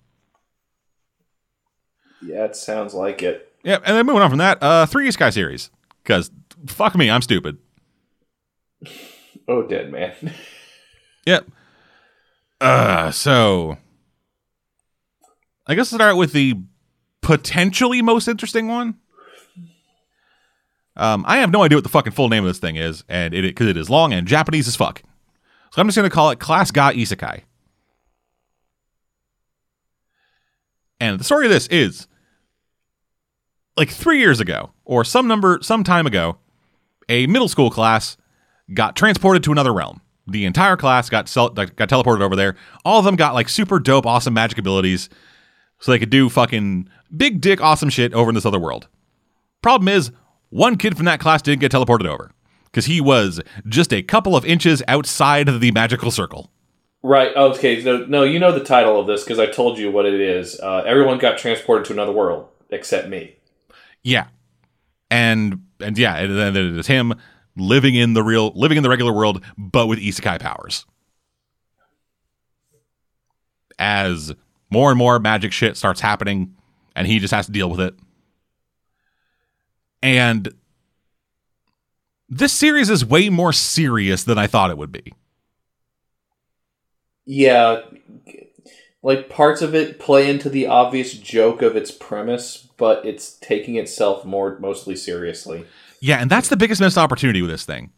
Yeah, 2.22 2.46
it 2.46 2.56
sounds 2.56 2.94
like 2.94 3.22
it. 3.22 3.54
Yeah, 3.64 3.80
and 3.86 3.96
then 3.96 4.06
moving 4.06 4.22
on 4.22 4.30
from 4.30 4.40
that, 4.40 4.62
uh 4.62 4.86
three 4.86 5.08
isekai 5.08 5.34
series. 5.34 5.70
Because 6.04 6.32
fuck 6.66 6.96
me, 6.96 7.10
I'm 7.10 7.22
stupid. 7.22 7.58
oh 9.48 9.64
dead 9.64 9.92
man. 9.92 10.34
yep. 11.26 11.48
Uh 12.60 13.12
so 13.12 13.78
I 15.68 15.76
guess 15.76 15.92
I'll 15.92 16.00
start 16.00 16.18
with 16.18 16.34
the 16.34 16.56
potentially 17.22 18.02
most 18.02 18.28
interesting 18.28 18.68
one. 18.68 18.96
Um, 20.98 21.24
I 21.28 21.38
have 21.38 21.52
no 21.52 21.64
idea 21.64 21.78
what 21.78 21.84
the 21.84 21.90
fucking 21.90 22.14
full 22.14 22.28
name 22.28 22.44
of 22.44 22.50
this 22.50 22.60
thing 22.60 22.76
is, 22.76 23.04
and 23.08 23.34
it 23.34 23.44
because 23.44 23.68
it 23.68 23.78
is 23.78 23.90
long 23.90 24.14
and 24.14 24.28
Japanese 24.28 24.68
as 24.68 24.76
fuck. 24.76 25.04
So 25.72 25.82
I'm 25.82 25.88
just 25.88 25.98
to 25.98 26.10
call 26.10 26.32
it 26.32 26.40
Class 26.40 26.72
Ga 26.72 26.92
Isekai. 26.92 27.44
And 31.00 31.20
the 31.20 31.24
story 31.24 31.46
of 31.46 31.52
this 31.52 31.68
is 31.68 32.08
like 33.78 33.90
three 33.92 34.20
years 34.20 34.40
ago, 34.40 34.72
or 34.86 35.04
some 35.04 35.28
number, 35.28 35.60
some 35.62 35.84
time 35.84 36.08
ago, 36.08 36.38
a 37.08 37.28
middle 37.28 37.48
school 37.48 37.70
class 37.70 38.18
got 38.74 38.96
transported 38.96 39.44
to 39.44 39.52
another 39.52 39.74
realm. 39.74 40.02
The 40.26 40.46
entire 40.46 40.76
class 40.76 41.10
got 41.10 41.32
got 41.34 41.78
teleported 41.90 42.22
over 42.22 42.36
there. 42.36 42.56
All 42.84 43.00
of 43.00 43.06
them 43.06 43.16
got 43.16 43.36
like 43.36 43.48
super 43.50 43.80
dope, 43.80 44.08
awesome 44.08 44.34
magic 44.34 44.58
abilities, 44.58 45.10
so 45.80 45.92
they 45.92 46.00
could 46.00 46.10
do 46.10 46.28
fucking 46.28 46.90
big 47.16 47.40
dick 47.40 47.62
awesome 47.62 47.90
shit 47.90 48.14
over 48.14 48.32
in 48.32 48.36
this 48.36 48.46
other 48.46 48.60
world. 48.60 48.88
Problem 49.62 49.88
is, 49.88 50.12
one 50.50 50.78
kid 50.78 50.96
from 50.96 51.06
that 51.06 51.20
class 51.20 51.42
didn't 51.42 51.62
get 51.62 51.72
teleported 51.72 52.08
over 52.08 52.32
because 52.66 52.86
he 52.86 53.02
was 53.02 53.42
just 53.68 53.94
a 53.94 54.04
couple 54.04 54.36
of 54.36 54.46
inches 54.46 54.84
outside 54.88 55.50
of 55.50 55.62
the 55.62 55.72
magical 55.72 56.12
circle. 56.12 56.52
Right. 57.04 57.36
Okay. 57.36 57.82
No, 57.84 58.06
no, 58.06 58.24
you 58.24 58.40
know 58.40 58.52
the 58.52 58.64
title 58.64 59.00
of 59.00 59.08
this 59.08 59.24
because 59.24 59.40
I 59.40 59.46
told 59.48 59.78
you 59.78 59.92
what 59.92 60.06
it 60.06 60.20
is. 60.20 60.60
Uh, 60.60 60.84
everyone 60.86 61.18
got 61.20 61.38
transported 61.38 61.86
to 61.86 61.94
another 61.94 62.12
world 62.12 62.50
except 62.70 63.08
me. 63.08 63.36
Yeah, 64.04 64.28
and 65.10 65.64
and 65.80 65.98
yeah, 65.98 66.18
and 66.18 66.38
then 66.38 66.56
it 66.56 66.78
is 66.78 66.88
him 66.88 67.14
living 67.56 67.96
in 67.96 68.14
the 68.14 68.24
real, 68.24 68.52
living 68.56 68.78
in 68.78 68.84
the 68.84 68.90
regular 68.90 69.14
world, 69.14 69.44
but 69.58 69.88
with 69.88 70.00
isekai 70.00 70.40
powers. 70.40 70.86
As 73.80 74.34
more 74.72 74.90
and 74.90 74.98
more 74.98 75.20
magic 75.20 75.52
shit 75.52 75.78
starts 75.78 76.02
happening, 76.02 76.56
and 76.96 77.08
he 77.08 77.20
just 77.20 77.34
has 77.34 77.46
to 77.46 77.52
deal 77.52 77.70
with 77.70 77.80
it. 77.80 77.96
And 80.02 80.54
this 82.30 82.54
series 82.54 82.90
is 82.90 83.04
way 83.06 83.30
more 83.30 83.54
serious 83.54 84.24
than 84.24 84.38
I 84.38 84.48
thought 84.48 84.70
it 84.70 84.78
would 84.78 84.92
be. 84.92 85.14
Yeah, 87.26 87.82
like 89.04 89.30
parts 89.30 89.62
of 89.62 89.76
it 89.76 90.00
play 90.00 90.30
into 90.30 90.50
the 90.50 90.68
obvious 90.68 91.14
joke 91.14 91.62
of 91.62 91.76
its 91.76 91.92
premise, 91.92 92.68
but 92.78 93.06
it's 93.06 93.34
taking 93.40 93.76
itself 93.76 94.24
more 94.24 94.58
mostly 94.60 94.96
seriously. 94.96 95.66
Yeah, 96.00 96.18
and 96.20 96.30
that's 96.30 96.48
the 96.50 96.56
biggest 96.58 96.80
missed 96.80 96.98
opportunity 96.98 97.42
with 97.42 97.52
this 97.52 97.66
thing. 97.66 97.92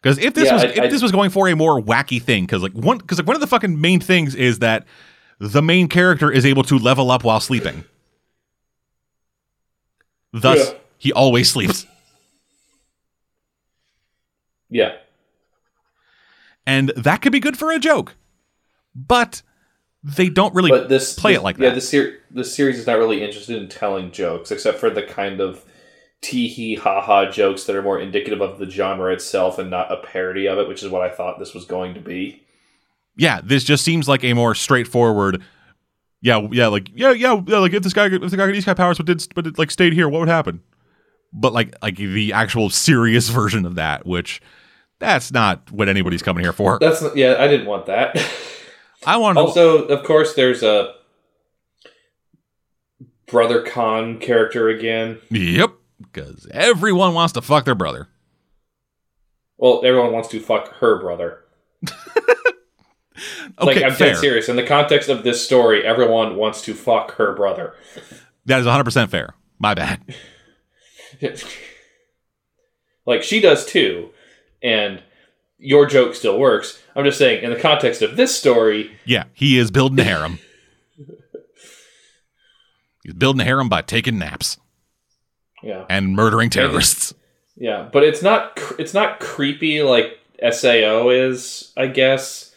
Because 0.00 0.18
if 0.18 0.34
this 0.34 0.46
Yeah, 0.46 0.54
was 0.54 0.62
I- 0.64 0.66
if 0.68 0.78
I- 0.80 0.86
this 0.88 1.02
was 1.02 1.12
going 1.12 1.30
for 1.30 1.48
a 1.48 1.56
more 1.56 1.80
wacky 1.80 2.20
thing, 2.22 2.44
because 2.44 2.62
like 2.62 2.72
one 2.72 2.98
because 2.98 3.18
like 3.18 3.26
one 3.26 3.36
of 3.36 3.40
the 3.40 3.46
fucking 3.46 3.80
main 3.80 4.00
things 4.00 4.34
is 4.34 4.58
that 4.60 4.86
the 5.38 5.62
main 5.62 5.88
character 5.88 6.30
is 6.30 6.44
able 6.46 6.62
to 6.64 6.78
level 6.78 7.10
up 7.10 7.24
while 7.24 7.40
sleeping. 7.40 7.84
Thus, 10.32 10.70
Yeah. 10.72 10.78
He 11.02 11.12
always 11.12 11.50
sleeps, 11.50 11.84
Yeah. 14.70 14.92
and 16.66 16.90
that 16.96 17.22
could 17.22 17.32
be 17.32 17.40
good 17.40 17.58
for 17.58 17.70
a 17.72 17.78
joke, 17.78 18.14
but 18.94 19.42
they 20.02 20.28
don't 20.28 20.54
really 20.54 20.70
but 20.70 20.88
this 20.88 21.14
play 21.18 21.32
this- 21.32 21.40
it 21.40 21.42
like 21.44 21.58
yeah, 21.58 21.70
that. 21.70 21.74
the 21.74 21.80
ser- 21.80 22.18
the 22.30 22.44
series 22.44 22.78
is 22.78 22.86
not 22.86 22.98
really 22.98 23.22
interested 23.22 23.60
in 23.60 23.68
telling 23.68 24.10
jokes, 24.10 24.50
except 24.50 24.78
for 24.78 24.90
the 24.90 25.02
kind 25.02 25.40
of 25.40 25.64
tee 26.20 26.46
hee 26.48 26.76
ha 26.76 27.00
ha 27.00 27.28
jokes 27.30 27.64
that 27.64 27.74
are 27.76 27.82
more 27.82 27.98
indicative 28.00 28.40
of 28.40 28.58
the 28.58 28.70
genre 28.70 29.12
itself 29.12 29.58
and 29.58 29.70
not 29.70 29.90
a 29.92 29.96
parody 29.96 30.46
of 30.46 30.58
it, 30.58 30.68
which 30.68 30.82
is 30.82 30.88
what 30.88 31.02
I 31.02 31.08
thought 31.14 31.38
this 31.38 31.52
was 31.54 31.64
going 31.64 31.94
to 31.94 32.00
be. 32.00 32.42
yeah, 33.16 33.40
this 33.44 33.62
just 33.64 33.84
seems 33.84 34.08
like 34.08 34.24
a 34.24 34.32
more 34.32 34.54
straightforward. 34.54 35.42
Yeah, 36.22 36.46
yeah, 36.52 36.68
like 36.68 36.88
yeah, 36.94 37.10
yeah, 37.10 37.42
yeah 37.46 37.58
like 37.58 37.72
if 37.74 37.82
this 37.82 37.92
guy 37.92 38.06
if 38.06 38.12
the 38.20 38.36
guy 38.36 38.46
got 38.46 38.52
these 38.52 38.64
guy 38.64 38.74
powers 38.74 38.96
but 38.96 39.06
did 39.06 39.26
but 39.34 39.46
it 39.48 39.58
like 39.58 39.70
stayed 39.72 39.92
here, 39.92 40.08
what 40.08 40.20
would 40.20 40.28
happen? 40.28 40.62
But 41.32 41.52
like 41.52 41.74
like 41.82 41.96
the 41.96 42.32
actual 42.32 42.70
serious 42.70 43.28
version 43.30 43.64
of 43.66 43.76
that, 43.76 44.06
which 44.06 44.40
that's 44.98 45.32
not 45.32 45.70
what 45.72 45.88
anybody's 45.88 46.22
coming 46.22 46.44
here 46.44 46.52
for. 46.52 46.78
That's 46.78 47.02
not, 47.02 47.16
yeah, 47.16 47.36
I 47.38 47.48
didn't 47.48 47.66
want 47.66 47.86
that. 47.86 48.16
I 49.06 49.16
want 49.16 49.36
to 49.36 49.40
also, 49.40 49.84
of 49.86 50.04
course, 50.04 50.34
there's 50.34 50.62
a 50.62 50.94
brother 53.26 53.62
con 53.62 54.18
character 54.18 54.68
again. 54.68 55.18
Yep, 55.30 55.72
because 56.00 56.46
everyone 56.52 57.14
wants 57.14 57.32
to 57.32 57.42
fuck 57.42 57.64
their 57.64 57.74
brother. 57.74 58.08
Well, 59.56 59.82
everyone 59.84 60.12
wants 60.12 60.28
to 60.28 60.40
fuck 60.40 60.74
her 60.74 61.00
brother. 61.00 61.44
Okay, 63.60 63.80
like 63.80 63.82
I'm 63.84 63.92
fair. 63.92 64.14
dead 64.14 64.18
serious. 64.18 64.48
In 64.48 64.56
the 64.56 64.66
context 64.66 65.08
of 65.08 65.22
this 65.22 65.44
story, 65.44 65.84
everyone 65.84 66.36
wants 66.36 66.62
to 66.62 66.74
fuck 66.74 67.12
her 67.16 67.34
brother. 67.34 67.74
That 68.46 68.60
is 68.60 68.66
100% 68.66 69.10
fair. 69.10 69.34
My 69.58 69.74
bad. 69.74 70.00
like 73.06 73.22
she 73.22 73.40
does 73.40 73.64
too, 73.66 74.10
and 74.62 75.02
your 75.58 75.86
joke 75.86 76.14
still 76.14 76.38
works. 76.38 76.80
I'm 76.96 77.04
just 77.04 77.18
saying, 77.18 77.42
in 77.44 77.50
the 77.50 77.58
context 77.58 78.02
of 78.02 78.16
this 78.16 78.36
story, 78.36 78.92
Yeah, 79.04 79.24
he 79.32 79.58
is 79.58 79.70
building 79.70 79.98
a 80.00 80.04
harem. 80.04 80.38
He's 83.04 83.14
building 83.14 83.40
a 83.40 83.44
harem 83.44 83.68
by 83.68 83.82
taking 83.82 84.18
naps 84.18 84.58
yeah, 85.62 85.84
and 85.88 86.14
murdering 86.14 86.50
terrorists. 86.50 87.14
yeah, 87.56 87.88
but 87.92 88.04
it's 88.04 88.22
not 88.22 88.54
cr- 88.56 88.74
it's 88.78 88.94
not 88.94 89.18
creepy 89.20 89.82
like 89.82 90.18
SAO 90.50 91.08
is, 91.10 91.72
I 91.76 91.86
guess. 91.88 92.51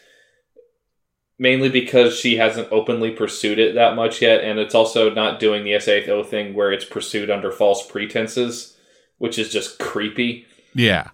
Mainly 1.38 1.68
because 1.68 2.18
she 2.18 2.36
hasn't 2.36 2.72
openly 2.72 3.10
pursued 3.10 3.58
it 3.58 3.74
that 3.74 3.94
much 3.94 4.22
yet, 4.22 4.42
and 4.42 4.58
it's 4.58 4.74
also 4.74 5.12
not 5.12 5.38
doing 5.38 5.64
the 5.64 5.78
SAO 5.78 6.22
thing 6.22 6.54
where 6.54 6.72
it's 6.72 6.84
pursued 6.86 7.30
under 7.30 7.52
false 7.52 7.86
pretenses, 7.86 8.76
which 9.18 9.38
is 9.38 9.50
just 9.50 9.78
creepy. 9.78 10.46
Yeah. 10.74 11.10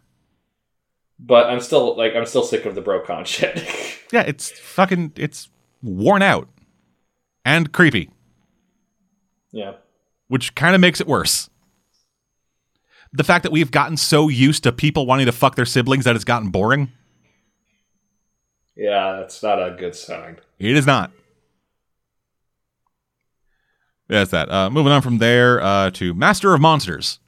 But 1.19 1.49
I'm 1.49 1.61
still 1.61 1.97
like 1.97 2.15
I'm 2.15 2.27
still 2.27 2.45
sick 2.45 2.67
of 2.67 2.75
the 2.75 2.81
Brocon 2.83 3.25
shit. 3.25 3.63
Yeah, 4.13 4.25
it's 4.27 4.51
fucking, 4.61 5.13
it's 5.17 5.49
worn 5.83 6.21
out 6.21 6.47
and 7.47 7.73
creepy, 7.73 8.11
yeah. 9.53 9.77
which 10.29 10.55
kind 10.55 10.75
of 10.75 10.83
makes 10.83 11.01
it 11.01 11.07
worse. 11.07 11.49
The 13.11 13.25
fact 13.25 13.43
that 13.45 13.53
we've 13.53 13.71
gotten 13.71 13.97
so 13.97 14.29
used 14.29 14.65
to 14.65 14.73
people 14.73 15.07
wanting 15.07 15.25
to 15.27 15.33
fuck 15.33 15.57
their 15.57 15.65
siblings 15.65 16.05
that 16.05 16.15
it's 16.15 16.27
gotten 16.27 16.51
boring, 16.51 16.93
Yeah, 18.77 19.17
that's 19.21 19.43
not 19.43 19.59
a 19.59 19.77
good 19.79 19.95
sign. 19.95 20.39
it 20.59 20.77
is 20.77 20.87
not. 20.87 21.13
That's 24.09 24.31
that. 24.31 24.51
Uh, 24.51 24.71
moving 24.71 24.93
on 24.93 25.03
from 25.03 25.19
there 25.19 25.61
uh, 25.63 25.91
to 25.93 26.13
Master 26.15 26.53
of 26.55 26.61
Monsters. 26.61 27.19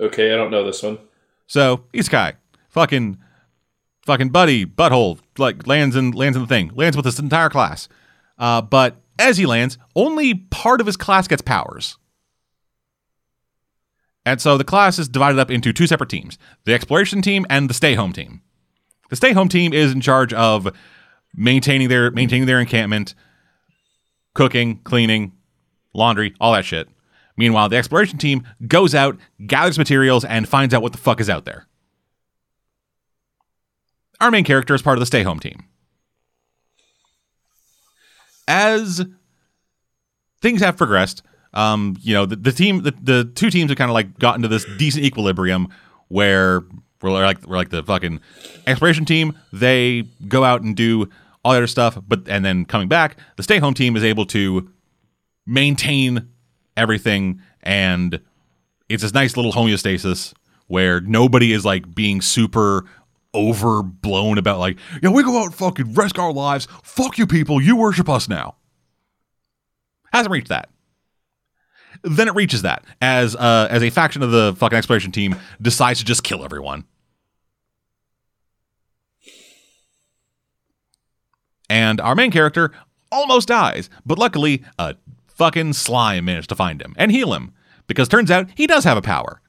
Okay, 0.00 0.32
I 0.32 0.36
don't 0.36 0.50
know 0.50 0.64
this 0.64 0.82
one. 0.82 0.98
So 1.46 1.84
Isekai, 1.92 2.34
fucking, 2.68 3.18
fucking 4.06 4.28
buddy, 4.30 4.66
butthole, 4.66 5.18
like 5.38 5.66
lands 5.66 5.94
in 5.96 6.12
lands 6.12 6.36
in 6.36 6.42
the 6.42 6.48
thing, 6.48 6.70
lands 6.74 6.96
with 6.96 7.04
this 7.04 7.18
entire 7.18 7.50
class. 7.50 7.88
Uh, 8.38 8.60
but 8.60 8.96
as 9.18 9.36
he 9.36 9.46
lands, 9.46 9.78
only 9.94 10.34
part 10.34 10.80
of 10.80 10.86
his 10.86 10.96
class 10.96 11.28
gets 11.28 11.42
powers. 11.42 11.96
And 14.26 14.40
so 14.40 14.56
the 14.56 14.64
class 14.64 14.98
is 14.98 15.08
divided 15.08 15.38
up 15.38 15.50
into 15.50 15.72
two 15.72 15.86
separate 15.86 16.10
teams: 16.10 16.38
the 16.64 16.74
exploration 16.74 17.22
team 17.22 17.46
and 17.50 17.68
the 17.70 17.74
stay 17.74 17.94
home 17.94 18.12
team. 18.12 18.42
The 19.10 19.16
stay 19.16 19.32
home 19.32 19.48
team 19.48 19.72
is 19.72 19.92
in 19.92 20.00
charge 20.00 20.32
of 20.32 20.74
maintaining 21.34 21.88
their 21.88 22.10
maintaining 22.10 22.46
their 22.46 22.60
encampment, 22.60 23.14
cooking, 24.34 24.78
cleaning, 24.84 25.32
laundry, 25.92 26.34
all 26.40 26.52
that 26.52 26.64
shit. 26.64 26.88
Meanwhile, 27.36 27.68
the 27.68 27.76
exploration 27.76 28.18
team 28.18 28.46
goes 28.66 28.94
out, 28.94 29.18
gathers 29.46 29.78
materials, 29.78 30.24
and 30.24 30.48
finds 30.48 30.72
out 30.72 30.82
what 30.82 30.92
the 30.92 30.98
fuck 30.98 31.20
is 31.20 31.28
out 31.28 31.44
there. 31.44 31.66
Our 34.20 34.30
main 34.30 34.44
character 34.44 34.74
is 34.74 34.82
part 34.82 34.96
of 34.96 35.00
the 35.00 35.06
stay 35.06 35.22
home 35.22 35.40
team. 35.40 35.64
As 38.46 39.04
things 40.40 40.60
have 40.60 40.76
progressed, 40.76 41.22
um, 41.54 41.96
you 42.00 42.14
know, 42.14 42.26
the, 42.26 42.36
the 42.36 42.52
team, 42.52 42.82
the, 42.82 42.94
the 43.02 43.24
two 43.34 43.50
teams 43.50 43.70
have 43.70 43.78
kind 43.78 43.90
of 43.90 43.94
like 43.94 44.18
gotten 44.18 44.42
to 44.42 44.48
this 44.48 44.66
decent 44.76 45.04
equilibrium 45.04 45.68
where 46.08 46.62
we're 47.12 47.24
like, 47.24 47.46
we're 47.46 47.56
like 47.56 47.70
the 47.70 47.82
fucking 47.82 48.20
exploration 48.66 49.04
team. 49.04 49.38
They 49.52 50.02
go 50.26 50.44
out 50.44 50.62
and 50.62 50.74
do 50.74 51.08
all 51.44 51.52
the 51.52 51.58
other 51.58 51.66
stuff, 51.66 51.98
but 52.06 52.28
and 52.28 52.44
then 52.44 52.64
coming 52.64 52.88
back, 52.88 53.18
the 53.36 53.42
stay 53.42 53.58
home 53.58 53.74
team 53.74 53.96
is 53.96 54.04
able 54.04 54.26
to 54.26 54.70
maintain 55.46 56.28
everything 56.76 57.40
and 57.62 58.20
it's 58.88 59.02
this 59.02 59.14
nice 59.14 59.36
little 59.36 59.52
homeostasis 59.52 60.32
where 60.66 61.00
nobody 61.00 61.52
is 61.52 61.64
like 61.64 61.94
being 61.94 62.20
super 62.20 62.84
overblown 63.34 64.38
about 64.38 64.60
like 64.60 64.78
yeah 65.02 65.10
we 65.10 65.22
go 65.22 65.38
out 65.38 65.46
and 65.46 65.54
fucking 65.54 65.94
risk 65.94 66.18
our 66.18 66.32
lives. 66.32 66.68
Fuck 66.82 67.18
you 67.18 67.26
people. 67.26 67.60
You 67.60 67.76
worship 67.76 68.08
us 68.08 68.28
now. 68.28 68.56
Hasn't 70.12 70.30
reached 70.32 70.48
that. 70.48 70.70
Then 72.02 72.28
it 72.28 72.34
reaches 72.34 72.62
that 72.62 72.84
as 73.00 73.34
uh 73.36 73.68
as 73.70 73.82
a 73.82 73.90
faction 73.90 74.22
of 74.22 74.30
the 74.30 74.54
fucking 74.56 74.76
exploration 74.76 75.12
team 75.12 75.36
decides 75.60 75.98
to 75.98 76.04
just 76.04 76.22
kill 76.22 76.44
everyone 76.44 76.84
and 81.68 82.00
our 82.00 82.14
main 82.14 82.30
character 82.30 82.70
almost 83.10 83.48
dies 83.48 83.88
but 84.04 84.18
luckily 84.18 84.62
a 84.78 84.94
fucking 85.34 85.72
slime 85.72 86.24
managed 86.24 86.48
to 86.48 86.54
find 86.54 86.80
him 86.80 86.94
and 86.96 87.10
heal 87.10 87.34
him 87.34 87.52
because 87.86 88.08
turns 88.08 88.30
out 88.30 88.48
he 88.54 88.66
does 88.66 88.84
have 88.84 88.96
a 88.96 89.02
power. 89.02 89.40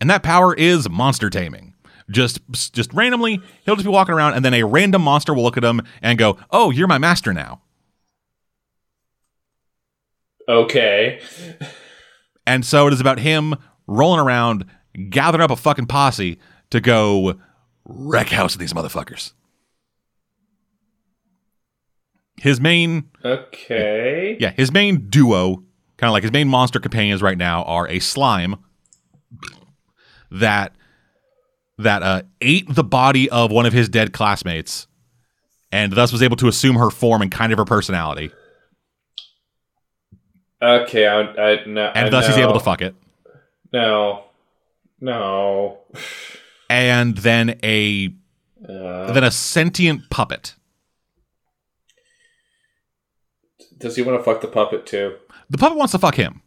And 0.00 0.10
that 0.10 0.22
power 0.22 0.54
is 0.54 0.90
monster 0.90 1.30
taming. 1.30 1.74
Just 2.10 2.40
just 2.50 2.92
randomly 2.92 3.40
he'll 3.64 3.76
just 3.76 3.86
be 3.86 3.90
walking 3.90 4.14
around 4.14 4.34
and 4.34 4.44
then 4.44 4.54
a 4.54 4.62
random 4.62 5.02
monster 5.02 5.34
will 5.34 5.42
look 5.42 5.56
at 5.56 5.64
him 5.64 5.82
and 6.02 6.18
go 6.18 6.38
oh 6.50 6.70
you're 6.70 6.86
my 6.86 6.98
master 6.98 7.32
now. 7.32 7.62
Okay. 10.48 11.20
and 12.46 12.64
so 12.64 12.86
it 12.86 12.92
is 12.92 13.00
about 13.00 13.18
him 13.18 13.56
rolling 13.88 14.20
around 14.20 14.64
gathering 15.10 15.42
up 15.42 15.50
a 15.50 15.56
fucking 15.56 15.86
posse 15.86 16.38
to 16.70 16.80
go 16.80 17.34
wreck 17.84 18.28
house 18.28 18.54
with 18.54 18.60
these 18.60 18.72
motherfuckers 18.72 19.32
his 22.40 22.60
main 22.60 23.08
Okay. 23.24 24.36
Yeah, 24.38 24.52
his 24.52 24.72
main 24.72 25.08
duo, 25.08 25.56
kind 25.96 26.08
of 26.08 26.12
like 26.12 26.22
his 26.22 26.32
main 26.32 26.48
monster 26.48 26.78
companions 26.78 27.22
right 27.22 27.38
now, 27.38 27.62
are 27.64 27.88
a 27.88 27.98
slime 27.98 28.56
that 30.30 30.72
that 31.78 32.02
uh, 32.02 32.22
ate 32.40 32.66
the 32.74 32.84
body 32.84 33.28
of 33.30 33.50
one 33.50 33.66
of 33.66 33.72
his 33.72 33.88
dead 33.88 34.12
classmates 34.12 34.86
and 35.72 35.92
thus 35.92 36.12
was 36.12 36.22
able 36.22 36.36
to 36.36 36.48
assume 36.48 36.76
her 36.76 36.90
form 36.90 37.20
and 37.22 37.30
kind 37.30 37.52
of 37.52 37.58
her 37.58 37.64
personality. 37.64 38.30
Okay, 40.62 41.06
I, 41.06 41.20
I 41.20 41.64
no, 41.66 41.92
And 41.94 42.06
I 42.06 42.08
thus 42.08 42.26
he's 42.26 42.38
able 42.38 42.54
to 42.54 42.60
fuck 42.60 42.80
it. 42.80 42.94
No, 43.72 44.24
no. 45.00 45.78
And 46.68 47.16
then 47.18 47.60
a 47.62 48.12
Uh, 48.68 49.12
then 49.12 49.22
a 49.22 49.30
sentient 49.30 50.10
puppet. 50.10 50.55
Does 53.78 53.96
he 53.96 54.02
want 54.02 54.18
to 54.18 54.24
fuck 54.24 54.40
the 54.40 54.48
puppet 54.48 54.86
too? 54.86 55.16
The 55.50 55.58
puppet 55.58 55.76
wants 55.78 55.92
to 55.92 55.98
fuck 55.98 56.14
him. 56.16 56.42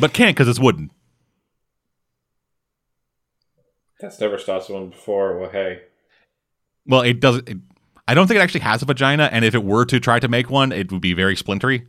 But 0.00 0.12
can't 0.12 0.36
because 0.36 0.48
it's 0.48 0.58
wooden. 0.60 0.90
That's 4.00 4.20
never 4.20 4.38
stopped 4.38 4.66
someone 4.66 4.90
before. 4.90 5.38
Well, 5.38 5.50
hey, 5.50 5.82
Well, 6.86 7.02
it 7.02 7.20
doesn't. 7.20 7.48
It, 7.48 7.58
I 8.06 8.12
don't 8.14 8.26
think 8.26 8.38
it 8.38 8.42
actually 8.42 8.60
has 8.60 8.82
a 8.82 8.84
vagina, 8.84 9.30
and 9.32 9.44
if 9.44 9.54
it 9.54 9.64
were 9.64 9.84
to 9.86 9.98
try 9.98 10.18
to 10.20 10.28
make 10.28 10.50
one, 10.50 10.72
it 10.72 10.92
would 10.92 11.00
be 11.00 11.14
very 11.14 11.36
splintery. 11.36 11.86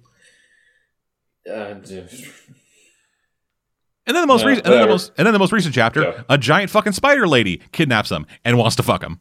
uh, 1.49 1.51
And 1.51 1.83
then 4.15 4.21
the 4.21 4.27
most 4.27 4.45
recent, 4.45 4.65
and 4.65 4.73
then 4.73 4.81
the 4.83 4.87
most, 4.87 5.11
and 5.17 5.25
then 5.25 5.33
the 5.33 5.39
most 5.39 5.51
recent 5.51 5.73
chapter, 5.75 6.01
Yeah. 6.03 6.23
a 6.29 6.37
giant 6.37 6.69
fucking 6.71 6.93
spider 6.93 7.27
lady 7.27 7.61
kidnaps 7.73 8.11
him 8.11 8.25
and 8.45 8.57
wants 8.57 8.75
to 8.77 8.83
fuck 8.83 9.03
him. 9.03 9.19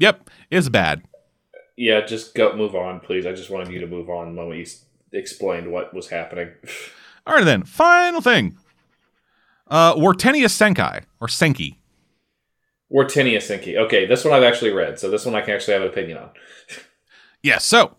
Yep, 0.00 0.30
it's 0.50 0.68
bad. 0.68 1.02
yeah, 1.76 2.04
just 2.04 2.34
go 2.34 2.56
move 2.56 2.74
on, 2.74 2.98
please. 3.00 3.26
I 3.26 3.32
just 3.32 3.50
wanted 3.50 3.68
you 3.72 3.80
to 3.80 3.86
move 3.86 4.10
on 4.10 4.34
when 4.34 4.48
we 4.48 4.66
explained 5.12 5.70
what 5.70 5.94
was 5.94 6.08
happening. 6.08 6.48
All 7.26 7.34
right, 7.34 7.44
then 7.44 7.62
final 7.64 8.20
thing. 8.20 8.56
Uh, 9.68 9.94
Wartenius 9.94 10.56
Senkai 10.56 11.04
or 11.20 11.28
Senki. 11.28 11.76
Wortenia 12.92 13.36
Senki. 13.38 13.76
Okay, 13.76 14.04
this 14.06 14.24
one 14.24 14.34
I've 14.34 14.42
actually 14.42 14.72
read, 14.72 14.98
so 14.98 15.10
this 15.10 15.24
one 15.24 15.34
I 15.36 15.42
can 15.42 15.54
actually 15.54 15.74
have 15.74 15.82
an 15.82 15.88
opinion 15.88 16.18
on. 16.18 16.30
Yes. 17.42 17.64
So, 17.64 17.96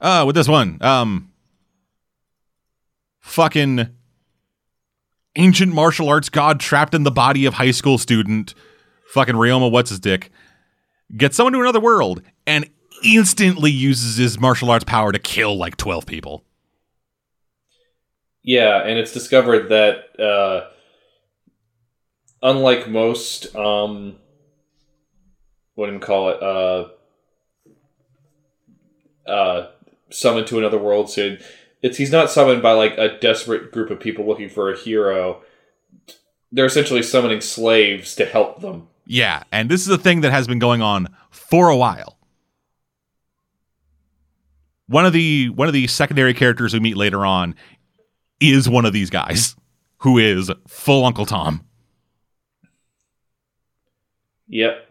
uh, 0.00 0.22
with 0.24 0.36
this 0.36 0.46
one, 0.46 0.78
um, 0.80 1.32
fucking 3.18 3.88
ancient 5.34 5.72
martial 5.74 6.08
arts 6.08 6.28
god 6.28 6.60
trapped 6.60 6.94
in 6.94 7.02
the 7.02 7.10
body 7.10 7.46
of 7.46 7.54
high 7.54 7.72
school 7.72 7.98
student, 7.98 8.54
fucking 9.12 9.34
Ryoma, 9.34 9.72
what's 9.72 9.90
his 9.90 9.98
dick, 9.98 10.30
gets 11.16 11.36
someone 11.36 11.52
to 11.52 11.60
another 11.60 11.80
world 11.80 12.22
and 12.46 12.68
instantly 13.04 13.70
uses 13.70 14.16
his 14.16 14.38
martial 14.38 14.70
arts 14.70 14.84
power 14.84 15.12
to 15.12 15.18
kill 15.18 15.56
like 15.56 15.76
12 15.76 16.06
people. 16.06 16.44
Yeah, 18.42 18.82
and 18.82 18.98
it's 18.98 19.12
discovered 19.12 19.68
that 19.68 20.18
uh, 20.20 20.70
unlike 22.42 22.88
most, 22.88 23.54
um, 23.54 24.16
what 25.74 25.86
do 25.86 25.92
you 25.92 25.98
call 25.98 26.30
it, 26.30 26.42
uh, 26.42 26.88
uh, 29.30 29.70
summoned 30.10 30.46
to 30.48 30.58
another 30.58 30.78
world. 30.78 31.10
So 31.10 31.36
it's 31.82 31.96
he's 31.96 32.12
not 32.12 32.30
summoned 32.30 32.62
by 32.62 32.72
like 32.72 32.96
a 32.98 33.18
desperate 33.18 33.72
group 33.72 33.90
of 33.90 34.00
people 34.00 34.26
looking 34.26 34.48
for 34.48 34.72
a 34.72 34.78
hero. 34.78 35.42
They're 36.52 36.66
essentially 36.66 37.02
summoning 37.02 37.40
slaves 37.40 38.14
to 38.16 38.24
help 38.26 38.60
them. 38.60 38.88
Yeah, 39.10 39.42
and 39.50 39.68
this 39.68 39.80
is 39.80 39.88
a 39.88 39.98
thing 39.98 40.20
that 40.20 40.30
has 40.30 40.46
been 40.46 40.60
going 40.60 40.82
on 40.82 41.08
for 41.30 41.68
a 41.68 41.76
while. 41.76 42.16
One 44.86 45.04
of 45.04 45.12
the 45.12 45.48
one 45.48 45.66
of 45.66 45.74
the 45.74 45.88
secondary 45.88 46.32
characters 46.32 46.72
we 46.74 46.78
meet 46.78 46.96
later 46.96 47.26
on 47.26 47.56
is 48.38 48.68
one 48.68 48.84
of 48.84 48.92
these 48.92 49.10
guys 49.10 49.56
who 49.98 50.18
is 50.18 50.48
full 50.68 51.04
Uncle 51.04 51.26
Tom. 51.26 51.64
Yep. 54.46 54.86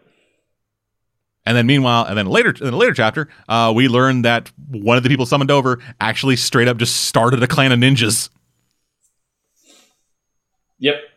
And 1.46 1.56
then 1.56 1.66
meanwhile, 1.66 2.04
and 2.04 2.18
then 2.18 2.26
later 2.26 2.54
in 2.60 2.74
a 2.74 2.76
later 2.76 2.92
chapter, 2.92 3.26
uh, 3.48 3.72
we 3.74 3.88
learn 3.88 4.20
that 4.20 4.52
one 4.68 4.98
of 4.98 5.02
the 5.02 5.08
people 5.08 5.24
summoned 5.24 5.50
over 5.50 5.78
actually 5.98 6.36
straight 6.36 6.68
up 6.68 6.76
just 6.76 7.06
started 7.06 7.42
a 7.42 7.46
clan 7.46 7.72
of 7.72 7.78
ninjas. 7.78 8.28
Yep. 10.78 11.09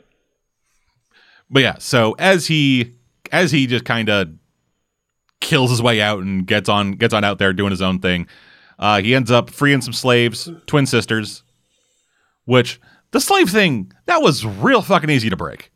But 1.53 1.61
yeah, 1.61 1.75
so 1.77 2.15
as 2.17 2.47
he 2.47 2.95
as 3.31 3.51
he 3.51 3.67
just 3.67 3.85
kind 3.85 4.09
of 4.09 4.29
kills 5.39 5.69
his 5.69 5.83
way 5.83 6.01
out 6.01 6.19
and 6.23 6.47
gets 6.47 6.67
on 6.67 6.93
gets 6.93 7.13
on 7.13 7.23
out 7.23 7.37
there 7.37 7.53
doing 7.53 7.69
his 7.69 7.81
own 7.81 7.99
thing, 7.99 8.27
uh, 8.79 9.01
he 9.01 9.13
ends 9.13 9.29
up 9.29 9.51
freeing 9.51 9.81
some 9.81 9.93
slaves, 9.93 10.49
twin 10.65 10.87
sisters, 10.87 11.43
which 12.45 12.81
the 13.11 13.21
slave 13.21 13.51
thing 13.51 13.91
that 14.07 14.23
was 14.23 14.43
real 14.43 14.81
fucking 14.81 15.11
easy 15.11 15.29
to 15.29 15.37
break. 15.37 15.71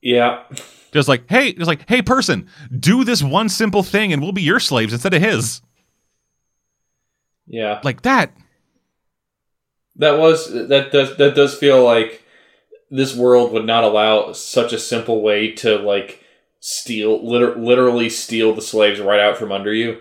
Yeah. 0.00 0.44
Just 0.90 1.06
like 1.06 1.28
hey, 1.28 1.52
just 1.52 1.66
like 1.66 1.86
hey, 1.90 2.00
person, 2.00 2.48
do 2.74 3.04
this 3.04 3.22
one 3.22 3.50
simple 3.50 3.82
thing 3.82 4.14
and 4.14 4.22
we'll 4.22 4.32
be 4.32 4.40
your 4.40 4.60
slaves 4.60 4.94
instead 4.94 5.12
of 5.12 5.20
his. 5.20 5.60
Yeah. 7.46 7.82
Like 7.84 8.00
that. 8.00 8.32
That 9.96 10.18
was 10.18 10.50
that 10.50 10.90
does 10.90 11.18
that 11.18 11.34
does 11.34 11.54
feel 11.54 11.84
like 11.84 12.24
this 12.90 13.14
world 13.14 13.52
would 13.52 13.66
not 13.66 13.84
allow 13.84 14.32
such 14.32 14.72
a 14.72 14.78
simple 14.78 15.22
way 15.22 15.52
to 15.52 15.76
like 15.78 16.22
steal 16.60 17.24
liter- 17.28 17.54
literally 17.56 18.08
steal 18.10 18.54
the 18.54 18.62
slaves 18.62 19.00
right 19.00 19.20
out 19.20 19.36
from 19.36 19.52
under 19.52 19.72
you. 19.72 19.98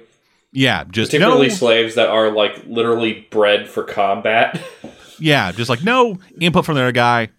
Yeah, 0.54 0.86
just 0.86 1.12
Particularly 1.12 1.50
no. 1.50 1.54
slaves 1.54 1.96
that 1.96 2.10
are 2.10 2.32
like 2.32 2.64
literally 2.66 3.28
bred 3.30 3.68
for 3.70 3.84
combat. 3.84 4.62
Yeah, 5.20 5.52
just 5.52 5.68
like 5.68 5.84
no 5.84 6.20
input 6.40 6.64
from 6.64 6.76
the 6.76 6.82
other 6.82 6.92
guy. 6.92 7.30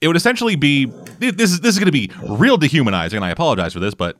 It 0.00 0.06
would 0.06 0.16
essentially 0.16 0.56
be 0.56 0.86
this 1.18 1.50
is 1.50 1.60
this 1.60 1.74
is 1.74 1.78
going 1.78 1.84
to 1.84 1.92
be 1.92 2.10
real 2.26 2.56
dehumanizing, 2.56 3.18
and 3.18 3.24
I 3.26 3.30
apologize 3.30 3.74
for 3.74 3.80
this, 3.80 3.92
but 3.92 4.16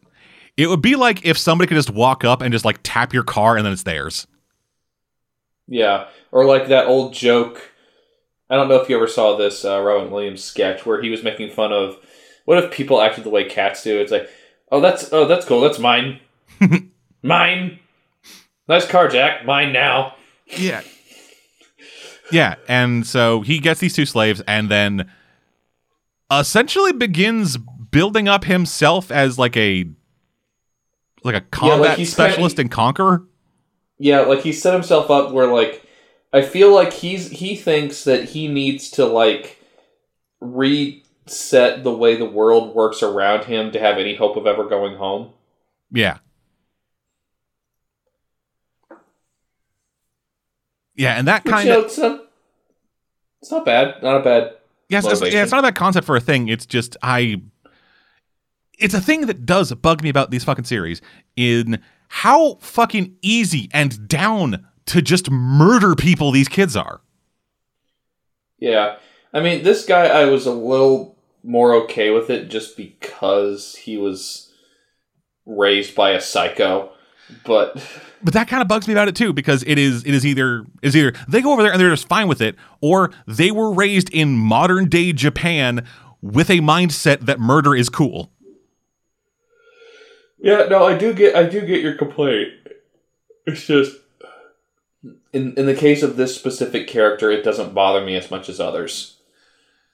it 0.58 0.66
would 0.66 0.82
be 0.82 0.96
like 0.96 1.24
if 1.24 1.38
somebody 1.38 1.66
could 1.66 1.76
just 1.76 1.88
walk 1.88 2.24
up 2.24 2.42
and 2.42 2.52
just 2.52 2.66
like 2.66 2.80
tap 2.82 3.14
your 3.14 3.22
car 3.22 3.56
and 3.56 3.64
then 3.64 3.72
it's 3.72 3.84
theirs. 3.84 4.26
yeah, 5.66 6.08
or 6.30 6.44
like 6.44 6.68
that 6.68 6.86
old 6.88 7.14
joke. 7.14 7.70
I 8.50 8.56
don't 8.56 8.68
know 8.68 8.76
if 8.76 8.88
you 8.88 8.96
ever 8.96 9.06
saw 9.06 9.36
this 9.36 9.64
uh, 9.64 9.80
Robin 9.82 10.10
Williams 10.10 10.42
sketch 10.42 10.86
where 10.86 11.02
he 11.02 11.10
was 11.10 11.22
making 11.22 11.50
fun 11.50 11.72
of 11.72 11.98
what 12.44 12.62
if 12.62 12.70
people 12.72 13.00
acted 13.00 13.24
the 13.24 13.30
way 13.30 13.44
cats 13.44 13.82
do. 13.82 14.00
It's 14.00 14.12
like, 14.12 14.28
oh, 14.72 14.80
that's 14.80 15.12
oh, 15.12 15.26
that's 15.26 15.44
cool. 15.44 15.60
That's 15.60 15.78
mine. 15.78 16.20
mine. 17.22 17.78
Nice 18.68 18.86
car, 18.86 19.08
Jack. 19.08 19.44
Mine 19.44 19.72
now. 19.72 20.14
Yeah. 20.46 20.82
Yeah, 22.30 22.56
and 22.68 23.06
so 23.06 23.40
he 23.40 23.58
gets 23.58 23.80
these 23.80 23.94
two 23.94 24.04
slaves 24.04 24.42
and 24.46 24.70
then 24.70 25.10
essentially 26.30 26.92
begins 26.92 27.56
building 27.90 28.28
up 28.28 28.44
himself 28.44 29.10
as 29.10 29.38
like 29.38 29.56
a 29.56 29.86
like 31.24 31.34
a 31.34 31.40
combat 31.40 31.98
he's 31.98 32.14
kinda- 32.14 32.30
specialist 32.32 32.58
and 32.58 32.70
conqueror. 32.70 33.24
Yeah, 33.98 34.20
like 34.20 34.42
he 34.42 34.52
set 34.52 34.74
himself 34.74 35.10
up 35.10 35.32
where 35.32 35.46
like 35.46 35.84
I 36.32 36.42
feel 36.42 36.74
like 36.74 36.92
he's 36.92 37.30
he 37.30 37.56
thinks 37.56 38.04
that 38.04 38.30
he 38.30 38.48
needs 38.48 38.90
to 38.92 39.06
like 39.06 39.62
reset 40.40 41.82
the 41.84 41.94
way 41.94 42.16
the 42.16 42.28
world 42.28 42.74
works 42.74 43.02
around 43.02 43.44
him 43.44 43.70
to 43.72 43.80
have 43.80 43.98
any 43.98 44.14
hope 44.14 44.36
of 44.36 44.46
ever 44.46 44.68
going 44.68 44.96
home. 44.96 45.32
Yeah. 45.90 46.18
Yeah, 50.94 51.14
and 51.14 51.28
that 51.28 51.44
kind 51.44 51.68
you 51.68 51.74
know, 51.74 51.80
of 51.80 51.86
it's 51.86 51.98
not 51.98 52.24
it's 53.40 53.50
not 53.50 53.64
bad. 53.64 54.02
Not 54.02 54.20
a 54.20 54.24
bad 54.24 54.58
yes, 54.88 55.06
it's, 55.06 55.32
yeah, 55.32 55.42
it's 55.42 55.52
not 55.52 55.60
a 55.60 55.68
bad 55.68 55.74
concept 55.74 56.06
for 56.06 56.16
a 56.16 56.20
thing. 56.20 56.48
It's 56.48 56.66
just 56.66 56.96
I 57.02 57.40
it's 58.78 58.94
a 58.94 59.00
thing 59.00 59.26
that 59.26 59.46
does 59.46 59.72
bug 59.74 60.02
me 60.02 60.08
about 60.08 60.30
these 60.30 60.44
fucking 60.44 60.64
series 60.64 61.00
in 61.36 61.80
how 62.08 62.54
fucking 62.56 63.16
easy 63.22 63.68
and 63.72 64.08
down 64.08 64.66
to 64.88 65.02
just 65.02 65.30
murder 65.30 65.94
people 65.94 66.30
these 66.30 66.48
kids 66.48 66.76
are. 66.76 67.00
Yeah. 68.58 68.96
I 69.32 69.40
mean 69.40 69.62
this 69.62 69.84
guy 69.84 70.06
I 70.06 70.24
was 70.26 70.46
a 70.46 70.52
little 70.52 71.16
more 71.42 71.74
okay 71.84 72.10
with 72.10 72.30
it 72.30 72.48
just 72.48 72.76
because 72.76 73.76
he 73.76 73.96
was 73.96 74.52
raised 75.46 75.94
by 75.94 76.10
a 76.10 76.20
psycho. 76.20 76.90
But 77.44 77.82
But 78.22 78.34
that 78.34 78.48
kind 78.48 78.62
of 78.62 78.68
bugs 78.68 78.88
me 78.88 78.94
about 78.94 79.08
it 79.08 79.16
too 79.16 79.32
because 79.32 79.62
it 79.66 79.78
is 79.78 80.04
it 80.04 80.12
is 80.12 80.26
either 80.26 80.64
is 80.82 80.96
either 80.96 81.12
they 81.28 81.40
go 81.40 81.52
over 81.52 81.62
there 81.62 81.72
and 81.72 81.80
they're 81.80 81.90
just 81.90 82.08
fine 82.08 82.28
with 82.28 82.40
it 82.40 82.56
or 82.80 83.10
they 83.26 83.50
were 83.50 83.72
raised 83.72 84.10
in 84.12 84.36
modern 84.36 84.88
day 84.88 85.12
Japan 85.12 85.86
with 86.20 86.50
a 86.50 86.58
mindset 86.58 87.20
that 87.26 87.38
murder 87.38 87.76
is 87.76 87.88
cool. 87.88 88.32
Yeah, 90.40 90.66
no, 90.68 90.84
I 90.84 90.96
do 90.96 91.12
get 91.12 91.36
I 91.36 91.44
do 91.44 91.60
get 91.60 91.80
your 91.80 91.94
complaint. 91.94 92.48
It's 93.46 93.66
just 93.66 93.96
in 95.32 95.54
in 95.54 95.66
the 95.66 95.74
case 95.74 96.02
of 96.02 96.16
this 96.16 96.34
specific 96.34 96.86
character, 96.88 97.30
it 97.30 97.42
doesn't 97.44 97.74
bother 97.74 98.04
me 98.04 98.16
as 98.16 98.30
much 98.30 98.48
as 98.48 98.60
others. 98.60 99.16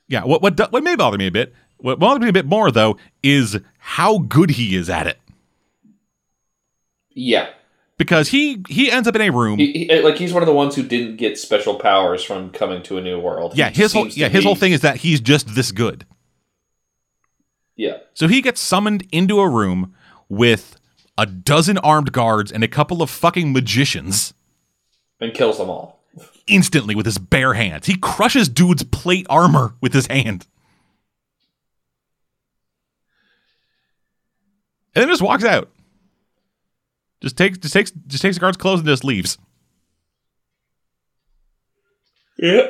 Yeah, 0.09 0.25
what 0.25 0.43
what 0.43 0.59
what 0.73 0.83
may 0.85 0.97
bother 0.97 1.19
me 1.19 1.27
a 1.27 1.31
bit, 1.31 1.55
what 1.79 1.99
bothers 1.99 2.23
me 2.23 2.29
a 2.29 2.33
bit 2.33 2.47
more 2.47 2.71
though, 2.71 2.97
is 3.23 3.59
how 3.79 4.19
good 4.19 4.51
he 4.51 4.77
is 4.77 4.89
at 4.91 5.07
it. 5.07 5.19
Yeah. 7.17 7.51
because 7.97 8.29
he 8.31 8.63
he 8.69 8.91
ends 8.91 9.07
up 9.07 9.15
in 9.15 9.23
a 9.23 9.31
room. 9.31 9.59
He, 9.59 9.73
he, 9.73 9.91
eh, 9.91 10.03
like 10.03 10.17
he's 10.17 10.33
one 10.33 10.43
of 10.43 10.47
the 10.47 10.53
ones 10.55 10.75
who 10.75 10.83
didn't 10.83 11.17
get 11.17 11.39
special 11.39 11.77
powers 11.77 12.25
from 12.25 12.51
coming 12.51 12.83
to 12.85 12.99
a 12.99 13.01
new 13.01 13.21
world. 13.21 13.57
yeah, 13.57 13.71
his 13.71 13.93
whole 13.93 14.09
yeah 14.09 14.29
his 14.29 14.41
be- 14.41 14.47
whole 14.47 14.57
thing 14.57 14.73
is 14.73 14.81
that 14.81 14.97
he's 14.99 15.21
just 15.21 15.55
this 15.55 15.71
good. 15.73 16.07
Yeah, 17.77 17.97
So 18.15 18.29
he 18.29 18.41
gets 18.41 18.61
summoned 18.61 19.05
into 19.11 19.41
a 19.41 19.49
room 19.49 19.95
with 20.29 20.77
a 21.19 21.27
dozen 21.27 21.77
armed 21.79 22.13
guards 22.13 22.53
and 22.53 22.63
a 22.63 22.69
couple 22.69 23.03
of 23.03 23.11
fucking 23.11 23.53
magicians 23.53 24.33
and 25.25 25.35
kills 25.35 25.59
them 25.59 25.71
all. 25.71 26.01
instantly 26.47 26.95
with 26.95 27.07
his 27.07 27.19
bare 27.19 27.55
hands. 27.55 27.87
He 27.87 27.97
crushes 27.97 28.49
dude's 28.49 28.83
plate 28.85 29.27
armor 29.29 29.75
with 29.81 29.93
his 29.93 30.07
hand. 30.07 30.47
And 34.95 35.03
then 35.03 35.09
just 35.09 35.23
walks 35.23 35.45
out. 35.45 35.69
Just 37.21 37.37
takes 37.37 37.59
just 37.59 37.73
takes 37.75 37.91
just 38.07 38.23
takes 38.23 38.37
the 38.37 38.41
guard's 38.41 38.59
clothes 38.59 38.81
and 38.81 38.89
just 38.89 39.03
leaves. 39.05 39.39
Yeah. 42.39 42.69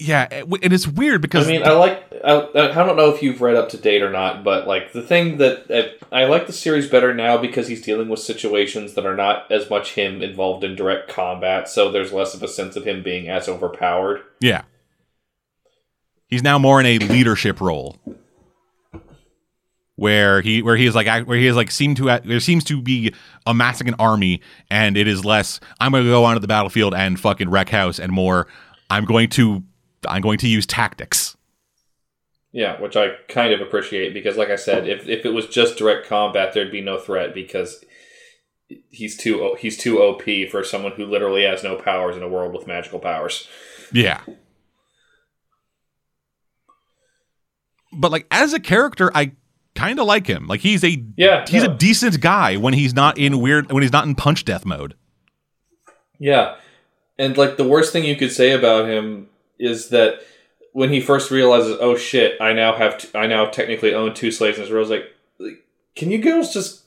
Yeah, 0.00 0.28
and 0.30 0.72
it's 0.72 0.86
weird 0.86 1.20
because 1.22 1.48
I 1.48 1.50
mean, 1.50 1.64
I 1.64 1.72
like. 1.72 2.04
I, 2.24 2.36
I 2.54 2.84
don't 2.84 2.96
know 2.96 3.10
if 3.10 3.20
you've 3.20 3.40
read 3.40 3.56
up 3.56 3.68
to 3.70 3.76
date 3.76 4.00
or 4.00 4.10
not, 4.10 4.44
but 4.44 4.68
like 4.68 4.92
the 4.92 5.02
thing 5.02 5.38
that 5.38 5.98
I, 6.12 6.22
I 6.22 6.24
like 6.26 6.46
the 6.46 6.52
series 6.52 6.88
better 6.88 7.12
now 7.12 7.36
because 7.36 7.66
he's 7.66 7.82
dealing 7.82 8.08
with 8.08 8.20
situations 8.20 8.94
that 8.94 9.04
are 9.04 9.16
not 9.16 9.50
as 9.50 9.68
much 9.68 9.94
him 9.94 10.22
involved 10.22 10.62
in 10.62 10.76
direct 10.76 11.08
combat, 11.10 11.68
so 11.68 11.90
there's 11.90 12.12
less 12.12 12.32
of 12.32 12.44
a 12.44 12.48
sense 12.48 12.76
of 12.76 12.86
him 12.86 13.02
being 13.02 13.28
as 13.28 13.48
overpowered. 13.48 14.22
yeah. 14.40 14.62
He's 16.28 16.42
now 16.42 16.58
more 16.58 16.78
in 16.78 16.86
a 16.86 16.98
leadership 16.98 17.60
role. 17.60 17.98
Where 19.96 20.42
he 20.42 20.62
where 20.62 20.76
he 20.76 20.86
is 20.86 20.94
like 20.94 21.26
where 21.26 21.38
he 21.38 21.46
is 21.46 21.56
like 21.56 21.72
seem 21.72 21.96
to 21.96 22.10
uh, 22.10 22.20
there 22.24 22.38
seems 22.38 22.62
to 22.64 22.80
be 22.80 23.12
amassing 23.46 23.88
an 23.88 23.94
army 23.98 24.42
and 24.70 24.96
it 24.96 25.08
is 25.08 25.24
less 25.24 25.58
I'm 25.80 25.90
going 25.90 26.04
to 26.04 26.10
go 26.10 26.24
onto 26.24 26.38
the 26.38 26.46
battlefield 26.46 26.94
and 26.94 27.18
fucking 27.18 27.50
wreck 27.50 27.70
house 27.70 27.98
and 27.98 28.12
more 28.12 28.46
I'm 28.90 29.06
going 29.06 29.28
to 29.30 29.64
I'm 30.08 30.22
going 30.22 30.38
to 30.38 30.48
use 30.48 30.66
tactics. 30.66 31.36
Yeah, 32.52 32.80
which 32.80 32.96
I 32.96 33.10
kind 33.28 33.52
of 33.52 33.60
appreciate 33.60 34.14
because, 34.14 34.36
like 34.36 34.48
I 34.50 34.56
said, 34.56 34.88
if, 34.88 35.06
if 35.06 35.24
it 35.26 35.30
was 35.34 35.46
just 35.46 35.76
direct 35.76 36.06
combat, 36.08 36.54
there'd 36.54 36.72
be 36.72 36.80
no 36.80 36.98
threat 36.98 37.34
because 37.34 37.84
he's 38.90 39.16
too 39.16 39.54
he's 39.58 39.76
too 39.76 40.00
OP 40.02 40.22
for 40.50 40.64
someone 40.64 40.92
who 40.92 41.04
literally 41.06 41.44
has 41.44 41.62
no 41.62 41.76
powers 41.76 42.16
in 42.16 42.22
a 42.22 42.28
world 42.28 42.54
with 42.54 42.66
magical 42.66 42.98
powers. 42.98 43.46
Yeah. 43.92 44.20
But 47.92 48.12
like 48.12 48.26
as 48.30 48.52
a 48.52 48.60
character, 48.60 49.10
I 49.14 49.32
kind 49.74 49.98
of 49.98 50.06
like 50.06 50.26
him. 50.26 50.46
Like 50.46 50.60
he's 50.60 50.84
a 50.84 51.02
Yeah, 51.16 51.44
he's 51.48 51.64
no. 51.64 51.72
a 51.72 51.76
decent 51.76 52.20
guy 52.20 52.56
when 52.56 52.74
he's 52.74 52.94
not 52.94 53.18
in 53.18 53.40
weird 53.40 53.70
when 53.72 53.82
he's 53.82 53.92
not 53.92 54.06
in 54.06 54.14
punch 54.14 54.44
death 54.44 54.64
mode. 54.66 54.94
Yeah. 56.18 56.56
And 57.18 57.36
like 57.36 57.56
the 57.56 57.66
worst 57.68 57.92
thing 57.92 58.04
you 58.04 58.16
could 58.16 58.32
say 58.32 58.52
about 58.52 58.88
him 58.88 59.28
is 59.58 59.88
that 59.90 60.20
when 60.72 60.90
he 60.90 61.00
first 61.00 61.30
realizes, 61.30 61.76
oh 61.80 61.96
shit, 61.96 62.40
I 62.40 62.52
now 62.52 62.76
have 62.76 62.98
t- 62.98 63.08
I 63.14 63.26
now 63.26 63.46
technically 63.46 63.94
own 63.94 64.14
two 64.14 64.30
slaves 64.30 64.58
in 64.58 64.64
this 64.64 64.72
world, 64.72 64.88
like, 64.88 65.12
like, 65.38 65.64
can 65.96 66.10
you 66.10 66.18
girls 66.18 66.52
just 66.52 66.82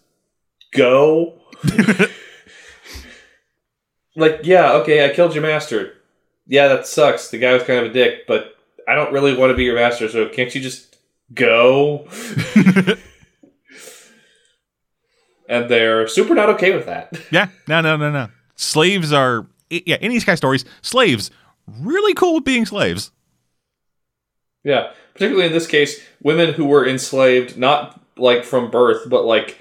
go? 0.74 1.34
like, 4.16 4.42
yeah, 4.44 4.74
okay, 4.74 5.06
I 5.06 5.14
killed 5.14 5.34
your 5.34 5.44
master. 5.44 5.94
Yeah, 6.48 6.68
that 6.70 6.88
sucks. 6.88 7.30
The 7.30 7.38
guy 7.38 7.54
was 7.54 7.64
kind 7.64 7.80
of 7.80 7.92
a 7.92 7.94
dick, 7.94 8.28
but 8.28 8.56
I 8.88 8.96
don't 8.96 9.14
really 9.14 9.36
want 9.36 9.52
to 9.52 9.56
be 9.56 9.64
your 9.64 9.76
master, 9.76 10.10
so 10.10 10.28
can't 10.30 10.54
you 10.54 10.62
just 10.62 10.98
go? 11.34 12.08
and 15.50 15.70
they're 15.70 16.08
super 16.08 16.34
not 16.34 16.50
okay 16.50 16.74
with 16.76 16.86
that. 16.86 17.14
Yeah, 17.32 17.50
no, 17.68 17.82
no, 17.82 17.98
no, 17.98 18.12
no. 18.12 18.30
Slaves 18.56 19.12
are 19.14 19.46
yeah. 19.70 19.98
In 20.02 20.12
these 20.12 20.24
kind 20.24 20.34
of 20.34 20.38
stories, 20.38 20.66
slaves 20.82 21.32
really 21.68 22.14
cool 22.14 22.36
with 22.36 22.44
being 22.44 22.66
slaves. 22.66 23.12
Yeah, 24.64 24.92
particularly 25.14 25.48
in 25.48 25.54
this 25.54 25.68
case, 25.68 26.02
women 26.22 26.54
who 26.54 26.66
were 26.66 26.88
enslaved 26.88 27.58
not 27.58 28.00
like 28.18 28.44
from 28.44 28.70
birth, 28.70 29.10
but 29.10 29.26
like 29.26 29.58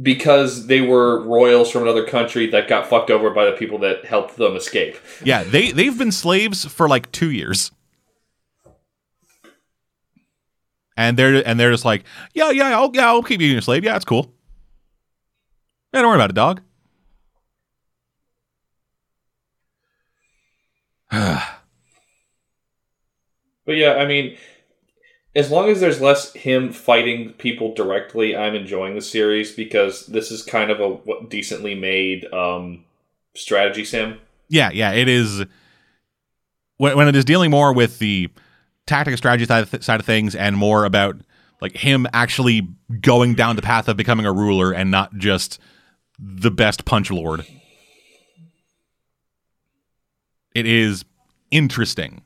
because 0.00 0.68
they 0.68 0.80
were 0.80 1.22
royals 1.24 1.70
from 1.70 1.82
another 1.82 2.04
country 2.04 2.46
that 2.50 2.68
got 2.68 2.86
fucked 2.86 3.10
over 3.10 3.30
by 3.30 3.44
the 3.44 3.52
people 3.52 3.78
that 3.78 4.04
helped 4.04 4.36
them 4.36 4.54
escape. 4.54 4.96
Yeah, 5.24 5.42
they 5.42 5.72
they've 5.72 5.96
been 5.96 6.12
slaves 6.12 6.64
for 6.64 6.88
like 6.88 7.10
two 7.10 7.30
years, 7.30 7.72
and 10.96 11.16
they're 11.16 11.46
and 11.46 11.58
they're 11.58 11.72
just 11.72 11.84
like, 11.84 12.04
yeah, 12.34 12.50
yeah, 12.50 12.78
I'll, 12.78 12.90
yeah, 12.94 13.06
I'll 13.06 13.22
keep 13.22 13.40
you 13.40 13.58
a 13.58 13.62
slave. 13.62 13.84
Yeah, 13.84 13.96
it's 13.96 14.04
cool. 14.04 14.32
Yeah, 15.92 16.02
don't 16.02 16.10
worry 16.10 16.18
about 16.18 16.30
it, 16.30 16.34
dog. 16.34 16.62
But 23.68 23.76
yeah, 23.76 23.96
I 23.96 24.06
mean, 24.06 24.38
as 25.36 25.50
long 25.50 25.68
as 25.68 25.78
there's 25.78 26.00
less 26.00 26.32
him 26.32 26.72
fighting 26.72 27.34
people 27.34 27.74
directly, 27.74 28.34
I'm 28.34 28.54
enjoying 28.54 28.94
the 28.94 29.02
series 29.02 29.54
because 29.54 30.06
this 30.06 30.30
is 30.30 30.42
kind 30.42 30.70
of 30.70 30.80
a 30.80 31.26
decently 31.28 31.74
made 31.74 32.24
um, 32.32 32.86
strategy 33.36 33.84
sim. 33.84 34.20
Yeah, 34.48 34.70
yeah, 34.72 34.92
it 34.92 35.06
is. 35.06 35.44
When, 36.78 36.96
when 36.96 37.08
it 37.08 37.14
is 37.14 37.26
dealing 37.26 37.50
more 37.50 37.74
with 37.74 37.98
the 37.98 38.30
tactic 38.86 39.12
and 39.12 39.18
strategy 39.18 39.44
side 39.44 40.00
of 40.00 40.06
things, 40.06 40.34
and 40.34 40.56
more 40.56 40.86
about 40.86 41.16
like 41.60 41.76
him 41.76 42.06
actually 42.14 42.66
going 43.00 43.34
down 43.34 43.56
the 43.56 43.62
path 43.62 43.86
of 43.86 43.98
becoming 43.98 44.24
a 44.24 44.32
ruler 44.32 44.72
and 44.72 44.90
not 44.90 45.14
just 45.18 45.60
the 46.18 46.50
best 46.50 46.86
punch 46.86 47.10
lord. 47.10 47.44
It 50.58 50.66
is 50.66 51.04
interesting, 51.52 52.22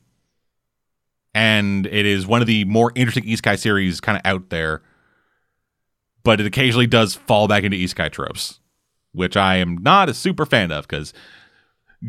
and 1.35 1.85
it 1.85 2.07
is 2.07 2.25
one 2.25 2.41
of 2.41 2.47
the 2.47 2.65
more 2.65 2.91
interesting 2.95 3.25
Isekai 3.25 3.59
series 3.59 4.01
kind 4.01 4.17
of 4.17 4.25
out 4.25 4.49
there. 4.49 4.81
But 6.23 6.41
it 6.41 6.47
occasionally 6.47 6.87
does 6.87 7.13
fall 7.13 7.47
back 7.47 7.63
into 7.63 7.77
Isekai 7.77 8.11
tropes, 8.11 8.59
which 9.11 9.37
I 9.37 9.57
am 9.57 9.77
not 9.77 10.09
a 10.09 10.15
super 10.15 10.47
fan 10.47 10.71
of 10.71 10.87
because 10.87 11.13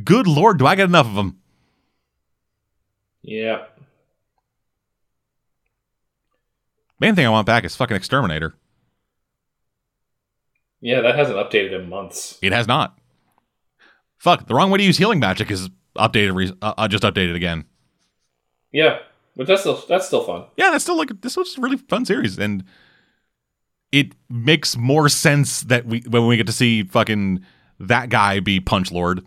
good 0.03 0.27
lord, 0.27 0.59
do 0.59 0.67
I 0.67 0.77
get 0.77 0.89
enough 0.89 1.09
of 1.09 1.15
them? 1.15 1.39
Yeah. 3.21 3.65
Main 7.01 7.15
thing 7.15 7.27
I 7.27 7.31
want 7.31 7.47
back 7.47 7.65
is 7.65 7.77
fucking 7.77 7.99
Exterminator. 7.99 8.55
Yeah, 10.81 11.03
that 11.03 11.17
hasn't 11.17 11.37
updated 11.37 11.79
in 11.79 11.91
months. 11.91 12.39
It 12.41 12.53
has 12.55 12.67
not. 12.67 12.99
Fuck, 14.17 14.47
the 14.47 14.55
wrong 14.55 14.71
way 14.71 14.79
to 14.79 14.85
use 14.85 14.97
healing 14.97 15.19
magic 15.19 15.51
is 15.51 15.69
updated, 15.97 16.35
re- 16.35 16.53
uh, 16.63 16.75
uh, 16.77 16.89
just 16.89 17.03
updated 17.03 17.35
again. 17.35 17.65
Yeah, 18.73 18.99
but 19.37 19.47
that's 19.47 19.61
still 19.61 19.83
that's 19.89 20.07
still 20.07 20.25
fun. 20.25 20.47
Yeah, 20.57 20.71
that's 20.71 20.85
still 20.85 20.97
like 20.97 21.21
this 21.21 21.37
was 21.37 21.57
a 21.57 21.61
really 21.61 21.77
fun 21.77 22.05
series, 22.05 22.39
and 22.39 22.65
it 23.93 24.15
makes 24.29 24.77
more 24.77 25.09
sense 25.09 25.63
that 25.63 25.87
we 25.87 26.01
when 26.09 26.27
we 26.27 26.37
get 26.37 26.47
to 26.47 26.53
see 26.53 26.83
fucking 26.83 27.45
that 27.79 28.09
guy 28.09 28.41
be 28.41 28.61
Punch 28.61 28.91
Lord. 28.91 29.25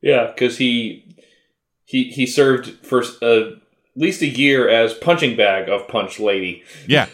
Yeah, 0.00 0.26
because 0.26 0.58
he 0.58 1.16
he 1.84 2.04
he 2.04 2.26
served 2.26 2.86
for 2.86 3.02
uh, 3.22 3.40
at 3.40 3.52
least 3.96 4.22
a 4.22 4.26
year 4.26 4.68
as 4.68 4.94
punching 4.94 5.36
bag 5.36 5.68
of 5.68 5.88
Punch 5.88 6.20
Lady. 6.20 6.62
Yeah, 6.86 7.06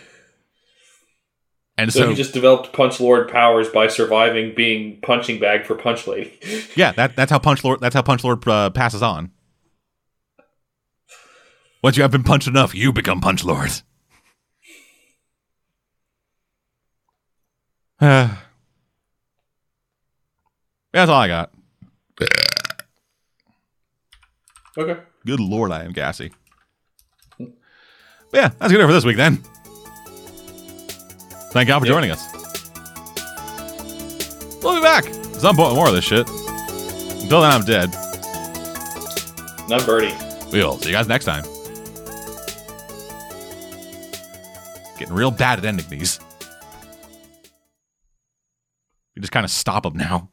and 1.76 1.92
So, 1.92 2.00
so, 2.00 2.08
he 2.10 2.14
just 2.14 2.32
developed 2.32 2.72
Punch 2.72 3.00
Lord 3.00 3.28
powers 3.28 3.68
by 3.68 3.88
surviving 3.88 4.54
being 4.54 5.00
punching 5.00 5.40
bag 5.40 5.66
for 5.66 5.74
Punch 5.74 6.06
Lady. 6.06 6.32
yeah, 6.76 6.92
that 6.92 7.16
that's 7.16 7.30
how 7.30 7.38
Punch 7.38 7.64
Lord 7.64 7.80
that's 7.80 7.94
how 7.94 8.02
Punch 8.02 8.22
Lord 8.22 8.46
uh, 8.46 8.70
passes 8.70 9.02
on. 9.02 9.32
Once 11.82 11.96
you 11.96 12.02
have 12.02 12.12
been 12.12 12.22
punched 12.22 12.46
enough, 12.48 12.74
you 12.74 12.92
become 12.92 13.20
Punch 13.20 13.44
Lord. 13.44 13.70
Uh, 18.00 18.28
that's 20.92 21.08
all 21.08 21.20
I 21.20 21.28
got. 21.28 21.52
okay. 24.76 25.00
Good 25.24 25.40
lord, 25.40 25.70
I 25.70 25.84
am 25.84 25.92
gassy. 25.92 26.32
But 27.38 27.48
yeah, 28.32 28.48
that's 28.58 28.72
good 28.72 28.80
enough 28.80 28.88
for 28.88 28.94
this 28.94 29.04
week 29.04 29.16
then. 29.16 29.42
Thank 31.54 31.68
y'all 31.68 31.78
for 31.78 31.86
joining 31.86 32.10
us. 32.10 32.26
We'll 34.60 34.74
be 34.74 34.82
back 34.82 35.06
at 35.06 35.36
some 35.36 35.54
point 35.54 35.76
more 35.76 35.86
of 35.86 35.94
this 35.94 36.04
shit. 36.04 36.28
Until 36.28 37.42
then, 37.42 37.52
I'm 37.52 37.64
dead. 37.64 37.92
Not 39.68 39.86
Birdie. 39.86 40.12
We'll 40.50 40.78
see 40.78 40.88
you 40.88 40.94
guys 40.96 41.06
next 41.06 41.26
time. 41.26 41.44
Getting 44.98 45.14
real 45.14 45.30
bad 45.30 45.60
at 45.60 45.64
ending 45.64 45.86
these. 45.88 46.18
We 49.14 49.20
just 49.20 49.30
kind 49.30 49.44
of 49.44 49.50
stop 49.52 49.84
them 49.84 49.96
now. 49.96 50.30